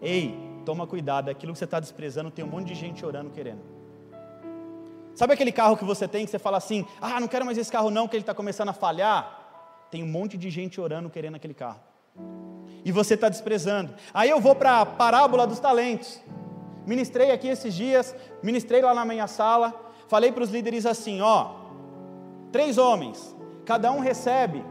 Ei, 0.00 0.34
toma 0.64 0.86
cuidado, 0.86 1.28
aquilo 1.28 1.52
que 1.52 1.58
você 1.58 1.66
está 1.66 1.78
desprezando, 1.78 2.30
tem 2.30 2.42
um 2.42 2.48
monte 2.48 2.68
de 2.68 2.74
gente 2.74 3.04
orando 3.04 3.30
querendo. 3.30 3.60
Sabe 5.14 5.34
aquele 5.34 5.52
carro 5.52 5.76
que 5.76 5.84
você 5.84 6.08
tem 6.08 6.24
que 6.24 6.30
você 6.30 6.38
fala 6.38 6.56
assim: 6.56 6.86
Ah, 7.02 7.20
não 7.20 7.28
quero 7.28 7.44
mais 7.44 7.58
esse 7.58 7.70
carro 7.70 7.90
não, 7.90 8.08
que 8.08 8.16
ele 8.16 8.22
está 8.22 8.34
começando 8.34 8.70
a 8.70 8.72
falhar? 8.72 9.39
Tem 9.90 10.02
um 10.02 10.06
monte 10.06 10.38
de 10.38 10.50
gente 10.50 10.80
orando 10.80 11.10
querendo 11.10 11.34
aquele 11.34 11.54
carro 11.54 11.80
e 12.84 12.92
você 12.92 13.14
está 13.14 13.28
desprezando. 13.28 13.94
Aí 14.12 14.30
eu 14.30 14.40
vou 14.40 14.54
para 14.54 14.80
a 14.80 14.86
parábola 14.86 15.46
dos 15.46 15.60
talentos. 15.60 16.20
Ministrei 16.86 17.30
aqui 17.30 17.48
esses 17.48 17.74
dias, 17.74 18.14
ministrei 18.42 18.80
lá 18.80 18.94
na 18.94 19.04
minha 19.04 19.26
sala, 19.26 19.74
falei 20.08 20.32
para 20.32 20.42
os 20.42 20.50
líderes 20.50 20.86
assim: 20.86 21.20
ó, 21.20 21.54
três 22.50 22.78
homens, 22.78 23.36
cada 23.64 23.92
um 23.92 24.00
recebe 24.00 24.64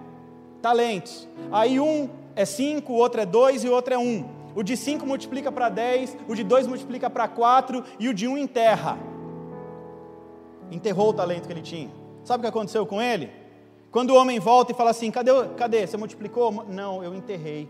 talentos. 0.62 1.28
Aí 1.52 1.80
um 1.80 2.10
é 2.36 2.46
cinco, 2.46 2.94
o 2.94 2.96
outro 2.96 3.22
é 3.22 3.26
dois 3.26 3.64
e 3.64 3.70
o 3.70 3.74
outro 3.74 3.94
é 3.94 3.98
um. 3.98 4.26
o 4.56 4.64
de 4.64 4.76
5 4.76 5.06
multiplica 5.06 5.52
para 5.52 5.70
10, 5.70 6.18
o 6.28 6.36
de 6.36 6.44
2 6.44 6.68
multiplica 6.68 7.10
para 7.10 7.28
4 7.28 7.84
e 8.00 8.10
o 8.10 8.14
de 8.14 8.28
1 8.28 8.32
um 8.32 8.38
enterra. 8.38 8.98
Enterrou 10.72 11.10
o 11.10 11.14
talento 11.14 11.48
que 11.48 11.54
ele 11.54 11.62
tinha. 11.62 11.90
Sabe 12.24 12.40
o 12.40 12.44
que 12.44 12.50
aconteceu 12.50 12.86
com 12.86 13.02
ele? 13.02 13.30
Quando 13.92 14.12
o 14.12 14.16
homem 14.16 14.40
volta 14.40 14.72
e 14.72 14.76
fala 14.76 14.92
assim: 14.92 15.10
cadê, 15.12 15.32
cadê? 15.58 15.88
Você 15.88 15.98
multiplicou? 15.98 16.66
Não, 16.68 17.04
eu 17.04 17.14
enterrei. 17.14 17.70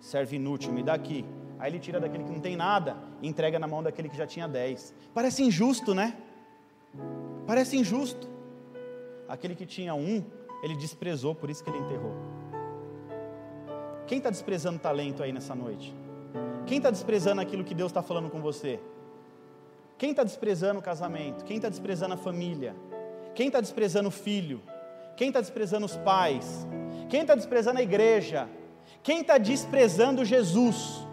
Serve 0.00 0.36
inútil, 0.36 0.72
me 0.72 0.82
dá 0.82 0.94
aqui. 0.94 1.24
Aí 1.58 1.70
ele 1.70 1.78
tira 1.78 2.00
daquele 2.00 2.24
que 2.24 2.30
não 2.30 2.40
tem 2.40 2.56
nada 2.56 2.96
e 3.20 3.28
entrega 3.28 3.58
na 3.58 3.66
mão 3.66 3.82
daquele 3.82 4.08
que 4.08 4.16
já 4.16 4.26
tinha 4.26 4.48
10. 4.48 4.94
Parece 5.12 5.42
injusto, 5.42 5.94
né? 5.94 6.16
Parece 7.46 7.76
injusto. 7.76 8.28
Aquele 9.28 9.54
que 9.54 9.66
tinha 9.66 9.94
um, 9.94 10.24
ele 10.62 10.74
desprezou, 10.74 11.34
por 11.34 11.50
isso 11.50 11.62
que 11.62 11.68
ele 11.68 11.78
enterrou. 11.78 12.14
Quem 14.06 14.18
está 14.18 14.30
desprezando 14.30 14.78
talento 14.78 15.22
aí 15.22 15.32
nessa 15.32 15.54
noite? 15.54 15.94
Quem 16.66 16.78
está 16.78 16.90
desprezando 16.90 17.40
aquilo 17.40 17.62
que 17.62 17.74
Deus 17.74 17.90
está 17.90 18.02
falando 18.02 18.30
com 18.30 18.40
você? 18.40 18.80
Quem 19.98 20.10
está 20.12 20.24
desprezando 20.24 20.80
o 20.80 20.82
casamento? 20.82 21.44
Quem 21.44 21.56
está 21.56 21.68
desprezando 21.68 22.14
a 22.14 22.16
família? 22.16 22.74
Quem 23.34 23.48
está 23.48 23.60
desprezando 23.60 24.08
o 24.08 24.10
filho? 24.10 24.62
Quem 25.20 25.28
está 25.28 25.42
desprezando 25.42 25.84
os 25.84 25.98
pais? 25.98 26.66
Quem 27.10 27.20
está 27.20 27.34
desprezando 27.34 27.78
a 27.78 27.82
igreja? 27.82 28.48
Quem 29.02 29.20
está 29.20 29.36
desprezando 29.36 30.24
Jesus? 30.24 31.06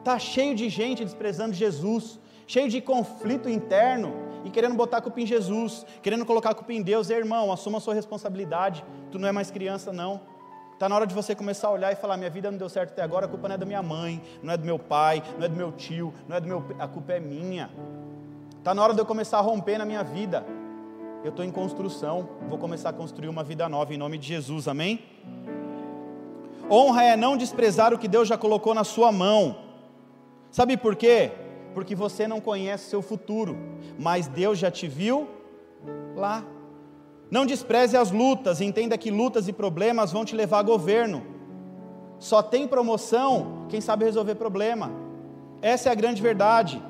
Está 0.00 0.18
cheio 0.18 0.54
de 0.54 0.68
gente 0.68 1.02
desprezando 1.02 1.54
Jesus, 1.54 2.20
cheio 2.46 2.68
de 2.68 2.78
conflito 2.82 3.48
interno 3.48 4.12
e 4.44 4.50
querendo 4.50 4.74
botar 4.74 4.98
a 4.98 5.00
culpa 5.00 5.18
em 5.18 5.24
Jesus, 5.24 5.86
querendo 6.02 6.26
colocar 6.26 6.50
a 6.50 6.54
culpa 6.54 6.74
em 6.74 6.82
Deus. 6.82 7.08
irmão, 7.08 7.50
assuma 7.50 7.78
a 7.78 7.80
sua 7.80 7.94
responsabilidade. 7.94 8.84
Tu 9.10 9.18
não 9.18 9.26
é 9.26 9.32
mais 9.32 9.50
criança, 9.50 9.90
não. 9.94 10.20
Está 10.74 10.86
na 10.86 10.94
hora 10.94 11.06
de 11.06 11.14
você 11.14 11.34
começar 11.34 11.68
a 11.68 11.70
olhar 11.70 11.90
e 11.90 11.96
falar: 11.96 12.18
minha 12.18 12.28
vida 12.28 12.50
não 12.50 12.58
deu 12.58 12.68
certo 12.68 12.90
até 12.90 13.00
agora, 13.00 13.24
a 13.24 13.28
culpa 13.30 13.48
não 13.48 13.54
é 13.54 13.58
da 13.58 13.64
minha 13.64 13.82
mãe, 13.82 14.20
não 14.42 14.52
é 14.52 14.58
do 14.58 14.66
meu 14.66 14.78
pai, 14.78 15.22
não 15.38 15.46
é 15.46 15.48
do 15.48 15.56
meu 15.56 15.72
tio, 15.72 16.12
não 16.28 16.36
é 16.36 16.40
do 16.42 16.46
meu. 16.46 16.62
A 16.78 16.86
culpa 16.86 17.14
é 17.14 17.20
minha. 17.20 17.70
Está 18.58 18.74
na 18.74 18.84
hora 18.84 18.92
de 18.92 19.00
eu 19.00 19.06
começar 19.06 19.38
a 19.38 19.40
romper 19.40 19.78
na 19.78 19.86
minha 19.86 20.04
vida. 20.04 20.59
Eu 21.22 21.28
estou 21.28 21.44
em 21.44 21.50
construção, 21.50 22.30
vou 22.48 22.56
começar 22.56 22.88
a 22.88 22.92
construir 22.94 23.28
uma 23.28 23.44
vida 23.44 23.68
nova 23.68 23.92
em 23.92 23.98
nome 23.98 24.16
de 24.16 24.26
Jesus, 24.26 24.66
amém? 24.66 25.04
Honra 26.70 27.04
é 27.04 27.16
não 27.16 27.36
desprezar 27.36 27.92
o 27.92 27.98
que 27.98 28.08
Deus 28.08 28.26
já 28.26 28.38
colocou 28.38 28.74
na 28.74 28.84
sua 28.84 29.12
mão. 29.12 29.54
Sabe 30.50 30.78
por 30.78 30.96
quê? 30.96 31.30
Porque 31.74 31.94
você 31.94 32.26
não 32.26 32.40
conhece 32.40 32.88
seu 32.88 33.02
futuro, 33.02 33.54
mas 33.98 34.28
Deus 34.28 34.58
já 34.58 34.70
te 34.70 34.88
viu 34.88 35.28
lá. 36.16 36.42
Não 37.30 37.44
despreze 37.44 37.98
as 37.98 38.10
lutas, 38.10 38.62
entenda 38.62 38.96
que 38.96 39.10
lutas 39.10 39.46
e 39.46 39.52
problemas 39.52 40.10
vão 40.10 40.24
te 40.24 40.34
levar 40.34 40.60
a 40.60 40.62
governo. 40.62 41.22
Só 42.18 42.42
tem 42.42 42.66
promoção 42.66 43.66
quem 43.68 43.82
sabe 43.82 44.06
resolver 44.06 44.36
problema. 44.36 44.90
Essa 45.60 45.90
é 45.90 45.92
a 45.92 45.94
grande 45.94 46.22
verdade. 46.22 46.82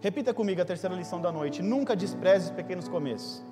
Repita 0.00 0.32
comigo 0.32 0.60
a 0.60 0.64
terceira 0.64 0.94
lição 0.94 1.20
da 1.20 1.32
noite: 1.32 1.62
nunca 1.62 1.96
despreze 1.96 2.46
os 2.46 2.50
pequenos 2.50 2.88
começos. 2.88 3.42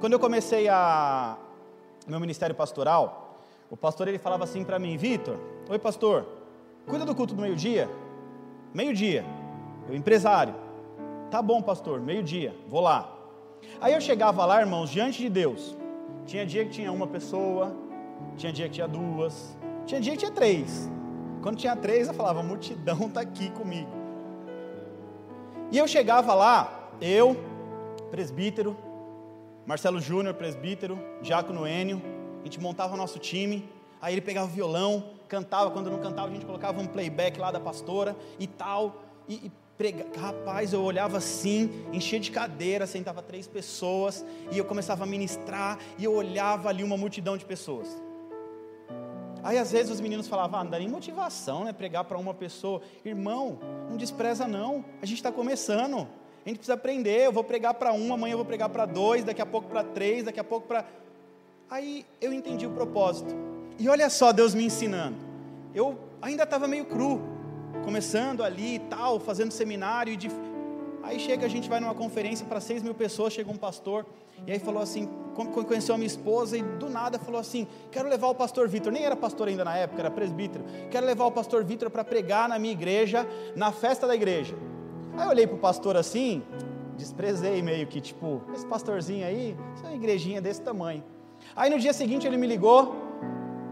Quando 0.00 0.12
eu 0.12 0.20
comecei 0.20 0.68
a 0.68 1.36
meu 2.06 2.20
ministério 2.20 2.54
pastoral, 2.54 3.40
o 3.68 3.76
pastor 3.76 4.06
ele 4.08 4.18
falava 4.18 4.44
assim 4.44 4.64
para 4.64 4.78
mim, 4.78 4.96
Vitor, 4.96 5.36
oi 5.68 5.78
pastor, 5.78 6.24
cuida 6.86 7.04
do 7.04 7.14
culto 7.14 7.34
do 7.34 7.42
meio-dia, 7.42 7.90
meio-dia, 8.72 9.24
eu 9.88 9.96
empresário, 9.96 10.54
Tá 11.30 11.42
bom, 11.42 11.60
pastor, 11.60 12.00
meio-dia, 12.00 12.54
vou 12.66 12.80
lá. 12.80 13.14
Aí 13.82 13.92
eu 13.92 14.00
chegava 14.00 14.46
lá, 14.46 14.60
irmãos, 14.60 14.88
diante 14.88 15.18
de 15.18 15.28
Deus. 15.28 15.76
Tinha 16.24 16.46
dia 16.46 16.64
que 16.64 16.70
tinha 16.70 16.90
uma 16.90 17.06
pessoa, 17.06 17.76
tinha 18.36 18.50
dia 18.50 18.66
que 18.66 18.74
tinha 18.74 18.88
duas, 18.88 19.56
tinha 19.84 20.00
dia 20.00 20.12
que 20.12 20.18
tinha 20.20 20.30
três. 20.30 20.90
Quando 21.42 21.56
tinha 21.56 21.76
três, 21.76 22.08
eu 22.08 22.14
falava, 22.14 22.42
multidão 22.42 23.06
está 23.06 23.20
aqui 23.20 23.50
comigo. 23.50 23.90
E 25.70 25.78
eu 25.78 25.86
chegava 25.86 26.34
lá, 26.34 26.90
eu, 27.00 27.36
presbítero, 28.10 28.76
Marcelo 29.66 30.00
Júnior, 30.00 30.34
presbítero, 30.34 30.98
Diácono 31.20 31.66
Enio, 31.66 32.00
a 32.40 32.44
gente 32.44 32.58
montava 32.60 32.96
nosso 32.96 33.18
time, 33.18 33.68
aí 34.00 34.14
ele 34.14 34.22
pegava 34.22 34.46
o 34.46 34.50
violão, 34.50 35.10
cantava, 35.28 35.70
quando 35.70 35.90
não 35.90 35.98
cantava 35.98 36.28
a 36.28 36.30
gente 36.30 36.46
colocava 36.46 36.80
um 36.80 36.86
playback 36.86 37.38
lá 37.38 37.50
da 37.50 37.60
pastora 37.60 38.16
e 38.38 38.46
tal, 38.46 39.02
e, 39.28 39.34
e 39.34 39.52
Prega... 39.78 40.06
Rapaz, 40.18 40.72
eu 40.72 40.82
olhava 40.82 41.18
assim, 41.18 41.86
enchia 41.92 42.18
de 42.18 42.32
cadeira, 42.32 42.84
sentava 42.84 43.22
três 43.22 43.46
pessoas, 43.46 44.26
e 44.50 44.58
eu 44.58 44.64
começava 44.64 45.04
a 45.04 45.06
ministrar, 45.06 45.78
e 45.96 46.02
eu 46.02 46.12
olhava 46.12 46.68
ali 46.68 46.82
uma 46.82 46.96
multidão 46.96 47.36
de 47.36 47.44
pessoas. 47.44 47.86
Aí 49.42 49.56
às 49.58 49.70
vezes 49.70 49.92
os 49.92 50.00
meninos 50.00 50.26
falavam, 50.26 50.60
ah, 50.60 50.64
não 50.64 50.70
dá 50.70 50.78
nem 50.78 50.88
motivação, 50.88 51.64
né? 51.64 51.72
Pregar 51.72 52.04
para 52.04 52.18
uma 52.18 52.34
pessoa. 52.34 52.82
Irmão, 53.04 53.58
não 53.88 53.96
despreza 53.96 54.46
não, 54.46 54.84
a 55.00 55.06
gente 55.06 55.18
está 55.18 55.30
começando, 55.30 56.06
a 56.44 56.48
gente 56.48 56.58
precisa 56.58 56.74
aprender. 56.74 57.26
Eu 57.26 57.32
vou 57.32 57.44
pregar 57.44 57.74
para 57.74 57.92
um, 57.92 58.12
amanhã 58.12 58.32
eu 58.32 58.38
vou 58.38 58.46
pregar 58.46 58.68
para 58.68 58.86
dois, 58.86 59.24
daqui 59.24 59.40
a 59.40 59.46
pouco 59.46 59.68
para 59.68 59.84
três, 59.84 60.24
daqui 60.24 60.40
a 60.40 60.44
pouco 60.44 60.66
para. 60.66 60.84
Aí 61.70 62.04
eu 62.20 62.32
entendi 62.32 62.66
o 62.66 62.70
propósito. 62.70 63.34
E 63.78 63.88
olha 63.88 64.10
só 64.10 64.32
Deus 64.32 64.54
me 64.54 64.64
ensinando. 64.64 65.16
Eu 65.74 65.98
ainda 66.20 66.42
estava 66.42 66.66
meio 66.66 66.84
cru, 66.84 67.20
começando 67.84 68.42
ali 68.42 68.76
e 68.76 68.78
tal, 68.80 69.20
fazendo 69.20 69.52
seminário. 69.52 70.12
E 70.12 70.16
de... 70.16 70.28
Aí 71.02 71.18
chega, 71.18 71.46
a 71.46 71.48
gente 71.48 71.68
vai 71.68 71.80
numa 71.80 71.94
conferência 71.94 72.44
para 72.46 72.60
seis 72.60 72.82
mil 72.82 72.94
pessoas, 72.94 73.32
chega 73.32 73.50
um 73.50 73.56
pastor, 73.56 74.04
e 74.46 74.52
aí 74.52 74.58
falou 74.58 74.82
assim, 74.82 75.08
conheceu 75.66 75.94
a 75.94 75.98
minha 75.98 76.06
esposa 76.06 76.56
e 76.56 76.62
do 76.62 76.90
nada 76.90 77.18
falou 77.18 77.40
assim, 77.40 77.66
quero 77.90 78.08
levar 78.08 78.28
o 78.28 78.34
pastor 78.34 78.68
Vitor, 78.68 78.92
nem 78.92 79.04
era 79.04 79.16
pastor 79.16 79.48
ainda 79.48 79.64
na 79.64 79.76
época, 79.76 80.02
era 80.02 80.10
presbítero, 80.10 80.64
quero 80.90 81.06
levar 81.06 81.26
o 81.26 81.32
pastor 81.32 81.64
Vitor 81.64 81.90
para 81.90 82.04
pregar 82.04 82.48
na 82.48 82.58
minha 82.58 82.72
igreja, 82.72 83.26
na 83.56 83.72
festa 83.72 84.06
da 84.06 84.14
igreja. 84.14 84.54
Aí 85.16 85.24
eu 85.24 85.30
olhei 85.30 85.46
para 85.46 85.56
o 85.56 85.58
pastor 85.58 85.96
assim, 85.96 86.42
desprezei 86.96 87.62
meio 87.62 87.86
que, 87.86 88.00
tipo, 88.00 88.42
esse 88.54 88.66
pastorzinho 88.66 89.26
aí, 89.26 89.56
essa 89.74 89.88
é 89.88 89.94
igrejinha 89.94 90.40
desse 90.40 90.60
tamanho. 90.60 91.02
Aí 91.54 91.70
no 91.70 91.78
dia 91.78 91.92
seguinte 91.92 92.26
ele 92.26 92.36
me 92.36 92.46
ligou, 92.46 92.94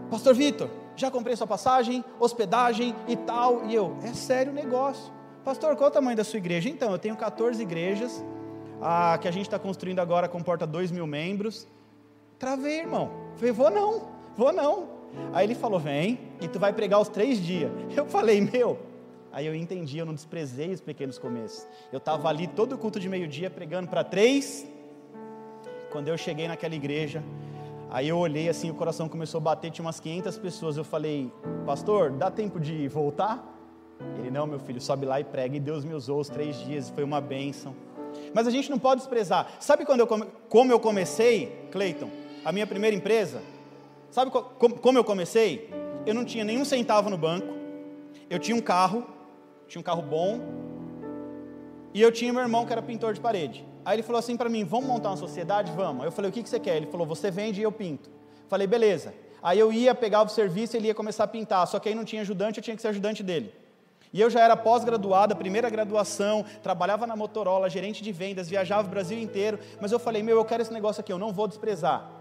pastor 0.09 0.33
Vitor, 0.33 0.69
já 0.95 1.11
comprei 1.11 1.35
sua 1.35 1.45
passagem, 1.45 2.03
hospedagem 2.19 2.95
e 3.07 3.15
tal. 3.15 3.65
E 3.65 3.75
eu, 3.75 3.95
é 4.03 4.13
sério 4.13 4.51
o 4.51 4.55
negócio. 4.55 5.13
Pastor, 5.47 5.77
qual 5.77 5.87
o 5.87 5.91
tamanho 5.91 6.17
da 6.17 6.25
sua 6.25 6.39
igreja? 6.39 6.67
Então, 6.67 6.91
eu 6.91 6.99
tenho 6.99 7.15
14 7.15 7.63
igrejas, 7.63 8.21
a 8.81 9.17
que 9.17 9.29
a 9.29 9.31
gente 9.31 9.45
está 9.45 9.57
construindo 9.57 9.99
agora 9.99 10.27
comporta 10.27 10.67
2 10.67 10.91
mil 10.91 11.07
membros. 11.07 11.65
Travei, 12.37 12.81
irmão. 12.81 13.09
Falei, 13.37 13.53
vou 13.53 13.69
não, 13.69 14.09
vou 14.35 14.51
não. 14.51 14.89
Aí 15.31 15.45
ele 15.45 15.55
falou, 15.55 15.79
vem, 15.79 16.19
e 16.41 16.49
tu 16.49 16.59
vai 16.59 16.73
pregar 16.73 16.99
os 16.99 17.07
três 17.07 17.41
dias. 17.41 17.71
Eu 17.95 18.05
falei, 18.07 18.41
meu. 18.41 18.77
Aí 19.31 19.45
eu 19.45 19.55
entendi, 19.55 19.97
eu 19.97 20.05
não 20.05 20.13
desprezei 20.13 20.73
os 20.73 20.81
pequenos 20.81 21.17
começos. 21.17 21.65
Eu 21.93 21.97
estava 21.99 22.27
ali 22.27 22.47
todo 22.47 22.73
o 22.73 22.77
culto 22.77 22.99
de 22.99 23.07
meio-dia 23.07 23.49
pregando 23.49 23.87
para 23.87 24.03
três. 24.03 24.67
Quando 25.91 26.09
eu 26.09 26.17
cheguei 26.17 26.49
naquela 26.49 26.75
igreja, 26.75 27.23
Aí 27.89 28.09
eu 28.09 28.17
olhei 28.17 28.49
assim, 28.49 28.69
o 28.69 28.73
coração 28.73 29.07
começou 29.07 29.37
a 29.37 29.41
bater, 29.41 29.71
tinha 29.71 29.85
umas 29.85 29.97
500 29.97 30.37
pessoas. 30.39 30.75
Eu 30.75 30.83
falei, 30.83 31.31
pastor, 31.65 32.11
dá 32.11 32.29
tempo 32.29 32.59
de 32.59 32.85
voltar? 32.89 33.56
Ele, 34.19 34.31
não, 34.31 34.45
meu 34.45 34.59
filho, 34.59 34.79
sobe 34.79 35.05
lá 35.05 35.19
e 35.19 35.23
prega. 35.23 35.55
E 35.55 35.59
Deus 35.59 35.83
me 35.83 35.93
usou 35.93 36.19
os 36.19 36.29
três 36.29 36.57
dias, 36.57 36.89
foi 36.89 37.03
uma 37.03 37.21
bênção. 37.21 37.75
Mas 38.33 38.47
a 38.47 38.51
gente 38.51 38.69
não 38.69 38.79
pode 38.79 39.01
desprezar. 39.01 39.57
Sabe 39.59 39.85
quando 39.85 40.01
eu 40.01 40.07
come... 40.07 40.25
como 40.49 40.71
eu 40.71 40.79
comecei, 40.79 41.67
Cleiton, 41.71 42.09
a 42.43 42.51
minha 42.51 42.67
primeira 42.67 42.95
empresa? 42.95 43.41
Sabe 44.09 44.31
co... 44.31 44.43
como 44.43 44.97
eu 44.97 45.03
comecei? 45.03 45.69
Eu 46.05 46.13
não 46.13 46.23
tinha 46.23 46.43
nenhum 46.43 46.63
centavo 46.63 47.09
no 47.09 47.17
banco, 47.17 47.53
eu 48.29 48.39
tinha 48.39 48.55
um 48.55 48.61
carro, 48.61 49.05
tinha 49.67 49.79
um 49.79 49.83
carro 49.83 50.01
bom, 50.01 50.39
e 51.93 52.01
eu 52.01 52.11
tinha 52.11 52.31
meu 52.31 52.41
irmão 52.41 52.65
que 52.65 52.71
era 52.71 52.81
pintor 52.81 53.13
de 53.13 53.19
parede. 53.19 53.65
Aí 53.83 53.95
ele 53.95 54.03
falou 54.03 54.19
assim 54.19 54.37
para 54.37 54.49
mim: 54.49 54.63
Vamos 54.63 54.87
montar 54.87 55.09
uma 55.09 55.17
sociedade? 55.17 55.71
Vamos. 55.71 56.05
Eu 56.05 56.11
falei: 56.11 56.29
O 56.29 56.33
que, 56.33 56.43
que 56.43 56.49
você 56.49 56.59
quer? 56.59 56.77
Ele 56.77 56.87
falou: 56.87 57.07
Você 57.07 57.31
vende 57.31 57.59
e 57.59 57.63
eu 57.63 57.71
pinto. 57.71 58.09
Falei: 58.47 58.67
Beleza. 58.67 59.13
Aí 59.41 59.59
eu 59.59 59.71
ia 59.71 59.95
pegar 59.95 60.23
o 60.23 60.29
serviço 60.29 60.75
e 60.75 60.77
ele 60.77 60.87
ia 60.87 60.95
começar 60.95 61.23
a 61.23 61.27
pintar. 61.27 61.65
Só 61.67 61.79
que 61.79 61.87
aí 61.89 61.95
não 61.95 62.03
tinha 62.03 62.21
ajudante, 62.21 62.59
eu 62.59 62.63
tinha 62.63 62.75
que 62.75 62.81
ser 62.81 62.89
ajudante 62.89 63.23
dele. 63.23 63.53
E 64.13 64.21
eu 64.21 64.29
já 64.29 64.41
era 64.41 64.55
pós-graduada, 64.55 65.35
primeira 65.35 65.69
graduação, 65.69 66.45
trabalhava 66.63 67.05
na 67.05 67.15
Motorola, 67.15 67.69
gerente 67.69 68.01
de 68.01 68.11
vendas, 68.11 68.49
viajava 68.49 68.87
o 68.87 68.91
Brasil 68.91 69.19
inteiro. 69.19 69.59
Mas 69.81 69.91
eu 69.91 69.99
falei: 69.99 70.23
Meu, 70.23 70.37
eu 70.37 70.45
quero 70.45 70.61
esse 70.61 70.73
negócio 70.73 71.01
aqui, 71.01 71.11
eu 71.11 71.19
não 71.19 71.33
vou 71.33 71.47
desprezar. 71.47 72.17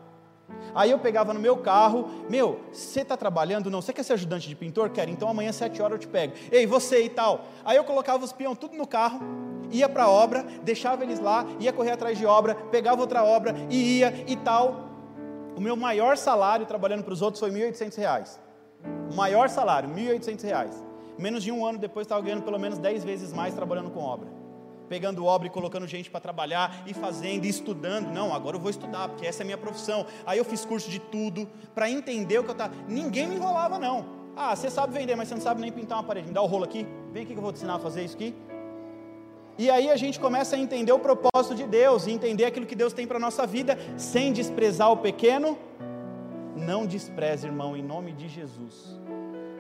Aí 0.75 0.91
eu 0.91 0.99
pegava 0.99 1.33
no 1.33 1.41
meu 1.41 1.57
carro, 1.57 2.09
meu, 2.29 2.61
você 2.71 3.01
está 3.01 3.17
trabalhando? 3.17 3.71
Não, 3.71 3.81
você 3.81 3.93
quer 3.93 4.03
ser 4.03 4.13
ajudante 4.13 4.49
de 4.49 4.55
pintor? 4.55 4.91
Quero, 4.91 5.11
então 5.11 5.29
amanhã 5.29 5.51
às 5.51 5.57
sete 5.57 5.81
horas 5.81 5.95
eu 5.97 5.99
te 5.99 6.09
pego. 6.09 6.35
Ei, 6.53 6.67
você 6.67 7.03
e 7.03 7.09
tal. 7.09 7.47
Aí 7.65 7.77
eu 7.77 7.85
colocava 7.85 8.25
os 8.25 8.33
peão 8.33 8.55
tudo 8.55 8.77
no 8.77 8.87
carro, 8.87 9.21
ia 9.71 9.89
para 9.89 10.05
a 10.05 10.11
obra, 10.11 10.45
deixava 10.63 11.03
eles 11.03 11.19
lá, 11.19 11.47
ia 11.59 11.73
correr 11.73 11.93
atrás 11.93 12.17
de 12.19 12.27
obra, 12.27 12.55
pegava 12.55 13.01
outra 13.01 13.25
obra 13.25 13.55
e 13.71 13.99
ia 13.99 14.25
e 14.27 14.37
tal. 14.37 14.87
O 15.57 15.61
meu 15.61 15.75
maior 15.75 16.17
salário 16.17 16.67
trabalhando 16.67 17.03
para 17.03 17.15
os 17.15 17.23
outros 17.23 17.41
foi 17.41 17.51
R$ 17.51 17.73
1.800. 17.73 18.39
O 19.11 19.15
maior 19.15 19.49
salário, 19.49 19.89
R$ 19.89 20.19
1.800. 20.19 20.86
Menos 21.19 21.43
de 21.43 21.51
um 21.51 21.65
ano 21.65 21.79
depois 21.79 22.05
estava 22.05 22.21
ganhando 22.23 22.43
pelo 22.43 22.59
menos 22.59 22.79
10 22.79 23.05
vezes 23.05 23.33
mais 23.33 23.55
trabalhando 23.55 23.91
com 23.91 24.01
obra. 24.01 24.29
pegando 24.89 25.25
obra 25.25 25.49
e 25.49 25.51
colocando 25.51 25.85
gente 25.87 26.09
para 26.09 26.21
trabalhar 26.21 26.85
e 26.87 26.95
fazendo 26.95 27.45
e 27.45 27.49
estudando. 27.49 28.07
Não, 28.13 28.33
agora 28.33 28.57
eu 28.57 28.61
vou 28.61 28.71
estudar, 28.71 29.09
porque 29.09 29.27
essa 29.27 29.43
é 29.43 29.45
a 29.45 29.47
minha 29.47 29.59
profissão. 29.59 30.07
Aí 30.25 30.39
eu 30.39 30.45
fiz 30.45 30.65
curso 30.65 30.89
de 30.89 31.01
tudo 31.01 31.49
para 31.75 31.91
entender 31.91 32.39
o 32.39 32.45
que 32.45 32.51
eu 32.51 32.53
estava. 32.53 32.73
Ninguém 32.87 33.27
me 33.27 33.35
enrolava, 33.35 33.81
não. 33.81 34.07
Ah, 34.37 34.55
você 34.55 34.71
sabe 34.71 34.93
vender, 34.97 35.17
mas 35.17 35.27
você 35.27 35.35
não 35.35 35.43
sabe 35.43 35.61
nem 35.61 35.73
pintar 35.73 35.99
uma 35.99 36.05
parede. 36.05 36.29
Me 36.29 36.33
dá 36.35 36.41
o 36.41 36.47
rolo 36.47 36.63
aqui. 36.63 36.87
Vem 37.13 37.25
aqui 37.25 37.33
que 37.33 37.39
eu 37.39 37.43
vou 37.43 37.51
te 37.53 37.57
ensinar 37.57 37.75
a 37.75 37.79
fazer 37.81 38.05
isso 38.05 38.15
aqui. 38.15 38.33
E 39.59 39.69
aí 39.71 39.91
a 39.91 39.97
gente 39.97 40.21
começa 40.21 40.55
a 40.55 40.59
entender 40.59 40.93
o 40.93 40.99
propósito 41.01 41.55
de 41.57 41.67
Deus 41.67 42.07
e 42.07 42.13
entender 42.13 42.45
aquilo 42.45 42.65
que 42.67 42.77
Deus 42.77 42.93
tem 42.93 43.07
para 43.09 43.17
a 43.17 43.21
nossa 43.21 43.45
vida, 43.45 43.77
sem 43.97 44.33
desprezar 44.33 44.93
o 44.93 44.99
pequeno. 44.99 45.59
Não 46.55 46.87
despreze, 46.87 47.47
irmão, 47.47 47.77
em 47.77 47.83
nome 47.83 48.13
de 48.13 48.29
Jesus. 48.29 49.01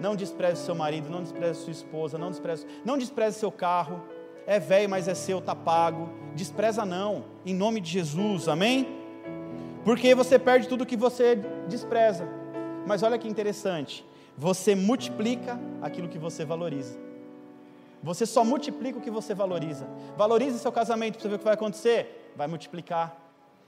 Não 0.00 0.14
despreze 0.14 0.62
seu 0.62 0.74
marido, 0.74 1.08
não 1.08 1.22
despreze 1.22 1.60
sua 1.60 1.70
esposa, 1.70 2.18
não 2.18 2.30
despreze, 2.30 2.66
não 2.84 2.98
despreze 2.98 3.38
seu 3.38 3.50
carro. 3.50 4.02
É 4.46 4.60
velho, 4.60 4.88
mas 4.88 5.08
é 5.08 5.14
seu, 5.14 5.40
tá 5.40 5.54
pago. 5.54 6.08
Despreza 6.34 6.84
não, 6.84 7.24
em 7.44 7.54
nome 7.54 7.80
de 7.80 7.90
Jesus. 7.90 8.48
Amém? 8.48 8.86
Porque 9.84 10.14
você 10.14 10.38
perde 10.38 10.68
tudo 10.68 10.86
que 10.86 10.96
você 10.96 11.36
despreza. 11.68 12.28
Mas 12.86 13.02
olha 13.02 13.18
que 13.18 13.28
interessante, 13.28 14.04
você 14.36 14.74
multiplica 14.74 15.58
aquilo 15.82 16.08
que 16.08 16.18
você 16.18 16.44
valoriza. 16.44 16.98
Você 18.02 18.26
só 18.26 18.44
multiplica 18.44 18.98
o 18.98 19.02
que 19.02 19.10
você 19.10 19.34
valoriza. 19.34 19.88
Valorize 20.16 20.58
seu 20.58 20.70
casamento 20.70 21.14
para 21.14 21.22
você 21.22 21.28
ver 21.28 21.34
o 21.34 21.38
que 21.38 21.44
vai 21.44 21.54
acontecer. 21.54 22.32
Vai 22.36 22.46
multiplicar. 22.46 23.16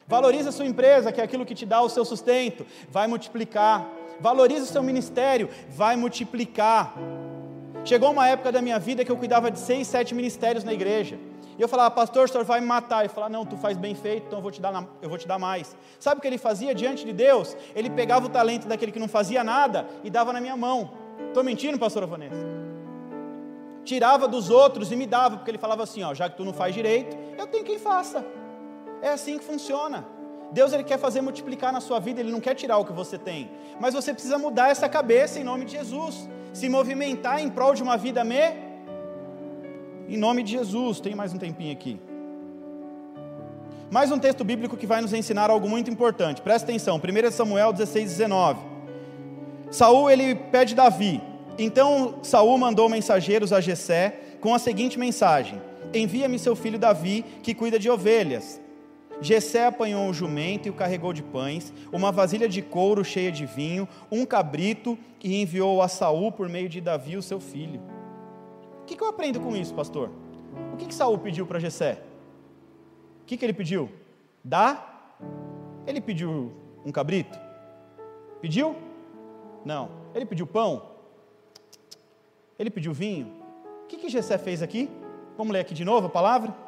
Valorize 0.07 0.49
a 0.49 0.53
sua 0.53 0.67
empresa, 0.67 1.11
que 1.11 1.21
é 1.21 1.25
aquilo 1.25 1.45
que 1.45 1.55
te 1.55 1.67
dá 1.67 1.81
o 1.83 1.89
seu 1.89 2.05
sustento. 2.05 2.65
Vai 2.91 3.07
multiplicar. 3.07 3.87
Valorize 4.21 4.63
o 4.63 4.67
seu 4.67 4.83
ministério. 4.83 5.49
Vai 5.69 5.97
multiplicar. 5.97 6.95
Chegou 7.85 8.11
uma 8.11 8.29
época 8.29 8.53
da 8.53 8.61
minha 8.61 8.79
vida 8.79 9.05
que 9.05 9.11
eu 9.11 9.17
cuidava 9.17 9.51
de 9.51 9.59
seis, 9.59 9.87
sete 9.87 10.15
ministérios 10.15 10.65
na 10.65 10.73
igreja. 10.73 11.19
E 11.59 11.63
eu 11.63 11.69
falava, 11.69 11.91
pastor, 11.91 12.27
o 12.27 12.29
senhor 12.29 12.45
vai 12.45 12.61
me 12.61 12.67
matar. 12.67 13.01
Ele 13.01 13.09
falava, 13.09 13.33
não, 13.33 13.45
tu 13.45 13.57
faz 13.57 13.77
bem 13.77 13.95
feito, 13.95 14.27
então 14.27 14.39
eu 14.39 14.43
vou 14.43 14.51
te 14.51 14.61
dar, 14.61 14.87
eu 15.03 15.09
vou 15.09 15.19
te 15.19 15.27
dar 15.27 15.39
mais. 15.39 15.77
Sabe 15.99 16.19
o 16.19 16.23
que 16.23 16.29
ele 16.29 16.39
fazia 16.39 16.75
diante 16.75 17.05
de 17.05 17.13
Deus? 17.13 17.57
Ele 17.75 17.91
pegava 17.91 18.27
o 18.27 18.29
talento 18.29 18.69
daquele 18.69 18.93
que 18.93 18.99
não 18.99 19.09
fazia 19.09 19.43
nada 19.43 19.87
e 20.05 20.11
dava 20.11 20.33
na 20.33 20.41
minha 20.41 20.57
mão. 20.57 20.91
Estou 21.29 21.43
mentindo, 21.43 21.79
pastora 21.79 22.07
Vanessa? 22.07 22.69
tirava 23.89 24.29
dos 24.29 24.51
outros 24.51 24.93
e 24.93 24.97
me 24.97 25.07
dava, 25.07 25.39
porque 25.39 25.51
ele 25.51 25.59
falava 25.59 25.83
assim: 25.83 26.03
ó, 26.03 26.13
já 26.13 26.29
que 26.29 26.37
tu 26.37 26.45
não 26.45 26.53
faz 26.53 26.75
direito, 26.75 27.17
eu 27.39 27.47
tenho 27.47 27.65
quem 27.65 27.79
faça. 27.79 28.25
É 29.01 29.09
assim 29.09 29.39
que 29.39 29.45
funciona. 29.45 30.05
Deus 30.53 30.73
ele 30.73 30.85
quer 30.85 30.99
fazer 30.99 31.21
multiplicar 31.21 31.73
na 31.73 31.81
sua 31.81 31.99
vida, 32.01 32.21
ele 32.21 32.33
não 32.33 32.41
quer 32.41 32.55
tirar 32.55 32.79
o 32.79 32.85
que 32.85 32.93
você 32.93 33.19
tem. 33.19 33.51
Mas 33.81 33.95
você 33.95 34.13
precisa 34.13 34.39
mudar 34.39 34.71
essa 34.71 34.89
cabeça 34.89 35.39
em 35.39 35.45
nome 35.45 35.65
de 35.65 35.73
Jesus. 35.73 36.29
Se 36.53 36.69
movimentar 36.69 37.41
em 37.41 37.51
prol 37.51 37.75
de 37.75 37.83
uma 37.83 37.97
vida 37.97 38.25
me 38.25 38.69
em 40.09 40.17
nome 40.17 40.43
de 40.43 40.53
Jesus. 40.53 41.01
Tem 41.01 41.15
mais 41.15 41.33
um 41.35 41.39
tempinho 41.39 41.73
aqui. 41.73 42.01
Mais 43.91 44.11
um 44.11 44.19
texto 44.19 44.45
bíblico 44.45 44.77
que 44.77 44.87
vai 44.87 45.01
nos 45.01 45.13
ensinar 45.13 45.51
algo 45.51 45.69
muito 45.69 45.91
importante. 45.91 46.43
Presta 46.43 46.69
atenção, 46.71 46.97
1 46.99 47.31
Samuel 47.31 47.73
16, 47.73 48.11
19. 48.11 48.61
Saul 49.71 50.11
ele 50.11 50.35
pede 50.35 50.75
Davi, 50.75 51.21
então 51.59 52.19
Saul 52.23 52.57
mandou 52.57 52.89
mensageiros 52.89 53.53
a 53.53 53.61
Jessé 53.61 54.21
com 54.41 54.55
a 54.55 54.59
seguinte 54.59 54.99
mensagem: 54.99 55.61
Envia-me 55.93 56.39
seu 56.39 56.57
filho 56.57 56.79
Davi, 56.79 57.25
que 57.43 57.55
cuida 57.55 57.79
de 57.79 57.89
ovelhas. 57.91 58.61
Jessé 59.21 59.67
apanhou 59.67 60.05
um 60.05 60.15
jumento 60.15 60.67
e 60.67 60.71
o 60.71 60.75
carregou 60.75 61.13
de 61.13 61.23
pães, 61.23 61.73
uma 61.93 62.13
vasilha 62.13 62.49
de 62.49 62.63
couro 62.63 63.05
cheia 63.05 63.33
de 63.33 63.45
vinho, 63.45 63.89
um 64.11 64.25
cabrito 64.25 64.97
e 65.23 65.41
enviou 65.43 65.83
a 65.83 65.89
Saul 65.89 66.31
por 66.31 66.49
meio 66.49 66.69
de 66.69 66.81
Davi, 66.81 67.17
o 67.17 67.23
seu 67.23 67.41
filho. 67.41 67.81
O 68.83 68.85
que, 68.85 69.03
eu 69.03 69.09
aprendo 69.09 69.41
com 69.41 69.57
isso, 69.57 69.75
pastor? 69.75 70.11
O 70.73 70.77
que, 70.77 70.87
que 70.87 70.95
Saul 70.95 71.19
pediu 71.19 71.47
para 71.47 71.59
Jessé? 71.59 72.03
O 73.23 73.27
que, 73.27 73.37
que 73.37 73.45
ele 73.45 73.53
pediu? 73.53 73.91
Dá? 74.43 75.15
Ele 75.87 76.01
pediu 76.01 76.53
um 76.85 76.93
cabrito? 76.93 77.39
Pediu? 78.41 78.77
Não. 79.65 79.91
Ele 80.15 80.25
pediu 80.25 80.47
pão? 80.47 80.91
Ele 82.59 82.71
pediu 82.71 82.93
vinho. 82.93 83.33
O 83.85 83.87
que, 83.89 83.97
que 83.97 84.09
Jessé 84.09 84.39
fez 84.39 84.63
aqui? 84.63 84.89
Vamos 85.37 85.53
ler 85.53 85.61
aqui 85.61 85.75
de 85.75 85.85
novo 85.85 86.07
a 86.07 86.11
palavra? 86.11 86.68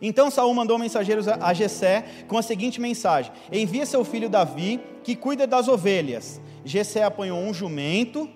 Então 0.00 0.30
Saul 0.30 0.52
mandou 0.54 0.78
mensageiros 0.78 1.28
a 1.28 1.52
Jessé 1.52 2.04
com 2.28 2.38
a 2.38 2.42
seguinte 2.42 2.80
mensagem: 2.80 3.32
Envia 3.50 3.86
seu 3.86 4.04
filho 4.04 4.28
Davi, 4.28 4.80
que 5.02 5.16
cuida 5.16 5.46
das 5.46 5.68
ovelhas. 5.68 6.40
Jessé 6.64 7.02
apanhou 7.02 7.38
um 7.38 7.54
jumento, 7.54 8.28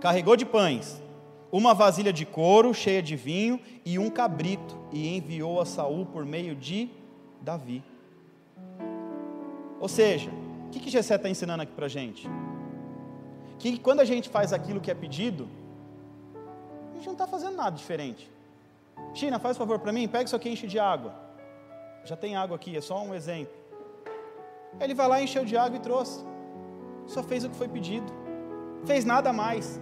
carregou 0.00 0.36
de 0.36 0.46
pães, 0.46 1.02
uma 1.50 1.74
vasilha 1.74 2.12
de 2.12 2.24
couro 2.24 2.72
cheia 2.72 3.02
de 3.02 3.16
vinho 3.16 3.58
e 3.84 3.98
um 3.98 4.08
cabrito, 4.08 4.78
e 4.92 5.16
enviou 5.16 5.60
a 5.60 5.64
Saul 5.64 6.06
por 6.06 6.24
meio 6.24 6.54
de 6.54 6.88
Davi. 7.40 7.82
Ou 9.80 9.88
seja, 9.88 10.30
o 10.66 10.70
que, 10.70 10.80
que 10.80 10.90
Jessé 10.90 11.16
está 11.16 11.28
ensinando 11.28 11.62
aqui 11.62 11.72
para 11.72 11.86
a 11.86 11.88
gente? 11.88 12.28
que 13.58 13.78
quando 13.78 14.00
a 14.00 14.04
gente 14.04 14.28
faz 14.28 14.52
aquilo 14.52 14.80
que 14.80 14.90
é 14.90 14.94
pedido, 14.94 15.48
a 16.92 16.96
gente 16.96 17.06
não 17.06 17.14
está 17.14 17.26
fazendo 17.26 17.56
nada 17.56 17.74
diferente. 17.74 18.30
China, 19.12 19.38
faz 19.38 19.56
favor 19.56 19.78
para 19.78 19.92
mim, 19.92 20.08
pega 20.08 20.24
isso 20.24 20.36
aqui 20.36 20.48
e 20.48 20.52
enche 20.52 20.66
de 20.66 20.78
água. 20.78 21.14
Já 22.04 22.16
tem 22.16 22.36
água 22.36 22.56
aqui, 22.56 22.76
é 22.76 22.80
só 22.80 23.02
um 23.02 23.14
exemplo. 23.14 23.54
Ele 24.80 24.94
vai 24.94 25.08
lá, 25.08 25.22
encheu 25.22 25.44
de 25.44 25.56
água 25.56 25.76
e 25.76 25.80
trouxe. 25.80 26.24
Só 27.06 27.22
fez 27.22 27.44
o 27.44 27.50
que 27.50 27.56
foi 27.56 27.68
pedido. 27.68 28.12
Fez 28.84 29.04
nada 29.04 29.32
mais. 29.32 29.80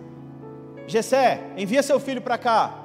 Gessé, 0.86 1.40
envia 1.56 1.82
seu 1.82 1.98
filho 1.98 2.20
para 2.20 2.36
cá. 2.38 2.78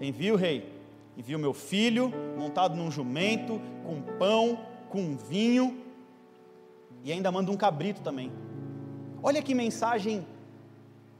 Envia 0.00 0.32
o 0.32 0.36
rei. 0.36 0.72
Envia 1.16 1.36
o 1.36 1.40
meu 1.40 1.52
filho, 1.52 2.12
montado 2.36 2.74
num 2.74 2.90
jumento, 2.90 3.60
com 3.84 4.00
pão, 4.18 4.58
com 4.88 5.16
vinho. 5.16 5.78
E 7.04 7.12
ainda 7.12 7.30
manda 7.30 7.50
um 7.50 7.56
cabrito 7.56 8.00
também. 8.00 8.32
Olha 9.22 9.42
que 9.42 9.54
mensagem. 9.54 10.26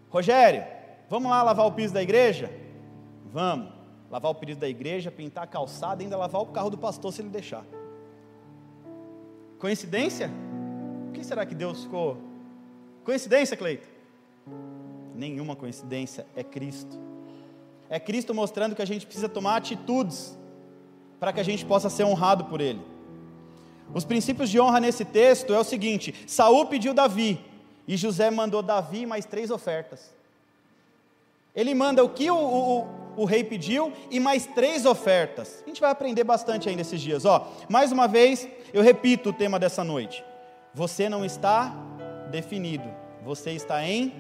Rogério, 0.09 0.65
vamos 1.09 1.31
lá 1.31 1.43
lavar 1.43 1.67
o 1.67 1.73
piso 1.73 1.93
da 1.93 2.03
igreja? 2.03 2.51
Vamos. 3.27 3.82
Lavar 4.13 4.31
o 4.31 4.35
piso 4.35 4.61
da 4.61 4.69
igreja, 4.69 5.11
pintar 5.11 5.45
a 5.45 5.47
calçada 5.47 6.03
ainda 6.03 6.19
lavar 6.19 6.43
o 6.43 6.47
carro 6.47 6.69
do 6.69 6.77
pastor 6.77 7.11
se 7.15 7.23
ele 7.23 7.31
deixar. 7.31 7.65
Coincidência? 9.59 10.31
O 11.09 11.13
que 11.13 11.25
será 11.25 11.47
que 11.47 11.55
Deus 11.55 11.85
ficou? 11.85 12.19
Coincidência, 13.05 13.57
Cleito? 13.57 13.89
Nenhuma 15.15 15.57
coincidência, 15.57 16.27
é 16.37 16.45
Cristo. 16.45 16.99
É 17.89 17.99
Cristo 17.99 18.35
mostrando 18.35 18.77
que 18.77 18.83
a 18.83 18.87
gente 18.87 19.07
precisa 19.07 19.31
tomar 19.31 19.57
atitudes 19.57 20.37
para 21.19 21.33
que 21.33 21.41
a 21.41 21.45
gente 21.45 21.65
possa 21.65 21.89
ser 21.89 22.05
honrado 22.05 22.45
por 22.45 22.61
Ele. 22.61 22.83
Os 23.95 24.05
princípios 24.05 24.51
de 24.51 24.61
honra 24.61 24.79
nesse 24.79 25.07
texto 25.07 25.55
é 25.55 25.59
o 25.59 25.65
seguinte: 25.65 26.15
Saul 26.27 26.67
pediu 26.67 26.93
Davi, 26.93 27.43
e 27.89 27.97
José 27.97 28.31
mandou 28.31 28.63
Davi 28.63 29.07
mais 29.07 29.25
três 29.25 29.51
ofertas. 29.51 30.13
Ele 31.55 31.75
manda 31.75 32.05
o 32.05 32.11
que 32.11 32.31
o, 32.31 32.37
o, 32.37 33.02
o, 33.17 33.25
rei 33.25 33.45
pediu 33.45 33.93
e 34.11 34.19
mais 34.19 34.47
três 34.47 34.87
ofertas. 34.87 35.63
A 35.65 35.69
gente 35.69 35.81
vai 35.81 35.91
aprender 35.91 36.25
bastante 36.25 36.69
ainda 36.69 36.83
esses 36.83 37.01
dias. 37.01 37.25
Ó, 37.25 37.49
mais 37.69 37.93
uma 37.93 38.07
vez, 38.07 38.49
eu 38.73 38.83
repito 38.83 39.31
o 39.31 39.33
tema 39.33 39.59
dessa 39.59 39.83
noite. 39.83 40.25
Você 40.75 41.09
não 41.09 41.25
está 41.25 41.75
definido, 42.31 42.89
você 43.25 43.51
está 43.53 43.87
em. 43.87 44.13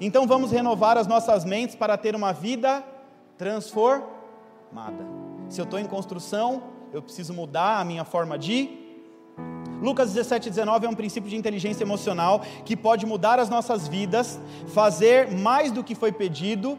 Então 0.00 0.26
vamos 0.26 0.52
renovar 0.52 0.96
as 0.96 1.06
nossas 1.06 1.44
mentes 1.44 1.74
para 1.74 1.96
ter 1.96 2.14
uma 2.14 2.32
vida 2.32 2.84
transformada. 3.36 5.04
Se 5.48 5.60
eu 5.60 5.64
estou 5.64 5.78
em 5.78 5.86
construção, 5.86 6.62
eu 6.92 7.02
preciso 7.02 7.32
mudar 7.34 7.80
a 7.80 7.84
minha 7.84 8.04
forma 8.04 8.38
de 8.38 8.88
Lucas 9.80 10.12
17, 10.12 10.50
19 10.50 10.86
é 10.86 10.88
um 10.88 10.94
princípio 10.94 11.30
de 11.30 11.36
inteligência 11.36 11.84
emocional 11.84 12.42
que 12.64 12.76
pode 12.76 13.06
mudar 13.06 13.38
as 13.38 13.48
nossas 13.48 13.86
vidas, 13.86 14.38
fazer 14.68 15.30
mais 15.30 15.70
do 15.70 15.84
que 15.84 15.94
foi 15.94 16.10
pedido, 16.10 16.76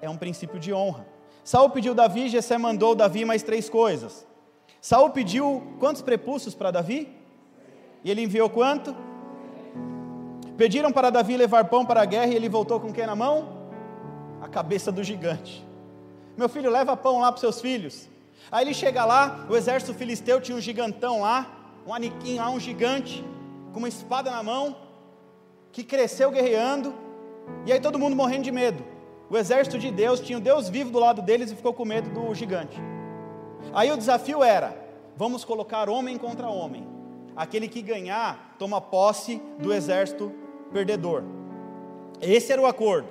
é 0.00 0.08
um 0.08 0.16
princípio 0.16 0.58
de 0.58 0.72
honra. 0.72 1.06
Saul 1.44 1.70
pediu 1.70 1.94
Davi, 1.94 2.28
Jessé 2.28 2.58
mandou 2.58 2.94
Davi 2.94 3.24
mais 3.24 3.42
três 3.42 3.68
coisas. 3.68 4.26
Saul 4.80 5.10
pediu 5.10 5.62
quantos 5.78 6.02
prepúcios 6.02 6.54
para 6.54 6.70
Davi? 6.70 7.08
E 8.02 8.10
ele 8.10 8.22
enviou 8.22 8.50
quanto? 8.50 8.94
Pediram 10.56 10.90
para 10.90 11.10
Davi 11.10 11.36
levar 11.36 11.64
pão 11.66 11.84
para 11.84 12.02
a 12.02 12.04
guerra 12.04 12.32
e 12.32 12.34
ele 12.34 12.48
voltou 12.48 12.80
com 12.80 12.92
quem 12.92 13.06
na 13.06 13.14
mão? 13.14 13.68
A 14.40 14.48
cabeça 14.48 14.90
do 14.90 15.04
gigante. 15.04 15.64
Meu 16.36 16.48
filho, 16.48 16.70
leva 16.70 16.96
pão 16.96 17.20
lá 17.20 17.30
para 17.30 17.40
seus 17.40 17.60
filhos. 17.60 18.08
Aí 18.50 18.64
ele 18.64 18.74
chega 18.74 19.04
lá, 19.04 19.46
o 19.48 19.56
exército 19.56 19.92
filisteu 19.92 20.40
tinha 20.40 20.56
um 20.56 20.60
gigantão 20.60 21.20
lá, 21.20 21.46
um 21.86 21.92
aniquim 21.92 22.36
lá, 22.38 22.48
um 22.50 22.60
gigante, 22.60 23.24
com 23.72 23.78
uma 23.78 23.88
espada 23.88 24.30
na 24.30 24.42
mão, 24.42 24.76
que 25.72 25.82
cresceu 25.82 26.30
guerreando, 26.30 26.94
e 27.64 27.72
aí 27.72 27.80
todo 27.80 27.98
mundo 27.98 28.14
morrendo 28.14 28.44
de 28.44 28.52
medo. 28.52 28.95
O 29.28 29.36
exército 29.36 29.78
de 29.78 29.90
Deus 29.90 30.20
tinha 30.20 30.38
o 30.38 30.40
Deus 30.40 30.68
vivo 30.68 30.90
do 30.90 30.98
lado 31.00 31.20
deles 31.20 31.50
e 31.50 31.56
ficou 31.56 31.74
com 31.74 31.84
medo 31.84 32.08
do 32.10 32.32
gigante. 32.34 32.80
Aí 33.72 33.90
o 33.90 33.96
desafio 33.96 34.42
era: 34.42 34.76
vamos 35.16 35.44
colocar 35.44 35.88
homem 35.88 36.16
contra 36.16 36.48
homem. 36.48 36.86
Aquele 37.34 37.68
que 37.68 37.82
ganhar 37.82 38.54
toma 38.58 38.80
posse 38.80 39.42
do 39.58 39.72
exército 39.72 40.32
perdedor. 40.72 41.24
Esse 42.20 42.52
era 42.52 42.62
o 42.62 42.66
acordo. 42.66 43.08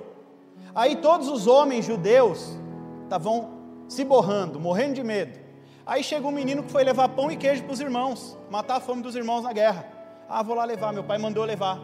Aí 0.74 0.96
todos 0.96 1.28
os 1.28 1.46
homens 1.46 1.84
judeus 1.84 2.58
estavam 3.04 3.50
se 3.86 4.04
borrando, 4.04 4.58
morrendo 4.58 4.94
de 4.94 5.04
medo. 5.04 5.38
Aí 5.84 6.02
chega 6.02 6.26
um 6.26 6.32
menino 6.32 6.64
que 6.64 6.72
foi 6.72 6.82
levar 6.82 7.08
pão 7.10 7.30
e 7.30 7.36
queijo 7.36 7.62
para 7.62 7.72
os 7.72 7.80
irmãos, 7.80 8.36
matar 8.50 8.76
a 8.76 8.80
fome 8.80 9.02
dos 9.02 9.14
irmãos 9.14 9.42
na 9.42 9.52
guerra. 9.52 9.86
Ah, 10.28 10.42
vou 10.42 10.56
lá 10.56 10.64
levar, 10.64 10.92
meu 10.92 11.04
pai 11.04 11.18
mandou 11.18 11.44
levar. 11.44 11.78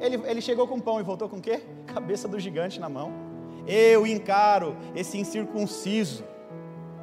Ele, 0.00 0.22
ele 0.26 0.40
chegou 0.40 0.68
com 0.68 0.78
pão 0.78 1.00
e 1.00 1.02
voltou 1.02 1.28
com 1.28 1.38
o 1.38 1.40
quê? 1.40 1.64
Cabeça 1.92 2.28
do 2.28 2.38
gigante 2.38 2.78
na 2.78 2.88
mão. 2.88 3.27
Eu 3.68 4.06
encaro 4.06 4.74
esse 4.96 5.18
incircunciso. 5.18 6.24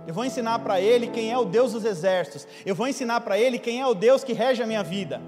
Eu 0.08 0.14
vou 0.14 0.26
ensinar 0.26 0.60
para 0.60 0.82
ele 0.82 1.08
quem 1.08 1.32
é 1.32 1.38
o 1.38 1.46
Deus 1.46 1.74
dos 1.74 1.86
exércitos. 1.86 2.48
Eu 2.66 2.74
vou 2.74 2.88
ensinar 2.88 3.22
para 3.22 3.38
ele 3.38 3.60
quem 3.60 3.82
é 3.82 3.88
o 3.88 3.94
Deus 3.94 4.24
que 4.24 4.34
rege 4.34 4.64
a 4.64 4.68
minha 4.68 4.84
vida. 4.84 5.22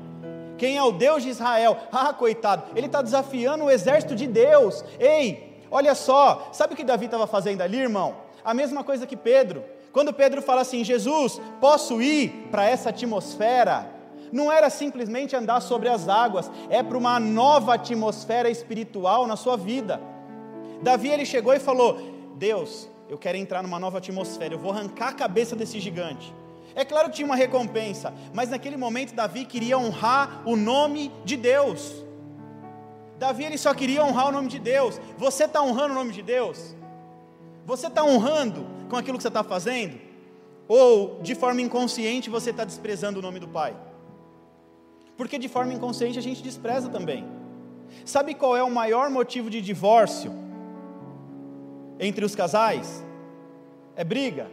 Quem 0.57 0.75
é 0.77 0.83
o 0.83 0.91
Deus 0.91 1.23
de 1.23 1.29
Israel? 1.29 1.77
Ah, 1.91 2.13
coitado, 2.13 2.63
ele 2.75 2.87
está 2.87 3.01
desafiando 3.01 3.65
o 3.65 3.71
exército 3.71 4.15
de 4.15 4.27
Deus. 4.27 4.83
Ei, 4.99 5.63
olha 5.69 5.93
só, 5.95 6.49
sabe 6.51 6.73
o 6.73 6.77
que 6.77 6.83
Davi 6.83 7.05
estava 7.05 7.27
fazendo 7.27 7.61
ali, 7.61 7.77
irmão? 7.77 8.15
A 8.43 8.53
mesma 8.53 8.83
coisa 8.83 9.05
que 9.05 9.15
Pedro. 9.15 9.63
Quando 9.91 10.13
Pedro 10.13 10.41
fala 10.41 10.61
assim, 10.61 10.83
Jesus, 10.83 11.41
posso 11.59 12.01
ir 12.01 12.47
para 12.51 12.65
essa 12.65 12.89
atmosfera? 12.89 13.89
Não 14.31 14.51
era 14.51 14.69
simplesmente 14.69 15.35
andar 15.35 15.61
sobre 15.61 15.89
as 15.89 16.07
águas, 16.07 16.51
é 16.69 16.83
para 16.83 16.97
uma 16.97 17.19
nova 17.19 17.75
atmosfera 17.75 18.49
espiritual 18.49 19.25
na 19.25 19.35
sua 19.35 19.55
vida. 19.55 19.99
Davi 20.81 21.09
ele 21.09 21.25
chegou 21.25 21.53
e 21.53 21.59
falou: 21.59 21.99
Deus, 22.35 22.89
eu 23.09 23.17
quero 23.17 23.37
entrar 23.37 23.63
numa 23.63 23.79
nova 23.79 23.97
atmosfera, 23.97 24.53
eu 24.53 24.59
vou 24.59 24.71
arrancar 24.71 25.09
a 25.09 25.13
cabeça 25.13 25.55
desse 25.55 25.79
gigante. 25.79 26.33
É 26.75 26.85
claro 26.85 27.09
que 27.09 27.15
tinha 27.15 27.25
uma 27.25 27.35
recompensa, 27.35 28.13
mas 28.33 28.49
naquele 28.49 28.77
momento 28.77 29.15
Davi 29.15 29.45
queria 29.45 29.77
honrar 29.77 30.43
o 30.45 30.55
nome 30.55 31.11
de 31.25 31.35
Deus. 31.35 32.05
Davi 33.17 33.45
ele 33.45 33.57
só 33.57 33.73
queria 33.73 34.03
honrar 34.03 34.27
o 34.27 34.31
nome 34.31 34.47
de 34.47 34.59
Deus. 34.59 35.01
Você 35.17 35.45
está 35.45 35.61
honrando 35.61 35.93
o 35.93 35.95
nome 35.95 36.13
de 36.13 36.21
Deus? 36.21 36.75
Você 37.65 37.87
está 37.87 38.03
honrando 38.03 38.67
com 38.89 38.95
aquilo 38.95 39.17
que 39.17 39.23
você 39.23 39.27
está 39.27 39.43
fazendo? 39.43 39.99
Ou 40.67 41.19
de 41.21 41.33
forma 41.33 41.61
inconsciente 41.61 42.29
você 42.29 42.51
está 42.51 42.63
desprezando 42.63 43.19
o 43.19 43.21
nome 43.21 43.39
do 43.39 43.47
Pai? 43.47 43.75
Porque 45.15 45.39
de 45.39 45.47
forma 45.47 45.73
inconsciente 45.73 46.19
a 46.19 46.21
gente 46.21 46.43
despreza 46.43 46.89
também. 46.89 47.25
Sabe 48.05 48.35
qual 48.35 48.55
é 48.55 48.61
o 48.61 48.69
maior 48.69 49.09
motivo 49.09 49.49
de 49.49 49.61
divórcio 49.61 50.31
entre 51.99 52.23
os 52.23 52.35
casais? 52.35 53.03
É 53.95 54.03
briga, 54.03 54.47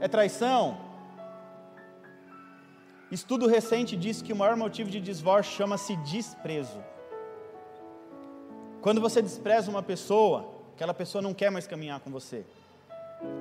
é 0.00 0.08
traição. 0.08 0.78
Estudo 3.10 3.46
recente 3.46 3.96
diz 3.96 4.22
que 4.22 4.32
o 4.32 4.36
maior 4.36 4.56
motivo 4.56 4.88
de 4.88 5.00
divórcio 5.00 5.56
chama-se 5.56 5.96
desprezo. 5.96 6.82
Quando 8.80 9.00
você 9.00 9.20
despreza 9.20 9.70
uma 9.70 9.82
pessoa, 9.82 10.48
aquela 10.74 10.94
pessoa 10.94 11.20
não 11.20 11.34
quer 11.34 11.50
mais 11.50 11.66
caminhar 11.66 12.00
com 12.00 12.10
você. 12.10 12.46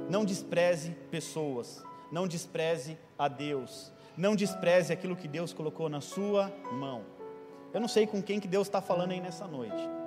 Não 0.10 0.26
despreze 0.26 0.92
pessoas, 1.10 1.82
não 2.12 2.28
despreze 2.28 2.98
a 3.18 3.30
Deus, 3.30 3.94
não 4.18 4.36
despreze 4.36 4.92
aquilo 4.92 5.16
que 5.16 5.28
Deus 5.28 5.54
colocou 5.54 5.88
na 5.88 6.02
sua 6.02 6.52
mão. 6.74 7.06
Eu 7.74 7.80
não 7.80 7.88
sei 7.88 8.06
com 8.06 8.22
quem 8.22 8.40
que 8.40 8.48
Deus 8.48 8.68
está 8.68 8.82
falando 8.82 9.12
aí 9.12 9.22
nessa 9.22 9.48
noite. 9.48 9.99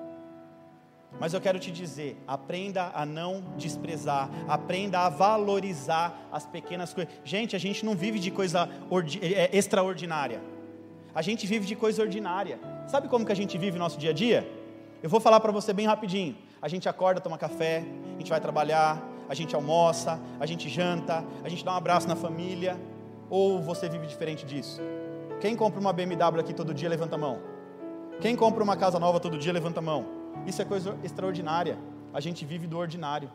Mas 1.20 1.34
eu 1.34 1.40
quero 1.40 1.58
te 1.58 1.70
dizer, 1.70 2.16
aprenda 2.26 2.90
a 2.94 3.06
não 3.06 3.44
desprezar, 3.56 4.28
aprenda 4.48 5.00
a 5.00 5.08
valorizar 5.08 6.28
as 6.32 6.46
pequenas 6.46 6.92
coisas. 6.92 7.12
Gente, 7.24 7.54
a 7.54 7.58
gente 7.58 7.84
não 7.84 7.94
vive 7.94 8.18
de 8.18 8.30
coisa 8.30 8.68
é, 9.20 9.26
é, 9.26 9.56
extraordinária. 9.56 10.42
A 11.14 11.22
gente 11.22 11.46
vive 11.46 11.66
de 11.66 11.76
coisa 11.76 12.02
ordinária. 12.02 12.58
Sabe 12.86 13.08
como 13.08 13.24
que 13.24 13.32
a 13.32 13.36
gente 13.36 13.56
vive 13.58 13.76
o 13.76 13.78
nosso 13.78 13.98
dia 13.98 14.10
a 14.10 14.12
dia? 14.12 14.50
Eu 15.02 15.10
vou 15.10 15.20
falar 15.20 15.40
para 15.40 15.52
você 15.52 15.72
bem 15.72 15.86
rapidinho. 15.86 16.36
A 16.60 16.68
gente 16.68 16.88
acorda, 16.88 17.20
toma 17.20 17.36
café, 17.36 17.84
a 18.14 18.18
gente 18.18 18.30
vai 18.30 18.40
trabalhar, 18.40 19.02
a 19.28 19.34
gente 19.34 19.54
almoça, 19.54 20.20
a 20.40 20.46
gente 20.46 20.68
janta, 20.68 21.24
a 21.44 21.48
gente 21.48 21.64
dá 21.64 21.72
um 21.72 21.76
abraço 21.76 22.08
na 22.08 22.16
família. 22.16 22.78
Ou 23.28 23.60
você 23.60 23.88
vive 23.88 24.06
diferente 24.06 24.44
disso? 24.44 24.80
Quem 25.40 25.56
compra 25.56 25.80
uma 25.80 25.92
BMW 25.92 26.40
aqui 26.40 26.54
todo 26.54 26.72
dia, 26.72 26.88
levanta 26.88 27.16
a 27.16 27.18
mão. 27.18 27.40
Quem 28.20 28.36
compra 28.36 28.62
uma 28.62 28.76
casa 28.76 28.98
nova 28.98 29.18
todo 29.18 29.36
dia, 29.36 29.52
levanta 29.52 29.80
a 29.80 29.82
mão. 29.82 30.21
Isso 30.46 30.60
é 30.60 30.64
coisa 30.64 30.96
extraordinária. 31.02 31.78
A 32.12 32.20
gente 32.20 32.44
vive 32.44 32.66
do 32.66 32.78
ordinário. 32.78 33.30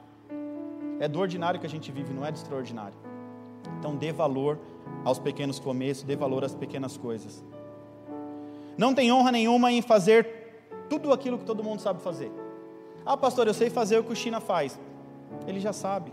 É 0.99 1.07
do 1.07 1.19
ordinário 1.19 1.59
que 1.59 1.65
a 1.65 1.69
gente 1.69 1.91
vive, 1.91 2.13
não 2.13 2.25
é 2.25 2.31
do 2.31 2.35
extraordinário. 2.35 2.97
Então 3.79 3.95
dê 3.95 4.11
valor 4.11 4.59
aos 5.03 5.19
pequenos 5.19 5.59
começos, 5.59 6.03
dê 6.03 6.15
valor 6.15 6.43
às 6.43 6.55
pequenas 6.55 6.97
coisas. 6.97 7.43
Não 8.77 8.93
tem 8.93 9.11
honra 9.11 9.31
nenhuma 9.31 9.71
em 9.71 9.81
fazer 9.81 10.37
tudo 10.89 11.11
aquilo 11.11 11.37
que 11.37 11.45
todo 11.45 11.63
mundo 11.63 11.79
sabe 11.79 12.01
fazer. 12.01 12.31
Ah, 13.05 13.17
pastor, 13.17 13.47
eu 13.47 13.53
sei 13.53 13.69
fazer 13.69 13.97
o 13.97 14.03
que 14.03 14.11
o 14.11 14.15
China 14.15 14.39
faz. 14.39 14.79
Ele 15.47 15.59
já 15.59 15.73
sabe. 15.73 16.11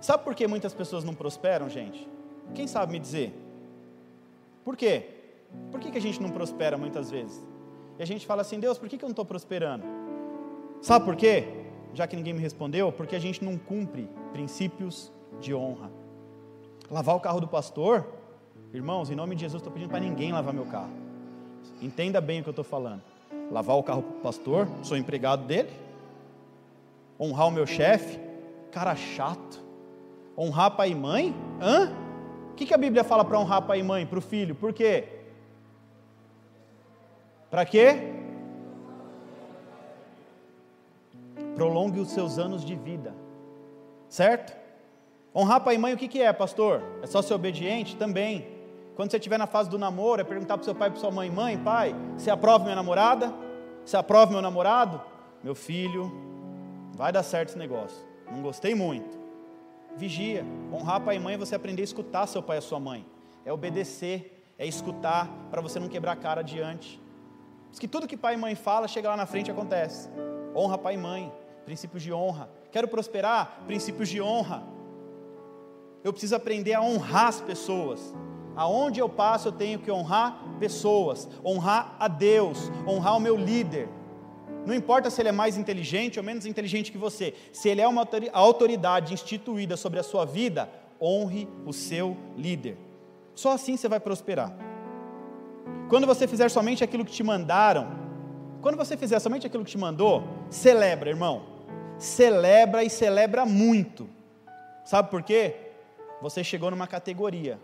Sabe 0.00 0.24
por 0.24 0.34
que 0.34 0.46
muitas 0.46 0.74
pessoas 0.74 1.04
não 1.04 1.14
prosperam, 1.14 1.68
gente? 1.68 2.08
Quem 2.54 2.66
sabe 2.66 2.92
me 2.92 2.98
dizer? 2.98 3.34
Por 4.64 4.76
quê? 4.76 5.06
Por 5.70 5.80
que, 5.80 5.90
que 5.90 5.98
a 5.98 6.00
gente 6.00 6.20
não 6.20 6.30
prospera 6.30 6.76
muitas 6.76 7.10
vezes? 7.10 7.42
E 7.98 8.02
a 8.02 8.06
gente 8.06 8.26
fala 8.26 8.42
assim: 8.42 8.60
Deus, 8.60 8.78
por 8.78 8.88
que, 8.88 8.96
eu 8.96 9.00
não 9.02 9.10
estou 9.10 9.24
prosperando? 9.24 9.84
Sabe 10.82 11.04
por 11.04 11.16
quê? 11.16 11.48
Já 11.94 12.06
que 12.06 12.16
ninguém 12.16 12.34
me 12.34 12.40
respondeu, 12.40 12.92
porque 12.92 13.16
a 13.16 13.18
gente 13.18 13.44
não 13.44 13.56
cumpre 13.56 14.08
princípios 14.32 15.10
de 15.40 15.54
honra. 15.54 15.90
Lavar 16.90 17.16
o 17.16 17.20
carro 17.20 17.40
do 17.40 17.48
pastor, 17.48 18.06
irmãos, 18.72 19.10
em 19.10 19.14
nome 19.14 19.34
de 19.34 19.42
Jesus, 19.42 19.60
estou 19.60 19.72
pedindo 19.72 19.88
para 19.88 20.00
ninguém 20.00 20.32
lavar 20.32 20.52
meu 20.52 20.66
carro. 20.66 20.92
Entenda 21.80 22.20
bem 22.20 22.40
o 22.40 22.42
que 22.42 22.48
eu 22.48 22.52
estou 22.52 22.64
falando. 22.64 23.02
Lavar 23.50 23.76
o 23.76 23.82
carro 23.82 24.02
do 24.02 24.20
pastor, 24.20 24.68
sou 24.82 24.96
empregado 24.96 25.44
dele. 25.46 25.70
Honrar 27.18 27.48
o 27.48 27.50
meu 27.50 27.66
chefe, 27.66 28.20
cara 28.70 28.94
chato. 28.94 29.64
Honrar 30.36 30.76
pai 30.76 30.90
e 30.90 30.94
mãe? 30.94 31.34
Hã? 31.60 31.92
O 32.52 32.54
que, 32.54 32.66
que 32.66 32.74
a 32.74 32.78
Bíblia 32.78 33.04
fala 33.04 33.24
para 33.24 33.38
honrar 33.38 33.62
pai 33.62 33.80
e 33.80 33.82
mãe, 33.82 34.06
para 34.06 34.18
o 34.18 34.22
filho? 34.22 34.54
Por 34.54 34.72
quê? 34.72 35.15
Para 37.50 37.64
quê? 37.64 38.12
Prolongue 41.54 42.00
os 42.00 42.10
seus 42.10 42.38
anos 42.38 42.64
de 42.64 42.74
vida. 42.74 43.14
Certo? 44.08 44.56
Honrar 45.34 45.60
pai 45.62 45.74
e 45.74 45.78
mãe, 45.78 45.92
o 45.92 45.96
que, 45.96 46.08
que 46.08 46.22
é, 46.22 46.32
pastor? 46.32 46.82
É 47.02 47.06
só 47.06 47.20
ser 47.22 47.34
obediente? 47.34 47.96
Também. 47.96 48.46
Quando 48.94 49.10
você 49.10 49.18
estiver 49.18 49.38
na 49.38 49.46
fase 49.46 49.68
do 49.68 49.78
namoro, 49.78 50.22
é 50.22 50.24
perguntar 50.24 50.56
para 50.56 50.64
seu 50.64 50.74
pai 50.74 50.88
e 50.88 50.90
para 50.92 51.00
sua 51.00 51.10
mãe: 51.10 51.30
mãe, 51.30 51.58
pai, 51.58 51.94
você 52.16 52.30
aprova 52.30 52.64
minha 52.64 52.76
namorada? 52.76 53.32
Você 53.84 53.96
aprova 53.96 54.32
meu 54.32 54.40
namorado? 54.40 55.00
Meu 55.44 55.54
filho, 55.54 56.10
vai 56.94 57.12
dar 57.12 57.22
certo 57.22 57.50
esse 57.50 57.58
negócio. 57.58 57.98
Não 58.30 58.40
gostei 58.40 58.74
muito. 58.74 59.18
Vigia. 59.96 60.44
Honrar 60.72 61.00
pai 61.02 61.16
e 61.16 61.18
mãe 61.18 61.34
é 61.34 61.38
você 61.38 61.54
aprender 61.54 61.82
a 61.82 61.84
escutar 61.84 62.26
seu 62.26 62.42
pai 62.42 62.58
e 62.58 62.62
sua 62.62 62.80
mãe. 62.80 63.06
É 63.44 63.52
obedecer, 63.52 64.52
é 64.58 64.66
escutar 64.66 65.28
para 65.50 65.60
você 65.60 65.78
não 65.78 65.88
quebrar 65.88 66.12
a 66.12 66.16
cara 66.16 66.42
diante. 66.42 67.00
Diz 67.70 67.78
que 67.78 67.88
tudo 67.88 68.06
que 68.06 68.16
pai 68.16 68.34
e 68.34 68.36
mãe 68.36 68.54
fala, 68.54 68.88
chega 68.88 69.08
lá 69.08 69.16
na 69.16 69.26
frente 69.26 69.48
e 69.48 69.50
acontece. 69.50 70.08
Honra 70.54 70.78
pai 70.78 70.94
e 70.94 70.98
mãe, 70.98 71.32
princípios 71.64 72.02
de 72.02 72.12
honra. 72.12 72.48
Quero 72.70 72.88
prosperar, 72.88 73.62
princípios 73.66 74.08
de 74.08 74.20
honra. 74.20 74.62
Eu 76.02 76.12
preciso 76.12 76.36
aprender 76.36 76.74
a 76.74 76.82
honrar 76.82 77.26
as 77.26 77.40
pessoas. 77.40 78.14
Aonde 78.54 79.00
eu 79.00 79.08
passo, 79.08 79.48
eu 79.48 79.52
tenho 79.52 79.78
que 79.78 79.90
honrar 79.90 80.42
pessoas, 80.58 81.28
honrar 81.44 81.94
a 81.98 82.08
Deus, 82.08 82.70
honrar 82.86 83.16
o 83.16 83.20
meu 83.20 83.36
líder. 83.36 83.88
Não 84.64 84.74
importa 84.74 85.10
se 85.10 85.20
ele 85.20 85.28
é 85.28 85.32
mais 85.32 85.56
inteligente 85.56 86.18
ou 86.18 86.24
menos 86.24 86.46
inteligente 86.46 86.90
que 86.90 86.98
você, 86.98 87.34
se 87.52 87.68
ele 87.68 87.80
é 87.80 87.86
uma 87.86 88.08
autoridade 88.32 89.12
instituída 89.12 89.76
sobre 89.76 90.00
a 90.00 90.02
sua 90.02 90.24
vida, 90.24 90.70
honre 91.00 91.48
o 91.64 91.72
seu 91.72 92.16
líder. 92.36 92.78
Só 93.34 93.52
assim 93.52 93.76
você 93.76 93.88
vai 93.88 94.00
prosperar. 94.00 94.56
Quando 95.88 96.06
você 96.06 96.26
fizer 96.26 96.48
somente 96.50 96.82
aquilo 96.82 97.04
que 97.04 97.12
te 97.12 97.22
mandaram, 97.22 97.88
quando 98.60 98.76
você 98.76 98.96
fizer 98.96 99.18
somente 99.20 99.46
aquilo 99.46 99.64
que 99.64 99.70
te 99.70 99.78
mandou, 99.78 100.24
celebra, 100.50 101.10
irmão. 101.10 101.42
Celebra 101.98 102.82
e 102.82 102.90
celebra 102.90 103.46
muito. 103.46 104.08
Sabe 104.84 105.10
por 105.10 105.22
quê? 105.22 105.54
Você 106.20 106.42
chegou 106.42 106.70
numa 106.70 106.86
categoria 106.86 107.58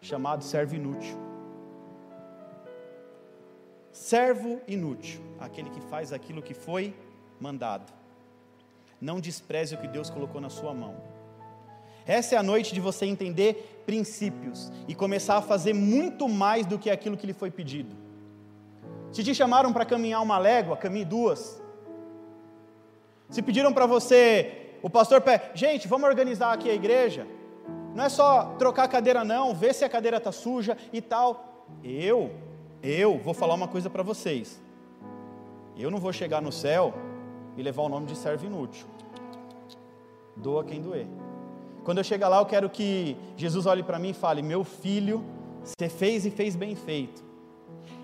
chamado 0.00 0.44
servo 0.44 0.74
inútil. 0.74 1.16
Servo 3.90 4.60
inútil, 4.68 5.20
aquele 5.40 5.70
que 5.70 5.80
faz 5.80 6.12
aquilo 6.12 6.42
que 6.42 6.54
foi 6.54 6.94
mandado. 7.40 7.92
Não 9.00 9.20
despreze 9.20 9.74
o 9.74 9.78
que 9.78 9.88
Deus 9.88 10.10
colocou 10.10 10.40
na 10.40 10.50
sua 10.50 10.72
mão. 10.72 10.94
Essa 12.06 12.36
é 12.36 12.38
a 12.38 12.42
noite 12.42 12.72
de 12.72 12.80
você 12.80 13.06
entender 13.06 13.75
princípios 13.86 14.70
e 14.88 14.94
começar 14.94 15.36
a 15.36 15.42
fazer 15.42 15.72
muito 15.72 16.28
mais 16.28 16.66
do 16.66 16.78
que 16.78 16.90
aquilo 16.90 17.16
que 17.16 17.26
lhe 17.26 17.32
foi 17.32 17.50
pedido. 17.50 17.94
Se 19.12 19.22
te 19.22 19.34
chamaram 19.34 19.72
para 19.72 19.86
caminhar 19.86 20.20
uma 20.20 20.36
légua, 20.36 20.76
caminhe 20.76 21.04
duas. 21.04 21.62
Se 23.30 23.40
pediram 23.40 23.72
para 23.72 23.86
você, 23.86 24.74
o 24.82 24.90
pastor 24.90 25.20
pede, 25.20 25.44
gente, 25.54 25.88
vamos 25.88 26.08
organizar 26.08 26.52
aqui 26.52 26.68
a 26.68 26.74
igreja. 26.74 27.26
Não 27.94 28.04
é 28.04 28.08
só 28.08 28.54
trocar 28.58 28.84
a 28.84 28.88
cadeira, 28.88 29.24
não, 29.24 29.54
ver 29.54 29.74
se 29.74 29.84
a 29.84 29.88
cadeira 29.88 30.18
está 30.18 30.30
suja 30.30 30.76
e 30.92 31.00
tal. 31.00 31.64
Eu, 31.82 32.30
eu 32.82 33.18
vou 33.18 33.32
falar 33.32 33.54
uma 33.54 33.68
coisa 33.68 33.88
para 33.88 34.02
vocês. 34.02 34.60
Eu 35.78 35.90
não 35.90 35.98
vou 35.98 36.12
chegar 36.12 36.42
no 36.42 36.52
céu 36.52 36.92
e 37.56 37.62
levar 37.62 37.82
o 37.82 37.88
nome 37.88 38.06
de 38.06 38.16
servo 38.16 38.44
inútil. 38.44 38.86
doa 40.36 40.64
quem 40.64 40.80
doer. 40.80 41.06
Quando 41.86 41.98
eu 41.98 42.04
chegar 42.04 42.28
lá, 42.28 42.38
eu 42.40 42.46
quero 42.46 42.68
que 42.68 43.16
Jesus 43.36 43.64
olhe 43.64 43.80
para 43.80 43.96
mim 43.96 44.10
e 44.10 44.12
fale: 44.12 44.42
Meu 44.42 44.64
filho, 44.64 45.24
você 45.62 45.88
fez 45.88 46.26
e 46.26 46.32
fez 46.32 46.56
bem 46.56 46.74
feito. 46.74 47.24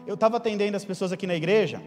Eu 0.06 0.14
estava 0.14 0.36
atendendo 0.36 0.76
as 0.76 0.84
pessoas 0.84 1.10
aqui 1.10 1.26
na 1.26 1.34
igreja 1.34 1.82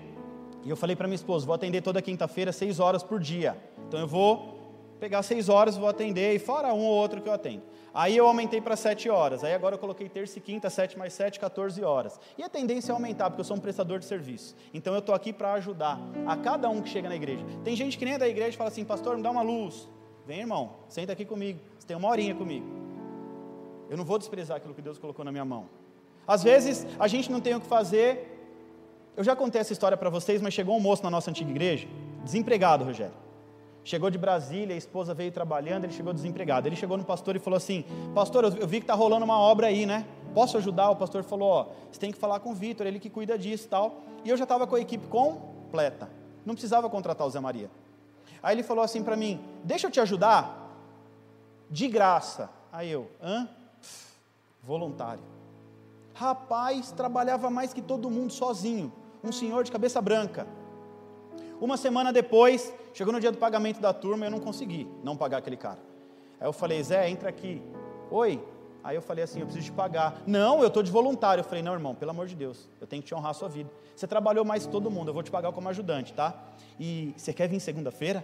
e 0.65 0.69
eu 0.69 0.76
falei 0.76 0.93
para 0.93 1.07
minha 1.07 1.15
esposa: 1.15 1.45
Vou 1.45 1.55
atender 1.55 1.81
toda 1.81 2.01
quinta-feira, 2.01 2.51
seis 2.51 2.81
horas 2.81 3.01
por 3.01 3.17
dia. 3.17 3.55
Então 3.88 3.97
eu 3.97 4.07
vou 4.07 4.59
pegar 4.99 5.23
seis 5.23 5.47
horas, 5.47 5.77
vou 5.77 5.88
atender, 5.88 6.35
e 6.35 6.39
fora 6.39 6.73
um 6.73 6.84
ou 6.84 6.93
outro 6.93 7.22
que 7.22 7.30
eu 7.30 7.34
atendo. 7.34 7.63
Aí 7.93 8.17
eu 8.17 8.27
aumentei 8.27 8.59
para 8.59 8.76
sete 8.76 9.09
horas, 9.09 9.41
aí 9.41 9.53
agora 9.53 9.76
eu 9.76 9.80
coloquei 9.80 10.09
terça 10.09 10.38
e 10.38 10.41
quinta, 10.41 10.69
sete 10.69 10.99
mais 10.99 11.13
sete, 11.13 11.39
14 11.39 11.81
horas. 11.81 12.19
E 12.38 12.43
a 12.43 12.49
tendência 12.49 12.91
é 12.91 12.93
aumentar, 12.93 13.30
porque 13.30 13.39
eu 13.39 13.45
sou 13.45 13.55
um 13.55 13.59
prestador 13.61 13.99
de 13.99 14.05
serviço. 14.05 14.53
Então 14.73 14.93
eu 14.93 14.99
estou 14.99 15.15
aqui 15.15 15.31
para 15.31 15.53
ajudar 15.53 15.97
a 16.27 16.35
cada 16.35 16.69
um 16.69 16.81
que 16.81 16.89
chega 16.89 17.07
na 17.07 17.15
igreja. 17.15 17.45
Tem 17.63 17.73
gente 17.73 17.97
que 17.97 18.03
nem 18.03 18.15
é 18.15 18.17
da 18.17 18.27
igreja 18.27 18.49
e 18.49 18.57
fala 18.57 18.69
assim, 18.69 18.84
pastor, 18.84 19.15
me 19.15 19.23
dá 19.23 19.31
uma 19.31 19.41
luz. 19.41 19.88
Vem, 20.26 20.39
irmão, 20.39 20.77
senta 20.89 21.13
aqui 21.13 21.23
comigo. 21.23 21.59
Você 21.86 21.90
tem 21.90 21.98
uma 21.98 22.10
horinha 22.10 22.34
comigo. 22.34 22.66
Eu 23.88 23.95
não 23.95 24.03
vou 24.03 24.18
desprezar 24.18 24.57
aquilo 24.57 24.74
que 24.74 24.82
Deus 24.82 24.98
colocou 24.98 25.24
na 25.24 25.32
minha 25.32 25.45
mão. 25.45 25.66
Às 26.28 26.41
vezes 26.41 26.88
a 26.98 27.07
gente 27.07 27.32
não 27.32 27.40
tem 27.40 27.53
o 27.53 27.62
que 27.62 27.68
fazer. 27.68 28.41
Eu 29.16 29.24
já 29.24 29.36
contei 29.36 29.62
essa 29.62 29.72
história 29.72 29.95
para 29.95 30.10
vocês, 30.10 30.41
mas 30.41 30.52
chegou 30.52 30.76
um 30.76 30.80
moço 30.80 31.03
na 31.03 31.12
nossa 31.12 31.30
antiga 31.30 31.52
igreja, 31.52 31.88
desempregado, 32.24 32.84
Rogério. 32.84 33.14
Chegou 33.84 34.10
de 34.10 34.18
Brasília, 34.18 34.74
a 34.74 34.78
esposa 34.78 35.14
veio 35.14 35.32
trabalhando, 35.32 35.84
ele 35.84 35.94
chegou 35.94 36.12
desempregado. 36.12 36.68
Ele 36.68 36.76
chegou 36.76 36.98
no 36.98 37.06
pastor 37.06 37.36
e 37.36 37.40
falou 37.40 37.57
assim: 37.57 37.86
Pastor, 38.16 38.45
eu 38.45 38.68
vi 38.68 38.80
que 38.80 38.86
está 38.86 38.95
rolando 38.95 39.24
uma 39.24 39.38
obra 39.38 39.68
aí, 39.68 39.86
né? 39.86 40.07
Posso 40.34 40.57
ajudar? 40.57 40.90
O 40.90 40.95
pastor 40.95 41.24
falou: 41.24 41.49
Ó, 41.49 41.68
você 41.91 41.99
tem 41.99 42.12
que 42.12 42.18
falar 42.18 42.40
com 42.40 42.49
o 42.49 42.56
Vitor, 42.56 42.88
ele 42.88 42.99
que 42.99 43.12
cuida 43.12 43.38
disso 43.38 43.66
e 43.66 43.70
tal. 43.70 44.02
E 44.24 44.30
eu 44.32 44.38
já 44.38 44.44
estava 44.44 44.66
com 44.66 44.76
a 44.76 44.82
equipe 44.82 45.06
completa, 45.06 46.10
não 46.44 46.56
precisava 46.56 46.90
contratar 46.90 47.28
o 47.28 47.30
Zé 47.30 47.40
Maria. 47.40 47.70
Aí 48.41 48.56
ele 48.56 48.64
falou 48.64 48.84
assim 48.84 49.03
para 49.03 49.16
mim: 49.16 49.40
Deixa 49.64 49.86
eu 49.86 49.91
te 49.91 49.99
ajudar, 49.99 50.64
de 51.69 51.87
graça. 51.87 52.49
Aí 52.71 52.91
eu: 52.91 53.09
Hã? 53.21 53.47
Voluntário. 54.63 55.23
Rapaz, 56.13 56.91
trabalhava 56.91 57.49
mais 57.49 57.73
que 57.73 57.81
todo 57.81 58.09
mundo 58.09 58.31
sozinho, 58.31 58.91
um 59.23 59.31
senhor 59.31 59.63
de 59.63 59.71
cabeça 59.71 60.01
branca. 60.01 60.47
Uma 61.59 61.77
semana 61.77 62.11
depois, 62.11 62.73
chegou 62.93 63.13
no 63.13 63.19
dia 63.19 63.31
do 63.31 63.37
pagamento 63.37 63.79
da 63.79 63.93
turma, 63.93 64.25
eu 64.25 64.31
não 64.31 64.39
consegui 64.39 64.87
não 65.03 65.15
pagar 65.15 65.37
aquele 65.37 65.57
cara. 65.57 65.79
Aí 66.39 66.47
eu 66.47 66.53
falei, 66.53 66.81
Zé, 66.83 67.09
entra 67.09 67.29
aqui. 67.29 67.61
Oi. 68.09 68.41
Aí 68.83 68.95
eu 68.95 69.01
falei 69.01 69.23
assim, 69.23 69.39
eu 69.39 69.45
preciso 69.45 69.65
te 69.65 69.71
pagar. 69.71 70.21
Não, 70.27 70.61
eu 70.61 70.67
estou 70.67 70.83
de 70.83 70.91
voluntário. 70.91 71.41
Eu 71.41 71.45
falei, 71.45 71.63
não, 71.63 71.73
irmão, 71.73 71.95
pelo 71.95 72.11
amor 72.11 72.27
de 72.27 72.35
Deus, 72.35 72.69
eu 72.79 72.85
tenho 72.85 73.01
que 73.01 73.07
te 73.07 73.15
honrar 73.15 73.31
a 73.31 73.33
sua 73.33 73.49
vida. 73.49 73.69
Você 73.95 74.05
trabalhou 74.05 74.45
mais 74.45 74.65
que 74.65 74.71
todo 74.71 74.91
mundo, 74.91 75.09
eu 75.09 75.13
vou 75.13 75.23
te 75.23 75.31
pagar 75.31 75.51
como 75.51 75.67
ajudante, 75.69 76.13
tá? 76.13 76.33
E 76.79 77.13
você 77.17 77.33
quer 77.33 77.47
vir 77.47 77.59
segunda-feira? 77.59 78.23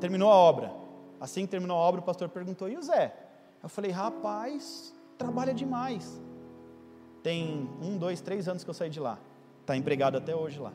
Terminou 0.00 0.30
a 0.30 0.34
obra. 0.34 0.81
Assim 1.22 1.42
que 1.42 1.50
terminou 1.54 1.76
a 1.76 1.80
obra, 1.80 2.00
o 2.00 2.04
pastor 2.04 2.28
perguntou, 2.28 2.68
e 2.68 2.76
o 2.76 2.82
Zé? 2.82 3.14
Eu 3.62 3.68
falei, 3.68 3.90
rapaz, 3.90 4.92
trabalha 5.16 5.54
demais. 5.54 6.20
Tem 7.22 7.70
um, 7.80 7.96
dois, 7.96 8.20
três 8.20 8.48
anos 8.48 8.64
que 8.64 8.70
eu 8.70 8.74
saí 8.74 8.90
de 8.90 8.98
lá. 8.98 9.18
Está 9.60 9.76
empregado 9.76 10.18
até 10.18 10.34
hoje 10.34 10.58
lá 10.58 10.72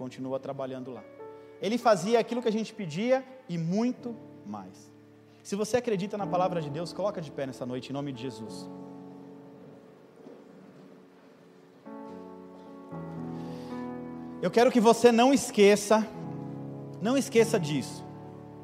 continua 0.00 0.40
trabalhando 0.40 0.90
lá. 0.90 1.04
Ele 1.60 1.76
fazia 1.76 2.18
aquilo 2.18 2.40
que 2.40 2.48
a 2.48 2.56
gente 2.58 2.72
pedia 2.72 3.22
e 3.46 3.58
muito 3.58 4.16
mais. 4.46 4.90
Se 5.42 5.54
você 5.54 5.76
acredita 5.76 6.16
na 6.16 6.26
palavra 6.26 6.62
de 6.62 6.70
Deus, 6.70 6.90
coloca 6.90 7.20
de 7.20 7.30
pé 7.30 7.44
nessa 7.46 7.66
noite 7.66 7.90
em 7.90 7.92
nome 7.92 8.10
de 8.10 8.22
Jesus. 8.22 8.66
Eu 14.40 14.50
quero 14.50 14.70
que 14.70 14.80
você 14.80 15.12
não 15.12 15.34
esqueça, 15.34 16.06
não 17.02 17.14
esqueça 17.18 17.60
disso. 17.60 18.02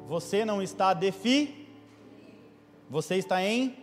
Você 0.07 0.45
não 0.45 0.61
está 0.61 0.93
defi, 0.93 1.67
você 2.89 3.15
está 3.15 3.43
em. 3.43 3.77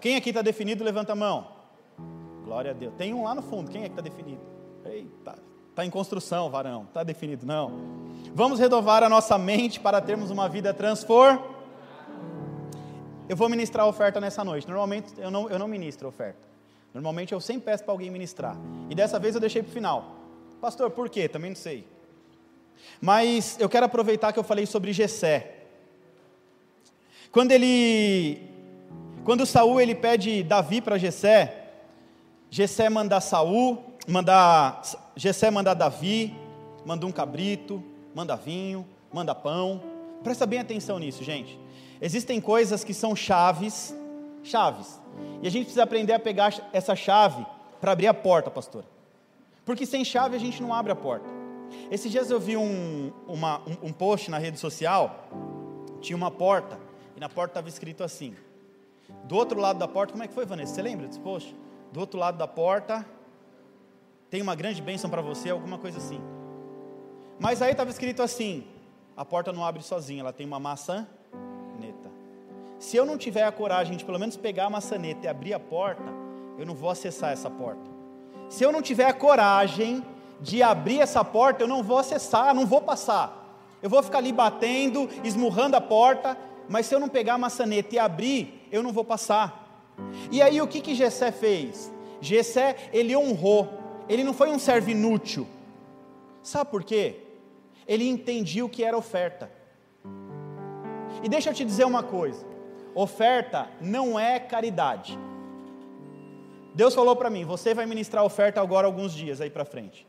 Quem 0.00 0.14
aqui 0.14 0.30
está 0.30 0.42
definido? 0.42 0.84
Levanta 0.84 1.12
a 1.12 1.16
mão. 1.16 1.48
Glória 2.44 2.70
a 2.70 2.74
Deus. 2.74 2.94
Tem 2.96 3.12
um 3.12 3.24
lá 3.24 3.34
no 3.34 3.42
fundo. 3.42 3.68
Quem 3.68 3.82
é 3.82 3.84
que 3.86 3.90
está 3.90 4.00
definido? 4.00 4.40
Eita, 4.84 5.36
Está 5.70 5.84
em 5.84 5.90
construção, 5.90 6.48
varão. 6.48 6.84
Está 6.84 7.02
definido, 7.02 7.44
não. 7.44 7.72
Vamos 8.32 8.60
renovar 8.60 9.02
a 9.02 9.08
nossa 9.08 9.36
mente 9.36 9.80
para 9.80 10.00
termos 10.00 10.30
uma 10.30 10.48
vida 10.48 10.72
transformada. 10.72 11.42
Eu 13.28 13.36
vou 13.36 13.48
ministrar 13.48 13.86
oferta 13.86 14.20
nessa 14.20 14.42
noite. 14.42 14.66
Normalmente 14.66 15.12
eu 15.18 15.30
não, 15.30 15.50
eu 15.50 15.58
não 15.58 15.68
ministro 15.68 16.08
oferta. 16.08 16.48
Normalmente 16.94 17.34
eu 17.34 17.40
sempre 17.40 17.64
peço 17.64 17.84
para 17.84 17.92
alguém 17.92 18.10
ministrar. 18.10 18.56
E 18.88 18.94
dessa 18.94 19.18
vez 19.18 19.34
eu 19.34 19.40
deixei 19.40 19.62
para 19.62 19.70
o 19.70 19.72
final. 19.72 20.16
Pastor, 20.60 20.90
por 20.90 21.10
quê? 21.10 21.28
Também 21.28 21.50
não 21.50 21.56
sei. 21.56 21.86
Mas 23.00 23.56
eu 23.60 23.68
quero 23.68 23.86
aproveitar 23.86 24.32
que 24.32 24.38
eu 24.38 24.44
falei 24.44 24.66
sobre 24.66 24.92
Jessé. 24.92 25.54
Quando 27.30 27.52
ele 27.52 28.42
quando 29.24 29.44
Saul 29.44 29.80
ele 29.80 29.94
pede 29.94 30.42
Davi 30.42 30.80
para 30.80 30.96
Jessé, 30.96 31.66
Jessé 32.50 32.88
manda 32.88 33.20
Saul, 33.20 33.84
mandar 34.06 34.80
Jessé 35.14 35.50
manda 35.50 35.74
Davi, 35.74 36.34
manda 36.84 37.06
um 37.06 37.12
cabrito, 37.12 37.82
manda 38.14 38.34
vinho, 38.36 38.86
manda 39.12 39.34
pão. 39.34 39.82
Presta 40.24 40.46
bem 40.46 40.60
atenção 40.60 40.98
nisso, 40.98 41.22
gente. 41.22 41.58
Existem 42.00 42.40
coisas 42.40 42.82
que 42.82 42.94
são 42.94 43.14
chaves, 43.14 43.94
chaves. 44.42 44.98
E 45.42 45.46
a 45.46 45.50
gente 45.50 45.64
precisa 45.64 45.82
aprender 45.82 46.14
a 46.14 46.18
pegar 46.18 46.54
essa 46.72 46.96
chave 46.96 47.44
para 47.80 47.92
abrir 47.92 48.06
a 48.06 48.14
porta, 48.14 48.50
pastor. 48.50 48.84
Porque 49.64 49.84
sem 49.84 50.04
chave 50.04 50.36
a 50.36 50.38
gente 50.38 50.62
não 50.62 50.72
abre 50.72 50.92
a 50.92 50.96
porta. 50.96 51.37
Esses 51.90 52.10
dias 52.10 52.30
eu 52.30 52.40
vi 52.40 52.56
um, 52.56 53.12
uma, 53.26 53.60
um, 53.60 53.88
um 53.88 53.92
post 53.92 54.30
na 54.30 54.38
rede 54.38 54.58
social, 54.58 55.28
tinha 56.00 56.16
uma 56.16 56.30
porta, 56.30 56.78
e 57.16 57.20
na 57.20 57.28
porta 57.28 57.52
estava 57.52 57.68
escrito 57.68 58.04
assim. 58.04 58.34
Do 59.24 59.36
outro 59.36 59.58
lado 59.60 59.78
da 59.78 59.88
porta, 59.88 60.12
como 60.12 60.22
é 60.22 60.28
que 60.28 60.34
foi, 60.34 60.44
Vanessa? 60.44 60.74
Você 60.74 60.82
lembra 60.82 61.06
desse 61.06 61.20
post? 61.20 61.54
Do 61.92 62.00
outro 62.00 62.18
lado 62.18 62.36
da 62.36 62.46
porta, 62.46 63.06
tem 64.30 64.42
uma 64.42 64.54
grande 64.54 64.82
bênção 64.82 65.08
para 65.08 65.22
você, 65.22 65.50
alguma 65.50 65.78
coisa 65.78 65.98
assim. 65.98 66.20
Mas 67.38 67.62
aí 67.62 67.70
estava 67.70 67.90
escrito 67.90 68.22
assim: 68.22 68.64
a 69.16 69.24
porta 69.24 69.52
não 69.52 69.64
abre 69.64 69.82
sozinha, 69.82 70.20
ela 70.20 70.32
tem 70.32 70.46
uma 70.46 70.60
maçaneta. 70.60 71.08
Se 72.78 72.96
eu 72.96 73.06
não 73.06 73.16
tiver 73.16 73.44
a 73.44 73.52
coragem 73.52 73.96
de 73.96 74.04
pelo 74.04 74.18
menos 74.18 74.36
pegar 74.36 74.66
a 74.66 74.70
maçaneta 74.70 75.26
e 75.26 75.28
abrir 75.28 75.54
a 75.54 75.60
porta, 75.60 76.04
eu 76.58 76.66
não 76.66 76.74
vou 76.74 76.90
acessar 76.90 77.32
essa 77.32 77.50
porta. 77.50 77.90
Se 78.48 78.64
eu 78.64 78.70
não 78.70 78.82
tiver 78.82 79.06
a 79.06 79.12
coragem 79.12 80.04
de 80.40 80.62
abrir 80.62 81.00
essa 81.00 81.24
porta, 81.24 81.62
eu 81.62 81.68
não 81.68 81.82
vou 81.82 81.98
acessar, 81.98 82.54
não 82.54 82.66
vou 82.66 82.80
passar. 82.80 83.34
Eu 83.82 83.90
vou 83.90 84.02
ficar 84.02 84.18
ali 84.18 84.32
batendo, 84.32 85.08
esmurrando 85.24 85.76
a 85.76 85.80
porta, 85.80 86.36
mas 86.68 86.86
se 86.86 86.94
eu 86.94 87.00
não 87.00 87.08
pegar 87.08 87.34
a 87.34 87.38
maçaneta 87.38 87.94
e 87.94 87.98
abrir, 87.98 88.66
eu 88.70 88.82
não 88.82 88.92
vou 88.92 89.04
passar. 89.04 89.94
E 90.30 90.40
aí 90.42 90.60
o 90.60 90.66
que 90.66 90.80
que 90.80 90.94
Gessé 90.94 91.32
fez? 91.32 91.92
Gessé, 92.20 92.76
ele 92.92 93.16
honrou 93.16 93.78
ele 94.08 94.24
não 94.24 94.32
foi 94.32 94.50
um 94.50 94.58
servo 94.58 94.90
inútil. 94.90 95.46
Sabe 96.42 96.70
por 96.70 96.82
quê? 96.82 97.16
Ele 97.86 98.08
entendia 98.08 98.64
o 98.64 98.68
que 98.68 98.82
era 98.82 98.96
oferta. 98.96 99.50
E 101.22 101.28
deixa 101.28 101.50
eu 101.50 101.54
te 101.54 101.64
dizer 101.64 101.84
uma 101.84 102.02
coisa: 102.02 102.46
oferta 102.94 103.68
não 103.80 104.18
é 104.18 104.40
caridade. 104.40 105.18
Deus 106.74 106.94
falou 106.94 107.14
para 107.14 107.28
mim: 107.28 107.44
você 107.44 107.74
vai 107.74 107.84
ministrar 107.84 108.24
oferta 108.24 108.60
agora 108.60 108.86
alguns 108.86 109.12
dias 109.12 109.40
aí 109.40 109.50
para 109.50 109.64
frente. 109.64 110.06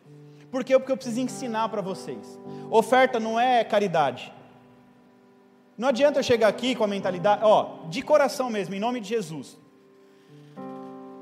Por 0.52 0.64
quê? 0.64 0.78
Porque 0.78 0.92
eu 0.92 0.98
preciso 0.98 1.20
ensinar 1.20 1.70
para 1.70 1.82
vocês. 1.82 2.40
Oferta 2.70 3.20
não 3.20 3.40
é 3.40 3.64
caridade. 3.64 4.34
Não 5.78 5.88
adianta 5.88 6.20
eu 6.20 6.24
chegar 6.24 6.48
aqui 6.48 6.76
com 6.76 6.84
a 6.84 6.88
mentalidade, 6.88 7.42
ó, 7.44 7.88
de 7.88 8.02
coração 8.02 8.50
mesmo, 8.50 8.76
em 8.76 8.80
nome 8.80 9.00
de 9.00 9.08
Jesus. 9.08 9.58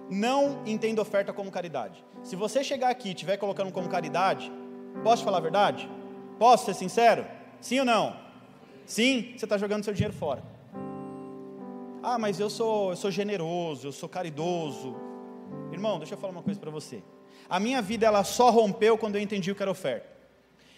Não 0.10 0.64
entenda 0.66 1.02
oferta 1.02 1.32
como 1.32 1.52
caridade. 1.52 2.04
Se 2.24 2.36
você 2.36 2.64
chegar 2.64 2.90
aqui 2.90 3.10
e 3.10 3.12
estiver 3.12 3.38
colocando 3.38 3.72
como 3.72 3.88
caridade, 3.88 4.52
posso 5.04 5.24
falar 5.24 5.38
a 5.38 5.42
verdade? 5.42 5.88
Posso 6.40 6.66
ser 6.66 6.74
sincero? 6.74 7.26
Sim 7.62 7.80
ou 7.80 7.86
não? 7.86 8.16
Sim, 8.86 9.34
você 9.38 9.46
está 9.46 9.58
jogando 9.58 9.84
seu 9.84 9.94
dinheiro 9.94 10.14
fora. 10.16 10.42
Ah, 12.02 12.18
mas 12.18 12.40
eu 12.40 12.50
sou, 12.50 12.92
eu 12.92 12.96
sou 12.96 13.12
generoso, 13.12 13.88
eu 13.88 13.92
sou 13.92 14.08
caridoso. 14.08 14.96
Irmão, 15.72 15.98
deixa 15.98 16.14
eu 16.14 16.18
falar 16.18 16.32
uma 16.32 16.42
coisa 16.42 16.60
para 16.60 16.72
você. 16.72 17.04
A 17.50 17.60
minha 17.60 17.82
vida 17.82 18.06
ela 18.06 18.24
só 18.24 18.50
rompeu 18.50 18.98
quando 18.98 19.16
eu 19.16 19.22
entendi 19.22 19.52
o 19.52 19.56
que 19.56 19.62
era 19.62 19.72
oferta. 19.72 20.08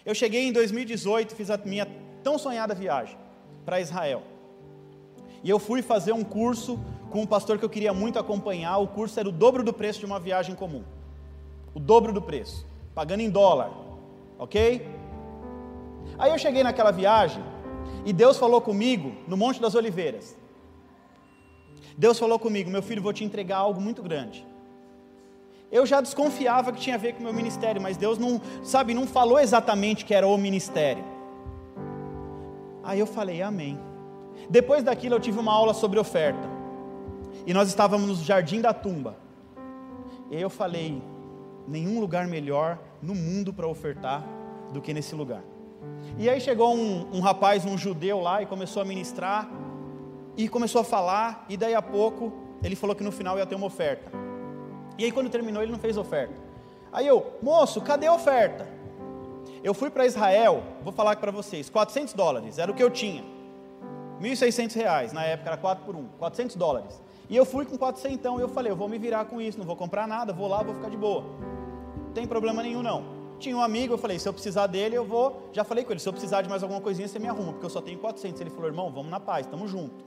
Eu 0.04 0.14
cheguei 0.14 0.46
em 0.46 0.52
2018, 0.52 1.34
fiz 1.34 1.50
a 1.50 1.58
minha 1.58 1.86
tão 2.22 2.38
sonhada 2.38 2.74
viagem 2.74 3.16
para 3.64 3.80
Israel. 3.80 4.22
E 5.42 5.50
eu 5.50 5.58
fui 5.58 5.82
fazer 5.82 6.12
um 6.12 6.24
curso 6.24 6.78
com 7.10 7.22
um 7.22 7.26
pastor 7.26 7.58
que 7.58 7.64
eu 7.64 7.70
queria 7.70 7.92
muito 7.92 8.18
acompanhar. 8.18 8.78
O 8.78 8.88
curso 8.88 9.18
era 9.18 9.28
o 9.28 9.32
dobro 9.32 9.62
do 9.62 9.72
preço 9.72 10.00
de 10.00 10.06
uma 10.06 10.20
viagem 10.20 10.54
comum 10.54 10.84
o 11.74 11.80
dobro 11.80 12.12
do 12.12 12.20
preço, 12.20 12.66
pagando 12.94 13.20
em 13.20 13.30
dólar, 13.30 13.70
ok? 14.38 14.86
Aí 16.18 16.30
eu 16.30 16.38
cheguei 16.38 16.62
naquela 16.62 16.90
viagem 16.90 17.42
e 18.04 18.12
Deus 18.12 18.36
falou 18.36 18.60
comigo 18.60 19.14
no 19.28 19.36
Monte 19.36 19.60
das 19.60 19.74
Oliveiras. 19.74 20.36
Deus 21.96 22.18
falou 22.18 22.38
comigo, 22.38 22.70
meu 22.70 22.82
filho, 22.82 23.02
vou 23.02 23.12
te 23.12 23.24
entregar 23.24 23.58
algo 23.58 23.80
muito 23.80 24.02
grande. 24.02 24.46
Eu 25.70 25.86
já 25.86 26.00
desconfiava 26.00 26.72
que 26.72 26.80
tinha 26.80 26.96
a 26.96 26.98
ver 26.98 27.14
com 27.14 27.20
o 27.20 27.22
meu 27.22 27.32
ministério, 27.32 27.80
mas 27.80 27.96
Deus 27.96 28.18
não, 28.18 28.40
sabe, 28.62 28.92
não 28.92 29.06
falou 29.06 29.38
exatamente 29.38 30.04
que 30.04 30.12
era 30.12 30.26
o 30.26 30.36
ministério. 30.36 31.04
Aí 32.82 32.98
eu 32.98 33.06
falei, 33.06 33.40
amém. 33.40 33.78
Depois 34.48 34.82
daquilo 34.82 35.14
eu 35.14 35.20
tive 35.20 35.38
uma 35.38 35.52
aula 35.52 35.72
sobre 35.72 35.98
oferta. 35.98 36.48
E 37.46 37.54
nós 37.54 37.68
estávamos 37.68 38.08
no 38.08 38.24
Jardim 38.24 38.60
da 38.60 38.74
Tumba. 38.74 39.16
E 40.30 40.36
aí 40.36 40.42
eu 40.42 40.50
falei, 40.50 41.00
nenhum 41.68 42.00
lugar 42.00 42.26
melhor 42.26 42.78
no 43.00 43.14
mundo 43.14 43.52
para 43.52 43.66
ofertar 43.66 44.24
do 44.72 44.80
que 44.80 44.92
nesse 44.92 45.14
lugar. 45.14 45.42
E 46.18 46.28
aí 46.28 46.40
chegou 46.40 46.74
um, 46.74 47.06
um 47.12 47.20
rapaz, 47.20 47.64
um 47.64 47.78
judeu 47.78 48.20
lá, 48.20 48.42
e 48.42 48.46
começou 48.46 48.82
a 48.82 48.84
ministrar, 48.84 49.48
e 50.36 50.48
começou 50.48 50.80
a 50.80 50.84
falar, 50.84 51.46
e 51.48 51.56
daí 51.56 51.74
a 51.74 51.82
pouco 51.82 52.32
ele 52.62 52.76
falou 52.76 52.94
que 52.94 53.04
no 53.04 53.12
final 53.12 53.38
ia 53.38 53.46
ter 53.46 53.54
uma 53.54 53.66
oferta. 53.66 54.29
E 55.00 55.04
aí 55.04 55.10
quando 55.10 55.30
terminou 55.30 55.62
ele 55.62 55.72
não 55.72 55.78
fez 55.78 55.96
oferta. 55.96 56.34
Aí 56.92 57.06
eu, 57.06 57.38
moço, 57.40 57.80
cadê 57.80 58.06
a 58.06 58.12
oferta? 58.12 58.68
Eu 59.64 59.72
fui 59.72 59.88
para 59.88 60.04
Israel, 60.04 60.62
vou 60.84 60.92
falar 60.92 61.16
para 61.16 61.30
vocês, 61.30 61.70
400 61.70 62.12
dólares, 62.12 62.58
era 62.58 62.70
o 62.70 62.74
que 62.74 62.82
eu 62.82 62.90
tinha. 62.90 63.24
1.600 64.20 64.74
reais, 64.74 65.12
na 65.14 65.24
época 65.24 65.48
era 65.48 65.56
4 65.56 65.86
por 65.86 65.96
1, 65.96 66.04
400 66.18 66.56
dólares. 66.56 67.02
E 67.30 67.34
eu 67.34 67.46
fui 67.46 67.64
com 67.64 67.78
400 67.78 68.14
então, 68.14 68.38
e 68.38 68.42
eu 68.42 68.48
falei, 68.50 68.70
eu 68.70 68.76
vou 68.76 68.90
me 68.90 68.98
virar 68.98 69.24
com 69.24 69.40
isso, 69.40 69.58
não 69.58 69.64
vou 69.64 69.74
comprar 69.74 70.06
nada, 70.06 70.34
vou 70.34 70.46
lá, 70.46 70.62
vou 70.62 70.74
ficar 70.74 70.90
de 70.90 70.98
boa. 70.98 71.24
Não 71.96 72.12
tem 72.12 72.26
problema 72.26 72.62
nenhum 72.62 72.82
não. 72.82 73.02
Tinha 73.38 73.56
um 73.56 73.62
amigo, 73.62 73.94
eu 73.94 73.98
falei, 73.98 74.18
se 74.18 74.28
eu 74.28 74.34
precisar 74.34 74.66
dele, 74.66 74.96
eu 74.96 75.04
vou. 75.06 75.48
Já 75.50 75.64
falei 75.64 75.82
com 75.82 75.92
ele, 75.94 76.00
se 76.00 76.08
eu 76.10 76.12
precisar 76.12 76.42
de 76.42 76.50
mais 76.50 76.62
alguma 76.62 76.82
coisinha, 76.82 77.08
você 77.08 77.18
me 77.18 77.26
arruma, 77.26 77.52
porque 77.52 77.64
eu 77.64 77.70
só 77.70 77.80
tenho 77.80 77.98
400. 77.98 78.38
Ele 78.38 78.50
falou, 78.50 78.66
irmão, 78.66 78.92
vamos 78.92 79.10
na 79.10 79.18
paz, 79.18 79.46
tamo 79.46 79.66
junto, 79.66 80.04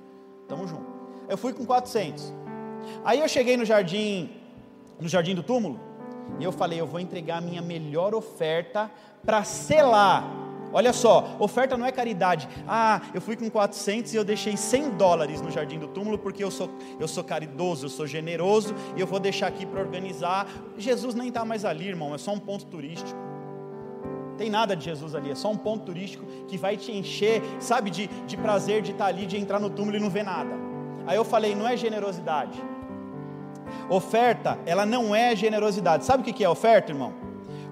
tamo 0.47 0.67
junto. 0.67 0.85
Eu 1.27 1.35
fui 1.35 1.51
com 1.51 1.65
400. 1.65 2.31
Aí 3.03 3.19
eu 3.19 3.27
cheguei 3.27 3.57
no 3.57 3.65
jardim, 3.65 4.42
no 4.99 5.07
jardim 5.07 5.35
do 5.35 5.43
túmulo, 5.43 5.79
e 6.39 6.43
eu 6.43 6.51
falei, 6.51 6.79
eu 6.79 6.87
vou 6.87 6.99
entregar 6.99 7.37
a 7.37 7.41
minha 7.41 7.61
melhor 7.61 8.13
oferta 8.13 8.89
para 9.25 9.43
selar. 9.43 10.43
Olha 10.71 10.91
só, 10.91 11.35
oferta 11.37 11.77
não 11.77 11.85
é 11.85 11.91
caridade. 11.91 12.49
Ah, 12.67 12.99
eu 13.13 13.21
fui 13.21 13.35
com 13.35 13.47
400 13.47 14.11
e 14.11 14.17
eu 14.17 14.23
deixei 14.23 14.57
100 14.57 14.91
dólares 14.91 15.39
no 15.39 15.51
jardim 15.51 15.77
do 15.77 15.87
túmulo 15.87 16.17
porque 16.17 16.43
eu 16.43 16.49
sou, 16.49 16.67
eu 16.99 17.07
sou 17.07 17.23
caridoso, 17.23 17.85
eu 17.85 17.89
sou 17.89 18.07
generoso 18.07 18.73
e 18.97 18.99
eu 18.99 19.05
vou 19.05 19.19
deixar 19.19 19.47
aqui 19.47 19.67
para 19.67 19.79
organizar. 19.79 20.47
Jesus 20.75 21.13
nem 21.13 21.27
está 21.27 21.45
mais 21.45 21.63
ali, 21.63 21.89
irmão, 21.89 22.15
é 22.15 22.17
só 22.17 22.33
um 22.33 22.39
ponto 22.39 22.65
turístico. 22.65 23.19
Tem 24.35 24.49
nada 24.49 24.75
de 24.75 24.85
Jesus 24.85 25.13
ali, 25.13 25.29
é 25.29 25.35
só 25.35 25.51
um 25.51 25.57
ponto 25.57 25.85
turístico 25.85 26.25
que 26.47 26.57
vai 26.57 26.75
te 26.75 26.91
encher, 26.91 27.43
sabe, 27.59 27.91
de, 27.91 28.07
de 28.07 28.35
prazer 28.35 28.81
de 28.81 28.93
estar 28.93 29.03
tá 29.03 29.09
ali, 29.11 29.27
de 29.27 29.37
entrar 29.37 29.59
no 29.59 29.69
túmulo 29.69 29.95
e 29.95 29.99
não 29.99 30.09
ver 30.09 30.23
nada. 30.23 30.49
Aí 31.05 31.15
eu 31.15 31.23
falei, 31.23 31.53
não 31.53 31.67
é 31.67 31.77
generosidade. 31.77 32.59
Oferta, 33.89 34.57
ela 34.65 34.85
não 34.85 35.15
é 35.15 35.35
generosidade. 35.35 36.05
Sabe 36.05 36.21
o 36.21 36.33
que 36.33 36.43
é 36.43 36.49
oferta, 36.49 36.91
irmão? 36.91 37.13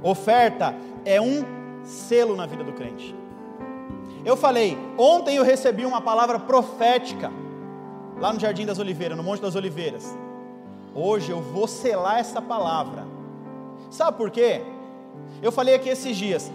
Oferta 0.04 0.76
é 1.06 1.22
um 1.22 1.44
selo 1.84 2.36
na 2.36 2.46
vida 2.46 2.64
do 2.64 2.74
crente. 2.74 3.16
Eu 4.24 4.38
falei, 4.38 4.78
ontem 4.98 5.36
eu 5.36 5.44
recebi 5.44 5.86
uma 5.86 6.02
palavra 6.02 6.38
profética, 6.40 7.32
lá 8.20 8.32
no 8.32 8.40
Jardim 8.40 8.66
das 8.66 8.78
Oliveiras, 8.78 9.18
no 9.18 9.24
Monte 9.24 9.42
das 9.42 9.56
Oliveiras. 9.56 10.16
Hoje 10.94 11.32
eu 11.32 11.42
vou 11.42 11.68
selar 11.68 12.20
essa 12.20 12.42
palavra. 12.42 13.06
Sabe 13.90 14.18
por 14.18 14.30
quê? 14.30 14.62
Eu 15.42 15.52
falei 15.52 15.76
aqui 15.76 15.90
esses 15.90 16.16
dias. 16.16 16.52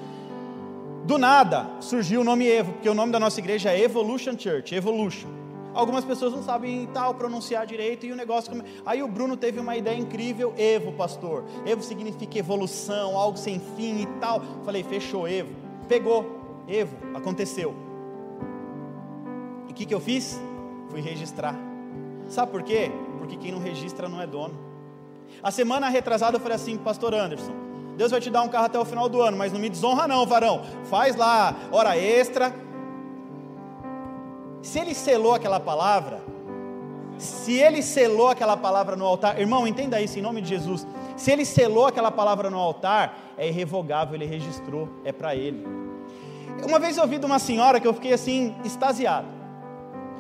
Do 1.05 1.19
nada 1.19 1.67
surgiu 1.81 2.21
o 2.21 2.25
nome 2.25 2.47
Evo, 2.47 2.73
porque 2.73 2.89
o 2.89 2.95
nome 2.95 3.13
da 3.13 3.21
nossa 3.21 3.41
igreja 3.41 3.71
é 3.73 3.81
Evolution 3.81 4.39
Church, 4.39 4.75
Evolution. 4.75 5.29
Algumas 5.77 6.07
pessoas 6.07 6.33
não 6.33 6.43
sabem 6.43 6.87
tal 6.87 7.13
pronunciar 7.13 7.67
direito 7.67 8.07
e 8.07 8.11
o 8.11 8.17
negócio. 8.17 8.51
Aí 8.87 9.03
o 9.03 9.09
Bruno 9.09 9.37
teve 9.37 9.61
uma 9.61 9.77
ideia 9.77 9.99
incrível, 9.99 10.55
Evo, 10.57 10.91
pastor. 10.93 11.45
Evo 11.67 11.83
significa 11.83 12.39
evolução, 12.39 13.15
algo 13.15 13.37
sem 13.37 13.61
fim 13.77 14.01
e 14.01 14.07
tal. 14.19 14.41
Falei, 14.65 14.83
fechou, 14.83 15.29
Evo. 15.29 15.51
Pegou, 15.87 16.65
Evo, 16.67 16.97
aconteceu. 17.15 17.75
E 19.69 19.73
o 19.73 19.75
que, 19.75 19.85
que 19.85 19.95
eu 19.95 20.01
fiz? 20.01 20.41
Fui 20.89 21.03
registrar. 21.03 21.55
Sabe 22.27 22.51
por 22.51 22.63
quê? 22.63 22.91
Porque 23.19 23.37
quem 23.37 23.53
não 23.53 23.59
registra 23.59 24.09
não 24.09 24.21
é 24.21 24.27
dono. 24.27 24.55
A 25.43 25.51
semana 25.51 25.91
retrasada 25.91 26.37
eu 26.37 26.41
falei 26.41 26.57
assim, 26.57 26.79
pastor 26.79 27.13
Anderson, 27.13 27.53
Deus 27.97 28.11
vai 28.11 28.21
te 28.21 28.31
dar 28.31 28.43
um 28.43 28.49
carro 28.49 28.67
até 28.67 28.79
o 28.79 28.85
final 28.85 29.09
do 29.09 29.21
ano, 29.21 29.37
mas 29.37 29.53
não 29.53 29.61
me 29.61 29.69
desonra 29.69 30.09
não, 30.09 30.27
varão. 30.27 30.63
Faz 30.85 31.17
lá 31.17 31.55
hora 31.71 31.97
extra, 31.97 32.55
se 34.67 34.81
ele 34.81 34.95
selou 34.95 35.33
aquela 35.33 35.61
palavra, 35.61 36.21
se 37.19 37.55
ele 37.55 37.83
selou 37.83 38.29
aquela 38.29 38.57
palavra 38.57 38.97
no 38.97 39.07
altar, 39.07 39.41
irmão, 39.41 39.67
entenda 39.67 40.01
isso 40.01 40.19
em 40.19 40.23
nome 40.23 40.43
de 40.43 40.49
Jesus. 40.49 40.87
Se 41.17 41.31
ele 41.31 41.45
selou 41.45 41.87
aquela 41.87 42.11
palavra 42.11 42.51
no 42.51 42.59
altar, 42.59 43.17
é 43.39 43.49
irrevogável, 43.49 44.17
ele 44.17 44.27
registrou, 44.27 44.89
é 45.05 45.13
para 45.13 45.35
ele. 45.35 45.65
Uma 46.67 46.79
vez 46.79 46.97
eu 46.97 47.05
ouvi 47.05 47.19
de 47.19 47.25
uma 47.25 47.39
senhora 47.39 47.79
que 47.79 47.87
eu 47.87 47.95
fiquei 47.95 48.13
assim, 48.13 48.55
extasiado. 48.65 49.29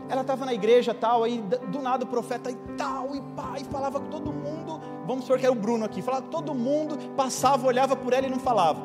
Ela 0.09 0.20
estava 0.20 0.47
na 0.47 0.55
igreja 0.55 0.94
tal, 0.94 1.24
aí 1.24 1.43
do 1.68 1.82
nada 1.82 2.05
o 2.05 2.06
profeta 2.06 2.48
e 2.48 2.55
tal, 2.78 3.16
e 3.16 3.20
pai, 3.35 3.64
falava 3.70 3.98
com 3.98 4.06
todo 4.06 4.32
mundo. 4.32 4.81
Vamos 5.06 5.24
supor 5.24 5.39
que 5.39 5.44
era 5.44 5.52
o 5.52 5.59
Bruno 5.59 5.85
aqui, 5.85 6.01
falava 6.01 6.23
com 6.23 6.31
todo 6.31 6.55
mundo, 6.55 6.97
passava, 7.16 7.66
olhava 7.66 7.97
por 7.97 8.12
ela 8.12 8.27
e 8.27 8.31
não 8.31 8.39
falava. 8.39 8.81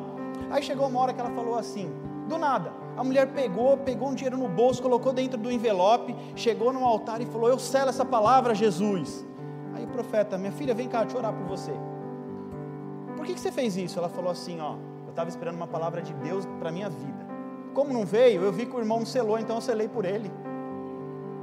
Aí 0.50 0.62
chegou 0.62 0.88
uma 0.88 1.00
hora 1.00 1.12
que 1.12 1.20
ela 1.20 1.30
falou 1.30 1.56
assim, 1.56 1.88
do 2.26 2.36
nada, 2.36 2.81
a 2.96 3.02
mulher 3.02 3.28
pegou, 3.28 3.76
pegou 3.78 4.08
um 4.08 4.14
dinheiro 4.14 4.36
no 4.36 4.48
bolso, 4.48 4.82
colocou 4.82 5.12
dentro 5.12 5.38
do 5.38 5.50
envelope, 5.50 6.14
chegou 6.36 6.72
no 6.72 6.84
altar 6.84 7.20
e 7.20 7.26
falou: 7.26 7.48
Eu 7.48 7.58
selo 7.58 7.88
essa 7.88 8.04
palavra, 8.04 8.54
Jesus. 8.54 9.26
Aí 9.74 9.84
o 9.84 9.88
profeta, 9.88 10.36
minha 10.36 10.52
filha, 10.52 10.74
vem 10.74 10.88
cá, 10.88 11.00
deixa 11.00 11.16
eu 11.16 11.20
orar 11.20 11.32
por 11.32 11.46
você. 11.46 11.72
Por 13.16 13.24
que, 13.24 13.34
que 13.34 13.40
você 13.40 13.50
fez 13.50 13.76
isso? 13.76 13.98
Ela 13.98 14.08
falou 14.08 14.30
assim: 14.30 14.60
Ó, 14.60 14.74
eu 15.04 15.10
estava 15.10 15.30
esperando 15.30 15.56
uma 15.56 15.66
palavra 15.66 16.02
de 16.02 16.12
Deus 16.14 16.46
para 16.58 16.70
minha 16.70 16.90
vida. 16.90 17.26
Como 17.72 17.92
não 17.92 18.04
veio, 18.04 18.42
eu 18.42 18.52
vi 18.52 18.66
que 18.66 18.76
o 18.76 18.78
irmão 18.78 18.98
não 18.98 19.06
selou, 19.06 19.38
então 19.38 19.56
eu 19.56 19.62
selei 19.62 19.88
por 19.88 20.04
ele. 20.04 20.30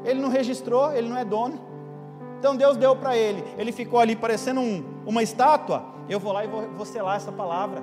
Ele 0.06 0.22
não 0.22 0.30
registrou, 0.30 0.94
ele 0.94 1.10
não 1.10 1.18
é 1.18 1.26
dono. 1.26 1.60
Então 2.38 2.56
Deus 2.56 2.78
deu 2.78 2.96
para 2.96 3.18
ele. 3.18 3.44
Ele 3.58 3.72
ficou 3.72 4.00
ali 4.00 4.16
parecendo 4.16 4.62
um, 4.62 4.84
uma 5.06 5.24
estátua. 5.24 5.84
Eu 6.08 6.20
vou 6.20 6.32
lá 6.32 6.46
e 6.46 6.48
vou, 6.48 6.70
vou 6.70 6.86
selar 6.86 7.18
essa 7.18 7.32
palavra. 7.32 7.82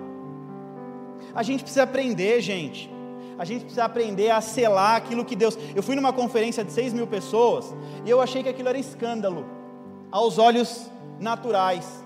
A 1.34 1.43
gente 1.43 1.62
precisa 1.64 1.82
aprender, 1.82 2.40
gente 2.40 2.95
a 3.39 3.45
gente 3.45 3.63
precisa 3.63 3.85
aprender 3.85 4.31
a 4.31 4.41
selar 4.41 4.97
aquilo 4.97 5.25
que 5.25 5.37
Deus. 5.37 5.59
Eu 5.75 5.83
fui 5.83 5.95
numa 5.95 6.13
conferência 6.13 6.65
de 6.65 6.73
6 6.73 6.93
mil 6.93 7.07
pessoas 7.07 7.75
e 8.05 8.11
eu 8.11 8.21
achei 8.21 8.43
que 8.43 8.49
aquilo 8.49 8.69
era 8.69 8.79
escândalo, 8.79 9.45
aos 10.11 10.39
olhos 10.39 10.91
naturais. 11.19 12.05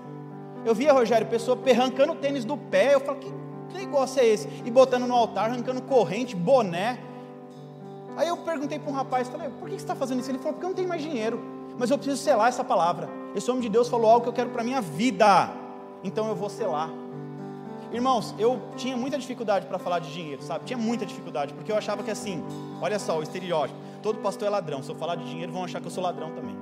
Eu 0.65 0.75
via, 0.75 0.93
Rogério, 0.93 1.27
pessoa 1.27 1.57
perrancando 1.57 2.13
o 2.13 2.15
tênis 2.15 2.45
do 2.45 2.57
pé. 2.57 2.93
Eu 2.93 2.99
falo, 2.99 3.17
que, 3.17 3.31
negócio 3.73 4.21
é 4.21 4.25
esse? 4.25 4.47
E 4.65 4.69
botando 4.69 5.07
no 5.07 5.15
altar, 5.15 5.49
arrancando 5.49 5.81
corrente, 5.81 6.35
boné. 6.35 6.99
Aí 8.17 8.27
eu 8.27 8.37
perguntei 8.37 8.77
para 8.77 8.91
um 8.91 8.93
rapaz, 8.93 9.29
falei, 9.29 9.49
por 9.49 9.69
que 9.69 9.75
você 9.75 9.83
está 9.83 9.95
fazendo 9.95 10.19
isso? 10.19 10.29
Ele 10.29 10.37
falou, 10.37 10.53
porque 10.53 10.65
eu 10.65 10.69
não 10.69 10.75
tenho 10.75 10.89
mais 10.89 11.01
dinheiro, 11.01 11.39
mas 11.79 11.89
eu 11.89 11.97
preciso 11.97 12.21
selar 12.21 12.49
essa 12.49 12.63
palavra. 12.63 13.09
Esse 13.33 13.49
homem 13.49 13.61
de 13.61 13.69
Deus 13.69 13.87
falou 13.87 14.09
algo 14.11 14.23
que 14.23 14.29
eu 14.29 14.33
quero 14.33 14.49
para 14.49 14.61
a 14.61 14.65
minha 14.65 14.81
vida, 14.81 15.49
então 16.03 16.27
eu 16.27 16.35
vou 16.35 16.49
selar. 16.49 16.89
Irmãos, 17.91 18.33
eu 18.39 18.61
tinha 18.77 18.95
muita 18.95 19.17
dificuldade 19.17 19.65
para 19.65 19.77
falar 19.77 19.99
de 19.99 20.13
dinheiro, 20.13 20.41
sabe? 20.41 20.63
Tinha 20.65 20.77
muita 20.77 21.05
dificuldade, 21.05 21.53
porque 21.53 21.71
eu 21.71 21.75
achava 21.75 22.01
que 22.03 22.11
assim, 22.11 22.41
olha 22.81 22.97
só, 22.97 23.19
o 23.19 23.23
estereótipo, 23.23 23.77
todo 24.01 24.19
pastor 24.19 24.47
é 24.47 24.51
ladrão. 24.51 24.81
Se 24.81 24.89
eu 24.89 24.95
falar 24.95 25.15
de 25.15 25.25
dinheiro, 25.25 25.51
vão 25.51 25.65
achar 25.65 25.81
que 25.81 25.87
eu 25.87 25.91
sou 25.91 26.01
ladrão 26.01 26.31
também. 26.31 26.55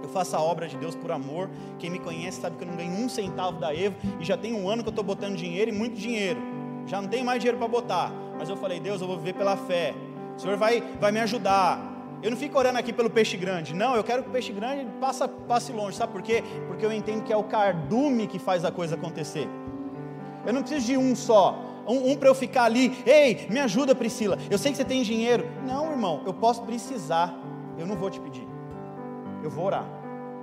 Eu 0.00 0.08
faço 0.08 0.36
a 0.36 0.40
obra 0.40 0.68
de 0.68 0.76
Deus 0.76 0.94
por 0.94 1.10
amor. 1.10 1.50
Quem 1.78 1.90
me 1.90 1.98
conhece 1.98 2.40
sabe 2.40 2.56
que 2.56 2.62
eu 2.62 2.68
não 2.68 2.76
ganho 2.76 2.92
um 2.92 3.08
centavo 3.08 3.58
da 3.58 3.74
Evo 3.74 3.96
e 4.20 4.24
já 4.24 4.36
tem 4.36 4.54
um 4.54 4.68
ano 4.68 4.82
que 4.82 4.88
eu 4.88 4.92
estou 4.92 5.04
botando 5.04 5.36
dinheiro 5.36 5.70
e 5.70 5.74
muito 5.74 5.98
dinheiro. 5.98 6.40
Já 6.86 7.02
não 7.02 7.08
tem 7.08 7.24
mais 7.24 7.40
dinheiro 7.40 7.58
para 7.58 7.68
botar. 7.68 8.12
Mas 8.38 8.48
eu 8.48 8.56
falei, 8.56 8.78
Deus, 8.78 9.00
eu 9.00 9.08
vou 9.08 9.18
viver 9.18 9.34
pela 9.34 9.56
fé. 9.56 9.92
O 10.36 10.40
Senhor 10.40 10.56
vai, 10.56 10.80
vai 11.00 11.10
me 11.10 11.18
ajudar. 11.20 11.78
Eu 12.22 12.30
não 12.30 12.38
fico 12.38 12.56
orando 12.56 12.78
aqui 12.78 12.92
pelo 12.92 13.10
peixe 13.10 13.36
grande. 13.36 13.74
Não, 13.74 13.96
eu 13.96 14.04
quero 14.04 14.22
que 14.22 14.28
o 14.28 14.32
peixe 14.32 14.52
grande 14.52 14.86
passe, 15.00 15.26
passe 15.48 15.72
longe. 15.72 15.96
Sabe 15.96 16.12
por 16.12 16.22
quê? 16.22 16.42
Porque 16.68 16.86
eu 16.86 16.92
entendo 16.92 17.24
que 17.24 17.32
é 17.32 17.36
o 17.36 17.44
cardume 17.44 18.26
que 18.26 18.38
faz 18.38 18.64
a 18.64 18.70
coisa 18.70 18.94
acontecer. 18.94 19.48
Eu 20.46 20.52
não 20.52 20.62
preciso 20.62 20.86
de 20.86 20.96
um 20.96 21.14
só. 21.14 21.58
Um, 21.86 22.12
um 22.12 22.16
para 22.16 22.28
eu 22.28 22.34
ficar 22.34 22.64
ali, 22.64 23.02
ei, 23.06 23.46
me 23.48 23.58
ajuda 23.60 23.94
Priscila. 23.94 24.38
Eu 24.50 24.58
sei 24.58 24.72
que 24.72 24.76
você 24.76 24.84
tem 24.84 25.02
dinheiro. 25.02 25.48
Não, 25.66 25.90
irmão, 25.90 26.22
eu 26.26 26.34
posso 26.34 26.62
precisar. 26.62 27.34
Eu 27.78 27.86
não 27.86 27.96
vou 27.96 28.10
te 28.10 28.20
pedir. 28.20 28.46
Eu 29.42 29.50
vou 29.50 29.66
orar. 29.66 29.86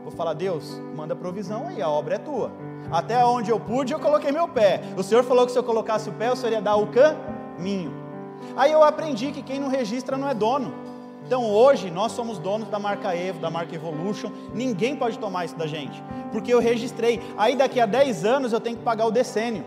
Vou 0.03 0.11
falar, 0.11 0.34
Deus, 0.34 0.80
manda 0.95 1.15
provisão 1.15 1.67
aí, 1.67 1.81
a 1.81 1.89
obra 1.89 2.15
é 2.15 2.17
tua. 2.17 2.51
Até 2.91 3.23
onde 3.26 3.49
eu 3.49 3.59
pude, 3.59 3.93
eu 3.93 3.99
coloquei 3.99 4.31
meu 4.31 4.47
pé. 4.47 4.81
O 4.95 5.03
Senhor 5.03 5.23
falou 5.23 5.45
que 5.45 5.51
se 5.51 5.57
eu 5.57 5.63
colocasse 5.63 6.09
o 6.09 6.13
pé, 6.13 6.31
o 6.31 6.35
Senhor 6.35 6.53
ia 6.53 6.61
dar 6.61 6.76
o 6.76 6.88
caminho. 6.88 7.91
Aí 8.55 8.72
eu 8.72 8.84
aprendi 8.84 9.31
que 9.31 9.41
quem 9.41 9.59
não 9.59 9.67
registra 9.67 10.17
não 10.17 10.30
é 10.30 10.34
dono. 10.34 10.73
Então 11.26 11.49
hoje 11.51 11.89
nós 11.89 12.11
somos 12.11 12.38
donos 12.38 12.69
da 12.69 12.77
marca 12.77 13.15
Evo, 13.15 13.39
da 13.39 13.49
marca 13.49 13.73
Evolution. 13.73 14.31
Ninguém 14.53 14.95
pode 14.95 15.17
tomar 15.17 15.45
isso 15.45 15.55
da 15.55 15.65
gente, 15.65 16.03
porque 16.31 16.53
eu 16.53 16.59
registrei. 16.59 17.19
Aí 17.35 17.55
daqui 17.55 17.80
a 17.80 17.88
10 17.88 18.26
anos 18.26 18.53
eu 18.53 18.59
tenho 18.59 18.77
que 18.77 18.84
pagar 18.84 19.07
o 19.07 19.11
decênio. 19.11 19.65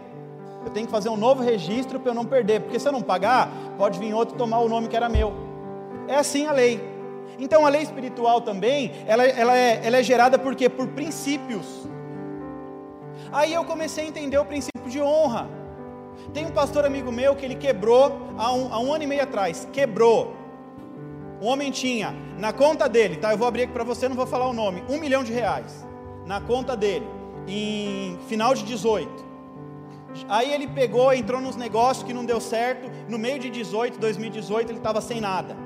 Eu 0.68 0.72
tenho 0.74 0.84
que 0.84 0.92
fazer 0.92 1.08
um 1.08 1.16
novo 1.16 1.42
registro 1.42 1.98
para 1.98 2.10
eu 2.10 2.14
não 2.14 2.26
perder, 2.26 2.60
porque 2.60 2.78
se 2.78 2.86
eu 2.86 2.92
não 2.92 3.00
pagar, 3.00 3.50
pode 3.78 3.98
vir 3.98 4.12
outro 4.12 4.36
tomar 4.36 4.58
o 4.58 4.68
nome 4.68 4.86
que 4.86 4.94
era 4.94 5.08
meu. 5.08 5.32
É 6.06 6.16
assim 6.16 6.46
a 6.46 6.52
lei. 6.52 6.78
Então 7.38 7.64
a 7.64 7.70
lei 7.70 7.80
espiritual 7.80 8.42
também, 8.42 8.92
ela, 9.06 9.24
ela, 9.24 9.56
é, 9.56 9.80
ela 9.82 9.96
é 9.96 10.02
gerada 10.02 10.38
por 10.38 10.54
quê? 10.54 10.68
Por 10.68 10.88
princípios. 10.88 11.88
Aí 13.32 13.54
eu 13.54 13.64
comecei 13.64 14.04
a 14.04 14.08
entender 14.08 14.36
o 14.36 14.44
princípio 14.44 14.90
de 14.90 15.00
honra. 15.00 15.48
Tem 16.34 16.44
um 16.44 16.50
pastor 16.50 16.84
amigo 16.84 17.10
meu 17.10 17.34
que 17.34 17.46
ele 17.46 17.54
quebrou 17.54 18.28
há 18.36 18.52
um, 18.52 18.70
há 18.70 18.78
um 18.78 18.92
ano 18.92 19.04
e 19.04 19.06
meio 19.06 19.22
atrás, 19.22 19.66
quebrou 19.72 20.36
Um 21.40 21.46
homem 21.46 21.70
tinha 21.70 22.14
na 22.38 22.52
conta 22.52 22.86
dele, 22.90 23.16
tá? 23.16 23.32
Eu 23.32 23.38
vou 23.38 23.48
abrir 23.48 23.62
aqui 23.62 23.72
para 23.72 23.84
você, 23.84 24.06
não 24.06 24.16
vou 24.16 24.26
falar 24.26 24.46
o 24.48 24.52
nome. 24.52 24.84
Um 24.86 24.98
milhão 24.98 25.24
de 25.24 25.32
reais 25.32 25.86
na 26.26 26.42
conta 26.42 26.76
dele 26.76 27.06
em 27.46 28.18
final 28.28 28.52
de 28.52 28.64
18. 28.64 29.27
Aí 30.28 30.52
ele 30.52 30.66
pegou, 30.66 31.12
entrou 31.12 31.40
nos 31.40 31.56
negócios 31.56 32.04
que 32.06 32.12
não 32.12 32.24
deu 32.24 32.40
certo. 32.40 32.90
No 33.08 33.18
meio 33.18 33.38
de 33.38 33.50
18, 33.50 33.98
2018, 33.98 34.70
ele 34.70 34.78
estava 34.78 35.00
sem 35.00 35.20
nada. 35.20 35.56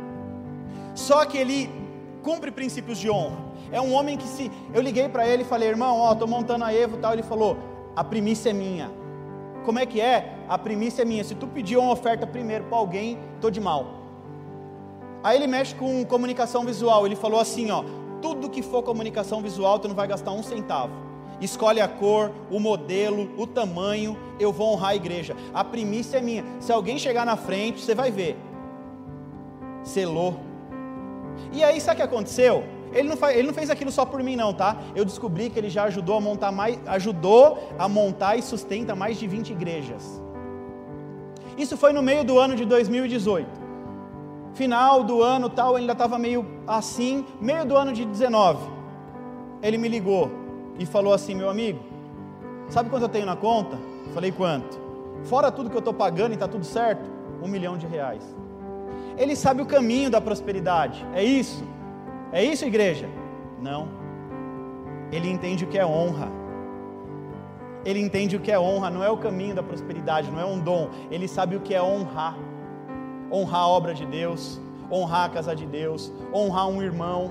Só 0.95 1.25
que 1.25 1.39
ele 1.39 1.71
cumpre 2.23 2.51
princípios 2.51 2.99
de 2.99 3.11
honra. 3.11 3.39
É 3.71 3.81
um 3.81 3.93
homem 3.95 4.17
que 4.17 4.27
se. 4.27 4.51
Eu 4.75 4.83
liguei 4.83 5.09
para 5.09 5.27
ele 5.27 5.43
e 5.43 5.47
falei, 5.47 5.69
irmão, 5.69 5.99
ó, 5.99 6.15
tô 6.15 6.27
montando 6.27 6.65
a 6.65 6.75
Evo 6.75 6.99
tal. 6.99 7.13
Ele 7.13 7.23
falou, 7.23 7.57
a 7.97 8.05
primícia 8.05 8.51
é 8.51 8.53
minha. 8.53 8.91
Como 9.65 9.79
é 9.79 9.87
que 9.87 10.01
é? 10.01 10.37
A 10.49 10.59
primícia 10.59 11.03
é 11.03 11.05
minha. 11.05 11.25
Se 11.25 11.35
tu 11.35 11.47
pedir 11.47 11.77
uma 11.77 11.93
oferta 11.93 12.27
primeiro 12.27 12.65
para 12.65 12.77
alguém, 12.77 13.19
tô 13.41 13.51
de 13.51 13.61
mal. 13.61 14.03
Aí 15.23 15.37
ele 15.37 15.47
mexe 15.47 15.75
com 15.75 16.05
comunicação 16.05 16.65
visual. 16.65 17.07
Ele 17.07 17.15
falou 17.15 17.41
assim, 17.41 17.71
ó, 17.71 17.85
tudo 18.21 18.51
que 18.51 18.61
for 18.61 18.83
comunicação 18.83 19.41
visual, 19.41 19.79
tu 19.79 19.89
não 19.89 19.95
vai 19.95 20.07
gastar 20.07 20.33
um 20.33 20.43
centavo. 20.43 20.93
Escolhe 21.43 21.81
a 21.81 21.89
cor, 21.89 22.31
o 22.49 22.61
modelo, 22.61 23.29
o 23.37 23.49
tamanho, 23.49 24.17
eu 24.39 24.53
vou 24.53 24.73
honrar 24.73 24.91
a 24.91 24.95
igreja. 24.95 25.35
A 25.53 25.65
primícia 25.65 26.19
é 26.19 26.21
minha. 26.21 26.45
Se 26.61 26.71
alguém 26.71 27.01
chegar 27.01 27.27
na 27.27 27.37
frente, 27.37 27.81
você 27.81 27.97
vai 27.97 28.13
ver. 28.13 28.37
Selou. 29.83 30.39
E 31.53 31.65
aí, 31.65 31.81
sabe 31.81 31.95
o 31.95 31.97
que 31.97 32.03
aconteceu? 32.03 32.63
Ele 32.93 33.09
não, 33.09 33.17
faz, 33.17 33.37
ele 33.37 33.49
não 33.49 33.55
fez 33.55 33.71
aquilo 33.71 33.91
só 33.91 34.05
por 34.05 34.23
mim, 34.23 34.37
não, 34.37 34.55
tá? 34.55 34.77
Eu 34.95 35.05
descobri 35.05 35.51
que 35.51 35.59
ele 35.59 35.69
já 35.69 35.85
ajudou 35.85 36.17
a 36.17 36.21
montar 36.21 36.53
mais, 36.53 36.79
ajudou 36.87 37.59
a 37.77 37.89
montar 37.89 38.37
e 38.37 38.43
sustenta 38.43 38.95
mais 38.95 39.19
de 39.19 39.27
20 39.27 39.51
igrejas. 39.51 40.23
Isso 41.59 41.77
foi 41.77 41.93
no 41.93 42.03
meio 42.03 42.23
do 42.23 42.39
ano 42.39 42.55
de 42.55 42.65
2018. 42.65 43.49
Final 44.55 45.03
do 45.03 45.23
ano 45.23 45.49
tal, 45.49 45.73
ele 45.73 45.81
ainda 45.81 45.95
estava 45.95 46.19
meio 46.19 46.47
assim, 46.69 47.25
meio 47.41 47.65
do 47.65 47.77
ano 47.77 47.93
de 47.93 48.05
19. 48.05 48.61
Ele 49.61 49.79
me 49.79 49.89
ligou 49.89 50.42
e 50.79 50.87
falou 50.87 51.13
assim: 51.13 51.35
meu 51.35 51.49
amigo, 51.49 51.81
sabe 52.69 52.91
quanto 52.91 53.03
eu 53.03 53.09
tenho 53.09 53.27
na 53.27 53.37
conta? 53.37 53.79
Falei 54.15 54.33
quanto? 54.33 54.81
Fora 55.25 55.53
tudo 55.53 55.71
que 55.71 55.77
eu 55.77 55.81
estou 55.81 55.95
pagando 55.95 56.33
e 56.33 56.35
está 56.35 56.49
tudo 56.49 56.65
certo, 56.65 57.11
um 57.43 57.49
milhão 57.49 57.77
de 57.77 57.87
reais. 57.87 58.23
Ele 59.17 59.37
sabe 59.37 59.63
o 59.63 59.67
caminho 59.67 60.11
da 60.11 60.21
prosperidade, 60.21 61.07
é 61.15 61.23
isso? 61.23 61.65
É 62.33 62.43
isso, 62.43 62.65
igreja? 62.65 63.09
Não. 63.61 63.89
Ele 65.13 65.29
entende 65.31 65.65
o 65.65 65.69
que 65.69 65.79
é 65.79 65.85
honra. 65.85 66.29
Ele 67.85 68.01
entende 68.01 68.37
o 68.37 68.41
que 68.41 68.51
é 68.51 68.59
honra, 68.59 68.89
não 68.91 69.03
é 69.03 69.11
o 69.11 69.17
caminho 69.17 69.55
da 69.55 69.63
prosperidade, 69.63 70.31
não 70.31 70.41
é 70.41 70.45
um 70.45 70.59
dom. 70.59 70.89
Ele 71.11 71.29
sabe 71.29 71.57
o 71.57 71.61
que 71.61 71.75
é 71.75 71.83
honrar. 71.83 72.37
Honrar 73.31 73.63
a 73.63 73.69
obra 73.69 73.93
de 73.93 74.07
Deus, 74.07 74.61
honrar 74.91 75.27
a 75.27 75.29
casa 75.29 75.55
de 75.55 75.67
Deus, 75.67 76.13
honrar 76.33 76.69
um 76.69 76.83
irmão. 76.83 77.31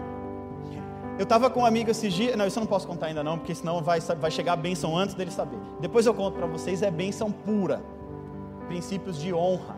Eu 1.21 1.23
estava 1.23 1.51
com 1.51 1.59
um 1.59 1.65
amigo 1.67 1.91
esses 1.91 2.11
dias, 2.11 2.35
não, 2.35 2.47
isso 2.47 2.57
eu 2.57 2.61
não 2.61 2.67
posso 2.67 2.87
contar 2.87 3.05
ainda 3.05 3.23
não, 3.23 3.37
porque 3.37 3.53
senão 3.53 3.79
vai, 3.83 3.99
vai 3.99 4.31
chegar 4.31 4.53
a 4.53 4.55
bênção 4.55 4.97
antes 4.97 5.13
dele 5.13 5.29
saber. 5.29 5.59
Depois 5.79 6.07
eu 6.07 6.15
conto 6.15 6.33
para 6.35 6.47
vocês, 6.47 6.81
é 6.81 6.89
bênção 6.89 7.31
pura. 7.31 7.83
Princípios 8.67 9.21
de 9.21 9.31
honra. 9.31 9.77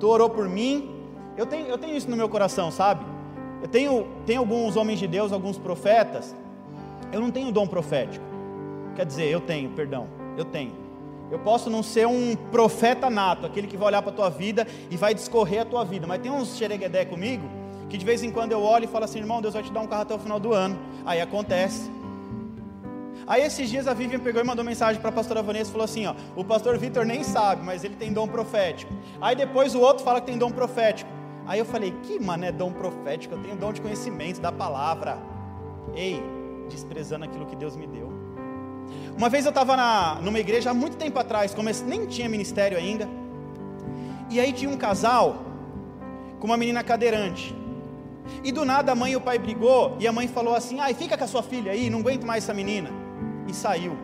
Tu 0.00 0.08
orou 0.08 0.28
por 0.28 0.48
mim, 0.48 0.90
eu 1.36 1.46
tenho, 1.46 1.68
eu 1.68 1.78
tenho 1.78 1.96
isso 1.96 2.10
no 2.10 2.16
meu 2.16 2.28
coração, 2.28 2.72
sabe? 2.72 3.06
Eu 3.62 3.68
tenho, 3.68 4.08
tenho 4.26 4.40
alguns 4.40 4.74
homens 4.74 4.98
de 4.98 5.06
Deus, 5.06 5.30
alguns 5.30 5.56
profetas. 5.56 6.34
Eu 7.12 7.20
não 7.20 7.30
tenho 7.30 7.52
dom 7.52 7.68
profético. 7.68 8.24
Quer 8.96 9.06
dizer, 9.06 9.26
eu 9.26 9.40
tenho, 9.40 9.70
perdão, 9.70 10.08
eu 10.36 10.44
tenho. 10.44 10.72
Eu 11.30 11.38
posso 11.38 11.70
não 11.70 11.80
ser 11.80 12.08
um 12.08 12.34
profeta 12.34 13.08
nato, 13.08 13.46
aquele 13.46 13.68
que 13.68 13.76
vai 13.76 13.86
olhar 13.86 14.02
para 14.02 14.10
a 14.10 14.16
tua 14.16 14.28
vida 14.28 14.66
e 14.90 14.96
vai 14.96 15.14
discorrer 15.14 15.62
a 15.62 15.64
tua 15.64 15.84
vida, 15.84 16.08
mas 16.08 16.20
tem 16.20 16.32
uns 16.32 16.56
xereguedé 16.56 17.04
comigo 17.04 17.59
que 17.90 17.98
de 17.98 18.04
vez 18.04 18.22
em 18.22 18.30
quando 18.30 18.52
eu 18.52 18.62
olho 18.62 18.84
e 18.84 18.88
falo 18.88 19.04
assim, 19.04 19.18
irmão, 19.18 19.42
Deus 19.42 19.52
vai 19.52 19.62
te 19.62 19.72
dar 19.72 19.80
um 19.80 19.86
carro 19.86 20.02
até 20.02 20.14
o 20.14 20.18
final 20.18 20.38
do 20.38 20.54
ano. 20.54 20.78
Aí 21.04 21.20
acontece. 21.20 21.90
Aí 23.26 23.42
esses 23.42 23.68
dias 23.68 23.86
a 23.86 23.92
Vivian 23.92 24.20
pegou 24.20 24.40
e 24.40 24.44
mandou 24.44 24.64
mensagem 24.64 25.00
para 25.00 25.10
a 25.10 25.12
pastora 25.12 25.42
Vanessa 25.42 25.70
e 25.70 25.72
falou 25.72 25.84
assim: 25.84 26.06
ó, 26.06 26.14
o 26.34 26.44
pastor 26.44 26.78
Vitor 26.78 27.04
nem 27.04 27.22
sabe, 27.22 27.62
mas 27.64 27.84
ele 27.84 27.96
tem 27.96 28.12
dom 28.12 28.26
profético. 28.26 28.92
Aí 29.20 29.36
depois 29.36 29.74
o 29.74 29.80
outro 29.80 30.04
fala 30.04 30.20
que 30.20 30.26
tem 30.26 30.38
dom 30.38 30.50
profético. 30.50 31.10
Aí 31.46 31.58
eu 31.58 31.64
falei, 31.64 31.92
que 32.04 32.20
mané 32.20 32.52
dom 32.52 32.72
profético, 32.72 33.34
eu 33.34 33.42
tenho 33.42 33.56
dom 33.56 33.72
de 33.72 33.80
conhecimento 33.80 34.40
da 34.40 34.52
palavra. 34.52 35.18
Ei, 35.94 36.22
desprezando 36.68 37.24
aquilo 37.24 37.46
que 37.46 37.56
Deus 37.56 37.76
me 37.76 37.86
deu. 37.86 38.12
Uma 39.16 39.28
vez 39.28 39.44
eu 39.44 39.50
estava 39.50 40.20
numa 40.22 40.38
igreja 40.38 40.70
há 40.70 40.74
muito 40.74 40.96
tempo 40.96 41.18
atrás, 41.18 41.52
comece, 41.52 41.84
nem 41.84 42.06
tinha 42.06 42.28
ministério 42.28 42.78
ainda. 42.78 43.08
E 44.30 44.38
aí 44.38 44.52
tinha 44.52 44.70
um 44.70 44.76
casal 44.76 45.44
com 46.38 46.46
uma 46.46 46.56
menina 46.56 46.82
cadeirante. 46.82 47.59
E 48.42 48.52
do 48.52 48.64
nada 48.64 48.92
a 48.92 48.94
mãe 48.94 49.12
e 49.12 49.16
o 49.16 49.20
pai 49.20 49.38
brigou, 49.38 49.96
e 49.98 50.06
a 50.06 50.12
mãe 50.12 50.28
falou 50.28 50.54
assim: 50.54 50.80
ai, 50.80 50.94
fica 50.94 51.16
com 51.16 51.24
a 51.24 51.26
sua 51.26 51.42
filha 51.42 51.72
aí, 51.72 51.90
não 51.90 52.00
aguento 52.00 52.26
mais 52.26 52.44
essa 52.44 52.54
menina. 52.54 52.90
E 53.46 53.54
saiu. 53.54 53.96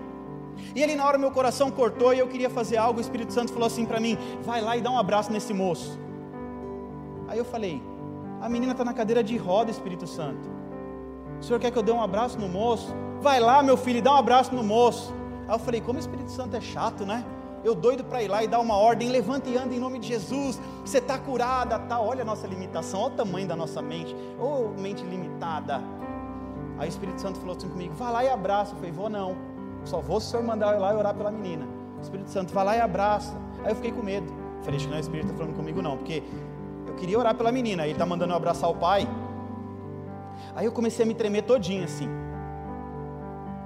E 0.74 0.82
ali 0.82 0.94
na 0.94 1.04
hora 1.04 1.18
meu 1.18 1.30
coração 1.30 1.70
cortou 1.70 2.14
e 2.14 2.18
eu 2.18 2.26
queria 2.26 2.48
fazer 2.48 2.76
algo, 2.76 2.98
o 2.98 3.00
Espírito 3.00 3.32
Santo 3.32 3.52
falou 3.52 3.66
assim 3.66 3.84
para 3.84 4.00
mim: 4.00 4.18
vai 4.42 4.60
lá 4.60 4.76
e 4.76 4.80
dá 4.80 4.90
um 4.90 4.98
abraço 4.98 5.32
nesse 5.32 5.52
moço. 5.52 5.98
Aí 7.28 7.38
eu 7.38 7.44
falei: 7.44 7.82
a 8.40 8.48
menina 8.48 8.72
está 8.72 8.84
na 8.84 8.92
cadeira 8.92 9.22
de 9.22 9.36
roda, 9.36 9.70
Espírito 9.70 10.06
Santo. 10.06 10.48
O 11.40 11.44
senhor 11.44 11.58
quer 11.58 11.70
que 11.70 11.78
eu 11.78 11.82
dê 11.82 11.92
um 11.92 12.02
abraço 12.02 12.38
no 12.38 12.48
moço? 12.48 12.94
Vai 13.20 13.40
lá, 13.40 13.62
meu 13.62 13.76
filho, 13.76 13.98
e 13.98 14.02
dá 14.02 14.12
um 14.12 14.16
abraço 14.16 14.54
no 14.54 14.62
moço. 14.62 15.14
Aí 15.46 15.54
eu 15.54 15.58
falei: 15.58 15.80
como 15.80 15.98
o 15.98 16.00
Espírito 16.00 16.30
Santo 16.30 16.56
é 16.56 16.60
chato, 16.60 17.04
né? 17.04 17.24
Eu 17.66 17.74
doido 17.74 18.04
para 18.04 18.22
ir 18.22 18.28
lá 18.28 18.44
e 18.44 18.46
dar 18.46 18.60
uma 18.60 18.76
ordem, 18.76 19.08
levanta 19.08 19.50
e 19.50 19.56
anda 19.56 19.74
em 19.74 19.80
nome 19.80 19.98
de 19.98 20.06
Jesus. 20.06 20.60
Você 20.84 20.98
está 20.98 21.18
curada, 21.18 21.76
tá? 21.80 21.98
Olha 22.00 22.22
a 22.22 22.24
nossa 22.24 22.46
limitação, 22.46 23.00
olha 23.00 23.14
o 23.14 23.16
tamanho 23.16 23.48
da 23.48 23.56
nossa 23.56 23.82
mente, 23.82 24.14
ou 24.38 24.72
oh, 24.72 24.80
mente 24.80 25.02
limitada. 25.02 25.82
Aí 26.78 26.88
o 26.88 26.90
Espírito 26.90 27.20
Santo 27.20 27.40
falou 27.40 27.56
assim 27.56 27.68
comigo: 27.68 27.92
vá 27.94 28.10
lá 28.10 28.24
e 28.24 28.28
abraça. 28.28 28.70
Eu 28.70 28.76
falei: 28.76 28.92
vou 28.92 29.10
não, 29.10 29.36
só 29.84 30.00
vou 30.00 30.20
se 30.20 30.28
o 30.28 30.30
senhor 30.30 30.44
mandar 30.44 30.74
eu 30.74 30.76
ir 30.76 30.80
lá 30.80 30.94
e 30.94 30.96
orar 30.96 31.12
pela 31.12 31.32
menina. 31.32 31.66
O 31.98 32.00
Espírito 32.00 32.30
Santo, 32.30 32.54
vá 32.54 32.62
lá 32.62 32.76
e 32.76 32.80
abraça. 32.80 33.34
Aí 33.64 33.72
eu 33.72 33.74
fiquei 33.74 33.90
com 33.90 34.00
medo. 34.00 34.32
falei: 34.62 34.76
acho 34.76 34.84
que 34.84 34.90
não 34.90 34.98
é 34.98 35.00
o 35.00 35.02
Espírito 35.02 35.34
falando 35.34 35.56
comigo, 35.56 35.82
não, 35.82 35.96
porque 35.96 36.22
queria 36.98 37.18
orar 37.18 37.34
pela 37.34 37.50
menina, 37.50 37.82
ele 37.82 37.94
está 37.94 38.06
mandando 38.06 38.32
eu 38.32 38.36
abraçar 38.36 38.70
o 38.70 38.76
pai. 38.76 39.08
Aí 40.54 40.66
eu 40.66 40.70
comecei 40.70 41.04
a 41.04 41.08
me 41.08 41.14
tremer 41.14 41.42
todinho 41.42 41.82
assim. 41.82 42.08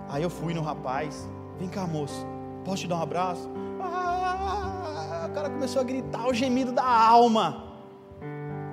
Aí 0.09 0.22
eu 0.22 0.31
fui 0.31 0.55
no 0.55 0.62
rapaz, 0.62 1.28
vem 1.59 1.68
cá 1.68 1.86
moço, 1.86 2.27
posso 2.64 2.78
te 2.78 2.89
dar 2.89 2.97
um 2.97 3.02
abraço? 3.02 3.60
Ah, 3.82 5.27
o 5.31 5.35
cara 5.35 5.51
começou 5.51 5.81
a 5.81 5.85
gritar 5.85 6.27
o 6.27 6.35
gemido 6.35 6.73
da 6.73 6.85
alma. 6.85 7.65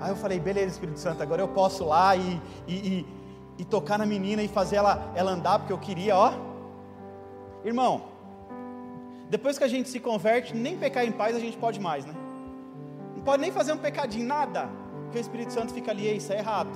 Aí 0.02 0.12
eu 0.12 0.16
falei, 0.16 0.40
beleza 0.40 0.68
Espírito 0.68 1.00
Santo, 1.00 1.22
agora 1.24 1.42
eu 1.42 1.48
posso 1.48 1.86
lá 1.86 2.16
e, 2.16 2.42
e, 2.68 2.76
e, 2.76 3.08
e 3.60 3.66
tocar 3.66 3.98
na 3.98 4.06
menina 4.06 4.44
e 4.44 4.48
fazer 4.48 4.76
ela, 4.76 5.12
ela 5.16 5.32
andar, 5.32 5.60
porque 5.60 5.74
eu 5.74 5.78
queria, 5.78 6.16
ó. 6.16 6.34
Irmão, 7.66 8.04
depois 9.30 9.58
que 9.58 9.64
a 9.64 9.68
gente 9.68 9.90
se 9.90 10.00
converte, 10.00 10.56
nem 10.56 10.78
pecar 10.78 11.04
em 11.04 11.12
paz 11.12 11.36
a 11.36 11.40
gente 11.40 11.58
pode 11.58 11.80
mais, 11.80 12.06
né? 12.06 12.14
pode 13.28 13.42
nem 13.42 13.52
fazer 13.52 13.74
um 13.74 13.78
pecadinho, 13.78 14.26
nada, 14.26 14.70
porque 15.04 15.18
o 15.18 15.20
Espírito 15.20 15.52
Santo 15.52 15.74
fica 15.74 15.92
ali, 15.92 16.16
isso 16.16 16.32
é 16.32 16.38
errado, 16.38 16.70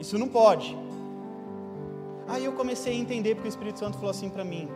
isso 0.00 0.18
não 0.18 0.26
pode. 0.26 0.76
Aí 2.26 2.44
eu 2.44 2.52
comecei 2.54 2.94
a 2.94 2.96
entender, 2.96 3.36
porque 3.36 3.46
o 3.46 3.54
Espírito 3.54 3.78
Santo 3.78 3.94
falou 3.94 4.10
assim 4.10 4.28
para 4.28 4.42
mim: 4.42 4.68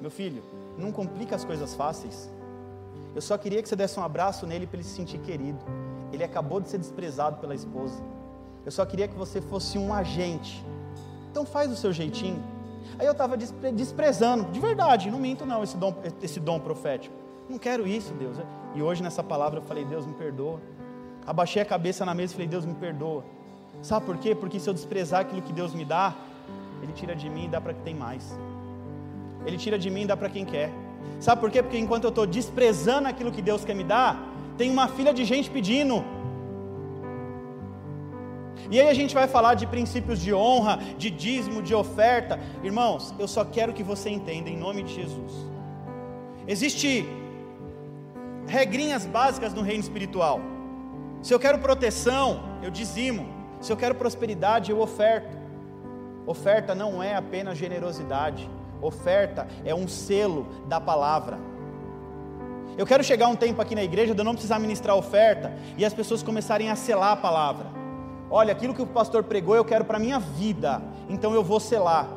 Meu 0.00 0.10
filho, 0.10 0.42
não 0.76 0.92
complica 0.92 1.34
as 1.36 1.44
coisas 1.44 1.74
fáceis. 1.74 2.30
Eu 3.14 3.22
só 3.22 3.38
queria 3.38 3.62
que 3.62 3.68
você 3.68 3.76
desse 3.76 3.98
um 3.98 4.02
abraço 4.02 4.46
nele 4.46 4.66
para 4.66 4.76
ele 4.76 4.84
se 4.84 4.94
sentir 4.94 5.18
querido. 5.18 5.58
Ele 6.12 6.24
acabou 6.24 6.60
de 6.60 6.68
ser 6.68 6.78
desprezado 6.78 7.36
pela 7.38 7.54
esposa. 7.54 8.02
Eu 8.64 8.72
só 8.72 8.84
queria 8.84 9.06
que 9.06 9.14
você 9.14 9.40
fosse 9.40 9.78
um 9.78 9.92
agente. 9.92 10.64
Então 11.30 11.44
faz 11.44 11.70
o 11.70 11.76
seu 11.76 11.92
jeitinho. 11.92 12.42
Aí 12.98 13.06
eu 13.06 13.12
estava 13.12 13.36
desprezando, 13.36 14.50
de 14.52 14.60
verdade, 14.60 15.10
não 15.10 15.18
minto 15.18 15.44
não, 15.44 15.62
esse 15.62 15.76
dom, 15.76 15.94
esse 16.22 16.38
dom 16.38 16.60
profético. 16.60 17.14
Não 17.48 17.58
quero 17.58 17.86
isso, 17.86 18.14
Deus. 18.14 18.36
E 18.74 18.82
hoje 18.82 19.02
nessa 19.02 19.22
palavra 19.22 19.58
eu 19.58 19.62
falei, 19.62 19.84
Deus 19.84 20.06
me 20.06 20.14
perdoa. 20.14 20.60
Abaixei 21.26 21.62
a 21.62 21.64
cabeça 21.64 22.04
na 22.04 22.14
mesa 22.14 22.32
e 22.32 22.34
falei, 22.34 22.48
Deus 22.48 22.64
me 22.64 22.74
perdoa. 22.74 23.24
Sabe 23.82 24.06
por 24.06 24.16
quê? 24.18 24.34
Porque 24.34 24.58
se 24.58 24.68
eu 24.68 24.74
desprezar 24.74 25.20
aquilo 25.20 25.42
que 25.42 25.52
Deus 25.52 25.74
me 25.74 25.84
dá, 25.84 26.14
Ele 26.82 26.92
tira 26.92 27.14
de 27.14 27.28
mim 27.28 27.46
e 27.46 27.48
dá 27.48 27.60
para 27.60 27.74
quem 27.74 27.82
tem 27.82 27.94
mais. 27.94 28.36
Ele 29.46 29.56
tira 29.56 29.78
de 29.78 29.90
mim 29.90 30.02
e 30.02 30.06
dá 30.06 30.16
para 30.16 30.28
quem 30.28 30.44
quer. 30.44 30.70
Sabe 31.20 31.40
por 31.40 31.50
quê? 31.50 31.62
Porque 31.62 31.78
enquanto 31.78 32.04
eu 32.04 32.10
estou 32.10 32.26
desprezando 32.26 33.08
aquilo 33.08 33.30
que 33.30 33.42
Deus 33.42 33.64
quer 33.64 33.74
me 33.74 33.84
dar, 33.84 34.10
tem 34.56 34.70
uma 34.70 34.88
filha 34.88 35.12
de 35.12 35.24
gente 35.24 35.50
pedindo. 35.50 36.04
E 38.70 38.80
aí 38.80 38.88
a 38.88 38.94
gente 38.94 39.14
vai 39.14 39.26
falar 39.28 39.54
de 39.54 39.66
princípios 39.66 40.20
de 40.20 40.32
honra, 40.32 40.78
de 40.96 41.10
dízimo, 41.10 41.62
de 41.62 41.74
oferta. 41.74 42.40
Irmãos, 42.62 43.14
eu 43.18 43.28
só 43.28 43.44
quero 43.44 43.72
que 43.72 43.82
você 43.82 44.08
entenda 44.10 44.48
em 44.48 44.56
nome 44.56 44.82
de 44.82 44.94
Jesus. 44.94 45.32
Existe 46.46 47.06
regrinhas 48.46 49.06
básicas 49.06 49.52
no 49.52 49.62
reino 49.62 49.82
espiritual. 49.82 50.40
Se 51.22 51.32
eu 51.32 51.38
quero 51.38 51.58
proteção, 51.58 52.42
eu 52.62 52.70
dizimo. 52.70 53.26
Se 53.60 53.72
eu 53.72 53.76
quero 53.76 53.94
prosperidade, 53.94 54.70
eu 54.70 54.80
oferto. 54.80 55.36
Oferta 56.26 56.74
não 56.74 57.02
é 57.02 57.14
apenas 57.14 57.56
generosidade. 57.58 58.48
Oferta 58.80 59.46
é 59.64 59.74
um 59.74 59.88
selo 59.88 60.46
da 60.66 60.80
palavra. 60.80 61.38
Eu 62.76 62.84
quero 62.84 63.04
chegar 63.04 63.28
um 63.28 63.36
tempo 63.36 63.60
aqui 63.62 63.74
na 63.74 63.84
igreja 63.84 64.14
de 64.14 64.20
eu 64.20 64.24
não 64.24 64.32
precisar 64.32 64.58
ministrar 64.58 64.96
oferta 64.96 65.52
e 65.78 65.84
as 65.84 65.94
pessoas 65.94 66.22
começarem 66.22 66.70
a 66.70 66.76
selar 66.76 67.12
a 67.12 67.16
palavra. 67.16 67.66
Olha, 68.30 68.52
aquilo 68.52 68.74
que 68.74 68.82
o 68.82 68.86
pastor 68.86 69.22
pregou 69.22 69.54
eu 69.54 69.64
quero 69.64 69.84
para 69.84 69.98
minha 69.98 70.18
vida, 70.18 70.82
então 71.08 71.32
eu 71.32 71.44
vou 71.44 71.60
selar. 71.60 72.08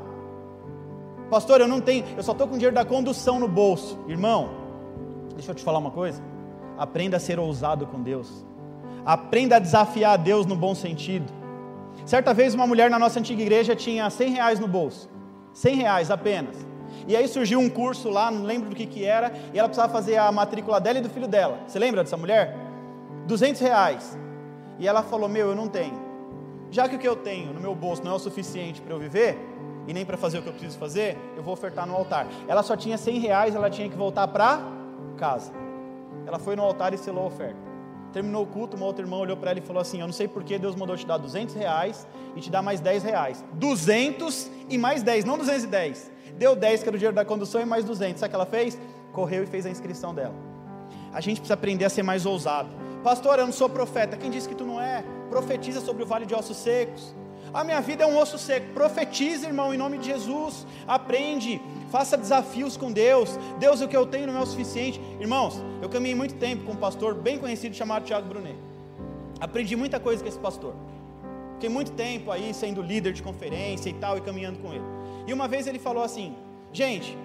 Pastor, 1.29 1.61
eu 1.61 1.67
não 1.67 1.81
tenho, 1.81 2.05
eu 2.15 2.23
só 2.23 2.31
estou 2.31 2.47
com 2.47 2.53
dinheiro 2.53 2.73
da 2.73 2.85
condução 2.85 3.39
no 3.39 3.47
bolso. 3.47 3.99
Irmão, 4.07 4.49
deixa 5.35 5.51
eu 5.51 5.55
te 5.55 5.63
falar 5.63 5.77
uma 5.77 5.91
coisa. 5.91 6.23
Aprenda 6.77 7.17
a 7.17 7.19
ser 7.19 7.37
ousado 7.37 7.85
com 7.85 8.01
Deus. 8.01 8.45
Aprenda 9.05 9.57
a 9.57 9.59
desafiar 9.59 10.13
a 10.13 10.17
Deus 10.17 10.45
no 10.45 10.55
bom 10.55 10.73
sentido. 10.73 11.31
Certa 12.05 12.33
vez 12.33 12.53
uma 12.55 12.65
mulher 12.65 12.89
na 12.89 12.97
nossa 12.97 13.19
antiga 13.19 13.41
igreja 13.41 13.75
tinha 13.75 14.09
100 14.09 14.31
reais 14.31 14.59
no 14.59 14.67
bolso. 14.67 15.09
100 15.57 15.75
reais 15.75 16.11
apenas. 16.11 16.55
E 17.07 17.15
aí 17.15 17.27
surgiu 17.27 17.59
um 17.59 17.67
curso 17.67 18.09
lá, 18.09 18.29
não 18.29 18.43
lembro 18.43 18.69
do 18.69 18.75
que, 18.75 18.85
que 18.85 19.03
era, 19.03 19.33
e 19.51 19.57
ela 19.57 19.67
precisava 19.67 19.91
fazer 19.91 20.17
a 20.17 20.31
matrícula 20.31 20.79
dela 20.79 20.99
e 20.99 21.01
do 21.01 21.09
filho 21.09 21.27
dela. 21.27 21.59
Você 21.65 21.79
lembra 21.79 22.03
dessa 22.03 22.15
mulher? 22.15 22.55
200 23.25 23.59
reais. 23.61 24.17
E 24.77 24.87
ela 24.87 25.01
falou: 25.01 25.27
Meu, 25.27 25.49
eu 25.49 25.55
não 25.55 25.67
tenho. 25.67 25.99
Já 26.69 26.87
que 26.87 26.95
o 26.95 26.99
que 26.99 27.07
eu 27.07 27.15
tenho 27.15 27.53
no 27.53 27.59
meu 27.59 27.73
bolso 27.73 28.03
não 28.03 28.11
é 28.11 28.15
o 28.15 28.19
suficiente 28.19 28.81
para 28.81 28.93
eu 28.93 28.99
viver, 28.99 29.35
e 29.87 29.93
nem 29.93 30.05
para 30.05 30.15
fazer 30.15 30.37
o 30.37 30.41
que 30.43 30.49
eu 30.49 30.53
preciso 30.53 30.77
fazer, 30.77 31.17
eu 31.35 31.41
vou 31.41 31.53
ofertar 31.53 31.87
no 31.87 31.95
altar. 31.95 32.27
Ela 32.47 32.61
só 32.61 32.75
tinha 32.75 32.97
100 32.97 33.19
reais, 33.19 33.55
ela 33.55 33.69
tinha 33.69 33.89
que 33.89 33.95
voltar 33.95 34.27
para 34.27 34.61
casa. 35.17 35.51
Ela 36.27 36.37
foi 36.37 36.55
no 36.55 36.61
altar 36.61 36.93
e 36.93 36.97
selou 36.99 37.23
a 37.23 37.27
oferta. 37.27 37.66
Terminou 38.13 38.43
o 38.43 38.47
culto, 38.47 38.77
uma 38.77 38.85
outra 38.85 39.03
irmã 39.03 39.17
olhou 39.17 39.35
para 39.37 39.51
ela 39.51 39.59
e 39.59 39.61
falou 39.61 39.81
assim: 39.81 39.99
Eu 39.99 40.07
não 40.07 40.13
sei 40.13 40.27
porque 40.27 40.57
Deus 40.57 40.75
mandou 40.75 40.95
te 40.95 41.05
dar 41.05 41.17
200 41.17 41.55
reais 41.55 42.07
e 42.35 42.41
te 42.41 42.49
dar 42.49 42.61
mais 42.61 42.79
10 42.79 43.03
reais. 43.03 43.43
200 43.53 44.49
e 44.69 44.77
mais 44.77 45.03
10, 45.03 45.25
não 45.25 45.37
210. 45.37 46.11
Deu 46.37 46.55
10, 46.55 46.83
que 46.83 46.89
era 46.89 46.95
o 46.95 46.99
dinheiro 46.99 47.15
da 47.15 47.25
condução, 47.25 47.61
e 47.61 47.65
mais 47.65 47.83
200. 47.83 48.19
Sabe 48.19 48.27
o 48.27 48.29
que 48.29 48.35
ela 48.35 48.45
fez? 48.45 48.77
Correu 49.11 49.43
e 49.43 49.45
fez 49.45 49.65
a 49.65 49.69
inscrição 49.69 50.13
dela. 50.13 50.35
A 51.11 51.19
gente 51.19 51.37
precisa 51.37 51.55
aprender 51.55 51.85
a 51.85 51.89
ser 51.89 52.03
mais 52.03 52.25
ousado. 52.25 52.69
Pastor, 53.03 53.39
eu 53.39 53.45
não 53.45 53.53
sou 53.53 53.69
profeta. 53.69 54.17
Quem 54.17 54.29
disse 54.29 54.47
que 54.47 54.55
tu 54.55 54.65
não 54.65 54.81
é? 54.81 55.03
Profetiza 55.29 55.81
sobre 55.81 56.03
o 56.03 56.05
vale 56.05 56.25
de 56.25 56.35
ossos 56.35 56.57
secos. 56.57 57.15
A 57.53 57.63
minha 57.63 57.81
vida 57.81 58.03
é 58.03 58.07
um 58.07 58.17
osso 58.17 58.37
seco. 58.37 58.73
Profetiza, 58.73 59.47
irmão, 59.47 59.73
em 59.73 59.77
nome 59.77 59.97
de 59.97 60.07
Jesus. 60.07 60.65
Aprende, 60.87 61.61
faça 61.89 62.17
desafios 62.17 62.77
com 62.77 62.91
Deus. 62.91 63.37
Deus, 63.59 63.81
o 63.81 63.87
que 63.87 63.95
eu 63.95 64.05
tenho 64.05 64.27
não 64.27 64.37
é 64.37 64.41
o 64.41 64.45
suficiente. 64.45 65.01
Irmãos, 65.19 65.61
eu 65.81 65.89
caminhei 65.89 66.15
muito 66.15 66.35
tempo 66.35 66.65
com 66.65 66.73
um 66.73 66.77
pastor 66.77 67.13
bem 67.15 67.37
conhecido 67.37 67.75
chamado 67.75 68.05
Tiago 68.05 68.27
Brunet. 68.27 68.57
Aprendi 69.39 69.75
muita 69.75 69.99
coisa 69.99 70.21
com 70.21 70.29
esse 70.29 70.39
pastor. 70.39 70.73
Fiquei 71.53 71.69
muito 71.69 71.91
tempo 71.91 72.31
aí 72.31 72.53
sendo 72.53 72.81
líder 72.81 73.13
de 73.13 73.23
conferência 73.23 73.89
e 73.89 73.93
tal, 73.93 74.17
e 74.17 74.21
caminhando 74.21 74.59
com 74.59 74.73
ele. 74.73 74.83
E 75.25 75.33
uma 75.33 75.47
vez 75.47 75.65
ele 75.67 75.79
falou 75.79 76.03
assim: 76.03 76.35
Gente, 76.71 77.17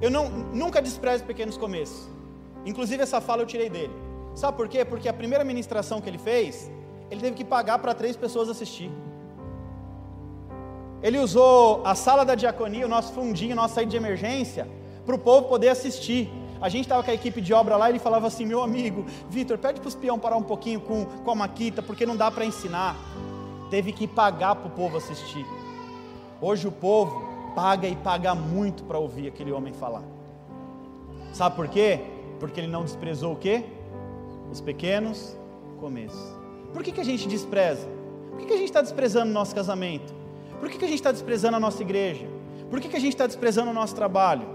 eu 0.00 0.10
não, 0.10 0.28
nunca 0.28 0.82
desprezo 0.82 1.24
pequenos 1.24 1.56
começos. 1.56 2.08
Inclusive, 2.64 3.02
essa 3.02 3.20
fala 3.20 3.42
eu 3.42 3.46
tirei 3.46 3.70
dele. 3.70 3.92
Sabe 4.34 4.56
por 4.56 4.68
quê? 4.68 4.84
Porque 4.84 5.08
a 5.08 5.12
primeira 5.12 5.44
ministração 5.44 6.00
que 6.00 6.08
ele 6.08 6.18
fez, 6.18 6.70
ele 7.10 7.20
teve 7.20 7.36
que 7.36 7.44
pagar 7.44 7.78
para 7.78 7.94
três 7.94 8.16
pessoas 8.16 8.48
assistir. 8.48 8.90
Ele 11.02 11.18
usou 11.18 11.80
a 11.84 11.94
sala 11.94 12.24
da 12.24 12.34
diaconia, 12.34 12.84
o 12.84 12.88
nosso 12.88 13.12
fundinho, 13.12 13.56
nossa 13.56 13.74
saída 13.76 13.90
de 13.90 13.96
emergência, 13.96 14.68
para 15.06 15.14
o 15.14 15.18
povo 15.18 15.48
poder 15.48 15.68
assistir. 15.68 16.30
A 16.60 16.68
gente 16.68 16.82
estava 16.82 17.02
com 17.02 17.10
a 17.10 17.14
equipe 17.14 17.40
de 17.40 17.54
obra 17.54 17.76
lá 17.76 17.88
e 17.88 17.92
ele 17.92 17.98
falava 17.98 18.26
assim: 18.26 18.44
Meu 18.44 18.62
amigo, 18.62 19.06
Vitor, 19.30 19.56
pede 19.56 19.80
para 19.80 19.88
os 19.88 19.94
peão 19.94 20.18
parar 20.18 20.36
um 20.36 20.42
pouquinho 20.42 20.80
com, 20.80 21.06
com 21.06 21.30
a 21.30 21.34
maquita, 21.34 21.80
porque 21.80 22.04
não 22.04 22.16
dá 22.16 22.30
para 22.30 22.44
ensinar. 22.44 22.96
Teve 23.70 23.92
que 23.92 24.06
pagar 24.06 24.56
para 24.56 24.68
o 24.68 24.70
povo 24.70 24.98
assistir. 24.98 25.46
Hoje 26.40 26.68
o 26.68 26.72
povo 26.72 27.22
paga 27.54 27.88
e 27.88 27.96
paga 27.96 28.34
muito 28.34 28.84
para 28.84 28.98
ouvir 28.98 29.28
aquele 29.28 29.52
homem 29.52 29.72
falar. 29.72 30.02
Sabe 31.32 31.56
por 31.56 31.68
quê? 31.68 32.00
Porque 32.38 32.60
ele 32.60 32.68
não 32.68 32.84
desprezou 32.84 33.32
o 33.32 33.36
quê? 33.36 33.64
Os 34.50 34.60
pequenos 34.60 35.36
começos. 35.78 36.20
Por 36.74 36.82
que, 36.82 36.92
que 36.92 37.00
a 37.00 37.04
gente 37.04 37.26
despreza? 37.26 37.88
Por 38.30 38.38
que, 38.38 38.46
que 38.46 38.52
a 38.52 38.56
gente 38.56 38.68
está 38.68 38.82
desprezando 38.82 39.30
o 39.30 39.34
nosso 39.34 39.54
casamento? 39.54 40.19
Por 40.60 40.68
que, 40.68 40.76
que 40.78 40.84
a 40.84 40.88
gente 40.88 40.98
está 40.98 41.10
desprezando 41.10 41.56
a 41.56 41.60
nossa 41.60 41.82
igreja? 41.82 42.26
Por 42.70 42.80
que, 42.80 42.88
que 42.88 42.96
a 42.96 43.00
gente 43.00 43.14
está 43.14 43.26
desprezando 43.26 43.70
o 43.70 43.74
nosso 43.74 43.94
trabalho? 43.96 44.46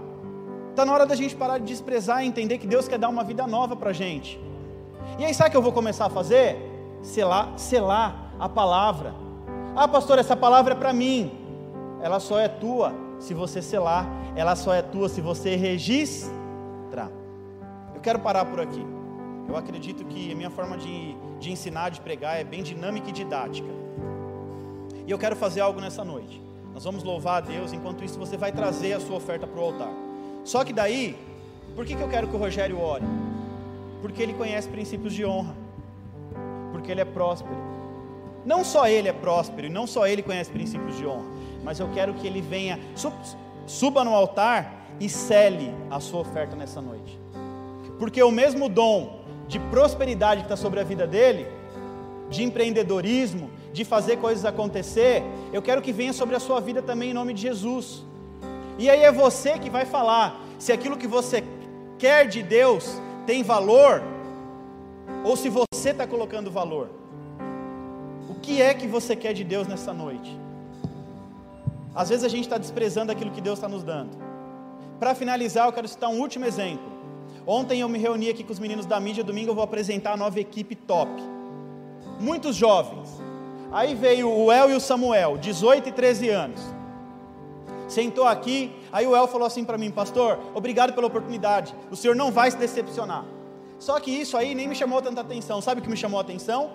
Está 0.70 0.84
na 0.84 0.92
hora 0.92 1.04
da 1.04 1.16
gente 1.16 1.34
parar 1.34 1.58
de 1.58 1.64
desprezar 1.64 2.22
e 2.22 2.28
entender 2.28 2.58
que 2.58 2.66
Deus 2.66 2.86
quer 2.86 2.98
dar 2.98 3.08
uma 3.08 3.24
vida 3.24 3.46
nova 3.46 3.74
para 3.74 3.90
a 3.90 3.92
gente. 3.92 4.40
E 5.18 5.24
aí, 5.24 5.34
sabe 5.34 5.48
o 5.48 5.50
que 5.50 5.56
eu 5.56 5.62
vou 5.62 5.72
começar 5.72 6.06
a 6.06 6.10
fazer? 6.10 6.56
Selar, 7.02 7.58
selar 7.58 8.32
a 8.38 8.48
palavra. 8.48 9.14
Ah, 9.74 9.88
pastor, 9.88 10.18
essa 10.18 10.36
palavra 10.36 10.74
é 10.74 10.76
para 10.76 10.92
mim. 10.92 11.32
Ela 12.00 12.20
só 12.20 12.38
é 12.38 12.48
tua 12.48 12.94
se 13.18 13.34
você 13.34 13.60
selar. 13.60 14.06
Ela 14.36 14.54
só 14.54 14.72
é 14.72 14.82
tua 14.82 15.08
se 15.08 15.20
você 15.20 15.56
registrar. 15.56 17.10
Eu 17.94 18.00
quero 18.00 18.20
parar 18.20 18.44
por 18.44 18.60
aqui. 18.60 18.86
Eu 19.48 19.56
acredito 19.56 20.04
que 20.04 20.32
a 20.32 20.36
minha 20.36 20.50
forma 20.50 20.76
de, 20.76 21.16
de 21.38 21.50
ensinar, 21.50 21.90
de 21.90 22.00
pregar, 22.00 22.38
é 22.38 22.44
bem 22.44 22.62
dinâmica 22.62 23.10
e 23.10 23.12
didática. 23.12 23.85
E 25.06 25.10
eu 25.10 25.18
quero 25.18 25.36
fazer 25.36 25.60
algo 25.60 25.80
nessa 25.80 26.04
noite. 26.04 26.42
Nós 26.74 26.84
vamos 26.84 27.04
louvar 27.04 27.36
a 27.36 27.40
Deus, 27.40 27.72
enquanto 27.72 28.04
isso 28.04 28.18
você 28.18 28.36
vai 28.36 28.52
trazer 28.52 28.92
a 28.92 29.00
sua 29.00 29.16
oferta 29.16 29.46
para 29.46 29.60
o 29.60 29.64
altar. 29.64 29.92
Só 30.44 30.64
que 30.64 30.72
daí, 30.72 31.16
por 31.74 31.86
que, 31.86 31.94
que 31.94 32.02
eu 32.02 32.08
quero 32.08 32.28
que 32.28 32.36
o 32.36 32.38
Rogério 32.38 32.80
ore? 32.80 33.04
Porque 34.02 34.22
ele 34.22 34.34
conhece 34.34 34.68
princípios 34.68 35.14
de 35.14 35.24
honra. 35.24 35.54
Porque 36.72 36.90
ele 36.90 37.00
é 37.00 37.04
próspero. 37.04 37.56
Não 38.44 38.62
só 38.62 38.86
ele 38.86 39.08
é 39.08 39.12
próspero, 39.12 39.66
e 39.66 39.70
não 39.70 39.86
só 39.86 40.06
ele 40.06 40.22
conhece 40.22 40.50
princípios 40.50 40.96
de 40.96 41.06
honra, 41.06 41.24
mas 41.64 41.80
eu 41.80 41.88
quero 41.92 42.14
que 42.14 42.26
ele 42.26 42.40
venha, 42.40 42.78
suba 43.66 44.04
no 44.04 44.14
altar 44.14 44.86
e 45.00 45.08
cele 45.08 45.74
a 45.90 45.98
sua 45.98 46.20
oferta 46.20 46.54
nessa 46.54 46.80
noite. 46.80 47.18
Porque 47.98 48.22
o 48.22 48.30
mesmo 48.30 48.68
dom 48.68 49.20
de 49.48 49.58
prosperidade 49.58 50.42
que 50.42 50.46
está 50.46 50.56
sobre 50.56 50.78
a 50.78 50.84
vida 50.84 51.06
dele, 51.06 51.46
de 52.30 52.44
empreendedorismo, 52.44 53.50
de 53.76 53.84
fazer 53.84 54.16
coisas 54.16 54.46
acontecer, 54.46 55.22
eu 55.52 55.60
quero 55.60 55.82
que 55.82 55.92
venha 55.92 56.14
sobre 56.14 56.34
a 56.34 56.40
sua 56.40 56.60
vida 56.60 56.80
também 56.80 57.10
em 57.10 57.14
nome 57.14 57.34
de 57.34 57.42
Jesus. 57.42 58.02
E 58.78 58.88
aí 58.88 59.02
é 59.02 59.12
você 59.12 59.58
que 59.58 59.68
vai 59.68 59.84
falar 59.84 60.40
se 60.58 60.72
aquilo 60.72 60.96
que 60.96 61.06
você 61.06 61.44
quer 61.98 62.26
de 62.26 62.42
Deus 62.42 62.84
tem 63.26 63.42
valor, 63.42 64.02
ou 65.22 65.36
se 65.36 65.50
você 65.50 65.90
está 65.90 66.06
colocando 66.06 66.50
valor. 66.50 66.88
O 68.30 68.34
que 68.36 68.62
é 68.62 68.72
que 68.72 68.86
você 68.86 69.14
quer 69.14 69.34
de 69.34 69.44
Deus 69.44 69.68
nessa 69.68 69.92
noite? 69.92 70.34
Às 71.94 72.08
vezes 72.08 72.24
a 72.24 72.28
gente 72.28 72.44
está 72.44 72.56
desprezando 72.56 73.12
aquilo 73.12 73.30
que 73.30 73.42
Deus 73.42 73.58
está 73.58 73.68
nos 73.68 73.82
dando. 73.82 74.16
Para 74.98 75.14
finalizar, 75.14 75.66
eu 75.66 75.72
quero 75.72 75.86
citar 75.86 76.08
um 76.08 76.18
último 76.18 76.46
exemplo. 76.46 76.90
Ontem 77.46 77.80
eu 77.80 77.90
me 77.90 77.98
reuni 77.98 78.30
aqui 78.30 78.42
com 78.42 78.54
os 78.54 78.58
meninos 78.58 78.86
da 78.86 78.98
mídia, 78.98 79.22
domingo 79.22 79.50
eu 79.50 79.54
vou 79.54 79.64
apresentar 79.64 80.14
a 80.14 80.16
nova 80.16 80.40
equipe 80.40 80.74
top. 80.74 81.10
Muitos 82.18 82.56
jovens. 82.56 83.26
Aí 83.72 83.94
veio 83.94 84.30
o 84.30 84.50
El 84.50 84.70
e 84.70 84.74
o 84.74 84.80
Samuel, 84.80 85.36
18 85.38 85.88
e 85.88 85.92
13 85.92 86.28
anos. 86.30 86.60
Sentou 87.88 88.26
aqui, 88.26 88.74
aí 88.92 89.06
o 89.06 89.14
El 89.14 89.28
falou 89.28 89.46
assim 89.46 89.64
para 89.64 89.78
mim, 89.78 89.90
pastor, 89.90 90.38
obrigado 90.54 90.92
pela 90.92 91.06
oportunidade. 91.06 91.74
O 91.90 91.96
senhor 91.96 92.16
não 92.16 92.32
vai 92.32 92.50
se 92.50 92.56
decepcionar. 92.56 93.24
Só 93.78 94.00
que 94.00 94.10
isso 94.10 94.36
aí 94.36 94.54
nem 94.54 94.66
me 94.66 94.74
chamou 94.74 95.00
tanta 95.02 95.20
atenção. 95.20 95.60
Sabe 95.60 95.80
o 95.80 95.84
que 95.84 95.90
me 95.90 95.96
chamou 95.96 96.18
a 96.18 96.22
atenção? 96.22 96.70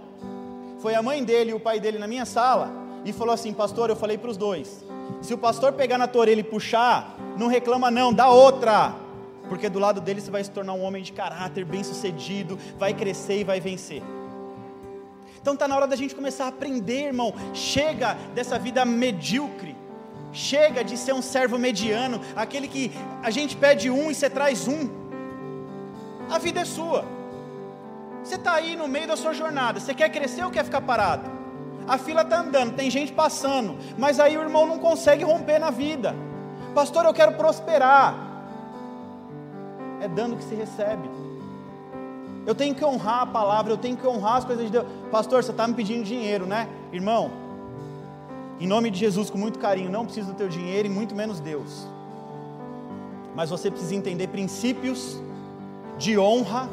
Foi 0.80 0.96
a 0.96 1.02
mãe 1.02 1.24
dele 1.24 1.52
e 1.52 1.54
o 1.54 1.60
pai 1.60 1.80
dele 1.80 1.98
na 1.98 2.08
minha 2.08 2.26
sala 2.26 2.72
e 3.04 3.12
falou 3.12 3.34
assim: 3.34 3.54
Pastor, 3.54 3.90
eu 3.90 3.96
falei 3.96 4.18
para 4.18 4.30
os 4.30 4.38
dois. 4.38 4.86
Se 5.22 5.34
o 5.34 5.38
pastor 5.38 5.74
pegar 5.74 5.98
na 5.98 6.08
tua 6.08 6.22
orelha 6.22 6.40
e 6.40 6.44
puxar, 6.44 7.18
não 7.38 7.48
reclama, 7.48 7.92
não, 7.92 8.14
dá 8.14 8.30
outra 8.30 8.96
porque 9.52 9.68
do 9.68 9.80
lado 9.80 10.00
dele 10.00 10.22
você 10.22 10.32
vai 10.32 10.42
se 10.42 10.50
tornar 10.50 10.72
um 10.72 10.82
homem 10.82 11.04
de 11.04 11.12
caráter, 11.12 11.66
bem 11.66 11.84
sucedido, 11.84 12.58
vai 12.80 12.94
crescer 12.94 13.42
e 13.42 13.44
vai 13.44 13.60
vencer. 13.60 14.02
Então 15.42 15.54
está 15.54 15.68
na 15.68 15.76
hora 15.76 15.88
da 15.88 15.96
gente 15.96 16.16
começar 16.16 16.46
a 16.46 16.48
aprender, 16.50 17.08
irmão. 17.08 17.34
Chega 17.54 18.16
dessa 18.36 18.60
vida 18.60 18.86
medíocre. 18.86 19.76
Chega 20.32 20.84
de 20.84 20.98
ser 20.98 21.14
um 21.14 21.22
servo 21.22 21.58
mediano, 21.58 22.22
aquele 22.38 22.68
que 22.68 22.92
a 23.22 23.30
gente 23.30 23.58
pede 23.58 23.90
um 23.90 24.10
e 24.10 24.16
você 24.16 24.30
traz 24.30 24.68
um. 24.68 24.90
A 26.30 26.38
vida 26.38 26.62
é 26.62 26.66
sua. 26.66 27.04
Você 28.24 28.36
está 28.36 28.54
aí 28.54 28.76
no 28.76 28.88
meio 28.88 29.08
da 29.08 29.18
sua 29.18 29.34
jornada. 29.34 29.80
Você 29.80 29.94
quer 29.94 30.10
crescer 30.10 30.44
ou 30.44 30.52
quer 30.52 30.64
ficar 30.64 30.82
parado? 30.82 31.30
A 31.88 31.98
fila 31.98 32.22
está 32.22 32.40
andando, 32.40 32.76
tem 32.76 32.90
gente 32.90 33.12
passando, 33.12 33.78
mas 33.98 34.20
aí 34.20 34.38
o 34.38 34.42
irmão 34.42 34.66
não 34.68 34.78
consegue 34.78 35.24
romper 35.24 35.60
na 35.60 35.72
vida. 35.72 36.16
Pastor, 36.74 37.04
eu 37.04 37.14
quero 37.14 37.34
prosperar 37.34 38.32
é 40.02 40.08
dando 40.08 40.36
que 40.36 40.44
se 40.44 40.56
recebe. 40.56 41.08
Eu 42.46 42.56
tenho 42.56 42.74
que 42.74 42.84
honrar 42.84 43.22
a 43.22 43.26
palavra, 43.26 43.72
eu 43.72 43.78
tenho 43.78 43.96
que 43.96 44.08
honrar 44.08 44.38
as 44.38 44.46
coisas 44.46 44.66
de 44.66 44.72
Deus. 44.72 44.86
Pastor, 45.12 45.44
você 45.44 45.52
está 45.52 45.68
me 45.68 45.74
pedindo 45.74 46.04
dinheiro, 46.04 46.46
né? 46.46 46.68
Irmão, 46.92 47.30
em 48.60 48.68
nome 48.68 48.90
de 48.90 49.00
Jesus, 49.00 49.30
com 49.30 49.38
muito 49.38 49.60
carinho, 49.60 49.92
não 49.92 50.06
preciso 50.06 50.32
do 50.32 50.34
teu 50.34 50.50
dinheiro 50.50 50.88
e 50.88 50.92
muito 50.92 51.16
menos 51.16 51.40
Deus. 51.40 51.88
Mas 53.36 53.50
você 53.50 53.70
precisa 53.70 53.96
entender 53.96 54.28
princípios 54.28 55.20
de 55.98 56.18
honra 56.18 56.68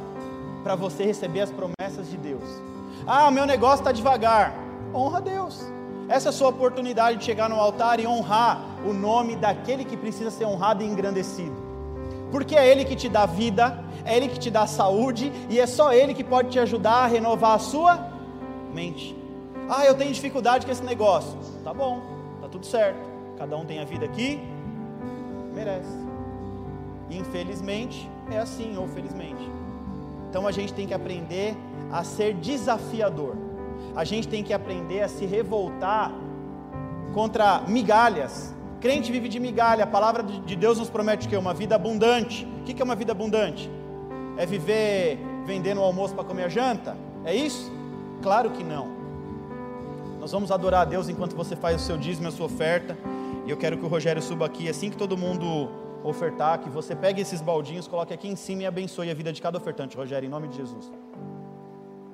para 0.62 0.74
você 0.74 1.04
receber 1.04 1.42
as 1.42 1.50
promessas 1.50 2.10
de 2.10 2.16
Deus. 2.16 2.42
Ah, 3.06 3.30
meu 3.30 3.46
negócio 3.46 3.80
está 3.80 3.92
devagar. 3.92 4.54
Honra 4.94 5.20
Deus. 5.20 5.62
Essa 6.08 6.28
é 6.28 6.30
a 6.30 6.32
sua 6.32 6.48
oportunidade 6.48 7.18
de 7.18 7.24
chegar 7.24 7.48
no 7.50 7.56
altar 7.56 8.00
e 8.00 8.06
honrar 8.06 8.58
o 8.86 8.94
nome 8.94 9.36
daquele 9.36 9.84
que 9.84 9.96
precisa 9.96 10.30
ser 10.30 10.46
honrado 10.46 10.82
e 10.82 10.86
engrandecido 10.86 11.67
porque 12.30 12.54
é 12.56 12.66
Ele 12.66 12.84
que 12.84 12.96
te 12.96 13.08
dá 13.08 13.26
vida, 13.26 13.84
é 14.04 14.16
Ele 14.16 14.28
que 14.28 14.38
te 14.38 14.50
dá 14.50 14.66
saúde, 14.66 15.32
e 15.48 15.58
é 15.58 15.66
só 15.66 15.92
Ele 15.92 16.14
que 16.14 16.24
pode 16.24 16.50
te 16.50 16.58
ajudar 16.58 17.04
a 17.04 17.06
renovar 17.06 17.54
a 17.54 17.58
sua 17.58 18.08
mente. 18.72 19.16
Ah, 19.68 19.84
eu 19.84 19.94
tenho 19.94 20.12
dificuldade 20.12 20.64
com 20.64 20.72
esse 20.72 20.82
negócio. 20.82 21.38
Tá 21.62 21.74
bom, 21.74 22.00
tá 22.40 22.48
tudo 22.48 22.64
certo. 22.64 23.08
Cada 23.36 23.56
um 23.56 23.64
tem 23.64 23.78
a 23.80 23.84
vida 23.84 24.08
que 24.08 24.40
merece. 25.54 26.08
Infelizmente 27.10 28.10
é 28.30 28.38
assim, 28.38 28.76
ou 28.76 28.88
felizmente. 28.88 29.50
Então 30.28 30.46
a 30.46 30.52
gente 30.52 30.72
tem 30.72 30.86
que 30.86 30.94
aprender 30.94 31.56
a 31.90 32.04
ser 32.04 32.34
desafiador. 32.34 33.36
A 33.94 34.04
gente 34.04 34.28
tem 34.28 34.42
que 34.42 34.52
aprender 34.52 35.02
a 35.02 35.08
se 35.08 35.24
revoltar 35.24 36.12
contra 37.12 37.60
migalhas. 37.66 38.54
Crente 38.80 39.10
vive 39.10 39.28
de 39.28 39.40
migalha. 39.40 39.84
A 39.84 39.86
palavra 39.86 40.22
de 40.22 40.54
Deus 40.54 40.78
nos 40.78 40.88
promete 40.88 41.26
o 41.26 41.30
quê? 41.30 41.36
Uma 41.36 41.54
vida 41.54 41.74
abundante. 41.74 42.46
O 42.60 42.64
que 42.64 42.80
é 42.80 42.84
uma 42.84 42.94
vida 42.94 43.12
abundante? 43.12 43.70
É 44.36 44.46
viver 44.46 45.18
vendendo 45.44 45.80
o 45.80 45.84
almoço 45.84 46.14
para 46.14 46.24
comer 46.24 46.44
a 46.44 46.48
janta? 46.48 46.96
É 47.24 47.34
isso? 47.34 47.70
Claro 48.22 48.50
que 48.50 48.62
não. 48.62 48.88
Nós 50.20 50.30
vamos 50.30 50.50
adorar 50.50 50.82
a 50.82 50.84
Deus 50.84 51.08
enquanto 51.08 51.34
você 51.34 51.56
faz 51.56 51.82
o 51.82 51.84
seu 51.84 51.96
dízimo 51.96 52.26
e 52.26 52.28
a 52.28 52.32
sua 52.32 52.46
oferta. 52.46 52.96
E 53.46 53.50
eu 53.50 53.56
quero 53.56 53.78
que 53.78 53.84
o 53.84 53.88
Rogério 53.88 54.22
suba 54.22 54.46
aqui, 54.46 54.68
assim 54.68 54.90
que 54.90 54.96
todo 54.96 55.16
mundo 55.16 55.70
ofertar, 56.04 56.60
que 56.60 56.70
você 56.70 56.94
pegue 56.94 57.20
esses 57.20 57.40
baldinhos, 57.40 57.88
coloque 57.88 58.12
aqui 58.12 58.28
em 58.28 58.36
cima 58.36 58.62
e 58.62 58.66
abençoe 58.66 59.10
a 59.10 59.14
vida 59.14 59.32
de 59.32 59.42
cada 59.42 59.58
ofertante, 59.58 59.96
Rogério, 59.96 60.26
em 60.26 60.30
nome 60.30 60.48
de 60.48 60.56
Jesus. 60.56 60.92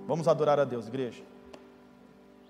Vamos 0.07 0.28
adorar 0.28 0.59
a 0.59 0.65
Deus, 0.65 0.86
igreja. 0.86 1.23